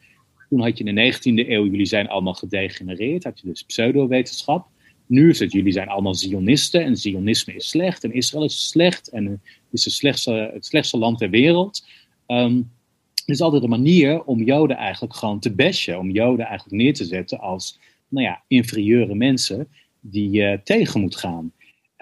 Toen 0.48 0.61
had 0.61 0.78
je 0.78 0.84
in 0.84 0.94
de 0.94 1.14
19e 1.14 1.48
eeuw, 1.48 1.64
jullie 1.64 1.86
zijn 1.86 2.08
allemaal 2.08 2.34
gedegenereerd, 2.34 3.24
had 3.24 3.40
je 3.40 3.46
dus 3.46 3.62
pseudowetenschap. 3.62 4.66
Nu 5.06 5.30
is 5.30 5.38
het, 5.38 5.52
jullie 5.52 5.72
zijn 5.72 5.88
allemaal 5.88 6.14
Zionisten 6.14 6.84
en 6.84 6.96
Zionisme 6.96 7.54
is 7.54 7.68
slecht 7.68 8.04
en 8.04 8.12
Israël 8.12 8.44
is 8.44 8.68
slecht 8.68 9.08
en 9.08 9.26
het 9.26 9.40
is 9.70 9.84
het 9.84 9.94
slechtste, 9.94 10.50
het 10.52 10.66
slechtste 10.66 10.98
land 10.98 11.18
ter 11.18 11.30
wereld. 11.30 11.86
Um, 12.26 12.70
het 13.14 13.34
is 13.34 13.40
altijd 13.40 13.62
een 13.62 13.68
manier 13.68 14.24
om 14.24 14.42
Joden 14.42 14.76
eigenlijk 14.76 15.14
gewoon 15.14 15.38
te 15.40 15.54
bashen, 15.54 15.98
om 15.98 16.11
Joden 16.11 16.46
eigenlijk 16.46 16.82
neer 16.82 16.94
te 16.94 17.04
zetten 17.04 17.40
als 17.40 17.78
nou 18.08 18.26
ja, 18.26 18.42
inferieure 18.48 19.14
mensen 19.14 19.68
die 20.00 20.30
je 20.30 20.61
tegen 20.64 21.00
moet 21.00 21.16
gaan. 21.16 21.52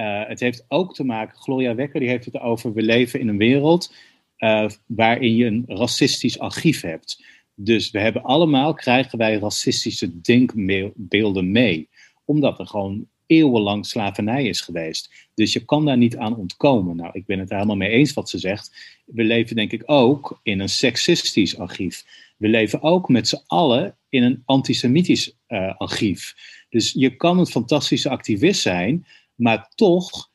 Uh, 0.01 0.23
het 0.27 0.41
heeft 0.41 0.65
ook 0.69 0.95
te 0.95 1.05
maken, 1.05 1.39
Gloria 1.39 1.75
Wekker 1.75 2.01
die 2.01 2.09
heeft 2.09 2.25
het 2.25 2.41
over, 2.41 2.73
we 2.73 2.83
leven 2.83 3.21
in 3.21 3.29
een 3.29 3.39
wereld 3.39 3.95
uh, 4.39 4.69
waarin 4.87 5.37
je 5.37 5.47
een 5.47 5.65
racistisch 5.67 6.39
archief 6.39 6.81
hebt. 6.81 7.25
Dus 7.55 7.91
we 7.91 8.01
hebben 8.01 8.23
allemaal, 8.23 8.75
krijgen 8.75 9.19
wij 9.19 9.39
racistische 9.39 10.21
denkbeelden 10.21 11.51
mee. 11.51 11.89
Omdat 12.25 12.59
er 12.59 12.67
gewoon 12.67 13.07
eeuwenlang 13.27 13.87
slavernij 13.87 14.45
is 14.45 14.61
geweest. 14.61 15.29
Dus 15.35 15.53
je 15.53 15.65
kan 15.65 15.85
daar 15.85 15.97
niet 15.97 16.17
aan 16.17 16.37
ontkomen. 16.37 16.97
Nou, 16.97 17.11
ik 17.13 17.27
ben 17.27 17.39
het 17.39 17.51
helemaal 17.51 17.77
mee 17.77 17.91
eens 17.91 18.13
wat 18.13 18.29
ze 18.29 18.39
zegt. 18.39 19.01
We 19.07 19.25
leven 19.25 19.57
denk 19.57 19.73
ik 19.73 19.83
ook 19.87 20.41
in 20.43 20.61
een 20.61 20.69
seksistisch 20.69 21.59
archief. 21.59 22.05
We 22.37 22.49
leven 22.49 22.83
ook 22.83 23.09
met 23.09 23.29
z'n 23.29 23.43
allen 23.47 23.97
in 24.09 24.23
een 24.23 24.43
antisemitisch 24.45 25.37
uh, 25.49 25.75
archief. 25.77 26.35
Dus 26.69 26.93
je 26.93 27.17
kan 27.17 27.39
een 27.39 27.47
fantastische 27.47 28.09
activist 28.09 28.61
zijn, 28.61 29.07
maar 29.39 29.73
toch 29.75 30.31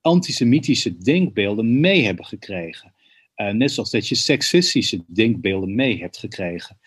antisemitische 0.00 0.98
denkbeelden 0.98 1.80
mee 1.80 2.04
hebben 2.04 2.24
gekregen. 2.24 2.94
Uh, 3.36 3.50
net 3.50 3.72
zoals 3.72 3.90
dat 3.90 4.08
je 4.08 4.14
seksistische 4.14 5.04
denkbeelden 5.06 5.74
mee 5.74 6.00
hebt 6.00 6.18
gekregen. 6.18 6.78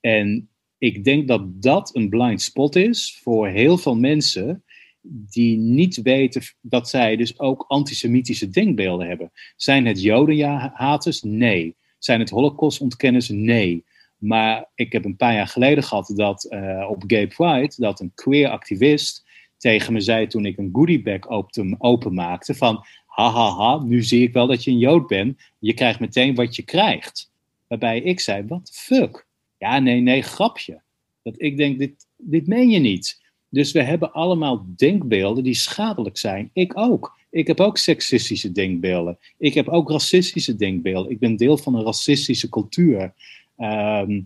En 0.00 0.50
ik 0.78 1.04
denk 1.04 1.28
dat 1.28 1.62
dat 1.62 1.96
een 1.96 2.08
blind 2.08 2.42
spot 2.42 2.76
is 2.76 3.18
voor 3.22 3.48
heel 3.48 3.78
veel 3.78 3.96
mensen 3.96 4.64
die 5.10 5.56
niet 5.56 6.02
weten 6.02 6.42
dat 6.60 6.88
zij 6.88 7.16
dus 7.16 7.38
ook 7.38 7.64
antisemitische 7.68 8.48
denkbeelden 8.48 9.08
hebben. 9.08 9.32
Zijn 9.56 9.86
het 9.86 10.02
jodenhaters? 10.02 11.22
Nee. 11.22 11.76
Zijn 11.98 12.20
het 12.20 12.30
holocaustontkenners? 12.30 13.28
Nee. 13.28 13.84
Maar 14.16 14.70
ik 14.74 14.92
heb 14.92 15.04
een 15.04 15.16
paar 15.16 15.34
jaar 15.34 15.46
geleden 15.46 15.84
gehad 15.84 16.12
dat 16.14 16.46
uh, 16.50 16.86
op 16.90 17.04
Gay 17.06 17.26
Pride, 17.26 17.74
dat 17.76 18.00
een 18.00 18.12
queer 18.14 18.48
activist 18.48 19.26
tegen 19.58 19.92
me 19.92 20.00
zei 20.00 20.26
toen 20.26 20.46
ik 20.46 20.58
een 20.58 20.70
goodiebag 20.72 21.28
open, 21.28 21.74
openmaakte 21.78 22.54
van 22.54 22.84
hahaha, 23.06 23.50
ha, 23.50 23.76
ha, 23.76 23.84
nu 23.84 24.02
zie 24.02 24.22
ik 24.22 24.32
wel 24.32 24.46
dat 24.46 24.64
je 24.64 24.70
een 24.70 24.78
Jood 24.78 25.06
bent, 25.06 25.40
je 25.58 25.74
krijgt 25.74 26.00
meteen 26.00 26.34
wat 26.34 26.56
je 26.56 26.62
krijgt. 26.62 27.30
Waarbij 27.66 28.00
ik 28.00 28.20
zei, 28.20 28.46
the 28.46 28.60
fuck? 28.72 29.26
Ja, 29.58 29.78
nee, 29.78 30.00
nee, 30.00 30.22
grapje. 30.22 30.82
Dat 31.22 31.34
ik 31.36 31.56
denk, 31.56 31.78
dit, 31.78 32.06
dit 32.16 32.46
meen 32.46 32.70
je 32.70 32.78
niet. 32.78 33.26
Dus 33.48 33.72
we 33.72 33.82
hebben 33.82 34.12
allemaal 34.12 34.66
denkbeelden 34.76 35.44
die 35.44 35.54
schadelijk 35.54 36.18
zijn. 36.18 36.50
Ik 36.52 36.78
ook. 36.78 37.16
Ik 37.30 37.46
heb 37.46 37.60
ook 37.60 37.78
seksistische 37.78 38.52
denkbeelden. 38.52 39.18
Ik 39.38 39.54
heb 39.54 39.68
ook 39.68 39.90
racistische 39.90 40.56
denkbeelden. 40.56 41.12
Ik 41.12 41.18
ben 41.18 41.36
deel 41.36 41.56
van 41.56 41.74
een 41.74 41.84
racistische 41.84 42.48
cultuur. 42.48 43.14
Ehm, 43.56 44.20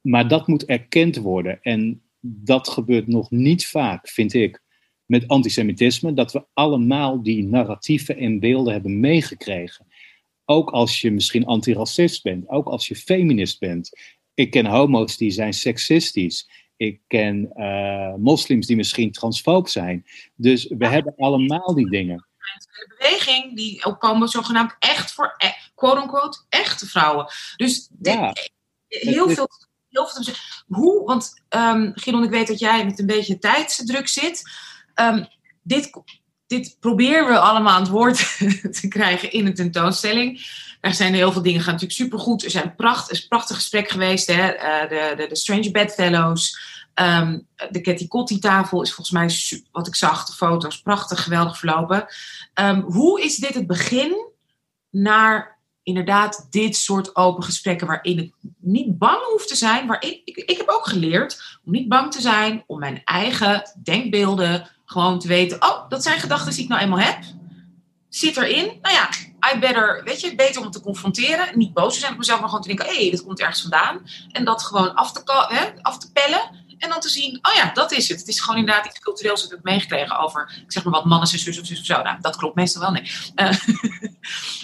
maar 0.00 0.28
dat 0.28 0.46
moet 0.46 0.64
erkend 0.64 1.16
worden. 1.16 1.58
En 1.62 2.02
dat 2.20 2.68
gebeurt 2.68 3.06
nog 3.06 3.30
niet 3.30 3.66
vaak, 3.66 4.08
vind 4.08 4.34
ik, 4.34 4.62
met 5.08 5.28
antisemitisme. 5.28 6.12
Dat 6.12 6.32
we 6.32 6.44
allemaal 6.52 7.22
die 7.22 7.44
narratieven 7.44 8.16
en 8.16 8.40
beelden 8.40 8.72
hebben 8.72 9.00
meegekregen. 9.00 9.86
Ook 10.44 10.70
als 10.70 11.00
je 11.00 11.10
misschien 11.10 11.46
antiracist 11.46 12.22
bent, 12.22 12.48
ook 12.48 12.66
als 12.68 12.88
je 12.88 12.96
feminist 12.96 13.58
bent. 13.58 13.90
Ik 14.34 14.50
ken 14.50 14.66
homo's 14.66 15.16
die 15.16 15.30
zijn 15.30 15.52
seksistisch. 15.52 16.48
Ik 16.76 17.00
ken 17.06 17.50
uh, 17.54 18.14
moslims 18.14 18.66
die 18.66 18.76
misschien 18.76 19.12
transfoob 19.12 19.68
zijn. 19.68 20.06
Dus 20.34 20.66
we 20.78 20.86
hebben 20.86 21.14
allemaal 21.16 21.74
die 21.74 21.90
dingen. 21.90 22.26
De 22.56 22.94
beweging 22.98 23.56
die 23.56 23.84
ook 23.84 24.00
komen 24.00 24.28
zogenaamd 24.28 24.76
echt 24.78 25.12
voor, 25.12 25.34
e, 25.38 25.48
quote-unquote, 25.74 26.38
echte 26.48 26.86
vrouwen. 26.86 27.26
Dus 27.56 27.90
ja, 28.02 28.32
heel, 28.88 29.28
veel, 29.28 29.48
heel 29.88 30.06
veel 30.06 30.34
Hoe, 30.66 31.04
want 31.04 31.42
um, 31.48 31.92
ik 32.22 32.30
weet 32.30 32.46
dat 32.46 32.58
jij 32.58 32.84
met 32.84 32.98
een 32.98 33.06
beetje 33.06 33.38
tijdsdruk 33.38 34.08
zit. 34.08 34.42
Um, 35.00 35.26
dit, 35.62 35.90
dit 36.46 36.76
proberen 36.80 37.26
we 37.26 37.38
allemaal 37.38 37.74
aan 37.74 37.82
het 37.82 37.90
woord 37.90 38.16
te 38.80 38.88
krijgen 38.88 39.32
in 39.32 39.46
een 39.46 39.54
tentoonstelling. 39.54 40.46
Er 40.80 40.94
zijn 40.94 41.14
heel 41.14 41.32
veel 41.32 41.42
dingen 41.42 41.60
gaan 41.60 41.72
natuurlijk 41.72 42.00
supergoed. 42.00 42.44
Er 42.44 42.50
zijn 42.50 42.74
is 43.08 43.20
een 43.20 43.28
prachtig 43.28 43.56
gesprek 43.56 43.88
geweest. 43.88 44.26
Hè? 44.26 44.54
Uh, 44.54 44.88
de, 44.88 45.14
de, 45.16 45.26
de 45.28 45.36
Strange 45.36 45.70
Bedfellows. 45.70 46.76
Um, 46.94 47.46
de 47.70 47.80
Ketty 47.80 48.08
Kotti 48.08 48.38
tafel 48.38 48.82
is 48.82 48.92
volgens 48.92 49.10
mij, 49.50 49.62
wat 49.72 49.86
ik 49.86 49.94
zag, 49.94 50.26
de 50.26 50.32
foto's, 50.32 50.82
prachtig, 50.82 51.22
geweldig 51.22 51.58
verlopen. 51.58 52.06
Um, 52.54 52.80
hoe 52.80 53.22
is 53.22 53.36
dit 53.36 53.54
het 53.54 53.66
begin 53.66 54.26
naar 54.90 55.58
inderdaad 55.82 56.46
dit 56.50 56.76
soort 56.76 57.16
open 57.16 57.42
gesprekken 57.42 57.86
waarin 57.86 58.18
ik 58.18 58.34
niet 58.58 58.98
bang 58.98 59.22
hoef 59.30 59.46
te 59.46 59.56
zijn. 59.56 59.86
Waarin, 59.86 60.20
ik, 60.24 60.36
ik 60.36 60.56
heb 60.56 60.68
ook 60.68 60.86
geleerd 60.86 61.58
om 61.64 61.72
niet 61.72 61.88
bang 61.88 62.12
te 62.12 62.20
zijn, 62.20 62.64
om 62.66 62.78
mijn 62.78 63.02
eigen 63.04 63.62
denkbeelden 63.82 64.70
gewoon 64.90 65.18
te 65.18 65.28
weten. 65.28 65.62
Oh, 65.62 65.88
dat 65.88 66.02
zijn 66.02 66.20
gedachten 66.20 66.52
die 66.52 66.62
ik 66.62 66.68
nou 66.68 66.82
eenmaal 66.82 66.98
heb. 66.98 67.18
Zit 68.08 68.36
erin. 68.36 68.78
Nou 68.82 68.94
ja, 68.94 69.08
I 69.52 69.58
better, 69.58 70.02
weet 70.04 70.20
je, 70.20 70.34
beter 70.34 70.62
om 70.62 70.70
te 70.70 70.80
confronteren. 70.80 71.58
Niet 71.58 71.72
boos 71.72 71.94
te 71.94 72.00
zijn 72.00 72.12
op 72.12 72.18
mezelf, 72.18 72.38
maar 72.40 72.48
gewoon 72.48 72.62
te 72.62 72.68
denken: 72.68 72.86
hé, 72.86 73.00
hey, 73.00 73.10
dit 73.10 73.24
komt 73.24 73.40
ergens 73.40 73.60
vandaan. 73.60 74.00
En 74.32 74.44
dat 74.44 74.62
gewoon 74.62 74.94
af 74.94 75.12
te, 75.12 75.22
hè, 75.48 75.82
af 75.82 75.98
te 75.98 76.12
pellen. 76.12 76.66
En 76.78 76.88
dan 76.88 77.00
te 77.00 77.08
zien, 77.08 77.38
oh 77.42 77.54
ja, 77.54 77.70
dat 77.72 77.92
is 77.92 78.08
het. 78.08 78.18
Het 78.18 78.28
is 78.28 78.40
gewoon 78.40 78.60
inderdaad 78.60 78.86
iets 78.86 78.98
cultureels 78.98 79.42
dat 79.42 79.58
ik 79.58 79.64
meegekregen 79.64 80.18
over, 80.18 80.60
ik 80.64 80.72
zeg 80.72 80.84
maar 80.84 80.92
wat, 80.92 81.04
mannen 81.04 81.28
zijn 81.28 81.40
zus 81.40 81.60
of 81.60 81.66
zus 81.66 81.78
of 81.78 81.84
zo. 81.84 82.02
Nou, 82.02 82.18
dat 82.20 82.36
klopt 82.36 82.54
meestal 82.54 82.82
wel, 82.82 82.90
nee. 82.90 83.10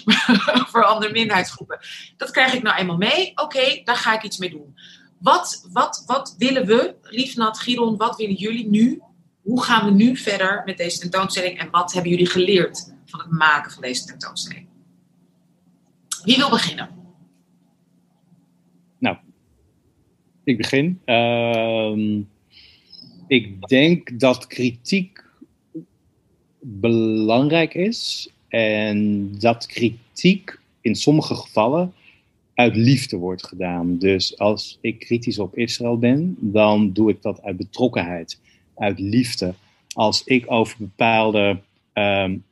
Uh, 0.05 0.65
voor 0.67 0.83
andere 0.83 1.11
minderheidsgroepen. 1.11 1.79
Dat 2.17 2.31
krijg 2.31 2.53
ik 2.53 2.63
nou 2.63 2.77
eenmaal 2.77 2.97
mee. 2.97 3.31
Oké, 3.35 3.81
daar 3.83 3.95
ga 3.95 4.13
ik 4.13 4.23
iets 4.23 4.37
mee 4.37 4.49
doen. 4.49 4.77
Wat, 5.19 5.67
wat, 5.71 6.03
wat 6.05 6.35
willen 6.37 6.65
we, 6.65 6.95
Liefnat, 7.01 7.59
Giron, 7.59 7.97
wat 7.97 8.15
willen 8.15 8.35
jullie 8.35 8.69
nu? 8.69 9.01
Hoe 9.45 9.63
gaan 9.63 9.85
we 9.85 9.91
nu 9.91 10.17
verder 10.17 10.61
met 10.65 10.77
deze 10.77 10.99
tentoonstelling? 10.99 11.59
En 11.59 11.69
wat 11.69 11.93
hebben 11.93 12.11
jullie 12.11 12.29
geleerd 12.29 12.93
van 13.05 13.19
het 13.19 13.31
maken 13.31 13.71
van 13.71 13.81
deze 13.81 14.05
tentoonstelling? 14.05 14.67
Wie 16.23 16.37
wil 16.37 16.49
beginnen? 16.49 16.89
Nou, 18.97 19.17
ik 20.43 20.57
begin. 20.57 21.01
Uh, 21.05 22.23
ik 23.27 23.67
denk 23.67 24.19
dat 24.19 24.47
kritiek 24.47 25.23
belangrijk 26.59 27.73
is 27.73 28.29
en 28.47 29.29
dat 29.39 29.65
kritiek 29.65 30.59
in 30.81 30.95
sommige 30.95 31.35
gevallen 31.35 31.93
uit 32.53 32.75
liefde 32.75 33.17
wordt 33.17 33.47
gedaan. 33.47 33.97
Dus 33.97 34.37
als 34.39 34.77
ik 34.81 34.99
kritisch 34.99 35.39
op 35.39 35.57
Israël 35.57 35.97
ben, 35.97 36.35
dan 36.39 36.93
doe 36.93 37.09
ik 37.09 37.21
dat 37.21 37.41
uit 37.41 37.57
betrokkenheid, 37.57 38.39
uit 38.75 38.99
liefde. 38.99 39.53
Als 39.93 40.23
ik 40.23 40.51
over 40.51 40.77
bepaalde, 40.79 41.59
um, 41.93 42.43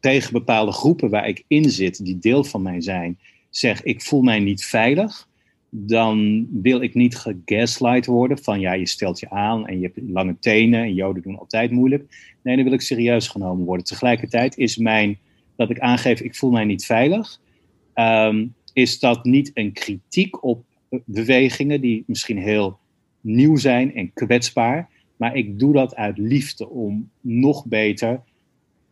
tegen 0.00 0.32
bepaalde 0.32 0.72
groepen 0.72 1.10
waar 1.10 1.28
ik 1.28 1.44
in 1.46 1.70
zit, 1.70 2.04
die 2.04 2.18
deel 2.18 2.44
van 2.44 2.62
mij 2.62 2.80
zijn, 2.80 3.18
zeg 3.50 3.82
ik 3.82 4.02
voel 4.02 4.22
mij 4.22 4.38
niet 4.38 4.64
veilig, 4.64 5.28
dan 5.70 6.46
wil 6.62 6.82
ik 6.82 6.94
niet 6.94 7.16
gegaslight 7.16 8.06
worden 8.06 8.38
van 8.38 8.60
ja, 8.60 8.72
je 8.72 8.88
stelt 8.88 9.20
je 9.20 9.30
aan 9.30 9.66
en 9.66 9.80
je 9.80 9.90
hebt 9.92 10.10
lange 10.10 10.36
tenen 10.40 10.80
en 10.80 10.94
joden 10.94 11.22
doen 11.22 11.38
altijd 11.38 11.70
moeilijk. 11.70 12.34
Nee, 12.42 12.54
dan 12.54 12.64
wil 12.64 12.72
ik 12.72 12.80
serieus 12.80 13.28
genomen 13.28 13.64
worden. 13.64 13.86
Tegelijkertijd 13.86 14.56
is 14.56 14.76
mijn, 14.76 15.18
dat 15.56 15.70
ik 15.70 15.78
aangeef 15.78 16.20
ik 16.20 16.36
voel 16.36 16.50
mij 16.50 16.64
niet 16.64 16.86
veilig, 16.86 17.40
ehm, 17.94 18.46
is 18.72 18.98
dat 18.98 19.24
niet 19.24 19.50
een 19.54 19.72
kritiek 19.72 20.44
op 20.44 20.64
bewegingen 21.04 21.80
die 21.80 22.04
misschien 22.06 22.38
heel 22.38 22.78
nieuw 23.20 23.56
zijn 23.56 23.94
en 23.94 24.12
kwetsbaar, 24.12 24.88
maar 25.20 25.36
ik 25.36 25.58
doe 25.58 25.72
dat 25.72 25.96
uit 25.96 26.18
liefde 26.18 26.68
om 26.68 27.10
nog 27.20 27.64
beter, 27.64 28.20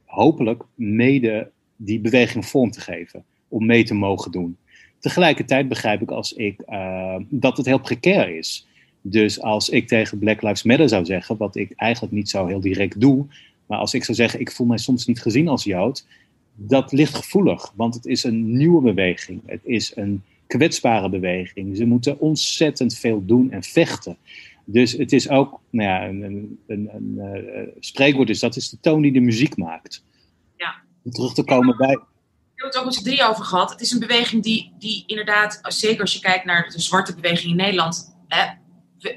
hopelijk 0.04 0.62
mede 0.74 1.50
die 1.76 2.00
beweging 2.00 2.46
vorm 2.46 2.70
te 2.70 2.80
geven, 2.80 3.24
om 3.48 3.66
mee 3.66 3.84
te 3.84 3.94
mogen 3.94 4.30
doen. 4.30 4.56
Tegelijkertijd 4.98 5.68
begrijp 5.68 6.02
ik 6.02 6.10
als 6.10 6.32
ik, 6.32 6.62
uh, 6.68 7.14
dat 7.28 7.56
het 7.56 7.66
heel 7.66 7.80
precair 7.80 8.36
is. 8.36 8.66
Dus 9.00 9.40
als 9.40 9.68
ik 9.68 9.88
tegen 9.88 10.18
Black 10.18 10.42
Lives 10.42 10.62
Matter 10.62 10.88
zou 10.88 11.04
zeggen, 11.04 11.36
wat 11.36 11.56
ik 11.56 11.72
eigenlijk 11.76 12.14
niet 12.14 12.30
zo 12.30 12.46
heel 12.46 12.60
direct 12.60 13.00
doe, 13.00 13.26
maar 13.66 13.78
als 13.78 13.94
ik 13.94 14.04
zou 14.04 14.16
zeggen, 14.16 14.40
ik 14.40 14.50
voel 14.50 14.66
mij 14.66 14.78
soms 14.78 15.06
niet 15.06 15.22
gezien 15.22 15.48
als 15.48 15.64
Jood, 15.64 16.06
dat 16.54 16.92
ligt 16.92 17.14
gevoelig, 17.14 17.72
want 17.76 17.94
het 17.94 18.06
is 18.06 18.24
een 18.24 18.56
nieuwe 18.56 18.80
beweging. 18.80 19.40
Het 19.46 19.60
is 19.64 19.92
een 19.96 20.22
kwetsbare 20.46 21.08
beweging. 21.08 21.76
Ze 21.76 21.84
moeten 21.84 22.20
ontzettend 22.20 22.94
veel 22.94 23.24
doen 23.26 23.50
en 23.50 23.62
vechten. 23.62 24.16
Dus 24.70 24.92
het 24.92 25.12
is 25.12 25.28
ook, 25.28 25.60
nou 25.70 25.88
ja, 25.88 26.08
een, 26.08 26.22
een, 26.22 26.58
een, 26.66 26.88
een 26.92 27.14
uh, 27.16 27.68
spreekwoord 27.80 28.28
is, 28.28 28.40
dat 28.40 28.56
is 28.56 28.68
de 28.68 28.80
toon 28.80 29.02
die 29.02 29.12
de 29.12 29.20
muziek 29.20 29.56
maakt. 29.56 30.04
Ja. 30.56 30.74
Om 31.04 31.10
terug 31.10 31.34
te 31.34 31.44
komen 31.44 31.76
bij, 31.76 31.98
hebben 32.58 32.66
het 32.66 32.76
ook 32.76 32.84
met 32.84 32.94
z'n 32.94 33.04
drie 33.04 33.28
over 33.28 33.44
gehad. 33.44 33.70
Het 33.70 33.80
is 33.80 33.90
een 33.90 33.98
beweging 33.98 34.42
die, 34.42 34.72
die 34.78 35.04
inderdaad, 35.06 35.60
zeker 35.62 36.00
als 36.00 36.12
je 36.12 36.20
kijkt 36.20 36.44
naar 36.44 36.70
de 36.70 36.80
zwarte 36.80 37.14
beweging 37.14 37.50
in 37.50 37.56
Nederland, 37.56 38.16
hè, 38.28 38.46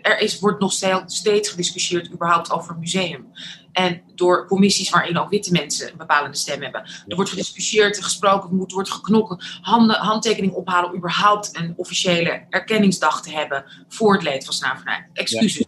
er 0.02 0.20
is, 0.20 0.40
wordt 0.40 0.60
nog 0.60 0.74
steeds 1.06 1.50
gediscussieerd 1.50 2.12
überhaupt 2.12 2.52
over 2.52 2.72
een 2.74 2.80
museum. 2.80 3.26
En 3.72 4.02
door 4.16 4.48
commissies 4.48 4.90
waarin 4.90 5.18
ook 5.18 5.30
witte 5.30 5.52
mensen 5.52 5.92
een 5.92 5.98
bepalende 5.98 6.38
stem 6.38 6.62
hebben. 6.62 6.82
Er 7.08 7.16
wordt 7.16 7.30
gediscussieerd, 7.30 8.04
gesproken, 8.04 8.56
moet, 8.56 8.72
wordt 8.72 8.92
geknokken, 8.92 9.38
handen, 9.62 9.96
handtekening 9.96 10.54
ophalen 10.54 10.90
om 10.90 10.98
überhaupt 10.98 11.58
een 11.58 11.74
officiële 11.76 12.46
erkenningsdag 12.50 13.22
te 13.22 13.32
hebben 13.32 13.66
voor 13.88 14.14
het 14.14 14.24
leed 14.24 14.46
van 14.46 14.54
slavernij. 14.54 15.08
Excuses 15.14 15.66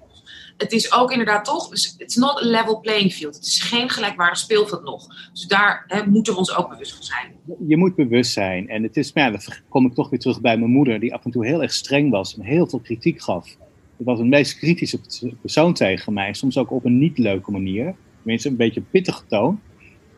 het 0.57 0.71
is 0.71 0.93
ook 0.93 1.11
inderdaad 1.11 1.45
toch, 1.45 1.69
het 1.69 2.03
is 2.05 2.15
not 2.15 2.41
a 2.41 2.45
level 2.45 2.79
playing 2.79 3.13
field. 3.13 3.35
Het 3.35 3.45
is 3.45 3.61
geen 3.61 3.89
gelijkwaardig 3.89 4.37
speelveld 4.37 4.83
nog. 4.83 5.07
Dus 5.31 5.47
daar 5.47 5.83
hè, 5.87 6.07
moeten 6.07 6.33
we 6.33 6.39
ons 6.39 6.55
ook 6.55 6.69
bewust 6.69 6.93
van 6.93 7.03
zijn. 7.03 7.31
Je 7.67 7.77
moet 7.77 7.95
bewust 7.95 8.31
zijn. 8.31 8.69
En 8.69 8.83
het 8.83 8.97
is, 8.97 9.11
ja, 9.13 9.29
dan 9.29 9.41
kom 9.69 9.85
ik 9.85 9.93
toch 9.93 10.09
weer 10.09 10.19
terug 10.19 10.41
bij 10.41 10.57
mijn 10.57 10.71
moeder, 10.71 10.99
die 10.99 11.13
af 11.13 11.25
en 11.25 11.31
toe 11.31 11.45
heel 11.45 11.61
erg 11.61 11.73
streng 11.73 12.11
was 12.11 12.35
en 12.35 12.41
heel 12.41 12.67
veel 12.67 12.79
kritiek 12.79 13.21
gaf. 13.21 13.55
Was 13.97 14.19
een 14.19 14.29
meest 14.29 14.57
kritische 14.57 14.99
persoon 15.41 15.73
tegen 15.73 16.13
mij, 16.13 16.33
soms 16.33 16.57
ook 16.57 16.71
op 16.71 16.85
een 16.85 16.97
niet 16.97 17.17
leuke 17.17 17.51
manier. 17.51 17.95
Tenminste, 18.17 18.49
een 18.49 18.55
beetje 18.55 18.81
pittige 18.81 19.25
toon. 19.27 19.59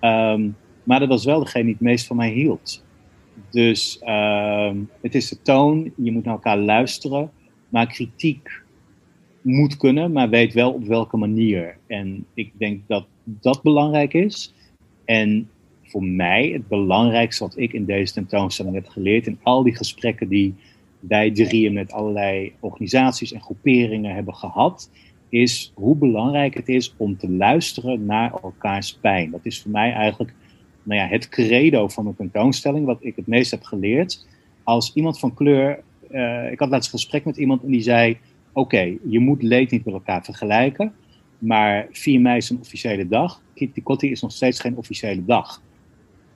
Um, 0.01 0.55
maar 0.84 0.99
dat 0.99 1.09
was 1.09 1.26
wel 1.26 1.39
degene 1.39 1.63
die 1.63 1.73
het 1.73 1.82
meest 1.82 2.07
van 2.07 2.15
mij 2.15 2.32
hield. 2.32 2.84
Dus 3.49 4.01
um, 4.07 4.89
het 5.01 5.15
is 5.15 5.30
de 5.30 5.41
toon, 5.41 5.91
je 5.95 6.11
moet 6.11 6.23
naar 6.23 6.34
elkaar 6.34 6.57
luisteren. 6.57 7.32
Maar 7.69 7.88
kritiek 7.88 8.49
moet 9.41 9.78
kunnen, 9.78 10.11
maar 10.11 10.30
weet 10.30 10.53
wel 10.53 10.71
op 10.71 10.84
welke 10.84 11.17
manier. 11.17 11.78
En 11.88 12.26
ik 12.34 12.51
denk 12.57 12.82
dat 12.88 13.05
dat 13.23 13.63
belangrijk 13.63 14.13
is. 14.13 14.53
En 15.05 15.49
voor 15.84 16.03
mij 16.03 16.49
het 16.49 16.67
belangrijkste 16.67 17.43
wat 17.43 17.57
ik 17.57 17.73
in 17.73 17.86
deze 17.86 18.13
tentoonstelling 18.13 18.76
heb 18.76 18.88
geleerd, 18.88 19.28
in 19.28 19.39
al 19.43 19.63
die 19.63 19.76
gesprekken 19.76 20.28
die 20.28 20.53
wij 21.08 21.32
drieën 21.32 21.74
met 21.74 21.91
allerlei 21.91 22.53
organisaties 22.60 23.34
en 23.34 23.41
groeperingen 23.41 24.16
hebben 24.16 24.36
gehad, 24.36 24.89
is 25.30 25.72
hoe 25.76 25.95
belangrijk 25.95 26.53
het 26.53 26.70
is 26.70 26.93
om 26.97 27.18
te 27.18 27.30
luisteren 27.30 28.06
naar 28.06 28.34
elkaars 28.43 28.97
pijn. 29.01 29.32
Dat 29.32 29.45
is 29.45 29.62
voor 29.62 29.72
mij 29.72 29.93
eigenlijk 29.93 30.34
nou 30.84 30.99
ja, 30.99 31.08
het 31.08 31.30
credo 31.30 31.88
van 31.88 32.08
een 32.08 32.16
tentoonstelling, 32.16 32.86
wat 32.86 32.97
ik 32.99 33.16
het 33.16 33.28
meest 33.28 33.51
heb 33.51 33.64
geleerd. 33.64 34.28
Als 34.64 34.93
iemand 34.93 35.20
van 35.20 35.34
kleur, 35.34 35.84
uh, 36.12 36.51
ik 36.51 36.60
had 36.60 36.70
laatst 36.70 36.93
een 36.93 36.99
gesprek 36.99 37.26
met 37.26 37.38
iemand 37.38 37.64
en 37.64 37.72
die 37.72 37.82
zei: 37.82 38.18
Oké, 38.53 38.97
je 39.08 39.20
moet 39.20 39.43
leed 39.43 39.72
niet 39.72 39.86
met 39.86 39.93
elkaar 39.93 40.24
vergelijken, 40.24 40.93
maar 41.38 41.88
4 41.91 42.22
mei 42.22 42.38
is 42.38 42.49
een 42.49 42.60
officiële 42.60 43.08
dag. 43.08 43.41
Kitty 43.53 43.82
Kotti 43.82 44.12
is 44.12 44.22
nog 44.22 44.32
steeds 44.32 44.60
geen 44.60 44.78
officiële 44.78 45.26
dag. 45.26 45.62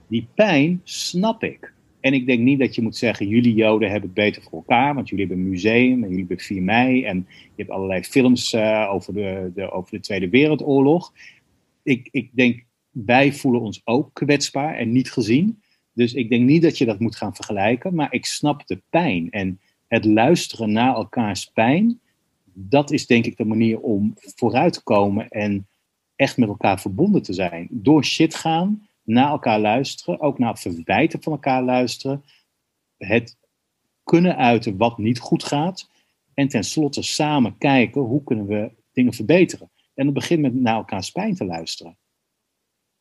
Die 0.08 0.28
pijn 0.36 0.82
snap 0.84 1.44
ik. 1.44 1.74
En 2.00 2.14
ik 2.14 2.26
denk 2.26 2.40
niet 2.40 2.60
dat 2.60 2.76
je 2.76 2.82
moet 2.82 2.96
zeggen, 2.96 3.28
jullie 3.28 3.54
Joden 3.54 3.90
hebben 3.90 4.10
het 4.10 4.20
beter 4.20 4.42
voor 4.42 4.52
elkaar, 4.52 4.96
want 4.96 5.10
jullie 5.10 5.26
hebben 5.26 5.44
een 5.44 5.52
museum 5.52 6.04
en 6.04 6.10
jullie 6.10 6.18
hebben 6.18 6.40
4 6.40 6.62
mei 6.62 7.04
en 7.04 7.28
je 7.28 7.52
hebt 7.56 7.70
allerlei 7.70 8.04
films 8.04 8.54
uh, 8.54 8.90
over, 8.92 9.14
de, 9.14 9.52
de, 9.56 9.72
over 9.72 9.92
de 9.92 10.00
Tweede 10.00 10.30
Wereldoorlog. 10.30 11.14
Ik, 11.84 12.08
ik 12.12 12.30
denk, 12.34 12.66
wij 12.90 13.34
voelen 13.34 13.62
ons 13.62 13.82
ook 13.84 14.10
kwetsbaar 14.14 14.76
en 14.76 14.92
niet 14.92 15.12
gezien. 15.12 15.62
Dus 15.94 16.14
ik 16.14 16.30
denk 16.30 16.46
niet 16.46 16.62
dat 16.62 16.78
je 16.78 16.86
dat 16.86 17.00
moet 17.00 17.16
gaan 17.16 17.36
vergelijken, 17.36 17.96
maar 17.96 18.14
ik 18.14 18.26
snap 18.26 18.68
de 18.68 18.82
pijn. 18.90 19.30
En 19.30 19.60
het 19.88 20.06
luisteren 20.06 20.72
naar 20.72 20.96
elkaars 20.96 21.46
pijn, 21.46 22.00
dat 22.54 22.92
is 22.92 23.06
denk 23.06 23.26
ik 23.26 23.38
de 23.38 23.46
manier 23.46 23.80
om 23.80 24.14
vooruit 24.16 24.74
te 24.74 24.84
komen 24.84 25.30
en 25.30 25.68
echt 26.16 26.38
met 26.38 26.50
elkaar 26.50 26.82
verbonden 26.82 27.22
te 27.22 27.34
zijn. 27.34 27.68
Door 27.72 28.06
shit 28.06 28.36
gaan, 28.36 28.88
naar 29.10 29.30
elkaar 29.30 29.60
luisteren, 29.60 30.20
ook 30.20 30.40
naar 30.40 30.58
verwijten 30.58 31.24
van 31.24 31.32
elkaar 31.32 31.64
luisteren, 31.64 32.24
het 32.98 33.38
kunnen 34.04 34.38
uiten 34.38 34.78
wat 34.78 34.98
niet 34.98 35.20
goed 35.20 35.44
gaat 35.44 35.90
en 36.34 36.48
tenslotte 36.48 37.02
samen 37.02 37.58
kijken 37.58 38.02
hoe 38.02 38.24
kunnen 38.24 38.46
we 38.46 38.72
dingen 38.92 39.14
verbeteren. 39.14 39.72
En 39.94 40.06
het 40.06 40.14
begint 40.14 40.42
met 40.42 40.54
naar 40.54 40.76
elkaars 40.76 41.12
pijn 41.12 41.36
te 41.36 41.46
luisteren. 41.46 41.98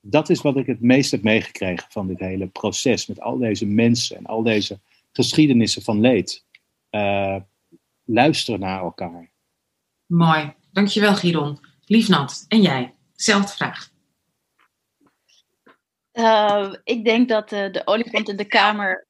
Dat 0.01 0.29
is 0.31 0.41
wat 0.41 0.57
ik 0.57 0.67
het 0.67 0.81
meest 0.81 1.11
heb 1.11 1.23
meegekregen 1.23 1.91
van 1.91 2.07
dit 2.07 2.19
hele 2.19 2.47
proces 2.47 3.07
met 3.07 3.21
al 3.21 3.39
deze 3.39 3.67
mensen 3.67 4.17
en 4.17 4.27
al 4.27 4.43
deze 4.43 4.81
geschiedenissen 5.13 5.83
van 5.83 6.01
leed. 6.01 6.45
Uh, 6.91 7.37
luisteren 8.05 8.61
naar 8.61 8.81
elkaar. 8.81 9.31
Mooi. 10.07 10.55
Dankjewel, 10.73 11.15
Giron. 11.15 11.59
Liefnat. 11.85 12.45
En 12.49 12.63
jij? 12.63 12.95
Zelfde 13.13 13.53
vraag. 13.53 13.97
Uh, 16.19 16.75
ik 16.85 17.05
denk 17.05 17.29
dat 17.29 17.53
uh, 17.53 17.73
de 17.73 17.83
olifant 17.85 18.29
in 18.29 18.37
de 18.37 18.45
kamer. 18.45 19.07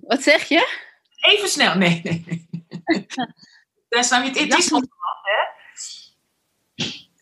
Wat 0.00 0.22
zeg 0.22 0.48
je? 0.48 0.82
Even 1.20 1.48
snel. 1.48 1.76
Nee, 1.76 2.00
nee, 2.02 2.24
nee. 2.26 3.06
Daar 3.88 4.04
staan 4.04 4.22
je 4.22 4.28
het, 4.28 4.38
het 4.38 4.58
is 4.58 4.70
hè? 4.70 4.80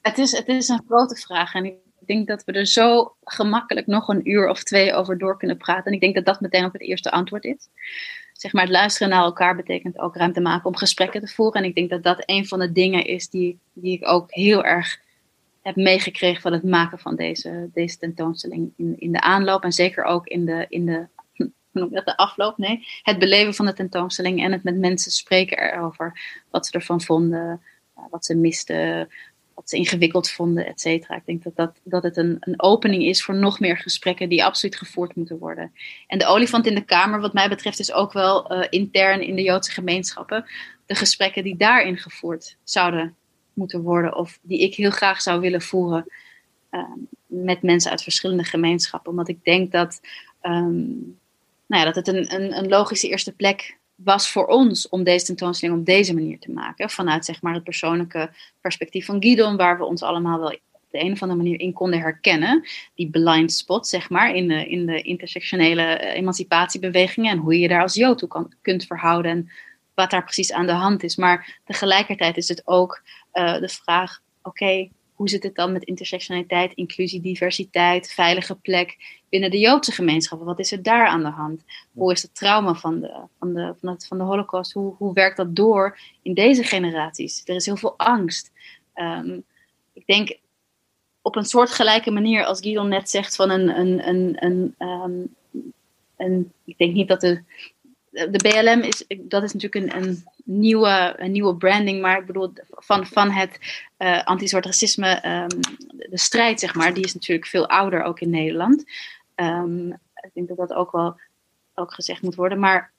Het 0.00 0.18
is, 0.18 0.32
het 0.32 0.48
is 0.48 0.68
een 0.68 0.84
grote 0.86 1.16
vraag. 1.16 1.54
En 1.54 1.64
ik 1.64 1.76
denk 2.06 2.26
dat 2.26 2.44
we 2.44 2.52
er 2.52 2.66
zo 2.66 3.16
gemakkelijk 3.24 3.86
nog 3.86 4.08
een 4.08 4.30
uur 4.30 4.48
of 4.48 4.62
twee 4.62 4.94
over 4.94 5.18
door 5.18 5.38
kunnen 5.38 5.56
praten. 5.56 5.84
En 5.84 5.92
ik 5.92 6.00
denk 6.00 6.14
dat 6.14 6.24
dat 6.24 6.40
meteen 6.40 6.64
ook 6.64 6.72
het 6.72 6.82
eerste 6.82 7.10
antwoord 7.10 7.44
is. 7.44 7.68
Zeg 8.32 8.52
maar, 8.52 8.62
het 8.62 8.72
luisteren 8.72 9.08
naar 9.08 9.22
elkaar 9.22 9.56
betekent 9.56 9.98
ook 9.98 10.16
ruimte 10.16 10.40
maken 10.40 10.66
om 10.66 10.76
gesprekken 10.76 11.20
te 11.20 11.32
voeren. 11.32 11.62
En 11.62 11.68
ik 11.68 11.74
denk 11.74 11.90
dat 11.90 12.02
dat 12.02 12.22
een 12.26 12.46
van 12.46 12.58
de 12.58 12.72
dingen 12.72 13.04
is 13.04 13.28
die, 13.28 13.58
die 13.72 13.96
ik 13.96 14.08
ook 14.08 14.32
heel 14.32 14.64
erg 14.64 15.00
heb 15.62 15.76
meegekregen 15.76 16.42
van 16.42 16.52
het 16.52 16.62
maken 16.62 16.98
van 16.98 17.16
deze, 17.16 17.70
deze 17.72 17.98
tentoonstelling 17.98 18.72
in, 18.76 18.94
in 18.98 19.12
de 19.12 19.20
aanloop 19.20 19.62
en 19.62 19.72
zeker 19.72 20.04
ook 20.04 20.26
in 20.26 20.44
de, 20.44 20.66
in 20.68 20.86
de, 20.86 21.06
dat, 21.90 22.04
de 22.04 22.16
afloop, 22.16 22.58
nee, 22.58 22.86
het 23.02 23.18
beleven 23.18 23.54
van 23.54 23.66
de 23.66 23.72
tentoonstelling 23.72 24.42
en 24.42 24.52
het 24.52 24.62
met 24.62 24.76
mensen 24.76 25.10
spreken 25.10 25.58
erover, 25.58 26.20
wat 26.50 26.66
ze 26.66 26.72
ervan 26.72 27.00
vonden, 27.00 27.60
eh, 27.94 28.02
wat 28.10 28.24
ze 28.24 28.34
misten, 28.34 29.08
wat 29.54 29.68
ze 29.70 29.76
ingewikkeld 29.76 30.30
vonden, 30.30 30.66
et 30.66 30.80
cetera. 30.80 31.16
Ik 31.16 31.26
denk 31.26 31.42
dat, 31.42 31.56
dat, 31.56 31.80
dat 31.82 32.02
het 32.02 32.16
een, 32.16 32.36
een 32.40 32.62
opening 32.62 33.02
is 33.02 33.24
voor 33.24 33.34
nog 33.34 33.60
meer 33.60 33.78
gesprekken 33.78 34.28
die 34.28 34.44
absoluut 34.44 34.76
gevoerd 34.76 35.14
moeten 35.14 35.38
worden. 35.38 35.72
En 36.06 36.18
de 36.18 36.26
olifant 36.26 36.66
in 36.66 36.74
de 36.74 36.84
kamer, 36.84 37.20
wat 37.20 37.32
mij 37.32 37.48
betreft, 37.48 37.78
is 37.78 37.92
ook 37.92 38.12
wel 38.12 38.52
uh, 38.52 38.66
intern 38.70 39.20
in 39.20 39.36
de 39.36 39.42
Joodse 39.42 39.72
gemeenschappen. 39.72 40.44
De 40.86 40.94
gesprekken 40.94 41.44
die 41.44 41.56
daarin 41.56 41.98
gevoerd 41.98 42.56
zouden 42.64 43.16
moeten 43.55 43.82
worden 43.82 44.16
of 44.16 44.38
die 44.42 44.59
ik 44.59 44.74
heel 44.74 44.90
graag 44.90 45.22
zou 45.22 45.40
willen 45.40 45.62
voeren 45.62 46.07
uh, 46.70 46.84
met 47.26 47.62
mensen 47.62 47.90
uit 47.90 48.03
verschillende 48.03 48.44
gemeenschappen. 48.44 49.11
Omdat 49.11 49.28
ik 49.28 49.44
denk 49.44 49.72
dat, 49.72 50.00
um, 50.42 51.18
nou 51.66 51.82
ja, 51.82 51.84
dat 51.84 51.94
het 51.94 52.09
een, 52.09 52.34
een, 52.34 52.57
een, 52.57 52.68
logische 52.68 53.09
eerste 53.09 53.32
plek 53.32 53.78
was 53.94 54.30
voor 54.30 54.46
ons 54.46 54.88
om 54.88 55.05
deze 55.05 55.24
tentoonstelling 55.24 55.78
op 55.78 55.86
deze 55.86 56.14
manier 56.14 56.38
te 56.38 56.53
maken. 56.53 56.90
Vanuit 56.90 57.24
zeg 57.24 57.42
maar, 57.42 57.55
het 57.55 57.64
persoonlijke 57.64 58.30
perspectief 58.61 59.07
van 59.07 59.22
Guidon, 59.22 59.57
waar 59.57 59.78
we 59.78 59.84
ons 59.84 60.03
allemaal 60.03 60.38
wel 60.38 60.50
op 60.72 60.82
de 60.90 61.00
een 61.00 61.12
of 61.12 61.22
andere 61.22 61.42
manier 61.42 61.61
in 61.61 61.72
konden 61.72 62.00
herkennen. 62.00 62.64
Die 62.94 63.11
blind 63.11 63.53
spot, 63.53 63.86
zeg 63.86 64.11
maar, 64.11 64.34
in 64.34 64.48
de, 64.48 64.68
in 64.68 64.86
de 64.86 65.03
intersectionele 65.03 65.82
eh, 65.82 66.16
emancipatiebewegingen 66.16 67.30
en 67.30 67.38
hoe 67.38 67.55
je 67.55 67.61
je 67.61 67.68
daar 67.68 67.82
als 67.82 67.94
Jood 67.94 68.18
toe 68.18 68.28
kan, 68.28 68.53
kunt 68.62 68.84
verhouden. 68.86 69.30
En 69.30 69.50
wat 69.94 70.11
daar 70.11 70.24
precies 70.24 70.53
aan 70.53 70.66
de 70.66 70.72
hand 70.72 71.03
is. 71.03 71.16
Maar 71.16 71.61
tegelijkertijd 71.64 72.36
is 72.36 72.48
het 72.48 72.62
ook 72.64 73.03
uh, 73.32 73.58
de 73.60 73.68
vraag: 73.68 74.20
oké, 74.42 74.88
hoe 75.12 75.28
zit 75.28 75.42
het 75.42 75.54
dan 75.54 75.72
met 75.72 75.84
intersectionaliteit, 75.84 76.72
inclusie, 76.74 77.20
diversiteit, 77.20 78.12
veilige 78.12 78.54
plek 78.54 78.96
binnen 79.28 79.50
de 79.50 79.58
Joodse 79.58 79.92
gemeenschappen? 79.92 80.46
Wat 80.46 80.58
is 80.58 80.72
er 80.72 80.82
daar 80.82 81.06
aan 81.06 81.22
de 81.22 81.30
hand? 81.30 81.64
Hoe 81.92 82.12
is 82.12 82.22
het 82.22 82.34
trauma 82.34 82.74
van 82.74 83.00
de, 83.00 83.20
van 83.38 83.54
de, 83.54 83.74
van 83.80 83.88
het, 83.88 84.06
van 84.06 84.18
de 84.18 84.24
Holocaust? 84.24 84.72
Hoe, 84.72 84.94
hoe 84.98 85.12
werkt 85.12 85.36
dat 85.36 85.56
door 85.56 85.98
in 86.22 86.34
deze 86.34 86.62
generaties? 86.62 87.42
Er 87.44 87.54
is 87.54 87.66
heel 87.66 87.76
veel 87.76 87.98
angst. 87.98 88.50
Um, 88.94 89.44
ik 89.92 90.06
denk 90.06 90.38
op 91.22 91.36
een 91.36 91.44
soortgelijke 91.44 92.10
manier 92.10 92.44
als 92.44 92.60
Guido 92.60 92.82
net 92.82 93.10
zegt 93.10 93.36
van 93.36 93.50
een, 93.50 93.78
een, 93.78 94.08
een, 94.08 94.36
een, 94.44 94.74
um, 94.78 95.34
een 96.16 96.52
ik 96.64 96.78
denk 96.78 96.94
niet 96.94 97.08
dat 97.08 97.20
de 97.20 97.42
de 98.12 98.38
BLM 98.42 98.80
is, 98.80 99.04
dat 99.18 99.42
is 99.42 99.52
natuurlijk 99.52 99.94
een, 99.94 100.02
een, 100.02 100.24
nieuwe, 100.44 101.14
een 101.16 101.32
nieuwe 101.32 101.56
branding, 101.56 102.00
maar 102.00 102.18
ik 102.18 102.26
bedoel, 102.26 102.52
van, 102.68 103.06
van 103.06 103.30
het 103.30 103.58
uh, 103.98 104.24
anti-zwart 104.24 104.64
racisme, 104.64 105.26
um, 105.26 105.60
de 106.10 106.18
strijd, 106.18 106.60
zeg 106.60 106.74
maar, 106.74 106.94
die 106.94 107.04
is 107.04 107.14
natuurlijk 107.14 107.46
veel 107.48 107.68
ouder 107.68 108.02
ook 108.02 108.20
in 108.20 108.30
Nederland. 108.30 108.84
Um, 109.36 109.92
ik 110.14 110.30
denk 110.34 110.48
dat 110.48 110.56
dat 110.56 110.72
ook 110.72 110.92
wel 110.92 111.20
ook 111.74 111.94
gezegd 111.94 112.22
moet 112.22 112.34
worden. 112.34 112.58
Maar 112.58 112.92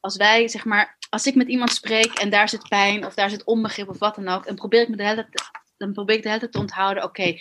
als 0.00 0.16
wij, 0.16 0.48
zeg 0.48 0.64
maar, 0.64 0.96
als 1.10 1.26
ik 1.26 1.34
met 1.34 1.48
iemand 1.48 1.70
spreek 1.70 2.12
en 2.12 2.30
daar 2.30 2.48
zit 2.48 2.68
pijn 2.68 3.06
of 3.06 3.14
daar 3.14 3.30
zit 3.30 3.44
onbegrip 3.44 3.88
of 3.88 3.98
wat 3.98 4.14
dan 4.14 4.28
ook, 4.28 4.46
dan 4.46 4.54
probeer 4.54 4.82
ik 4.82 4.88
me 4.88 4.96
de 4.96 5.06
hele 5.06 5.28
tijd, 5.30 5.50
dan 5.76 5.92
probeer 5.92 6.16
ik 6.16 6.22
de 6.22 6.28
hele 6.28 6.40
tijd 6.40 6.52
te 6.52 6.58
onthouden, 6.58 7.02
oké, 7.04 7.38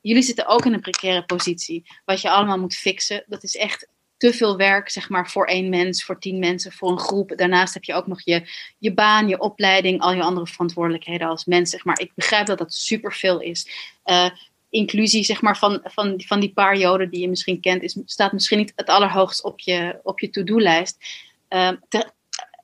jullie 0.00 0.22
zitten 0.22 0.46
ook 0.46 0.64
in 0.64 0.72
een 0.72 0.80
precaire 0.80 1.24
positie. 1.24 1.86
Wat 2.04 2.20
je 2.20 2.30
allemaal 2.30 2.58
moet 2.58 2.74
fixen, 2.74 3.24
dat 3.26 3.42
is 3.42 3.56
echt 3.56 3.88
te 4.20 4.32
veel 4.32 4.56
werk, 4.56 4.88
zeg 4.88 5.08
maar, 5.08 5.30
voor 5.30 5.46
één 5.46 5.68
mens, 5.68 6.04
voor 6.04 6.18
tien 6.18 6.38
mensen, 6.38 6.72
voor 6.72 6.90
een 6.90 6.98
groep. 6.98 7.32
Daarnaast 7.36 7.74
heb 7.74 7.84
je 7.84 7.94
ook 7.94 8.06
nog 8.06 8.20
je, 8.24 8.48
je 8.78 8.94
baan, 8.94 9.28
je 9.28 9.40
opleiding, 9.40 10.00
al 10.00 10.12
je 10.12 10.22
andere 10.22 10.46
verantwoordelijkheden 10.46 11.28
als 11.28 11.44
mens, 11.44 11.70
zeg 11.70 11.84
maar. 11.84 12.00
Ik 12.00 12.12
begrijp 12.14 12.46
dat 12.46 12.58
dat 12.58 12.74
superveel 12.74 13.40
is. 13.40 13.68
Uh, 14.04 14.30
inclusie, 14.70 15.24
zeg 15.24 15.40
maar, 15.40 15.58
van, 15.58 15.80
van, 15.82 16.22
van 16.26 16.40
die 16.40 16.52
paar 16.52 16.76
joden 16.76 17.10
die 17.10 17.20
je 17.20 17.28
misschien 17.28 17.60
kent, 17.60 17.82
is, 17.82 17.98
staat 18.04 18.32
misschien 18.32 18.58
niet 18.58 18.72
het 18.76 18.88
allerhoogst 18.88 19.44
op 19.44 19.60
je, 19.60 20.00
op 20.02 20.20
je 20.20 20.30
to-do-lijst. 20.30 20.96
Uh, 21.48 21.72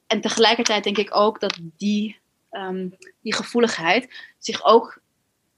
en 0.07 0.21
tegelijkertijd 0.21 0.85
denk 0.85 0.99
ik 0.99 1.17
ook 1.17 1.41
dat 1.41 1.59
die, 1.77 2.19
um, 2.51 2.97
die 3.23 3.35
gevoeligheid 3.35 4.33
zich 4.39 4.65
ook 4.65 5.01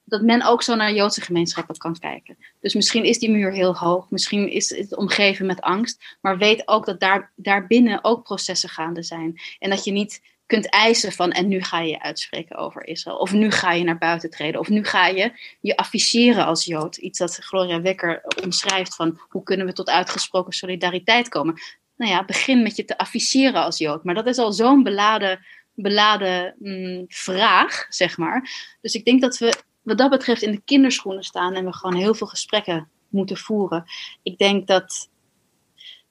dat 0.09 0.21
men 0.21 0.45
ook 0.45 0.63
zo 0.63 0.75
naar 0.75 0.93
Joodse 0.93 1.21
gemeenschappen 1.21 1.77
kan 1.77 1.99
kijken. 1.99 2.37
Dus 2.59 2.73
misschien 2.73 3.03
is 3.03 3.19
die 3.19 3.31
muur 3.31 3.51
heel 3.51 3.75
hoog, 3.75 4.09
misschien 4.09 4.51
is 4.51 4.69
het 4.69 4.95
omgeven 4.95 5.45
met 5.45 5.61
angst, 5.61 6.17
maar 6.21 6.37
weet 6.37 6.67
ook 6.67 6.85
dat 6.85 6.99
daar, 6.99 7.31
daarbinnen 7.35 8.03
ook 8.03 8.23
processen 8.23 8.69
gaande 8.69 9.03
zijn. 9.03 9.41
En 9.59 9.69
dat 9.69 9.83
je 9.83 9.91
niet 9.91 10.21
kunt 10.49 10.69
eisen 10.69 11.11
van 11.11 11.31
en 11.31 11.47
nu 11.47 11.61
ga 11.61 11.79
je 11.79 12.01
uitspreken 12.01 12.55
over 12.55 12.87
Israël, 12.87 13.17
of 13.17 13.33
nu 13.33 13.51
ga 13.51 13.71
je 13.71 13.83
naar 13.83 13.97
buiten 13.97 14.29
treden, 14.29 14.59
of 14.59 14.69
nu 14.69 14.83
ga 14.85 15.07
je 15.07 15.31
je 15.61 15.77
afficheren 15.77 16.45
als 16.45 16.65
Jood. 16.65 16.97
Iets 16.97 17.19
dat 17.19 17.35
Gloria 17.35 17.81
Wekker 17.81 18.21
omschrijft 18.43 18.95
van 18.95 19.19
hoe 19.29 19.43
kunnen 19.43 19.65
we 19.65 19.73
tot 19.73 19.89
uitgesproken 19.89 20.53
solidariteit 20.53 21.29
komen. 21.29 21.61
Nou 21.95 22.11
ja, 22.11 22.25
begin 22.25 22.63
met 22.63 22.75
je 22.75 22.85
te 22.85 22.97
afficheren 22.97 23.63
als 23.63 23.77
Jood. 23.77 24.03
Maar 24.03 24.15
dat 24.15 24.27
is 24.27 24.37
al 24.37 24.53
zo'n 24.53 24.83
beladen, 24.83 25.45
beladen 25.73 26.55
mm, 26.59 27.05
vraag, 27.07 27.85
zeg 27.89 28.17
maar. 28.17 28.49
Dus 28.81 28.93
ik 28.93 29.05
denk 29.05 29.21
dat 29.21 29.37
we 29.37 29.53
wat 29.89 29.97
dat 29.97 30.09
betreft 30.09 30.41
in 30.41 30.51
de 30.51 30.61
kinderschoenen 30.65 31.23
staan 31.23 31.53
en 31.53 31.65
we 31.65 31.73
gewoon 31.73 31.95
heel 31.95 32.13
veel 32.13 32.27
gesprekken 32.27 32.89
moeten 33.07 33.37
voeren. 33.37 33.83
Ik 34.23 34.37
denk 34.37 34.67
dat, 34.67 35.09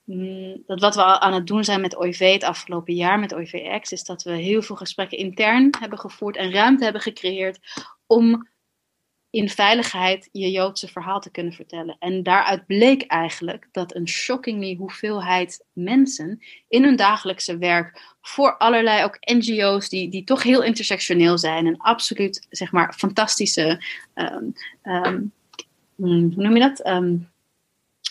mm, 0.04 0.62
dat 0.66 0.80
wat 0.80 0.94
we 0.94 1.02
aan 1.02 1.32
het 1.32 1.46
doen 1.46 1.64
zijn 1.64 1.80
met 1.80 1.96
OIV 1.96 2.32
het 2.32 2.44
afgelopen 2.44 2.94
jaar, 2.94 3.18
met 3.18 3.34
OIVX, 3.34 3.92
is 3.92 4.04
dat 4.04 4.22
we 4.22 4.30
heel 4.30 4.62
veel 4.62 4.76
gesprekken 4.76 5.18
intern 5.18 5.74
hebben 5.78 5.98
gevoerd 5.98 6.36
en 6.36 6.52
ruimte 6.52 6.84
hebben 6.84 7.02
gecreëerd 7.02 7.58
om 8.06 8.48
in 9.30 9.48
veiligheid 9.48 10.28
je 10.32 10.50
Joodse 10.50 10.88
verhaal 10.88 11.20
te 11.20 11.30
kunnen 11.30 11.52
vertellen. 11.52 11.96
En 11.98 12.22
daaruit 12.22 12.66
bleek 12.66 13.02
eigenlijk 13.02 13.68
dat 13.72 13.94
een 13.94 14.08
shockingly 14.08 14.76
hoeveelheid 14.76 15.64
mensen 15.72 16.40
in 16.68 16.84
hun 16.84 16.96
dagelijkse 16.96 17.58
werk 17.58 18.16
voor 18.20 18.56
allerlei 18.56 19.04
ook 19.04 19.18
NGO's 19.20 19.88
die, 19.88 20.10
die 20.10 20.24
toch 20.24 20.42
heel 20.42 20.62
intersectioneel 20.62 21.38
zijn 21.38 21.66
en 21.66 21.76
absoluut 21.76 22.46
zeg 22.50 22.72
maar 22.72 22.94
fantastische, 22.94 23.82
ehm, 24.14 24.44
ehm, 24.82 25.22
hmm, 25.96 26.32
hoe 26.34 26.42
noem 26.42 26.54
je 26.54 26.60
dat? 26.60 26.82
Ehm, 26.82 27.16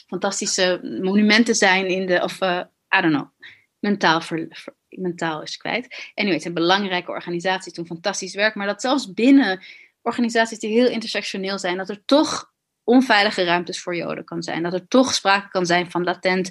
fantastische 0.07 0.79
monumenten 1.01 1.55
zijn 1.55 1.87
in 1.87 2.05
de, 2.05 2.21
of 2.23 2.41
uh, 2.41 2.61
I 2.97 3.01
don't 3.01 3.13
know, 3.13 3.27
mentaal, 3.79 4.21
ver, 4.21 4.47
mentaal 4.89 5.41
is 5.41 5.57
kwijt. 5.57 6.11
Anyway, 6.13 6.33
het 6.33 6.41
zijn 6.41 6.53
belangrijke 6.53 7.11
organisaties, 7.11 7.73
doen 7.73 7.85
fantastisch 7.85 8.35
werk, 8.35 8.55
maar 8.55 8.67
dat 8.67 8.81
zelfs 8.81 9.13
binnen 9.13 9.61
organisaties 10.07 10.59
die 10.59 10.71
heel 10.71 10.89
intersectioneel 10.89 11.59
zijn, 11.59 11.77
dat 11.77 11.89
er 11.89 12.05
toch 12.05 12.51
onveilige 12.83 13.43
ruimtes 13.43 13.81
voor 13.81 13.95
Joden 13.95 14.23
kan 14.25 14.43
zijn. 14.43 14.63
Dat 14.63 14.73
er 14.73 14.87
toch 14.87 15.13
sprake 15.13 15.49
kan 15.49 15.65
zijn 15.65 15.91
van 15.91 16.03
latent 16.03 16.49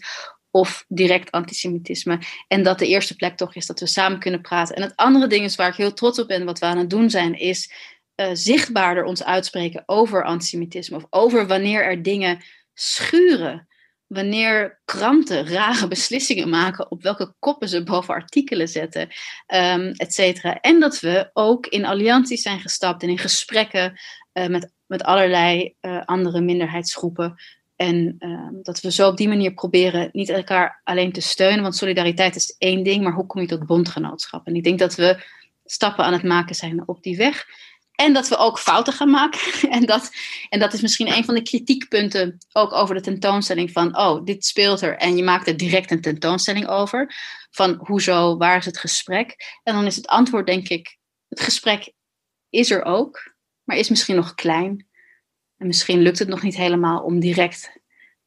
of 0.50 0.84
direct 0.88 1.30
antisemitisme. 1.30 2.18
En 2.48 2.62
dat 2.62 2.78
de 2.78 2.86
eerste 2.86 3.16
plek 3.16 3.36
toch 3.36 3.54
is 3.54 3.66
dat 3.66 3.80
we 3.80 3.86
samen 3.86 4.18
kunnen 4.18 4.40
praten. 4.40 4.76
En 4.76 4.82
het 4.82 4.96
andere 4.96 5.26
ding 5.26 5.44
is 5.44 5.56
waar 5.56 5.68
ik 5.68 5.74
heel 5.74 5.92
trots 5.92 6.18
op 6.18 6.28
ben, 6.28 6.44
wat 6.44 6.58
we 6.58 6.66
aan 6.66 6.78
het 6.78 6.90
doen 6.90 7.10
zijn, 7.10 7.34
is 7.34 7.72
uh, 8.16 8.28
zichtbaarder 8.32 9.04
ons 9.04 9.24
uitspreken 9.24 9.82
over 9.86 10.24
antisemitisme. 10.24 10.96
Of 10.96 11.06
over 11.10 11.46
wanneer 11.46 11.84
er 11.84 12.02
dingen 12.02 12.44
schuren 12.74 13.68
wanneer 14.06 14.80
kranten 14.84 15.48
rare 15.48 15.88
beslissingen 15.88 16.48
maken 16.48 16.90
op 16.90 17.02
welke 17.02 17.34
koppen 17.38 17.68
ze 17.68 17.82
boven 17.82 18.14
artikelen 18.14 18.68
zetten, 18.68 19.08
um, 19.54 19.90
et 19.90 20.14
cetera. 20.14 20.60
En 20.60 20.80
dat 20.80 21.00
we 21.00 21.30
ook 21.32 21.66
in 21.66 21.84
allianties 21.84 22.42
zijn 22.42 22.60
gestapt 22.60 23.02
en 23.02 23.08
in 23.08 23.18
gesprekken 23.18 24.00
uh, 24.32 24.46
met, 24.46 24.72
met 24.86 25.02
allerlei 25.02 25.74
uh, 25.80 26.02
andere 26.04 26.40
minderheidsgroepen. 26.40 27.34
En 27.76 28.16
uh, 28.18 28.48
dat 28.62 28.80
we 28.80 28.92
zo 28.92 29.08
op 29.08 29.16
die 29.16 29.28
manier 29.28 29.54
proberen 29.54 30.08
niet 30.12 30.28
elkaar 30.28 30.80
alleen 30.84 31.12
te 31.12 31.20
steunen, 31.20 31.62
want 31.62 31.76
solidariteit 31.76 32.36
is 32.36 32.54
één 32.58 32.82
ding, 32.82 33.02
maar 33.02 33.12
hoe 33.12 33.26
kom 33.26 33.40
je 33.40 33.46
tot 33.46 33.66
bondgenootschap? 33.66 34.46
En 34.46 34.54
ik 34.54 34.64
denk 34.64 34.78
dat 34.78 34.94
we 34.94 35.24
stappen 35.64 36.04
aan 36.04 36.12
het 36.12 36.22
maken 36.22 36.54
zijn 36.54 36.88
op 36.88 37.02
die 37.02 37.16
weg. 37.16 37.46
En 37.96 38.12
dat 38.12 38.28
we 38.28 38.36
ook 38.36 38.58
fouten 38.58 38.92
gaan 38.92 39.10
maken. 39.10 39.40
En 39.76 39.86
dat, 39.86 40.10
en 40.48 40.58
dat 40.58 40.72
is 40.72 40.80
misschien 40.80 41.12
een 41.12 41.24
van 41.24 41.34
de 41.34 41.42
kritiekpunten 41.42 42.38
ook 42.52 42.72
over 42.72 42.94
de 42.94 43.00
tentoonstelling 43.00 43.72
van, 43.72 43.98
oh, 43.98 44.24
dit 44.24 44.44
speelt 44.44 44.80
er 44.80 44.96
en 44.96 45.16
je 45.16 45.22
maakt 45.22 45.46
er 45.46 45.56
direct 45.56 45.90
een 45.90 46.00
tentoonstelling 46.00 46.68
over. 46.68 47.14
Van 47.50 47.74
hoezo, 47.78 48.36
waar 48.36 48.56
is 48.56 48.64
het 48.64 48.78
gesprek? 48.78 49.58
En 49.62 49.74
dan 49.74 49.86
is 49.86 49.96
het 49.96 50.06
antwoord 50.06 50.46
denk 50.46 50.68
ik, 50.68 50.96
het 51.28 51.40
gesprek 51.40 51.92
is 52.50 52.70
er 52.70 52.84
ook, 52.84 53.34
maar 53.64 53.76
is 53.76 53.88
misschien 53.88 54.16
nog 54.16 54.34
klein. 54.34 54.86
En 55.56 55.66
misschien 55.66 56.00
lukt 56.00 56.18
het 56.18 56.28
nog 56.28 56.42
niet 56.42 56.56
helemaal 56.56 57.02
om 57.02 57.20
direct 57.20 57.80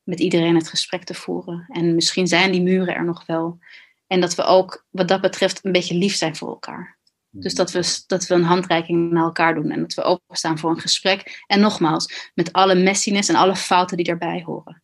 met 0.04 0.20
iedereen 0.20 0.56
het 0.56 0.70
gesprek 0.70 1.04
te 1.04 1.14
voeren. 1.14 1.66
En 1.68 1.96
misschien 1.96 2.28
zijn 2.28 2.52
die 2.52 2.62
muren 2.62 2.96
er 2.96 3.06
nog 3.06 3.26
wel. 3.26 3.60
En 4.08 4.22
dat 4.22 4.36
we 4.36 4.44
ook 4.44 4.86
wat 4.90 5.08
dat 5.08 5.22
betreft 5.22 5.66
een 5.66 5.72
beetje 5.72 5.96
lief 5.96 6.16
zijn 6.16 6.36
voor 6.36 6.50
elkaar. 6.50 6.99
Dus 7.32 7.54
dat 7.54 7.72
we, 7.72 8.04
dat 8.08 8.28
we 8.28 8.34
een 8.34 8.44
handreiking 8.44 9.12
naar 9.12 9.24
elkaar 9.24 9.54
doen 9.54 9.72
en 9.72 9.82
dat 9.82 9.94
we 9.94 10.04
openstaan 10.04 10.60
voor 10.60 10.70
een 10.70 10.80
gesprek. 10.80 11.44
En 11.48 11.60
nogmaals, 11.60 12.32
met 12.34 12.54
alle 12.54 12.76
messiness 12.76 13.30
en 13.30 13.36
alle 13.36 13.56
fouten 13.56 13.98
die 13.98 14.06
daarbij 14.06 14.44
horen. 14.46 14.84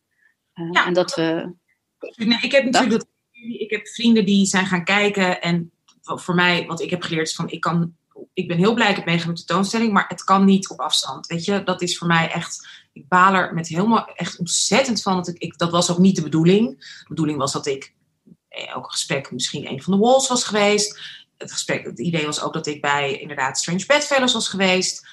Uh, 0.54 0.68
ja. 0.72 0.86
En 0.86 0.94
dat 0.94 1.14
we. 1.14 1.54
Nee, 2.16 2.38
ik 2.40 2.52
heb 2.52 2.64
natuurlijk 2.64 2.90
dat? 2.90 3.06
ik 3.58 3.70
heb 3.70 3.88
vrienden 3.88 4.24
die 4.24 4.46
zijn 4.46 4.66
gaan 4.66 4.84
kijken. 4.84 5.40
En 5.40 5.72
voor 6.02 6.34
mij, 6.34 6.66
wat 6.66 6.80
ik 6.80 6.90
heb 6.90 7.02
geleerd, 7.02 7.28
is 7.28 7.34
van 7.34 7.50
ik 7.50 7.60
kan. 7.60 7.94
Ik 8.32 8.48
ben 8.48 8.56
heel 8.56 8.74
blij, 8.74 8.90
ik 8.90 8.96
heb 8.96 9.04
meegemaakt 9.04 9.38
met 9.38 9.40
de 9.40 9.44
tentoonstelling, 9.44 9.92
maar 9.92 10.04
het 10.08 10.24
kan 10.24 10.44
niet 10.44 10.68
op 10.68 10.80
afstand. 10.80 11.26
Weet 11.26 11.44
je, 11.44 11.62
dat 11.62 11.82
is 11.82 11.98
voor 11.98 12.06
mij 12.06 12.30
echt. 12.30 12.68
Ik 12.92 13.08
baal 13.08 13.34
er 13.34 13.54
met 13.54 13.68
helemaal 13.68 14.06
echt 14.06 14.38
ontzettend 14.38 15.02
van. 15.02 15.16
Dat, 15.16 15.28
ik, 15.28 15.38
ik 15.38 15.58
dat 15.58 15.70
was 15.70 15.90
ook 15.90 15.98
niet 15.98 16.16
de 16.16 16.22
bedoeling. 16.22 16.78
De 16.78 17.08
bedoeling 17.08 17.38
was 17.38 17.52
dat 17.52 17.66
ik 17.66 17.94
eh, 18.48 18.76
ook 18.76 18.84
een 18.84 18.90
gesprek 18.90 19.30
misschien 19.30 19.70
een 19.70 19.82
van 19.82 19.92
de 19.92 19.98
walls 19.98 20.28
was 20.28 20.44
geweest 20.44 20.98
het, 21.38 21.64
het 21.66 21.98
idee 21.98 22.26
was 22.26 22.42
ook 22.42 22.52
dat 22.52 22.66
ik 22.66 22.80
bij 22.80 23.18
inderdaad 23.20 23.58
Strange 23.58 23.86
Bedfellows 23.86 24.32
was 24.32 24.48
geweest. 24.48 25.06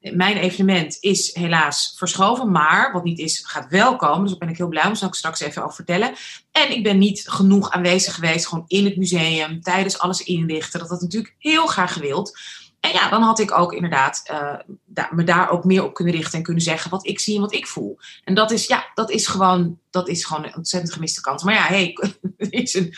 Mijn 0.00 0.36
evenement 0.36 0.96
is 1.00 1.34
helaas 1.34 1.94
verschoven, 1.96 2.50
maar 2.50 2.92
wat 2.92 3.04
niet 3.04 3.18
is, 3.18 3.42
gaat 3.46 3.70
wel 3.70 3.96
komen. 3.96 4.20
Dus 4.20 4.30
daar 4.30 4.38
ben 4.38 4.48
ik 4.48 4.56
heel 4.56 4.68
blij 4.68 4.86
om, 4.86 4.94
zal 4.94 5.08
ik 5.08 5.14
straks 5.14 5.40
even 5.40 5.62
over 5.62 5.74
vertellen. 5.74 6.14
En 6.52 6.70
ik 6.70 6.82
ben 6.82 6.98
niet 6.98 7.28
genoeg 7.28 7.70
aanwezig 7.70 8.14
geweest, 8.14 8.46
gewoon 8.46 8.64
in 8.66 8.84
het 8.84 8.96
museum, 8.96 9.60
tijdens 9.60 9.98
alles 9.98 10.22
inrichten. 10.22 10.80
Dat 10.80 10.88
had 10.88 11.00
natuurlijk 11.00 11.34
heel 11.38 11.66
graag 11.66 11.92
gewild. 11.92 12.38
En 12.86 12.92
ja, 12.92 13.08
dan 13.08 13.22
had 13.22 13.38
ik 13.38 13.58
ook 13.58 13.72
inderdaad 13.72 14.22
uh, 14.30 15.06
me 15.10 15.24
daar 15.24 15.50
ook 15.50 15.64
meer 15.64 15.84
op 15.84 15.94
kunnen 15.94 16.14
richten 16.14 16.38
en 16.38 16.44
kunnen 16.44 16.62
zeggen 16.62 16.90
wat 16.90 17.06
ik 17.06 17.20
zie 17.20 17.34
en 17.34 17.40
wat 17.40 17.54
ik 17.54 17.66
voel. 17.66 17.98
En 18.24 18.34
dat 18.34 18.50
is, 18.50 18.66
ja, 18.66 18.90
dat 18.94 19.10
is 19.10 19.26
gewoon, 19.26 19.78
dat 19.90 20.08
is 20.08 20.24
gewoon 20.24 20.44
een 20.44 20.56
ontzettend 20.56 20.92
gemiste 20.92 21.20
kans. 21.20 21.42
Maar 21.42 21.54
ja, 21.54 21.62
hey, 21.62 21.96
het 22.36 22.52
is 22.52 22.74
een 22.74 22.94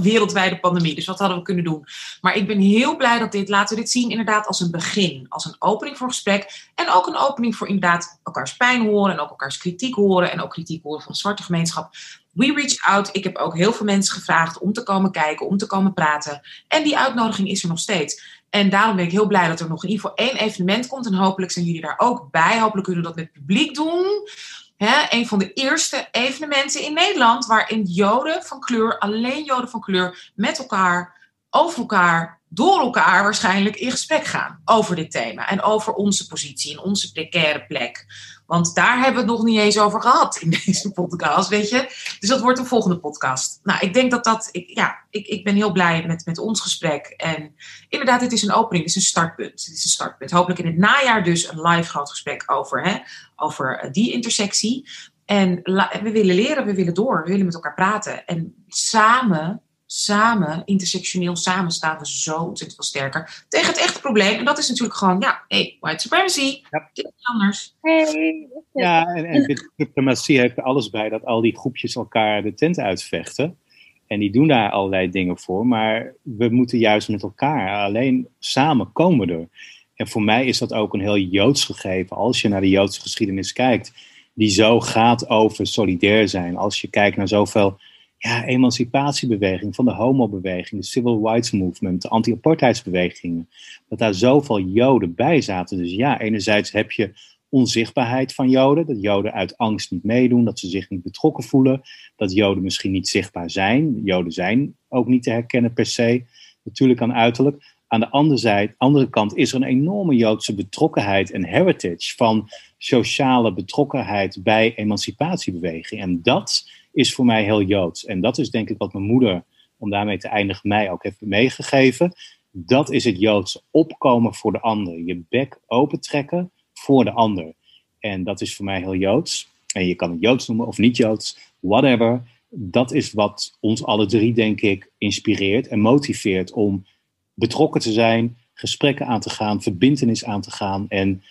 wereldwijde 0.00 0.60
pandemie, 0.60 0.94
dus 0.94 1.06
wat 1.06 1.18
hadden 1.18 1.38
we 1.38 1.42
kunnen 1.42 1.64
doen? 1.64 1.84
Maar 2.20 2.36
ik 2.36 2.46
ben 2.46 2.58
heel 2.58 2.96
blij 2.96 3.18
dat 3.18 3.32
dit, 3.32 3.48
laten 3.48 3.76
we 3.76 3.82
dit 3.82 3.90
zien 3.90 4.10
inderdaad 4.10 4.46
als 4.46 4.60
een 4.60 4.70
begin, 4.70 5.26
als 5.28 5.44
een 5.44 5.56
opening 5.58 5.98
voor 5.98 6.08
gesprek. 6.08 6.70
En 6.74 6.90
ook 6.90 7.06
een 7.06 7.16
opening 7.16 7.56
voor 7.56 7.66
inderdaad 7.66 8.20
elkaars 8.22 8.56
pijn 8.56 8.86
horen 8.86 9.12
en 9.12 9.20
ook 9.20 9.30
elkaars 9.30 9.58
kritiek 9.58 9.94
horen 9.94 10.32
en 10.32 10.40
ook 10.40 10.50
kritiek 10.50 10.82
horen 10.82 11.02
van 11.02 11.12
de 11.12 11.18
zwarte 11.18 11.42
gemeenschap. 11.42 11.94
We 12.34 12.52
reach 12.52 12.86
out. 12.86 13.08
Ik 13.12 13.24
heb 13.24 13.36
ook 13.36 13.56
heel 13.56 13.72
veel 13.72 13.86
mensen 13.86 14.14
gevraagd 14.14 14.58
om 14.58 14.72
te 14.72 14.82
komen 14.82 15.10
kijken, 15.10 15.46
om 15.46 15.56
te 15.56 15.66
komen 15.66 15.94
praten. 15.94 16.40
En 16.68 16.82
die 16.82 16.98
uitnodiging 16.98 17.48
is 17.48 17.62
er 17.62 17.68
nog 17.68 17.78
steeds. 17.78 18.42
En 18.54 18.70
daarom 18.70 18.96
ben 18.96 19.04
ik 19.04 19.10
heel 19.10 19.26
blij 19.26 19.48
dat 19.48 19.60
er 19.60 19.68
nog 19.68 19.84
in 19.84 19.90
ieder 19.90 20.10
geval 20.10 20.26
één 20.26 20.36
evenement 20.36 20.86
komt. 20.86 21.06
En 21.06 21.14
hopelijk 21.14 21.52
zijn 21.52 21.64
jullie 21.64 21.80
daar 21.80 21.98
ook 21.98 22.30
bij. 22.30 22.60
Hopelijk 22.60 22.86
kunnen 22.86 23.02
we 23.02 23.08
dat 23.08 23.18
met 23.18 23.32
publiek 23.32 23.74
doen. 23.74 24.28
He, 24.76 25.06
een 25.08 25.26
van 25.26 25.38
de 25.38 25.52
eerste 25.52 26.08
evenementen 26.10 26.82
in 26.82 26.94
Nederland 26.94 27.46
waarin 27.46 27.82
Joden 27.82 28.42
van 28.42 28.60
kleur, 28.60 28.98
alleen 28.98 29.44
Joden 29.44 29.70
van 29.70 29.80
kleur, 29.80 30.32
met 30.34 30.58
elkaar, 30.58 31.16
over 31.50 31.78
elkaar, 31.78 32.40
door 32.48 32.80
elkaar 32.80 33.22
waarschijnlijk 33.22 33.76
in 33.76 33.90
gesprek 33.90 34.24
gaan 34.24 34.60
over 34.64 34.96
dit 34.96 35.10
thema. 35.10 35.48
En 35.48 35.62
over 35.62 35.92
onze 35.92 36.26
positie 36.26 36.72
en 36.72 36.82
onze 36.82 37.12
precaire 37.12 37.66
plek. 37.66 38.06
Want 38.46 38.74
daar 38.74 38.94
hebben 38.94 39.14
we 39.14 39.30
het 39.30 39.38
nog 39.38 39.46
niet 39.46 39.58
eens 39.58 39.78
over 39.78 40.00
gehad 40.00 40.36
in 40.36 40.50
deze 40.64 40.92
podcast, 40.92 41.48
weet 41.48 41.68
je. 41.68 41.86
Dus 42.20 42.28
dat 42.28 42.40
wordt 42.40 42.58
de 42.58 42.64
volgende 42.64 42.98
podcast. 42.98 43.60
Nou, 43.62 43.78
ik 43.80 43.94
denk 43.94 44.10
dat 44.10 44.24
dat, 44.24 44.48
ik, 44.52 44.68
ja, 44.68 44.98
ik, 45.10 45.26
ik 45.26 45.44
ben 45.44 45.54
heel 45.54 45.72
blij 45.72 46.06
met, 46.06 46.26
met 46.26 46.38
ons 46.38 46.60
gesprek. 46.60 47.06
En 47.06 47.54
inderdaad, 47.88 48.20
dit 48.20 48.32
is 48.32 48.42
een 48.42 48.52
opening, 48.52 48.86
dit 48.86 48.96
is 48.96 49.02
een 49.02 49.08
startpunt. 49.08 49.66
Dit 49.66 49.76
is 49.76 49.84
een 49.84 49.90
startpunt. 49.90 50.30
Hopelijk 50.30 50.60
in 50.60 50.66
het 50.66 50.76
najaar 50.76 51.24
dus 51.24 51.48
een 51.48 51.60
live 51.60 51.88
groot 51.88 52.10
gesprek 52.10 52.42
over, 52.46 52.84
hè, 52.84 52.98
over 53.36 53.78
eh, 53.78 53.92
die 53.92 54.12
intersectie. 54.12 54.88
En 55.24 55.60
we 56.02 56.10
willen 56.12 56.34
leren, 56.34 56.66
we 56.66 56.74
willen 56.74 56.94
door, 56.94 57.22
we 57.22 57.30
willen 57.30 57.44
met 57.44 57.54
elkaar 57.54 57.74
praten. 57.74 58.26
En 58.26 58.64
samen 58.68 59.62
samen, 59.86 60.62
intersectioneel 60.64 61.36
samen, 61.36 61.70
staan 61.70 61.98
we 61.98 62.06
zo 62.06 62.36
ontzettend 62.36 62.74
veel 62.74 62.84
sterker 62.84 63.44
tegen 63.48 63.66
het 63.66 63.78
echte 63.78 64.00
probleem. 64.00 64.38
En 64.38 64.44
dat 64.44 64.58
is 64.58 64.68
natuurlijk 64.68 64.98
gewoon, 64.98 65.20
ja, 65.20 65.44
hey, 65.48 65.76
white 65.80 66.02
supremacy, 66.02 66.62
ja. 66.70 66.90
dit 66.92 67.04
is 67.04 67.26
anders. 67.26 67.76
Hey. 67.80 68.48
Ja, 68.72 69.06
en, 69.06 69.24
en 69.24 69.70
diplomatie 69.76 70.38
heeft 70.38 70.56
er 70.56 70.62
alles 70.62 70.90
bij 70.90 71.08
dat 71.08 71.24
al 71.24 71.40
die 71.40 71.58
groepjes 71.58 71.94
elkaar 71.94 72.42
de 72.42 72.54
tent 72.54 72.78
uitvechten. 72.78 73.58
En 74.06 74.20
die 74.20 74.32
doen 74.32 74.48
daar 74.48 74.70
allerlei 74.70 75.10
dingen 75.10 75.38
voor, 75.38 75.66
maar 75.66 76.14
we 76.22 76.48
moeten 76.48 76.78
juist 76.78 77.08
met 77.08 77.22
elkaar, 77.22 77.84
alleen 77.84 78.28
samen 78.38 78.92
komen 78.92 79.28
er. 79.28 79.48
En 79.94 80.08
voor 80.08 80.22
mij 80.22 80.46
is 80.46 80.58
dat 80.58 80.72
ook 80.72 80.94
een 80.94 81.00
heel 81.00 81.18
joods 81.18 81.64
gegeven. 81.64 82.16
Als 82.16 82.40
je 82.40 82.48
naar 82.48 82.60
de 82.60 82.68
joodse 82.68 83.00
geschiedenis 83.00 83.52
kijkt, 83.52 83.92
die 84.34 84.50
zo 84.50 84.80
gaat 84.80 85.28
over 85.28 85.66
solidair 85.66 86.28
zijn. 86.28 86.56
Als 86.56 86.80
je 86.80 86.88
kijkt 86.88 87.16
naar 87.16 87.28
zoveel 87.28 87.78
ja, 88.24 88.44
emancipatiebeweging, 88.44 89.74
van 89.74 89.84
de 89.84 89.92
homobeweging, 89.92 90.80
de 90.80 90.86
civil 90.86 91.20
rights 91.28 91.50
movement, 91.50 92.02
de 92.02 92.08
anti-apartheidsbewegingen, 92.08 93.48
dat 93.88 93.98
daar 93.98 94.14
zoveel 94.14 94.60
Joden 94.60 95.14
bij 95.14 95.40
zaten. 95.40 95.78
Dus 95.78 95.92
ja, 95.92 96.20
enerzijds 96.20 96.72
heb 96.72 96.92
je 96.92 97.12
onzichtbaarheid 97.48 98.34
van 98.34 98.50
Joden, 98.50 98.86
dat 98.86 99.00
Joden 99.00 99.32
uit 99.32 99.56
angst 99.56 99.90
niet 99.90 100.04
meedoen, 100.04 100.44
dat 100.44 100.58
ze 100.58 100.68
zich 100.68 100.90
niet 100.90 101.02
betrokken 101.02 101.44
voelen, 101.44 101.82
dat 102.16 102.32
Joden 102.32 102.62
misschien 102.62 102.92
niet 102.92 103.08
zichtbaar 103.08 103.50
zijn. 103.50 104.00
Joden 104.04 104.32
zijn 104.32 104.76
ook 104.88 105.06
niet 105.06 105.22
te 105.22 105.30
herkennen 105.30 105.72
per 105.72 105.86
se, 105.86 106.24
natuurlijk 106.62 107.02
aan 107.02 107.14
uiterlijk. 107.14 107.72
Aan 107.86 108.00
de 108.00 108.10
andere, 108.10 108.38
zijde, 108.38 108.74
andere 108.76 109.08
kant 109.08 109.36
is 109.36 109.52
er 109.52 109.56
een 109.56 109.68
enorme 109.68 110.14
Joodse 110.14 110.54
betrokkenheid 110.54 111.30
en 111.30 111.44
heritage 111.44 112.14
van 112.16 112.48
sociale 112.78 113.52
betrokkenheid 113.52 114.38
bij 114.42 114.74
emancipatiebeweging. 114.74 116.00
En 116.00 116.22
dat 116.22 116.68
is 116.94 117.14
voor 117.14 117.24
mij 117.24 117.44
heel 117.44 117.62
Joods. 117.62 118.04
En 118.04 118.20
dat 118.20 118.38
is 118.38 118.50
denk 118.50 118.70
ik 118.70 118.78
wat 118.78 118.92
mijn 118.92 119.04
moeder, 119.04 119.44
om 119.76 119.90
daarmee 119.90 120.18
te 120.18 120.28
eindigen, 120.28 120.68
mij 120.68 120.90
ook 120.90 121.02
heeft 121.02 121.20
meegegeven. 121.20 122.12
Dat 122.50 122.90
is 122.90 123.04
het 123.04 123.20
Joodse 123.20 123.62
opkomen 123.70 124.34
voor 124.34 124.52
de 124.52 124.60
ander. 124.60 124.98
Je 124.98 125.22
bek 125.28 125.58
opentrekken 125.66 126.50
voor 126.72 127.04
de 127.04 127.12
ander. 127.12 127.54
En 127.98 128.24
dat 128.24 128.40
is 128.40 128.56
voor 128.56 128.64
mij 128.64 128.80
heel 128.80 128.94
Joods. 128.94 129.48
En 129.74 129.86
je 129.86 129.94
kan 129.94 130.10
het 130.10 130.20
Joods 130.20 130.48
noemen 130.48 130.66
of 130.66 130.78
niet 130.78 130.96
Joods, 130.96 131.38
whatever. 131.60 132.22
Dat 132.48 132.92
is 132.92 133.12
wat 133.12 133.56
ons 133.60 133.84
alle 133.84 134.06
drie, 134.06 134.32
denk 134.32 134.60
ik, 134.60 134.90
inspireert 134.98 135.68
en 135.68 135.80
motiveert 135.80 136.52
om 136.52 136.86
betrokken 137.34 137.80
te 137.80 137.92
zijn, 137.92 138.36
gesprekken 138.54 139.06
aan 139.06 139.20
te 139.20 139.30
gaan, 139.30 139.62
verbindenis 139.62 140.24
aan 140.24 140.40
te 140.40 140.50
gaan 140.50 140.88
en 140.88 141.22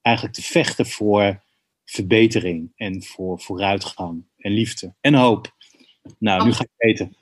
eigenlijk 0.00 0.36
te 0.36 0.42
vechten 0.42 0.86
voor 0.86 1.42
verbetering 1.84 2.72
en 2.76 3.02
voor 3.02 3.40
vooruitgang 3.40 4.24
en 4.44 4.52
liefde 4.52 4.94
en 5.00 5.14
hoop. 5.14 5.52
Nou, 6.18 6.44
nu 6.44 6.52
ga 6.52 6.62
ik 6.62 6.70
eten. 6.76 7.16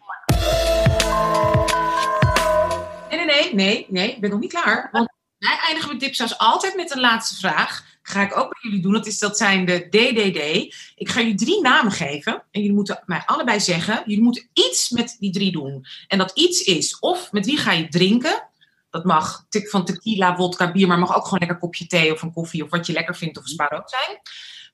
Nee, 3.09 3.25
nee, 3.25 3.27
nee, 3.27 3.55
nee, 3.55 3.87
nee, 3.89 4.11
ik 4.11 4.21
ben 4.21 4.31
nog 4.31 4.41
niet 4.41 4.53
klaar. 4.53 4.89
Want 4.93 5.13
wij 5.39 5.59
eindigen 5.67 5.91
met 5.91 6.01
dipsaus 6.01 6.39
altijd 6.39 6.77
met 6.77 6.91
een 6.91 7.01
laatste 7.01 7.37
vraag. 7.37 7.85
Ga 8.03 8.23
ik 8.23 8.37
ook 8.37 8.49
bij 8.51 8.61
jullie 8.63 8.83
doen. 8.83 8.93
Dat, 8.93 9.07
is, 9.07 9.19
dat 9.19 9.37
zijn 9.37 9.65
de 9.65 9.89
DDD. 9.89 10.41
Ik 10.95 11.09
ga 11.09 11.21
jullie 11.21 11.35
drie 11.35 11.61
namen 11.61 11.93
geven. 11.93 12.33
En 12.33 12.61
jullie 12.61 12.73
moeten 12.73 13.03
mij 13.07 13.23
allebei 13.27 13.61
zeggen. 13.61 14.03
Jullie 14.07 14.23
moeten 14.23 14.49
iets 14.53 14.91
met 14.91 15.17
die 15.19 15.33
drie 15.33 15.53
doen. 15.53 15.87
En 16.09 16.19
dat 16.19 16.31
iets 16.35 16.63
is 16.63 16.99
of 16.99 17.33
met 17.33 17.47
wie 17.47 17.57
ga 17.57 17.73
je 17.73 17.89
drinken. 17.89 18.49
Dat 18.91 19.05
mag 19.05 19.47
van 19.49 19.85
tequila, 19.85 20.37
vodka, 20.37 20.73
bier. 20.73 20.87
Maar 20.87 20.99
mag 20.99 21.17
ook 21.17 21.25
gewoon 21.25 21.39
lekker 21.39 21.57
een 21.57 21.63
kopje 21.63 21.87
thee 21.87 22.13
of 22.13 22.23
een 22.23 22.33
koffie. 22.33 22.65
Of 22.65 22.71
wat 22.71 22.87
je 22.87 22.93
lekker 22.93 23.17
vindt 23.17 23.39
of 23.39 23.43
een 23.43 23.49
spa 23.49 23.71
ook 23.75 23.89
zijn. 23.89 24.21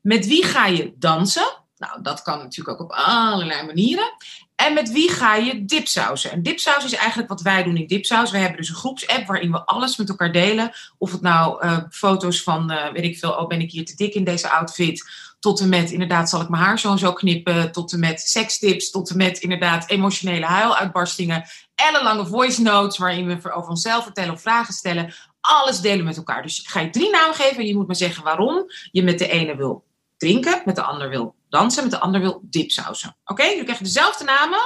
Met 0.01 0.27
wie 0.27 0.45
ga 0.45 0.66
je 0.66 0.93
dansen? 0.97 1.66
Nou, 1.78 2.02
dat 2.02 2.22
kan 2.22 2.38
natuurlijk 2.38 2.80
ook 2.80 2.90
op 2.90 2.96
allerlei 2.96 3.66
manieren. 3.66 4.12
En 4.55 4.74
met 4.74 4.92
wie 4.92 5.10
ga 5.10 5.34
je 5.34 5.64
dipsausen? 5.64 6.30
En 6.30 6.42
dipsaus 6.42 6.84
is 6.84 6.94
eigenlijk 6.94 7.28
wat 7.28 7.42
wij 7.42 7.62
doen 7.62 7.76
in 7.76 7.86
dipsaus. 7.86 8.30
We 8.30 8.38
hebben 8.38 8.56
dus 8.56 8.68
een 8.68 8.74
groepsapp 8.74 9.26
waarin 9.26 9.52
we 9.52 9.64
alles 9.64 9.96
met 9.96 10.09
elkaar 10.09 10.32
delen. 10.32 10.70
Of 10.98 11.12
het 11.12 11.20
nou 11.20 11.62
eh, 11.62 11.78
foto's 11.90 12.42
van, 12.42 12.70
eh, 12.70 12.92
weet 12.92 13.05
ik 13.05 13.18
veel, 13.18 13.30
oh 13.30 13.46
ben 13.46 13.60
ik 13.60 13.70
hier 13.70 13.84
te 13.84 13.96
dik 13.96 14.14
in 14.14 14.24
deze 14.24 14.50
outfit. 14.50 15.10
Tot 15.40 15.60
en 15.60 15.68
met, 15.68 15.90
inderdaad, 15.90 16.28
zal 16.28 16.40
ik 16.40 16.48
mijn 16.48 16.62
haar 16.62 16.78
zo 16.78 16.90
en 16.90 16.98
zo 16.98 17.12
knippen. 17.12 17.72
Tot 17.72 17.92
en 17.92 18.00
met 18.00 18.20
sekstips. 18.20 18.90
Tot 18.90 19.10
en 19.10 19.16
met, 19.16 19.38
inderdaad, 19.38 19.90
emotionele 19.90 20.46
huiluitbarstingen. 20.46 21.44
Ellenlange 21.74 22.26
voice 22.26 22.62
notes 22.62 22.98
waarin 22.98 23.26
we 23.26 23.52
over 23.52 23.70
onszelf 23.70 24.05
vertellen 24.05 24.34
of 24.34 24.40
vragen 24.40 24.74
stellen. 24.74 25.14
Alles 25.40 25.80
delen 25.80 26.05
met 26.05 26.16
elkaar. 26.16 26.42
Dus 26.42 26.60
ik 26.60 26.68
ga 26.68 26.80
je 26.80 26.90
drie 26.90 27.10
namen 27.10 27.34
geven 27.34 27.56
en 27.56 27.66
je 27.66 27.76
moet 27.76 27.86
me 27.86 27.94
zeggen 27.94 28.24
waarom 28.24 28.64
je 28.90 29.02
met 29.02 29.18
de 29.18 29.28
ene 29.28 29.56
wil 29.56 29.84
drinken, 30.16 30.62
met 30.64 30.76
de 30.76 30.82
ander 30.82 31.09
wil 31.09 31.36
dansen, 31.49 31.83
met 31.83 31.93
de 31.93 31.99
ander 31.99 32.20
wil 32.20 32.41
dipsausen. 32.43 33.16
Oké, 33.25 33.43
jullie 33.43 33.62
krijgen 33.62 33.85
dezelfde 33.85 34.25
namen. 34.25 34.61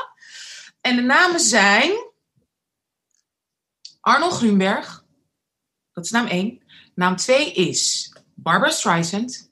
En 0.80 0.96
de 0.96 1.02
namen 1.02 1.40
zijn 1.40 1.92
Arnold 4.00 4.32
Grunberg. 4.32 5.04
Dat 5.92 6.04
is 6.04 6.10
naam 6.10 6.26
1. 6.26 6.62
Naam 6.94 7.16
2 7.16 7.52
is 7.52 8.12
Barbara 8.34 8.70
Streisand. 8.70 9.50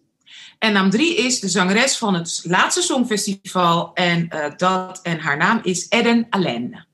En 0.58 0.72
naam 0.72 0.90
3 0.90 1.16
is 1.16 1.40
de 1.40 1.48
zangeres 1.48 1.98
van 1.98 2.14
het 2.14 2.40
laatste 2.44 2.82
Songfestival. 2.82 3.94
En, 3.94 4.28
eh, 4.28 4.56
dat, 4.56 5.02
en 5.02 5.18
haar 5.18 5.36
naam 5.36 5.60
is 5.62 5.86
Eden 5.88 6.26
Allen. 6.30 6.88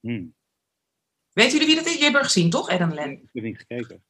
Hmm, 0.00 0.34
Weten 1.32 1.52
jullie 1.52 1.66
wie 1.66 1.76
dat 1.76 1.86
is? 1.86 1.96
Je 1.96 2.02
hebt 2.02 2.14
haar 2.14 2.24
gezien, 2.24 2.50
toch? 2.50 2.70
Eden 2.70 2.90
Allen. 2.90 3.10
ik 3.12 3.28
heb 3.32 3.44
niet 3.44 3.58
gekeken. 3.58 4.04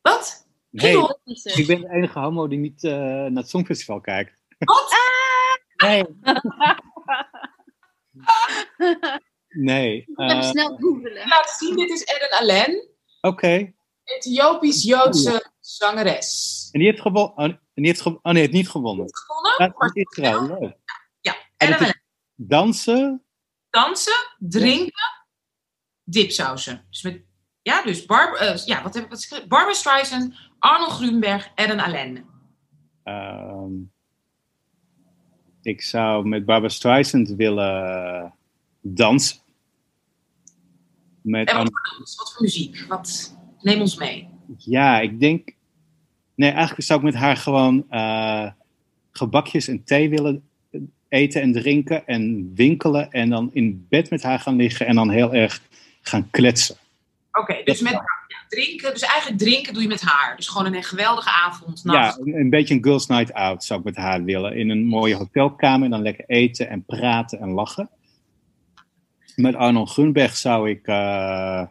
Wat? 0.00 0.48
Nee, 0.70 0.96
ik 1.24 1.66
ben 1.66 1.80
de 1.80 1.90
enige 1.90 2.18
homo 2.18 2.48
die 2.48 2.58
niet 2.58 2.84
eh, 2.84 2.92
naar 2.92 3.30
het 3.30 3.48
Songfestival 3.48 4.00
kijkt. 4.00 4.39
Wat? 4.64 4.94
Nee. 5.76 6.04
Nee. 9.48 9.96
Ik 10.00 10.06
moet 10.08 10.30
even 10.30 10.42
eh, 10.42 10.48
snel 10.50 10.76
googelen. 10.76 11.28
Laat 11.28 11.50
zien, 11.58 11.76
dit 11.76 11.90
is 11.90 12.04
Eden 12.04 12.30
Allen. 12.30 12.88
Oké. 13.20 13.72
Ethiopisch-Joodse 14.04 15.50
zangeres. 15.60 16.68
En 16.72 16.78
die 16.80 16.88
heeft 16.88 17.00
gewonnen. 17.02 17.32
Oh, 17.36 17.44
en 17.44 17.60
die 17.74 17.86
heeft 17.86 18.00
ge- 18.00 18.18
oh 18.22 18.32
nee, 18.32 18.42
heeft 18.42 18.52
niet 18.52 18.68
gewonnen. 18.68 19.06
Gewonnen? 19.10 19.54
Ja, 19.58 19.74
Maar 19.78 19.88
dat 19.88 19.96
is. 19.96 20.48
Leuk. 20.60 20.76
Ja, 21.20 21.34
En 21.56 21.68
is 21.68 21.78
Allen. 21.80 22.02
dansen. 22.34 23.24
dansen, 23.70 24.34
drinken, 24.38 25.24
dipsausen. 26.04 26.86
Dus 26.90 27.02
met, 27.02 27.22
ja, 27.62 27.82
dus 27.82 28.06
Barb, 28.06 28.34
eh, 28.36 28.56
ja, 28.56 28.82
wat 28.82 28.94
heb 28.94 29.04
ik 29.04 29.10
wat? 29.10 29.48
Barbara 29.48 29.74
Streisand, 29.74 30.34
Arnold 30.58 30.90
Grunberg, 30.92 31.50
Eden 31.54 31.80
Allen. 31.80 32.26
ehm, 33.02 33.72
ik 35.62 35.82
zou 35.82 36.28
met 36.28 36.44
Barbara 36.44 36.72
Streisand 36.72 37.28
willen 37.28 38.34
dansen. 38.80 39.38
Met 41.20 41.48
En 41.48 41.56
wat 41.56 41.68
voor, 41.72 41.96
dans, 41.98 42.16
wat 42.16 42.32
voor 42.32 42.42
muziek? 42.42 42.84
Wat, 42.88 43.36
neem 43.60 43.80
ons 43.80 43.96
mee. 43.96 44.28
Ja, 44.56 45.00
ik 45.00 45.20
denk. 45.20 45.54
Nee, 46.34 46.50
eigenlijk 46.50 46.82
zou 46.82 46.98
ik 46.98 47.04
met 47.04 47.14
haar 47.14 47.36
gewoon 47.36 47.90
eh, 47.90 48.50
gebakjes 49.10 49.68
en 49.68 49.84
thee 49.84 50.08
willen 50.08 50.42
eten 51.08 51.42
en 51.42 51.52
drinken 51.52 52.06
en 52.06 52.52
winkelen. 52.54 53.10
En 53.10 53.30
dan 53.30 53.50
in 53.52 53.86
bed 53.88 54.10
met 54.10 54.22
haar 54.22 54.38
gaan 54.38 54.56
liggen 54.56 54.86
en 54.86 54.94
dan 54.94 55.10
heel 55.10 55.34
erg 55.34 55.62
gaan 56.02 56.30
kletsen. 56.30 56.76
Oké, 57.32 57.62
dus 57.64 57.80
met 57.80 58.00
drinken, 58.50 58.92
dus 58.92 59.02
eigenlijk 59.02 59.38
drinken 59.42 59.72
doe 59.72 59.82
je 59.82 59.88
met 59.88 60.00
haar. 60.00 60.36
Dus 60.36 60.48
gewoon 60.48 60.74
een 60.74 60.82
geweldige 60.82 61.30
avond, 61.30 61.80
Ja, 61.84 62.18
een, 62.18 62.34
een 62.34 62.50
beetje 62.50 62.74
een 62.74 62.84
girls 62.84 63.06
night 63.06 63.32
out 63.32 63.64
zou 63.64 63.78
ik 63.78 63.84
met 63.84 63.96
haar 63.96 64.24
willen. 64.24 64.56
In 64.56 64.70
een 64.70 64.86
mooie 64.86 65.14
hotelkamer 65.14 65.84
en 65.84 65.90
dan 65.90 66.02
lekker 66.02 66.24
eten 66.26 66.68
en 66.68 66.84
praten 66.84 67.40
en 67.40 67.50
lachen. 67.50 67.90
Met 69.36 69.54
Arnold 69.54 69.90
Grunberg 69.90 70.36
zou 70.36 70.70
ik 70.70 70.86
eh, 70.86 71.62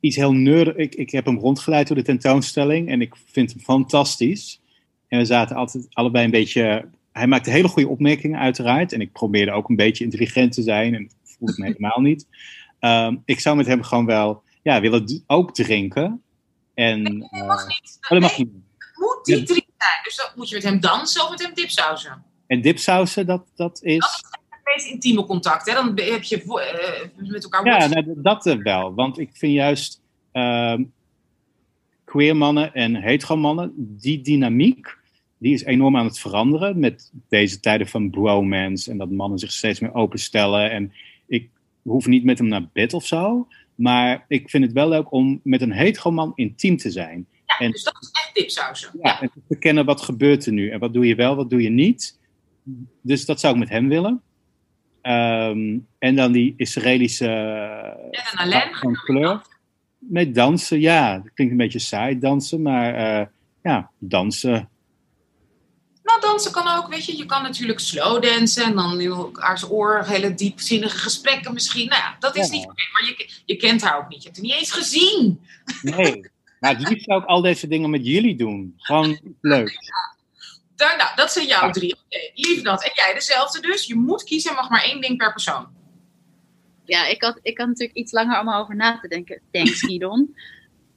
iets 0.00 0.16
heel 0.16 0.32
nerdig... 0.32 0.76
Ik, 0.76 0.94
ik 0.94 1.10
heb 1.10 1.24
hem 1.24 1.38
rondgeleid 1.38 1.86
door 1.86 1.96
de 1.96 2.02
tentoonstelling 2.02 2.88
en 2.88 3.00
ik 3.00 3.14
vind 3.26 3.52
hem 3.52 3.60
fantastisch. 3.60 4.60
En 5.08 5.18
we 5.18 5.24
zaten 5.24 5.56
altijd 5.56 5.86
allebei 5.92 6.24
een 6.24 6.30
beetje... 6.30 6.88
Hij 7.12 7.26
maakte 7.26 7.50
hele 7.50 7.68
goede 7.68 7.88
opmerkingen 7.88 8.38
uiteraard. 8.38 8.92
En 8.92 9.00
ik 9.00 9.12
probeerde 9.12 9.52
ook 9.52 9.68
een 9.68 9.76
beetje 9.76 10.04
intelligent 10.04 10.52
te 10.52 10.62
zijn. 10.62 10.94
En 10.94 11.10
voelde 11.22 11.54
me 11.56 11.64
helemaal 11.72 12.00
niet. 12.00 12.26
Ehm, 12.78 13.16
ik 13.24 13.40
zou 13.40 13.56
met 13.56 13.66
hem 13.66 13.82
gewoon 13.82 14.06
wel 14.06 14.42
ja, 14.62 14.80
willen 14.80 15.22
ook 15.26 15.54
drinken. 15.54 16.22
En, 16.74 17.04
Dat 17.04 17.30
eh, 17.30 17.46
mag 17.46 17.66
niet. 17.68 17.98
oh, 18.00 18.08
dat 18.10 18.20
mag 18.20 18.36
Nee, 18.38 18.46
niet. 18.46 18.54
het 18.78 18.96
moet 18.96 19.24
die 19.24 19.42
drie 19.42 19.66
zijn. 19.78 20.00
Dus 20.02 20.16
dan 20.16 20.26
moet 20.34 20.48
je 20.48 20.54
met 20.54 20.64
hem 20.64 20.80
dansen 20.80 21.22
of 21.22 21.30
met 21.30 21.42
hem 21.42 21.54
dipsausen. 21.54 22.24
En 22.46 22.60
dipsausen, 22.60 23.26
dat, 23.26 23.46
dat 23.54 23.82
is... 23.82 24.22
Het 24.48 24.60
meest 24.76 24.92
intieme 24.92 25.24
contact, 25.24 25.68
hè? 25.68 25.74
Dan 25.74 25.86
heb 26.00 26.22
je 26.22 26.42
eh, 26.42 27.28
met 27.30 27.44
elkaar 27.44 27.66
Ja, 27.66 27.86
nou, 27.86 28.14
dat 28.16 28.46
eh, 28.46 28.56
wel. 28.56 28.94
Want 28.94 29.18
ik 29.18 29.30
vind 29.32 29.52
juist 29.52 30.00
ehm 30.32 30.82
queer 32.08 32.36
mannen 32.36 32.74
en 32.74 32.94
hetero 32.94 33.36
mannen, 33.36 33.72
die 33.76 34.20
dynamiek, 34.20 34.96
die 35.38 35.54
is 35.54 35.64
enorm 35.64 35.96
aan 35.96 36.04
het 36.04 36.18
veranderen 36.18 36.78
met 36.78 37.12
deze 37.28 37.60
tijden 37.60 37.88
van 37.88 38.10
bromance 38.10 38.90
en 38.90 38.98
dat 38.98 39.10
mannen 39.10 39.38
zich 39.38 39.52
steeds 39.52 39.80
meer 39.80 39.94
openstellen. 39.94 40.70
En 40.70 40.92
ik 41.26 41.48
hoef 41.82 42.06
niet 42.06 42.24
met 42.24 42.38
hem 42.38 42.48
naar 42.48 42.68
bed 42.72 42.94
of 42.94 43.06
zo, 43.06 43.48
maar 43.78 44.24
ik 44.28 44.50
vind 44.50 44.64
het 44.64 44.72
wel 44.72 44.88
leuk 44.88 45.12
om 45.12 45.40
met 45.42 45.62
een 45.62 45.72
hetero 45.72 46.10
man 46.10 46.32
intiem 46.34 46.76
te 46.76 46.90
zijn. 46.90 47.26
Ja, 47.46 47.58
en- 47.58 47.70
dus 47.70 47.82
dat 47.82 47.96
is 48.00 48.08
echt 48.12 48.34
dipsausen. 48.34 48.90
Ja, 49.02 49.20
en 49.20 49.30
te 49.34 49.40
verkennen 49.48 49.84
wat 49.84 50.00
gebeurt 50.00 50.46
er 50.46 50.52
nu 50.52 50.70
en 50.70 50.78
wat 50.78 50.92
doe 50.92 51.06
je 51.06 51.14
wel, 51.14 51.36
wat 51.36 51.50
doe 51.50 51.62
je 51.62 51.68
niet. 51.70 52.18
Dus 53.00 53.24
dat 53.24 53.40
zou 53.40 53.52
ik 53.54 53.58
met 53.60 53.68
hem 53.68 53.88
willen. 53.88 54.22
Ehm, 55.02 55.78
en 55.98 56.16
dan 56.16 56.32
die 56.32 56.54
Israëlische 56.56 57.26
En 57.26 58.22
een 58.32 58.38
Alain. 58.38 58.74
van 58.74 58.92
kleur. 58.94 59.42
Met 59.98 60.34
dansen, 60.34 60.80
ja. 60.80 61.18
Dat 61.18 61.32
klinkt 61.34 61.52
een 61.52 61.58
beetje 61.58 61.78
saai, 61.78 62.18
dansen, 62.18 62.62
maar 62.62 62.94
eh, 62.94 63.26
ja, 63.62 63.90
dansen. 63.98 64.68
Nou, 66.20 66.30
dansen 66.32 66.52
kan 66.52 66.68
ook, 66.76 66.88
weet 66.88 67.04
je. 67.04 67.16
Je 67.16 67.26
kan 67.26 67.42
natuurlijk 67.42 67.80
slow 67.80 68.22
dansen 68.22 68.64
en 68.64 68.74
dan 68.74 69.00
in 69.00 69.10
elkaars 69.10 69.70
oor 69.70 70.04
hele 70.04 70.34
diepzinnige 70.34 70.98
gesprekken 70.98 71.52
misschien. 71.52 71.88
Nou 71.88 72.00
ja, 72.02 72.16
dat 72.18 72.36
is 72.36 72.46
Ja. 72.46 72.52
niet 72.52 72.64
oké. 72.64 72.82
Maar 72.92 73.04
je, 73.08 73.28
je 73.44 73.56
kent 73.56 73.82
haar 73.82 73.98
ook 73.98 74.08
niet. 74.08 74.22
Je 74.22 74.28
hebt 74.28 74.36
haar 74.36 74.46
niet 74.46 74.56
eens 74.56 74.70
gezien. 74.72 75.40
Nee. 75.82 76.30
maar 76.60 76.76
het 76.78 76.88
liefst 76.88 77.04
zou 77.04 77.20
ik 77.22 77.26
al 77.28 77.40
deze 77.40 77.68
dingen 77.68 77.90
met 77.90 78.06
jullie 78.06 78.36
doen. 78.36 78.74
Gewoon 78.78 79.18
leuk. 79.40 79.76
Daar, 80.76 80.96
nou, 80.96 81.10
dat 81.16 81.32
zijn 81.32 81.46
jouw 81.46 81.66
Ja. 81.66 81.70
drie. 81.70 81.96
Lief 82.34 82.62
dat. 82.62 82.84
En 82.84 82.90
jij 82.94 83.14
dezelfde 83.14 83.60
dus. 83.60 83.86
Je 83.86 83.94
moet 83.94 84.24
kiezen, 84.24 84.54
mag 84.54 84.68
maar 84.68 84.82
één 84.84 85.00
ding 85.00 85.16
per 85.16 85.32
persoon. 85.32 85.66
Ja, 86.84 87.06
ik 87.06 87.22
had, 87.22 87.38
ik 87.42 87.58
had 87.58 87.66
natuurlijk 87.66 87.98
iets 87.98 88.12
langer 88.12 88.40
om 88.40 88.52
over 88.52 88.76
na 88.76 88.98
te 89.00 89.08
denken. 89.08 89.40
Thanks, 89.52 89.80
Gidon. 89.80 90.34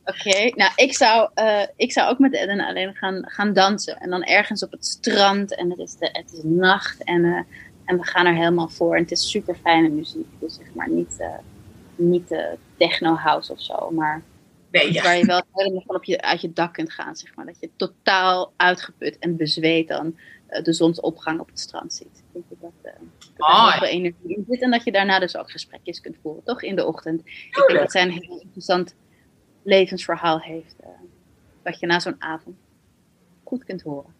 Oké, 0.06 0.52
nou, 0.56 0.72
ik 0.76 0.94
zou, 0.94 1.30
eh, 1.34 1.64
ik 1.76 1.91
zou 1.91 2.10
ook 2.10 2.19
met 2.19 2.34
Eden 2.34 2.60
alleen 2.60 2.95
gaan, 2.95 3.23
gaan 3.26 3.53
dansen. 3.53 3.98
En 3.98 4.10
dan 4.10 4.23
ergens 4.23 4.64
op 4.64 4.72
het 4.72 4.86
strand. 4.86 5.56
En 5.56 5.69
het 5.69 5.80
is, 5.80 5.95
de, 5.95 6.10
het 6.11 6.34
is 6.34 6.41
nacht. 6.44 7.03
En, 7.03 7.26
eh, 7.26 7.41
en 7.86 7.98
we 7.98 8.06
gaan 8.06 8.26
er 8.26 8.36
helemaal 8.36 8.69
voor. 8.69 8.95
En 8.95 9.02
het 9.02 9.11
is 9.11 9.30
super 9.30 9.56
fijne 9.56 9.90
muziek. 9.90 10.28
Dus 10.40 10.56
zeg 10.56 10.73
maar 10.73 10.90
niet, 10.90 11.15
eh 11.19 11.38
niet 11.95 12.32
eh, 12.32 12.45
techno 12.78 13.15
house 13.15 13.52
of 13.52 13.61
zo. 13.61 13.91
Maar 13.91 14.22
Nee, 14.72 14.88
iets 14.88 14.95
ja. 14.95 15.03
waar 15.03 15.18
je 15.18 15.26
wel 15.26 15.41
helemaal 15.52 15.84
van 15.86 15.95
op 15.95 16.03
je, 16.03 16.22
uit 16.22 16.41
je 16.41 16.53
dak 16.53 16.73
kunt 16.73 16.91
gaan. 16.91 17.15
Zeg 17.15 17.36
maar. 17.36 17.45
Dat 17.45 17.60
je 17.60 17.69
totaal 17.76 18.53
uitgeput 18.56 19.19
en 19.19 19.36
bezweet 19.36 19.88
dan 19.88 20.15
de 20.64 20.73
zonsopgang 20.73 21.40
op 21.40 21.48
het 21.48 21.60
strand 21.60 21.94
ziet. 21.94 22.23
Ik 22.34 22.45
denk 22.49 22.61
dat 22.61 22.72
er 22.82 22.98
heel 23.36 23.72
veel 23.72 23.88
energie 23.88 24.36
in 24.36 24.45
zit. 24.49 24.61
En 24.61 24.72
dat 24.72 24.84
je 24.84 24.91
daarna 24.91 25.19
dus 25.19 25.38
ook 25.38 25.52
gesprekjes 25.52 26.02
kunt 26.02 26.18
voeren. 26.22 26.44
Toch 26.44 26.61
in 26.61 26.76
de 26.76 26.86
ochtend. 26.86 27.19
Ik 27.26 27.64
denk 27.68 27.80
dat 27.80 27.91
zij 27.91 28.02
een 28.02 28.11
heel 28.11 28.40
interessant 28.40 28.95
levensverhaal 29.64 30.40
heeft. 30.42 30.76
eh, 30.80 30.88
wat 31.64 31.80
je 31.80 31.86
na 31.86 32.00
zo'n 32.00 32.16
avond 32.22 32.56
goed 33.44 33.64
kunt 33.64 33.82
horen. 33.82 34.14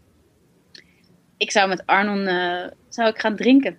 Ik 1.38 1.52
zou 1.52 1.70
met 1.70 1.86
Arnon 1.86 2.26
eh, 2.28 2.68
zou 2.90 3.10
ik 3.10 3.20
gaan 3.20 3.36
drinken. 3.36 3.78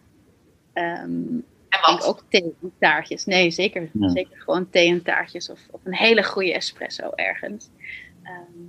Ehm, 0.72 1.22
En 1.68 1.80
wat? 1.86 2.04
ook 2.06 2.24
thee 2.28 2.54
en 2.62 2.72
taartjes. 2.78 3.24
Nee, 3.24 3.50
zeker, 3.50 3.90
Ja. 3.92 4.08
zeker 4.08 4.40
gewoon 4.40 4.70
thee 4.70 4.88
en 4.88 5.02
taartjes. 5.02 5.50
Of, 5.50 5.60
of 5.70 5.80
een 5.84 5.94
hele 5.94 6.22
goede 6.24 6.52
espresso 6.54 7.10
ergens. 7.14 7.68
Ehm, 8.22 8.60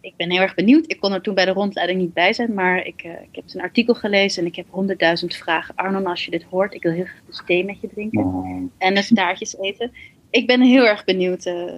ik 0.00 0.16
ben 0.16 0.30
heel 0.30 0.40
erg 0.40 0.54
benieuwd. 0.54 0.90
Ik 0.90 1.00
kon 1.00 1.12
er 1.12 1.20
toen 1.20 1.34
bij 1.34 1.44
de 1.44 1.50
rondleiding 1.52 2.00
niet 2.00 2.12
bij 2.12 2.32
zijn, 2.32 2.54
maar 2.54 2.86
ik, 2.86 3.04
uh, 3.04 3.12
ik 3.12 3.28
heb 3.34 3.44
een 3.54 3.60
artikel 3.60 3.94
gelezen 3.94 4.42
en 4.42 4.48
ik 4.48 4.56
heb 4.56 4.66
honderdduizend 4.70 5.34
vragen. 5.36 5.74
Arnon, 5.74 6.06
als 6.06 6.24
je 6.24 6.30
dit 6.30 6.42
hoort, 6.42 6.74
ik 6.74 6.82
wil 6.82 6.92
heel 6.92 7.04
graag 7.04 7.20
dus 7.26 7.42
thee 7.46 7.64
met 7.64 7.80
je 7.80 7.88
drinken 7.88 8.24
Oh. 8.24 8.70
en 8.78 8.96
een 8.96 9.02
staartjes 9.02 9.56
eten. 9.58 9.92
Ik 10.38 10.46
ben 10.46 10.60
heel 10.60 10.86
erg 10.86 11.04
benieuwd 11.04 11.46
uh, 11.46 11.72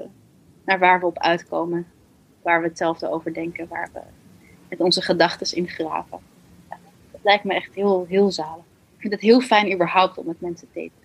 naar 0.65 0.79
waar 0.79 1.01
we 1.01 1.07
op 1.07 1.19
uitkomen, 1.19 1.87
waar 2.43 2.61
we 2.63 2.69
hetzelfde 2.69 3.11
over 3.11 3.35
denken, 3.35 3.69
waar 3.69 3.91
we 3.93 4.01
met 4.69 4.81
onze 4.81 5.03
gedachten 5.03 5.57
in 5.57 5.69
graven. 5.69 6.19
Ja, 6.69 6.79
dat 7.11 7.21
lijkt 7.23 7.45
me 7.45 7.55
echt 7.55 7.75
heel, 7.75 8.07
heel 8.09 8.31
zalig. 8.31 8.65
Ik 8.95 9.01
vind 9.01 9.13
het 9.13 9.23
heel 9.23 9.41
fijn 9.41 9.73
überhaupt 9.73 10.19
om 10.19 10.27
met 10.27 10.41
mensen 10.41 10.67
te 10.67 10.73
drinken. 10.73 10.99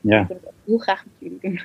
Ja. 0.00 0.20
Ik 0.20 0.26
wil 0.26 0.36
het 0.36 0.46
ook 0.46 0.52
heel 0.64 0.78
graag 0.78 1.04
met 1.04 1.14
jullie 1.18 1.38
doen. 1.40 1.62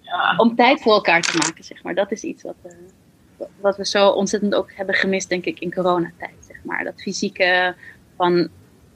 Ja. 0.00 0.34
Om 0.36 0.54
tijd 0.54 0.82
voor 0.82 0.92
elkaar 0.92 1.22
te 1.22 1.36
maken, 1.36 1.64
zeg 1.64 1.82
maar. 1.82 1.94
Dat 1.94 2.10
is 2.10 2.22
iets 2.22 2.42
wat, 2.42 2.56
uh, 2.66 3.46
wat 3.60 3.76
we 3.76 3.86
zo 3.86 4.08
ontzettend 4.08 4.54
ook 4.54 4.72
hebben 4.72 4.94
gemist, 4.94 5.28
denk 5.28 5.44
ik, 5.44 5.60
in 5.60 5.72
coronatijd. 5.72 6.36
Zeg 6.40 6.56
maar. 6.64 6.84
Dat 6.84 7.02
fysieke 7.02 7.74
van 8.16 8.48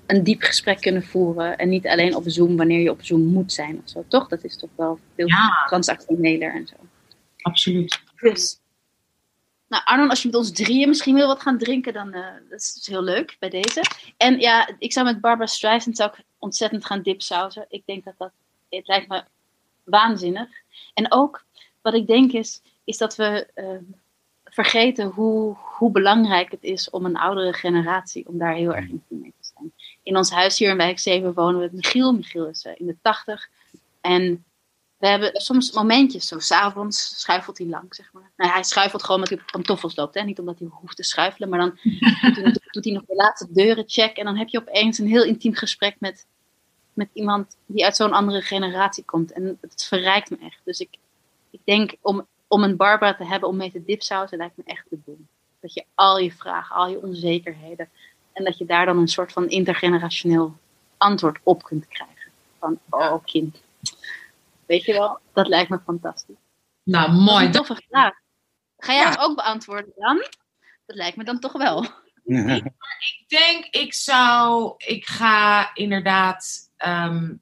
een 0.07 0.25
diep 0.25 0.43
gesprek 0.43 0.81
kunnen 0.81 1.03
voeren. 1.03 1.59
En 1.59 1.69
niet 1.69 1.87
alleen 1.87 2.15
op 2.17 2.23
Zoom 2.27 2.57
wanneer 2.57 2.81
je 2.81 2.91
op 2.91 3.05
Zoom 3.05 3.25
moet 3.25 3.53
zijn 3.53 3.81
of 3.85 3.91
zo. 3.91 4.05
Toch? 4.09 4.29
Dat 4.29 4.45
is 4.45 4.57
toch 4.57 4.71
wel 4.77 4.99
veel 5.15 5.27
Ja. 5.27 5.65
transactioneler 5.67 6.55
en 6.55 6.67
zo. 6.67 6.75
Absoluut. 7.41 8.01
Dus. 8.17 8.61
Nou, 9.69 9.83
Arnon, 9.85 10.09
als 10.11 10.23
je 10.23 10.29
met 10.29 10.37
ons 10.37 10.53
drieën 10.53 10.89
misschien 10.89 11.15
wil 11.15 11.27
wat 11.27 11.43
gaan 11.43 11.59
drinken, 11.59 11.93
dan 11.93 12.15
uh, 12.15 12.27
dat 12.51 12.61
is 12.61 12.73
dus 12.73 12.87
heel 12.87 13.03
leuk 13.03 13.37
bij 13.39 13.51
deze. 13.51 13.83
En 14.17 14.41
ja, 14.41 14.69
ik 14.79 14.93
zou 14.93 15.07
met 15.07 15.21
Barbara 15.21 15.47
Streisand 15.47 15.97
zou 15.97 16.11
ik 16.11 16.25
ontzettend 16.39 16.85
gaan 16.85 17.03
dipsausen. 17.03 17.67
Ik 17.69 17.83
denk 17.87 18.05
dat 18.05 18.15
dat, 18.19 18.31
het 18.69 18.89
lijkt 18.89 19.09
me 19.09 19.23
waanzinnig. 19.85 20.49
En 20.95 21.13
ook, 21.13 21.45
wat 21.83 21.95
ik 21.95 22.07
denk 22.07 22.33
is, 22.33 22.63
is 22.85 22.99
dat 22.99 23.17
we 23.17 23.47
uh, 23.55 23.67
vergeten 24.45 25.07
hoe, 25.07 25.57
hoe 25.57 25.91
belangrijk 25.91 26.51
het 26.51 26.63
is 26.63 26.91
om 26.91 27.05
een 27.05 27.17
oudere 27.17 27.53
generatie, 27.53 28.29
om 28.29 28.39
daar 28.39 28.55
heel 28.55 28.75
erg 28.75 28.89
in 28.89 29.03
te 29.09 29.17
zijn. 29.21 29.35
In 30.07 30.17
ons 30.17 30.31
huis 30.31 30.59
hier 30.59 30.71
in 30.71 30.77
wijk 30.77 30.99
7 30.99 31.35
wonen 31.35 31.55
we 31.57 31.63
met 31.63 31.73
Michiel. 31.73 32.13
Michiel 32.13 32.47
is 32.47 32.65
uh, 32.65 32.73
in 32.77 32.87
de 32.87 32.97
80. 33.03 33.49
En 34.01 34.45
we 34.97 35.07
hebben 35.07 35.31
soms 35.33 35.73
momentjes, 35.73 36.27
zo 36.27 36.39
s'avonds 36.39 37.21
schuifelt 37.21 37.59
hij 37.59 37.67
lang, 37.67 37.95
zeg 37.95 38.13
maar. 38.13 38.31
Nou, 38.37 38.53
hij 38.53 38.63
schuifelt 38.63 39.03
gewoon 39.03 39.17
omdat 39.17 39.31
hij 39.31 39.41
op 39.43 39.53
pantoffels 39.53 39.97
loopt, 39.97 40.15
hè? 40.15 40.23
niet 40.23 40.39
omdat 40.39 40.59
hij 40.59 40.69
hoeft 40.71 40.97
te 40.97 41.03
schuifelen, 41.03 41.49
maar 41.49 41.59
dan 41.59 41.71
doet, 42.35 42.45
hij, 42.45 42.61
doet 42.71 42.85
hij 42.85 42.93
nog 42.93 43.05
de 43.07 43.15
laatste 43.15 43.53
deuren 43.53 43.85
check 43.87 44.17
en 44.17 44.25
dan 44.25 44.37
heb 44.37 44.49
je 44.49 44.61
opeens 44.61 44.99
een 44.99 45.09
heel 45.09 45.25
intiem 45.25 45.55
gesprek 45.55 45.97
met, 45.99 46.27
met 46.93 47.09
iemand 47.13 47.57
die 47.67 47.85
uit 47.85 47.97
zo'n 47.97 48.13
andere 48.13 48.43
generatie 48.43 49.05
komt. 49.05 49.33
En 49.33 49.59
het 49.61 49.85
verrijkt 49.85 50.31
me 50.31 50.37
echt. 50.41 50.61
Dus 50.65 50.81
ik, 50.81 50.97
ik 51.51 51.61
denk, 51.65 51.95
om, 52.01 52.27
om 52.47 52.63
een 52.63 52.77
Barbara 52.77 53.15
te 53.15 53.25
hebben 53.25 53.49
om 53.49 53.57
mee 53.57 53.73
te 53.73 53.85
dipsausen, 53.85 54.39
lijkt 54.39 54.57
me 54.57 54.63
echt 54.67 54.85
de 54.91 54.99
boom. 55.05 55.29
Dat 55.61 55.75
je 55.75 55.85
al 55.95 56.19
je 56.19 56.33
vragen, 56.33 56.77
al 56.77 56.89
je 56.89 57.03
onzekerheden, 57.03 57.89
en 58.37 58.45
dat 58.45 58.59
je 58.59 58.65
daar 58.65 58.87
dan 58.87 58.99
een 58.99 59.09
soort 59.09 59.33
van 59.33 59.49
intergenerationeel 59.49 60.57
antwoord 60.97 61.39
op 61.43 61.63
kunt 61.63 61.89
krijgen. 61.89 62.31
Van, 62.59 62.79
oh 62.91 63.25
kind, 63.25 63.63
Weet 64.67 64.85
je 64.85 64.93
wel, 64.93 65.19
dat 65.33 65.47
lijkt 65.47 65.71
me 65.71 65.79
fantastisch. 65.85 66.37
Nou, 66.83 67.13
mooi. 67.13 67.45
Dat 67.45 67.55
toffe 67.55 67.83
vraag. 67.89 68.15
Ga 68.79 68.93
jij 68.93 69.03
ja. 69.03 69.11
hem 69.11 69.21
ook 69.21 69.37
beantwoorden 69.37 69.93
dan? 69.97 70.17
Dat 70.87 70.97
lijkt 70.97 71.17
me 71.17 71.25
dan 71.25 71.39
toch 71.39 71.53
wel. 71.53 71.87
ik 73.15 73.25
denk, 73.27 73.65
ik 73.71 73.95
zou, 73.95 74.75
ik 74.77 75.07
ga 75.07 75.75
inderdaad, 75.75 76.71
um, 76.87 77.41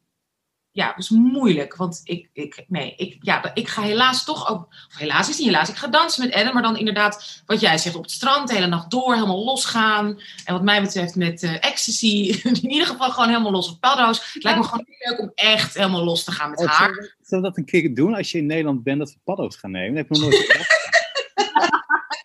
ja, 0.75 0.87
dat 0.87 0.99
is 0.99 1.11
moeilijk. 1.11 1.77
Want 1.77 2.01
ik, 2.05 2.29
ik, 2.33 2.65
nee, 2.69 2.95
ik, 2.97 3.17
ja, 3.21 3.55
ik 3.55 3.69
ga 3.69 3.83
helaas 3.83 4.25
toch 4.25 4.51
ook, 4.51 4.67
of 4.67 4.99
helaas 4.99 5.29
is 5.29 5.39
niet 5.39 5.47
helaas, 5.47 5.69
ik 5.69 5.77
ga 5.77 5.87
dansen 5.87 6.25
met 6.25 6.35
Ellen, 6.35 6.53
maar 6.53 6.63
dan 6.63 6.77
inderdaad, 6.77 7.43
wat 7.47 7.61
jij 7.61 7.79
zegt, 7.79 7.97
op 7.97 8.03
het 8.03 8.11
strand 8.11 8.49
de 8.49 8.55
hele 8.55 8.67
nacht 8.67 8.91
door, 8.91 9.15
helemaal 9.15 9.45
losgaan. 9.45 10.21
En 10.45 10.55
wat 10.55 10.63
mij 10.63 10.81
betreft 10.81 11.17
met 11.17 11.43
uh, 11.43 11.65
ecstasy, 11.65 12.41
in 12.63 12.71
ieder 12.71 12.87
geval 12.87 13.11
gewoon 13.11 13.29
helemaal 13.29 13.51
los 13.51 13.71
op 13.71 13.81
paddo's. 13.81 14.33
Het 14.33 14.43
lijkt 14.43 14.59
me 14.59 14.65
gewoon 14.65 14.87
leuk 14.99 15.21
om 15.21 15.33
echt 15.35 15.75
helemaal 15.75 16.05
los 16.05 16.25
te 16.25 16.33
gaan 16.33 16.51
met 16.51 16.61
oh, 16.61 16.67
haar. 16.67 16.89
Zullen 16.89 17.03
we, 17.03 17.15
zullen 17.23 17.45
we 17.45 17.51
dat 17.51 17.59
een 17.59 17.65
keer 17.65 17.95
doen 17.95 18.15
als 18.15 18.31
je 18.31 18.39
in 18.39 18.47
Nederland 18.47 18.83
bent, 18.83 18.99
dat 18.99 19.13
we 19.13 19.19
paddo's 19.25 19.57
gaan 19.57 19.71
nemen? 19.71 19.95
Dat 19.95 20.07
heb 20.09 20.17
ik 20.17 20.23
nog 20.23 20.31
nooit 20.31 20.73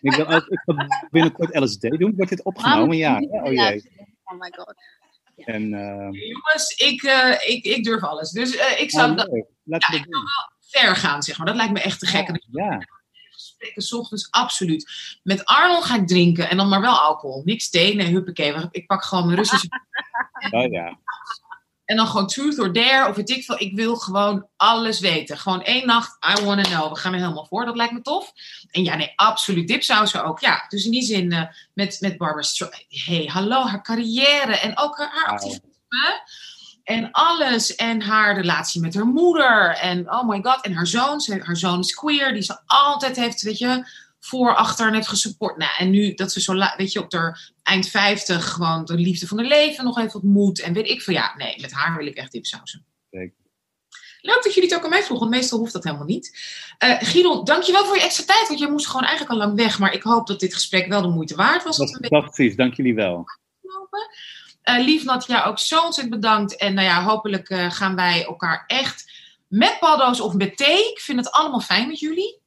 ik, 0.00 0.14
wil 0.14 0.26
ook, 0.26 0.46
ik 0.46 0.60
ga 0.64 0.86
binnenkort 1.10 1.58
LSD 1.58 1.80
doen. 1.80 2.12
Wordt 2.16 2.30
dit 2.30 2.44
opgenomen? 2.44 2.96
Ja. 2.96 3.18
Oh 3.18 3.52
jee. 3.52 3.90
Oh 4.24 4.38
my 4.38 4.52
god. 4.56 4.74
Ja. 5.46 5.52
En, 5.54 5.72
uh, 5.72 6.08
Jongens, 6.10 6.74
ik, 6.76 7.02
uh, 7.02 7.32
ik, 7.32 7.64
ik 7.64 7.84
durf 7.84 8.02
alles. 8.02 8.30
Dus 8.30 8.54
uh, 8.54 8.80
ik 8.80 8.90
zou 8.90 9.10
oh, 9.10 9.16
dat, 9.16 9.44
Laten 9.64 9.94
ja, 9.94 10.00
ik 10.00 10.08
wil 10.08 10.20
wel 10.20 10.52
ver 10.60 10.96
gaan, 10.96 11.22
zeg 11.22 11.38
maar. 11.38 11.46
Dat 11.46 11.56
lijkt 11.56 11.72
me 11.72 11.80
echt 11.80 11.98
te 11.98 12.06
gek. 12.06 12.28
Ja, 12.50 12.64
ja. 12.64 12.86
Gesprekken 13.30 13.82
s 13.82 13.92
ochtends, 13.92 14.30
absoluut. 14.30 14.90
Met 15.22 15.44
Arnold 15.44 15.84
ga 15.84 15.96
ik 15.96 16.06
drinken 16.06 16.50
en 16.50 16.56
dan 16.56 16.68
maar 16.68 16.80
wel 16.80 16.98
alcohol. 16.98 17.42
Niks 17.44 17.70
thee, 17.70 17.94
nee, 17.94 18.06
huppakee. 18.06 18.54
Ik 18.70 18.86
pak 18.86 19.04
gewoon 19.04 19.24
mijn 19.24 19.38
Russische... 19.38 19.68
oh 20.50 20.70
ja. 20.70 20.98
En 21.90 21.96
dan 21.96 22.06
gewoon 22.06 22.26
truth 22.26 22.58
or 22.58 22.72
dare, 22.72 23.08
of 23.08 23.16
weet 23.16 23.30
ik 23.30 23.44
veel. 23.44 23.60
Ik 23.60 23.74
wil 23.74 23.96
gewoon 23.96 24.46
alles 24.56 25.00
weten. 25.00 25.38
Gewoon 25.38 25.62
één 25.62 25.86
nacht, 25.86 26.16
I 26.38 26.44
wanna 26.44 26.62
know. 26.62 26.92
We 26.92 26.98
gaan 26.98 27.12
er 27.12 27.18
helemaal 27.18 27.46
voor, 27.46 27.64
dat 27.64 27.76
lijkt 27.76 27.92
me 27.92 28.00
tof. 28.00 28.32
En 28.70 28.84
ja, 28.84 28.96
nee, 28.96 29.12
absoluut. 29.16 29.68
Dipsausen 29.68 30.24
ook. 30.24 30.40
Ja, 30.40 30.64
dus 30.68 30.84
in 30.84 30.90
die 30.90 31.02
zin 31.02 31.32
uh, 31.32 31.42
met, 31.74 31.96
met 32.00 32.16
Barbara 32.16 32.42
Streisand. 32.42 32.84
hey, 32.88 33.30
hallo, 33.32 33.64
haar 33.64 33.82
carrière 33.82 34.58
en 34.58 34.78
ook 34.78 34.98
haar, 34.98 35.10
haar 35.14 35.26
activisme. 35.26 35.68
En 36.84 37.10
alles. 37.10 37.74
En 37.74 38.02
haar 38.02 38.34
relatie 38.34 38.80
met 38.80 38.94
haar 38.94 39.06
moeder. 39.06 39.68
En 39.68 40.12
oh 40.12 40.28
my 40.28 40.40
god. 40.42 40.64
En 40.64 40.72
haar 40.72 40.86
zoon. 40.86 41.20
Ze, 41.20 41.40
haar 41.44 41.56
zoon 41.56 41.78
is 41.78 41.94
queer. 41.94 42.32
Die 42.32 42.42
ze 42.42 42.58
altijd 42.66 43.16
heeft, 43.16 43.42
weet 43.42 43.58
je, 43.58 43.84
voor, 44.20 44.54
achter 44.54 44.86
en 44.86 44.94
heeft 44.94 45.08
gesupport. 45.08 45.56
Nou, 45.56 45.70
en 45.78 45.90
nu 45.90 46.14
dat 46.14 46.32
ze 46.32 46.40
zo, 46.40 46.54
weet 46.76 46.92
je, 46.92 47.02
op 47.02 47.12
haar 47.12 47.52
eind 47.62 47.88
50 47.88 48.50
gewoon 48.50 48.84
de 48.84 48.94
liefde 48.94 49.26
van 49.26 49.38
haar 49.38 49.46
leven 49.46 49.84
nog 49.84 49.98
even 49.98 50.22
ontmoet. 50.22 50.60
En 50.60 50.72
weet 50.72 50.88
ik 50.88 51.02
van 51.02 51.14
ja, 51.14 51.34
nee, 51.36 51.60
met 51.60 51.72
haar 51.72 51.96
wil 51.96 52.06
ik 52.06 52.16
echt 52.16 52.32
dipsausen. 52.32 52.84
Zeker. 53.10 53.38
Leuk 54.20 54.42
dat 54.42 54.54
jullie 54.54 54.68
het 54.68 54.78
ook 54.78 54.84
aan 54.84 54.90
mij 54.90 55.02
vroegen, 55.02 55.28
want 55.28 55.40
meestal 55.40 55.58
hoeft 55.58 55.72
dat 55.72 55.84
helemaal 55.84 56.06
niet. 56.06 56.38
Uh, 56.84 56.96
Giron, 56.98 57.44
dankjewel 57.44 57.84
voor 57.84 57.96
je 57.96 58.02
extra 58.02 58.24
tijd, 58.24 58.48
want 58.48 58.60
jij 58.60 58.70
moest 58.70 58.86
gewoon 58.86 59.06
eigenlijk 59.06 59.32
al 59.32 59.46
lang 59.46 59.56
weg. 59.56 59.78
Maar 59.78 59.92
ik 59.92 60.02
hoop 60.02 60.26
dat 60.26 60.40
dit 60.40 60.54
gesprek 60.54 60.86
wel 60.86 61.02
de 61.02 61.08
moeite 61.08 61.34
waard 61.34 61.64
was. 61.64 61.76
Dat 61.76 61.90
fantastisch, 61.90 62.56
dank 62.56 62.74
jullie 62.74 62.94
wel. 62.94 63.24
Uh, 64.64 64.84
lief 64.84 65.04
Nat, 65.04 65.26
ja, 65.26 65.44
ook 65.44 65.58
zo 65.58 65.84
ontzettend 65.84 66.20
bedankt. 66.20 66.56
En 66.56 66.74
nou 66.74 66.86
ja, 66.86 67.02
hopelijk 67.02 67.50
uh, 67.50 67.70
gaan 67.70 67.96
wij 67.96 68.24
elkaar 68.24 68.64
echt 68.66 69.12
met 69.48 69.76
paddo's 69.80 70.20
of 70.20 70.34
met 70.34 70.56
thee. 70.56 70.90
Ik 70.90 71.00
vind 71.00 71.18
het 71.18 71.30
allemaal 71.30 71.60
fijn 71.60 71.88
met 71.88 71.98
jullie. 71.98 72.40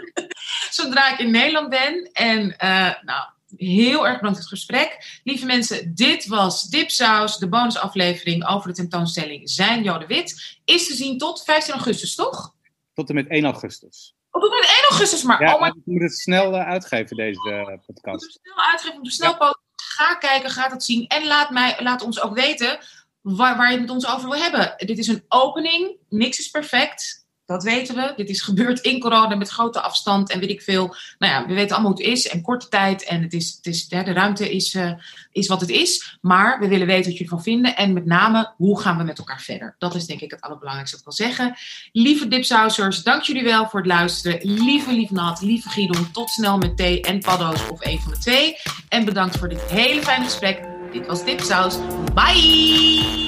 Zodra 0.70 1.12
ik 1.12 1.18
in 1.18 1.30
Nederland 1.30 1.68
ben. 1.68 2.10
En 2.12 2.40
uh, 2.42 2.92
nou, 3.02 3.24
heel 3.56 4.06
erg 4.06 4.16
bedankt 4.16 4.38
voor 4.38 4.50
het 4.50 4.58
gesprek. 4.58 5.20
Lieve 5.24 5.46
mensen, 5.46 5.94
dit 5.94 6.26
was 6.26 6.62
Dipsaus, 6.62 7.38
de 7.38 7.48
bonusaflevering 7.48 8.48
over 8.48 8.68
de 8.68 8.74
tentoonstelling 8.74 9.50
Zijn 9.50 9.82
Jode 9.82 10.06
Wit. 10.06 10.58
Is 10.64 10.86
te 10.86 10.94
zien 10.94 11.18
tot 11.18 11.44
15 11.44 11.74
augustus, 11.74 12.14
toch? 12.14 12.54
Tot 12.94 13.08
en 13.08 13.14
met 13.14 13.28
1 13.28 13.44
augustus. 13.44 14.14
Oh, 14.30 14.42
tot 14.42 14.52
en 14.52 14.58
met 14.58 14.68
1 14.68 14.88
augustus, 14.88 15.22
maar... 15.22 15.42
Ja, 15.42 15.54
oh 15.54 15.60
my... 15.60 15.68
we 15.68 15.82
moeten 15.84 16.08
het 16.08 16.18
snel 16.18 16.54
uitgeven, 16.54 17.16
deze 17.16 17.80
podcast. 17.86 18.40
Snel 18.42 18.64
uitgeven, 18.70 19.04
snel 19.04 19.36
ja. 19.38 19.58
Ga 19.74 20.14
kijken, 20.14 20.50
ga 20.50 20.70
het 20.70 20.84
zien. 20.84 21.06
En 21.06 21.26
laat, 21.26 21.50
mij, 21.50 21.76
laat 21.78 22.02
ons 22.02 22.20
ook 22.20 22.34
weten 22.34 22.78
waar, 23.20 23.56
waar 23.56 23.66
je 23.66 23.72
het 23.72 23.80
met 23.80 23.90
ons 23.90 24.06
over 24.06 24.28
wil 24.28 24.38
hebben. 24.38 24.74
Dit 24.76 24.98
is 24.98 25.06
een 25.06 25.24
opening, 25.28 25.96
niks 26.08 26.38
is 26.38 26.50
perfect. 26.50 27.23
Dat 27.46 27.62
weten 27.62 27.94
we. 27.94 28.12
Dit 28.16 28.28
is 28.28 28.40
gebeurd 28.40 28.80
in 28.80 29.00
corona 29.00 29.34
met 29.34 29.48
grote 29.48 29.80
afstand 29.80 30.30
en 30.30 30.40
weet 30.40 30.50
ik 30.50 30.62
veel. 30.62 30.96
Nou 31.18 31.32
ja, 31.32 31.46
we 31.46 31.54
weten 31.54 31.74
allemaal 31.74 31.92
hoe 31.92 32.02
het 32.02 32.12
is 32.12 32.28
en 32.28 32.42
korte 32.42 32.68
tijd. 32.68 33.04
En 33.04 33.22
het 33.22 33.32
is, 33.32 33.54
het 33.56 33.66
is, 33.66 33.88
de 33.88 34.02
ruimte 34.02 34.50
is, 34.54 34.74
uh, 34.74 34.92
is 35.32 35.48
wat 35.48 35.60
het 35.60 35.70
is. 35.70 36.18
Maar 36.20 36.60
we 36.60 36.68
willen 36.68 36.86
weten 36.86 37.04
wat 37.04 37.12
jullie 37.12 37.28
van 37.28 37.42
vinden. 37.42 37.76
En 37.76 37.92
met 37.92 38.04
name, 38.04 38.52
hoe 38.56 38.80
gaan 38.80 38.98
we 38.98 39.04
met 39.04 39.18
elkaar 39.18 39.40
verder? 39.40 39.74
Dat 39.78 39.94
is 39.94 40.06
denk 40.06 40.20
ik 40.20 40.30
het 40.30 40.40
allerbelangrijkste 40.40 41.00
wat 41.04 41.12
ik 41.12 41.18
wil 41.18 41.28
zeggen. 41.28 41.56
Lieve 41.92 42.28
dipsausers, 42.28 43.02
dank 43.02 43.22
jullie 43.22 43.44
wel 43.44 43.68
voor 43.68 43.80
het 43.80 43.88
luisteren. 43.88 44.38
Lieve 44.42 44.92
Lief 44.92 45.10
Nat, 45.10 45.40
lieve 45.40 45.68
Giedon, 45.68 46.10
tot 46.10 46.30
snel 46.30 46.58
met 46.58 46.76
thee 46.76 47.00
en 47.00 47.20
paddo's 47.20 47.68
of 47.70 47.84
een 47.84 48.00
van 48.00 48.12
de 48.12 48.18
twee. 48.18 48.56
En 48.88 49.04
bedankt 49.04 49.38
voor 49.38 49.48
dit 49.48 49.62
hele 49.62 50.02
fijne 50.02 50.24
gesprek. 50.24 50.62
Dit 50.92 51.06
was 51.06 51.24
Dipsaus. 51.24 51.76
Bye! 52.14 53.23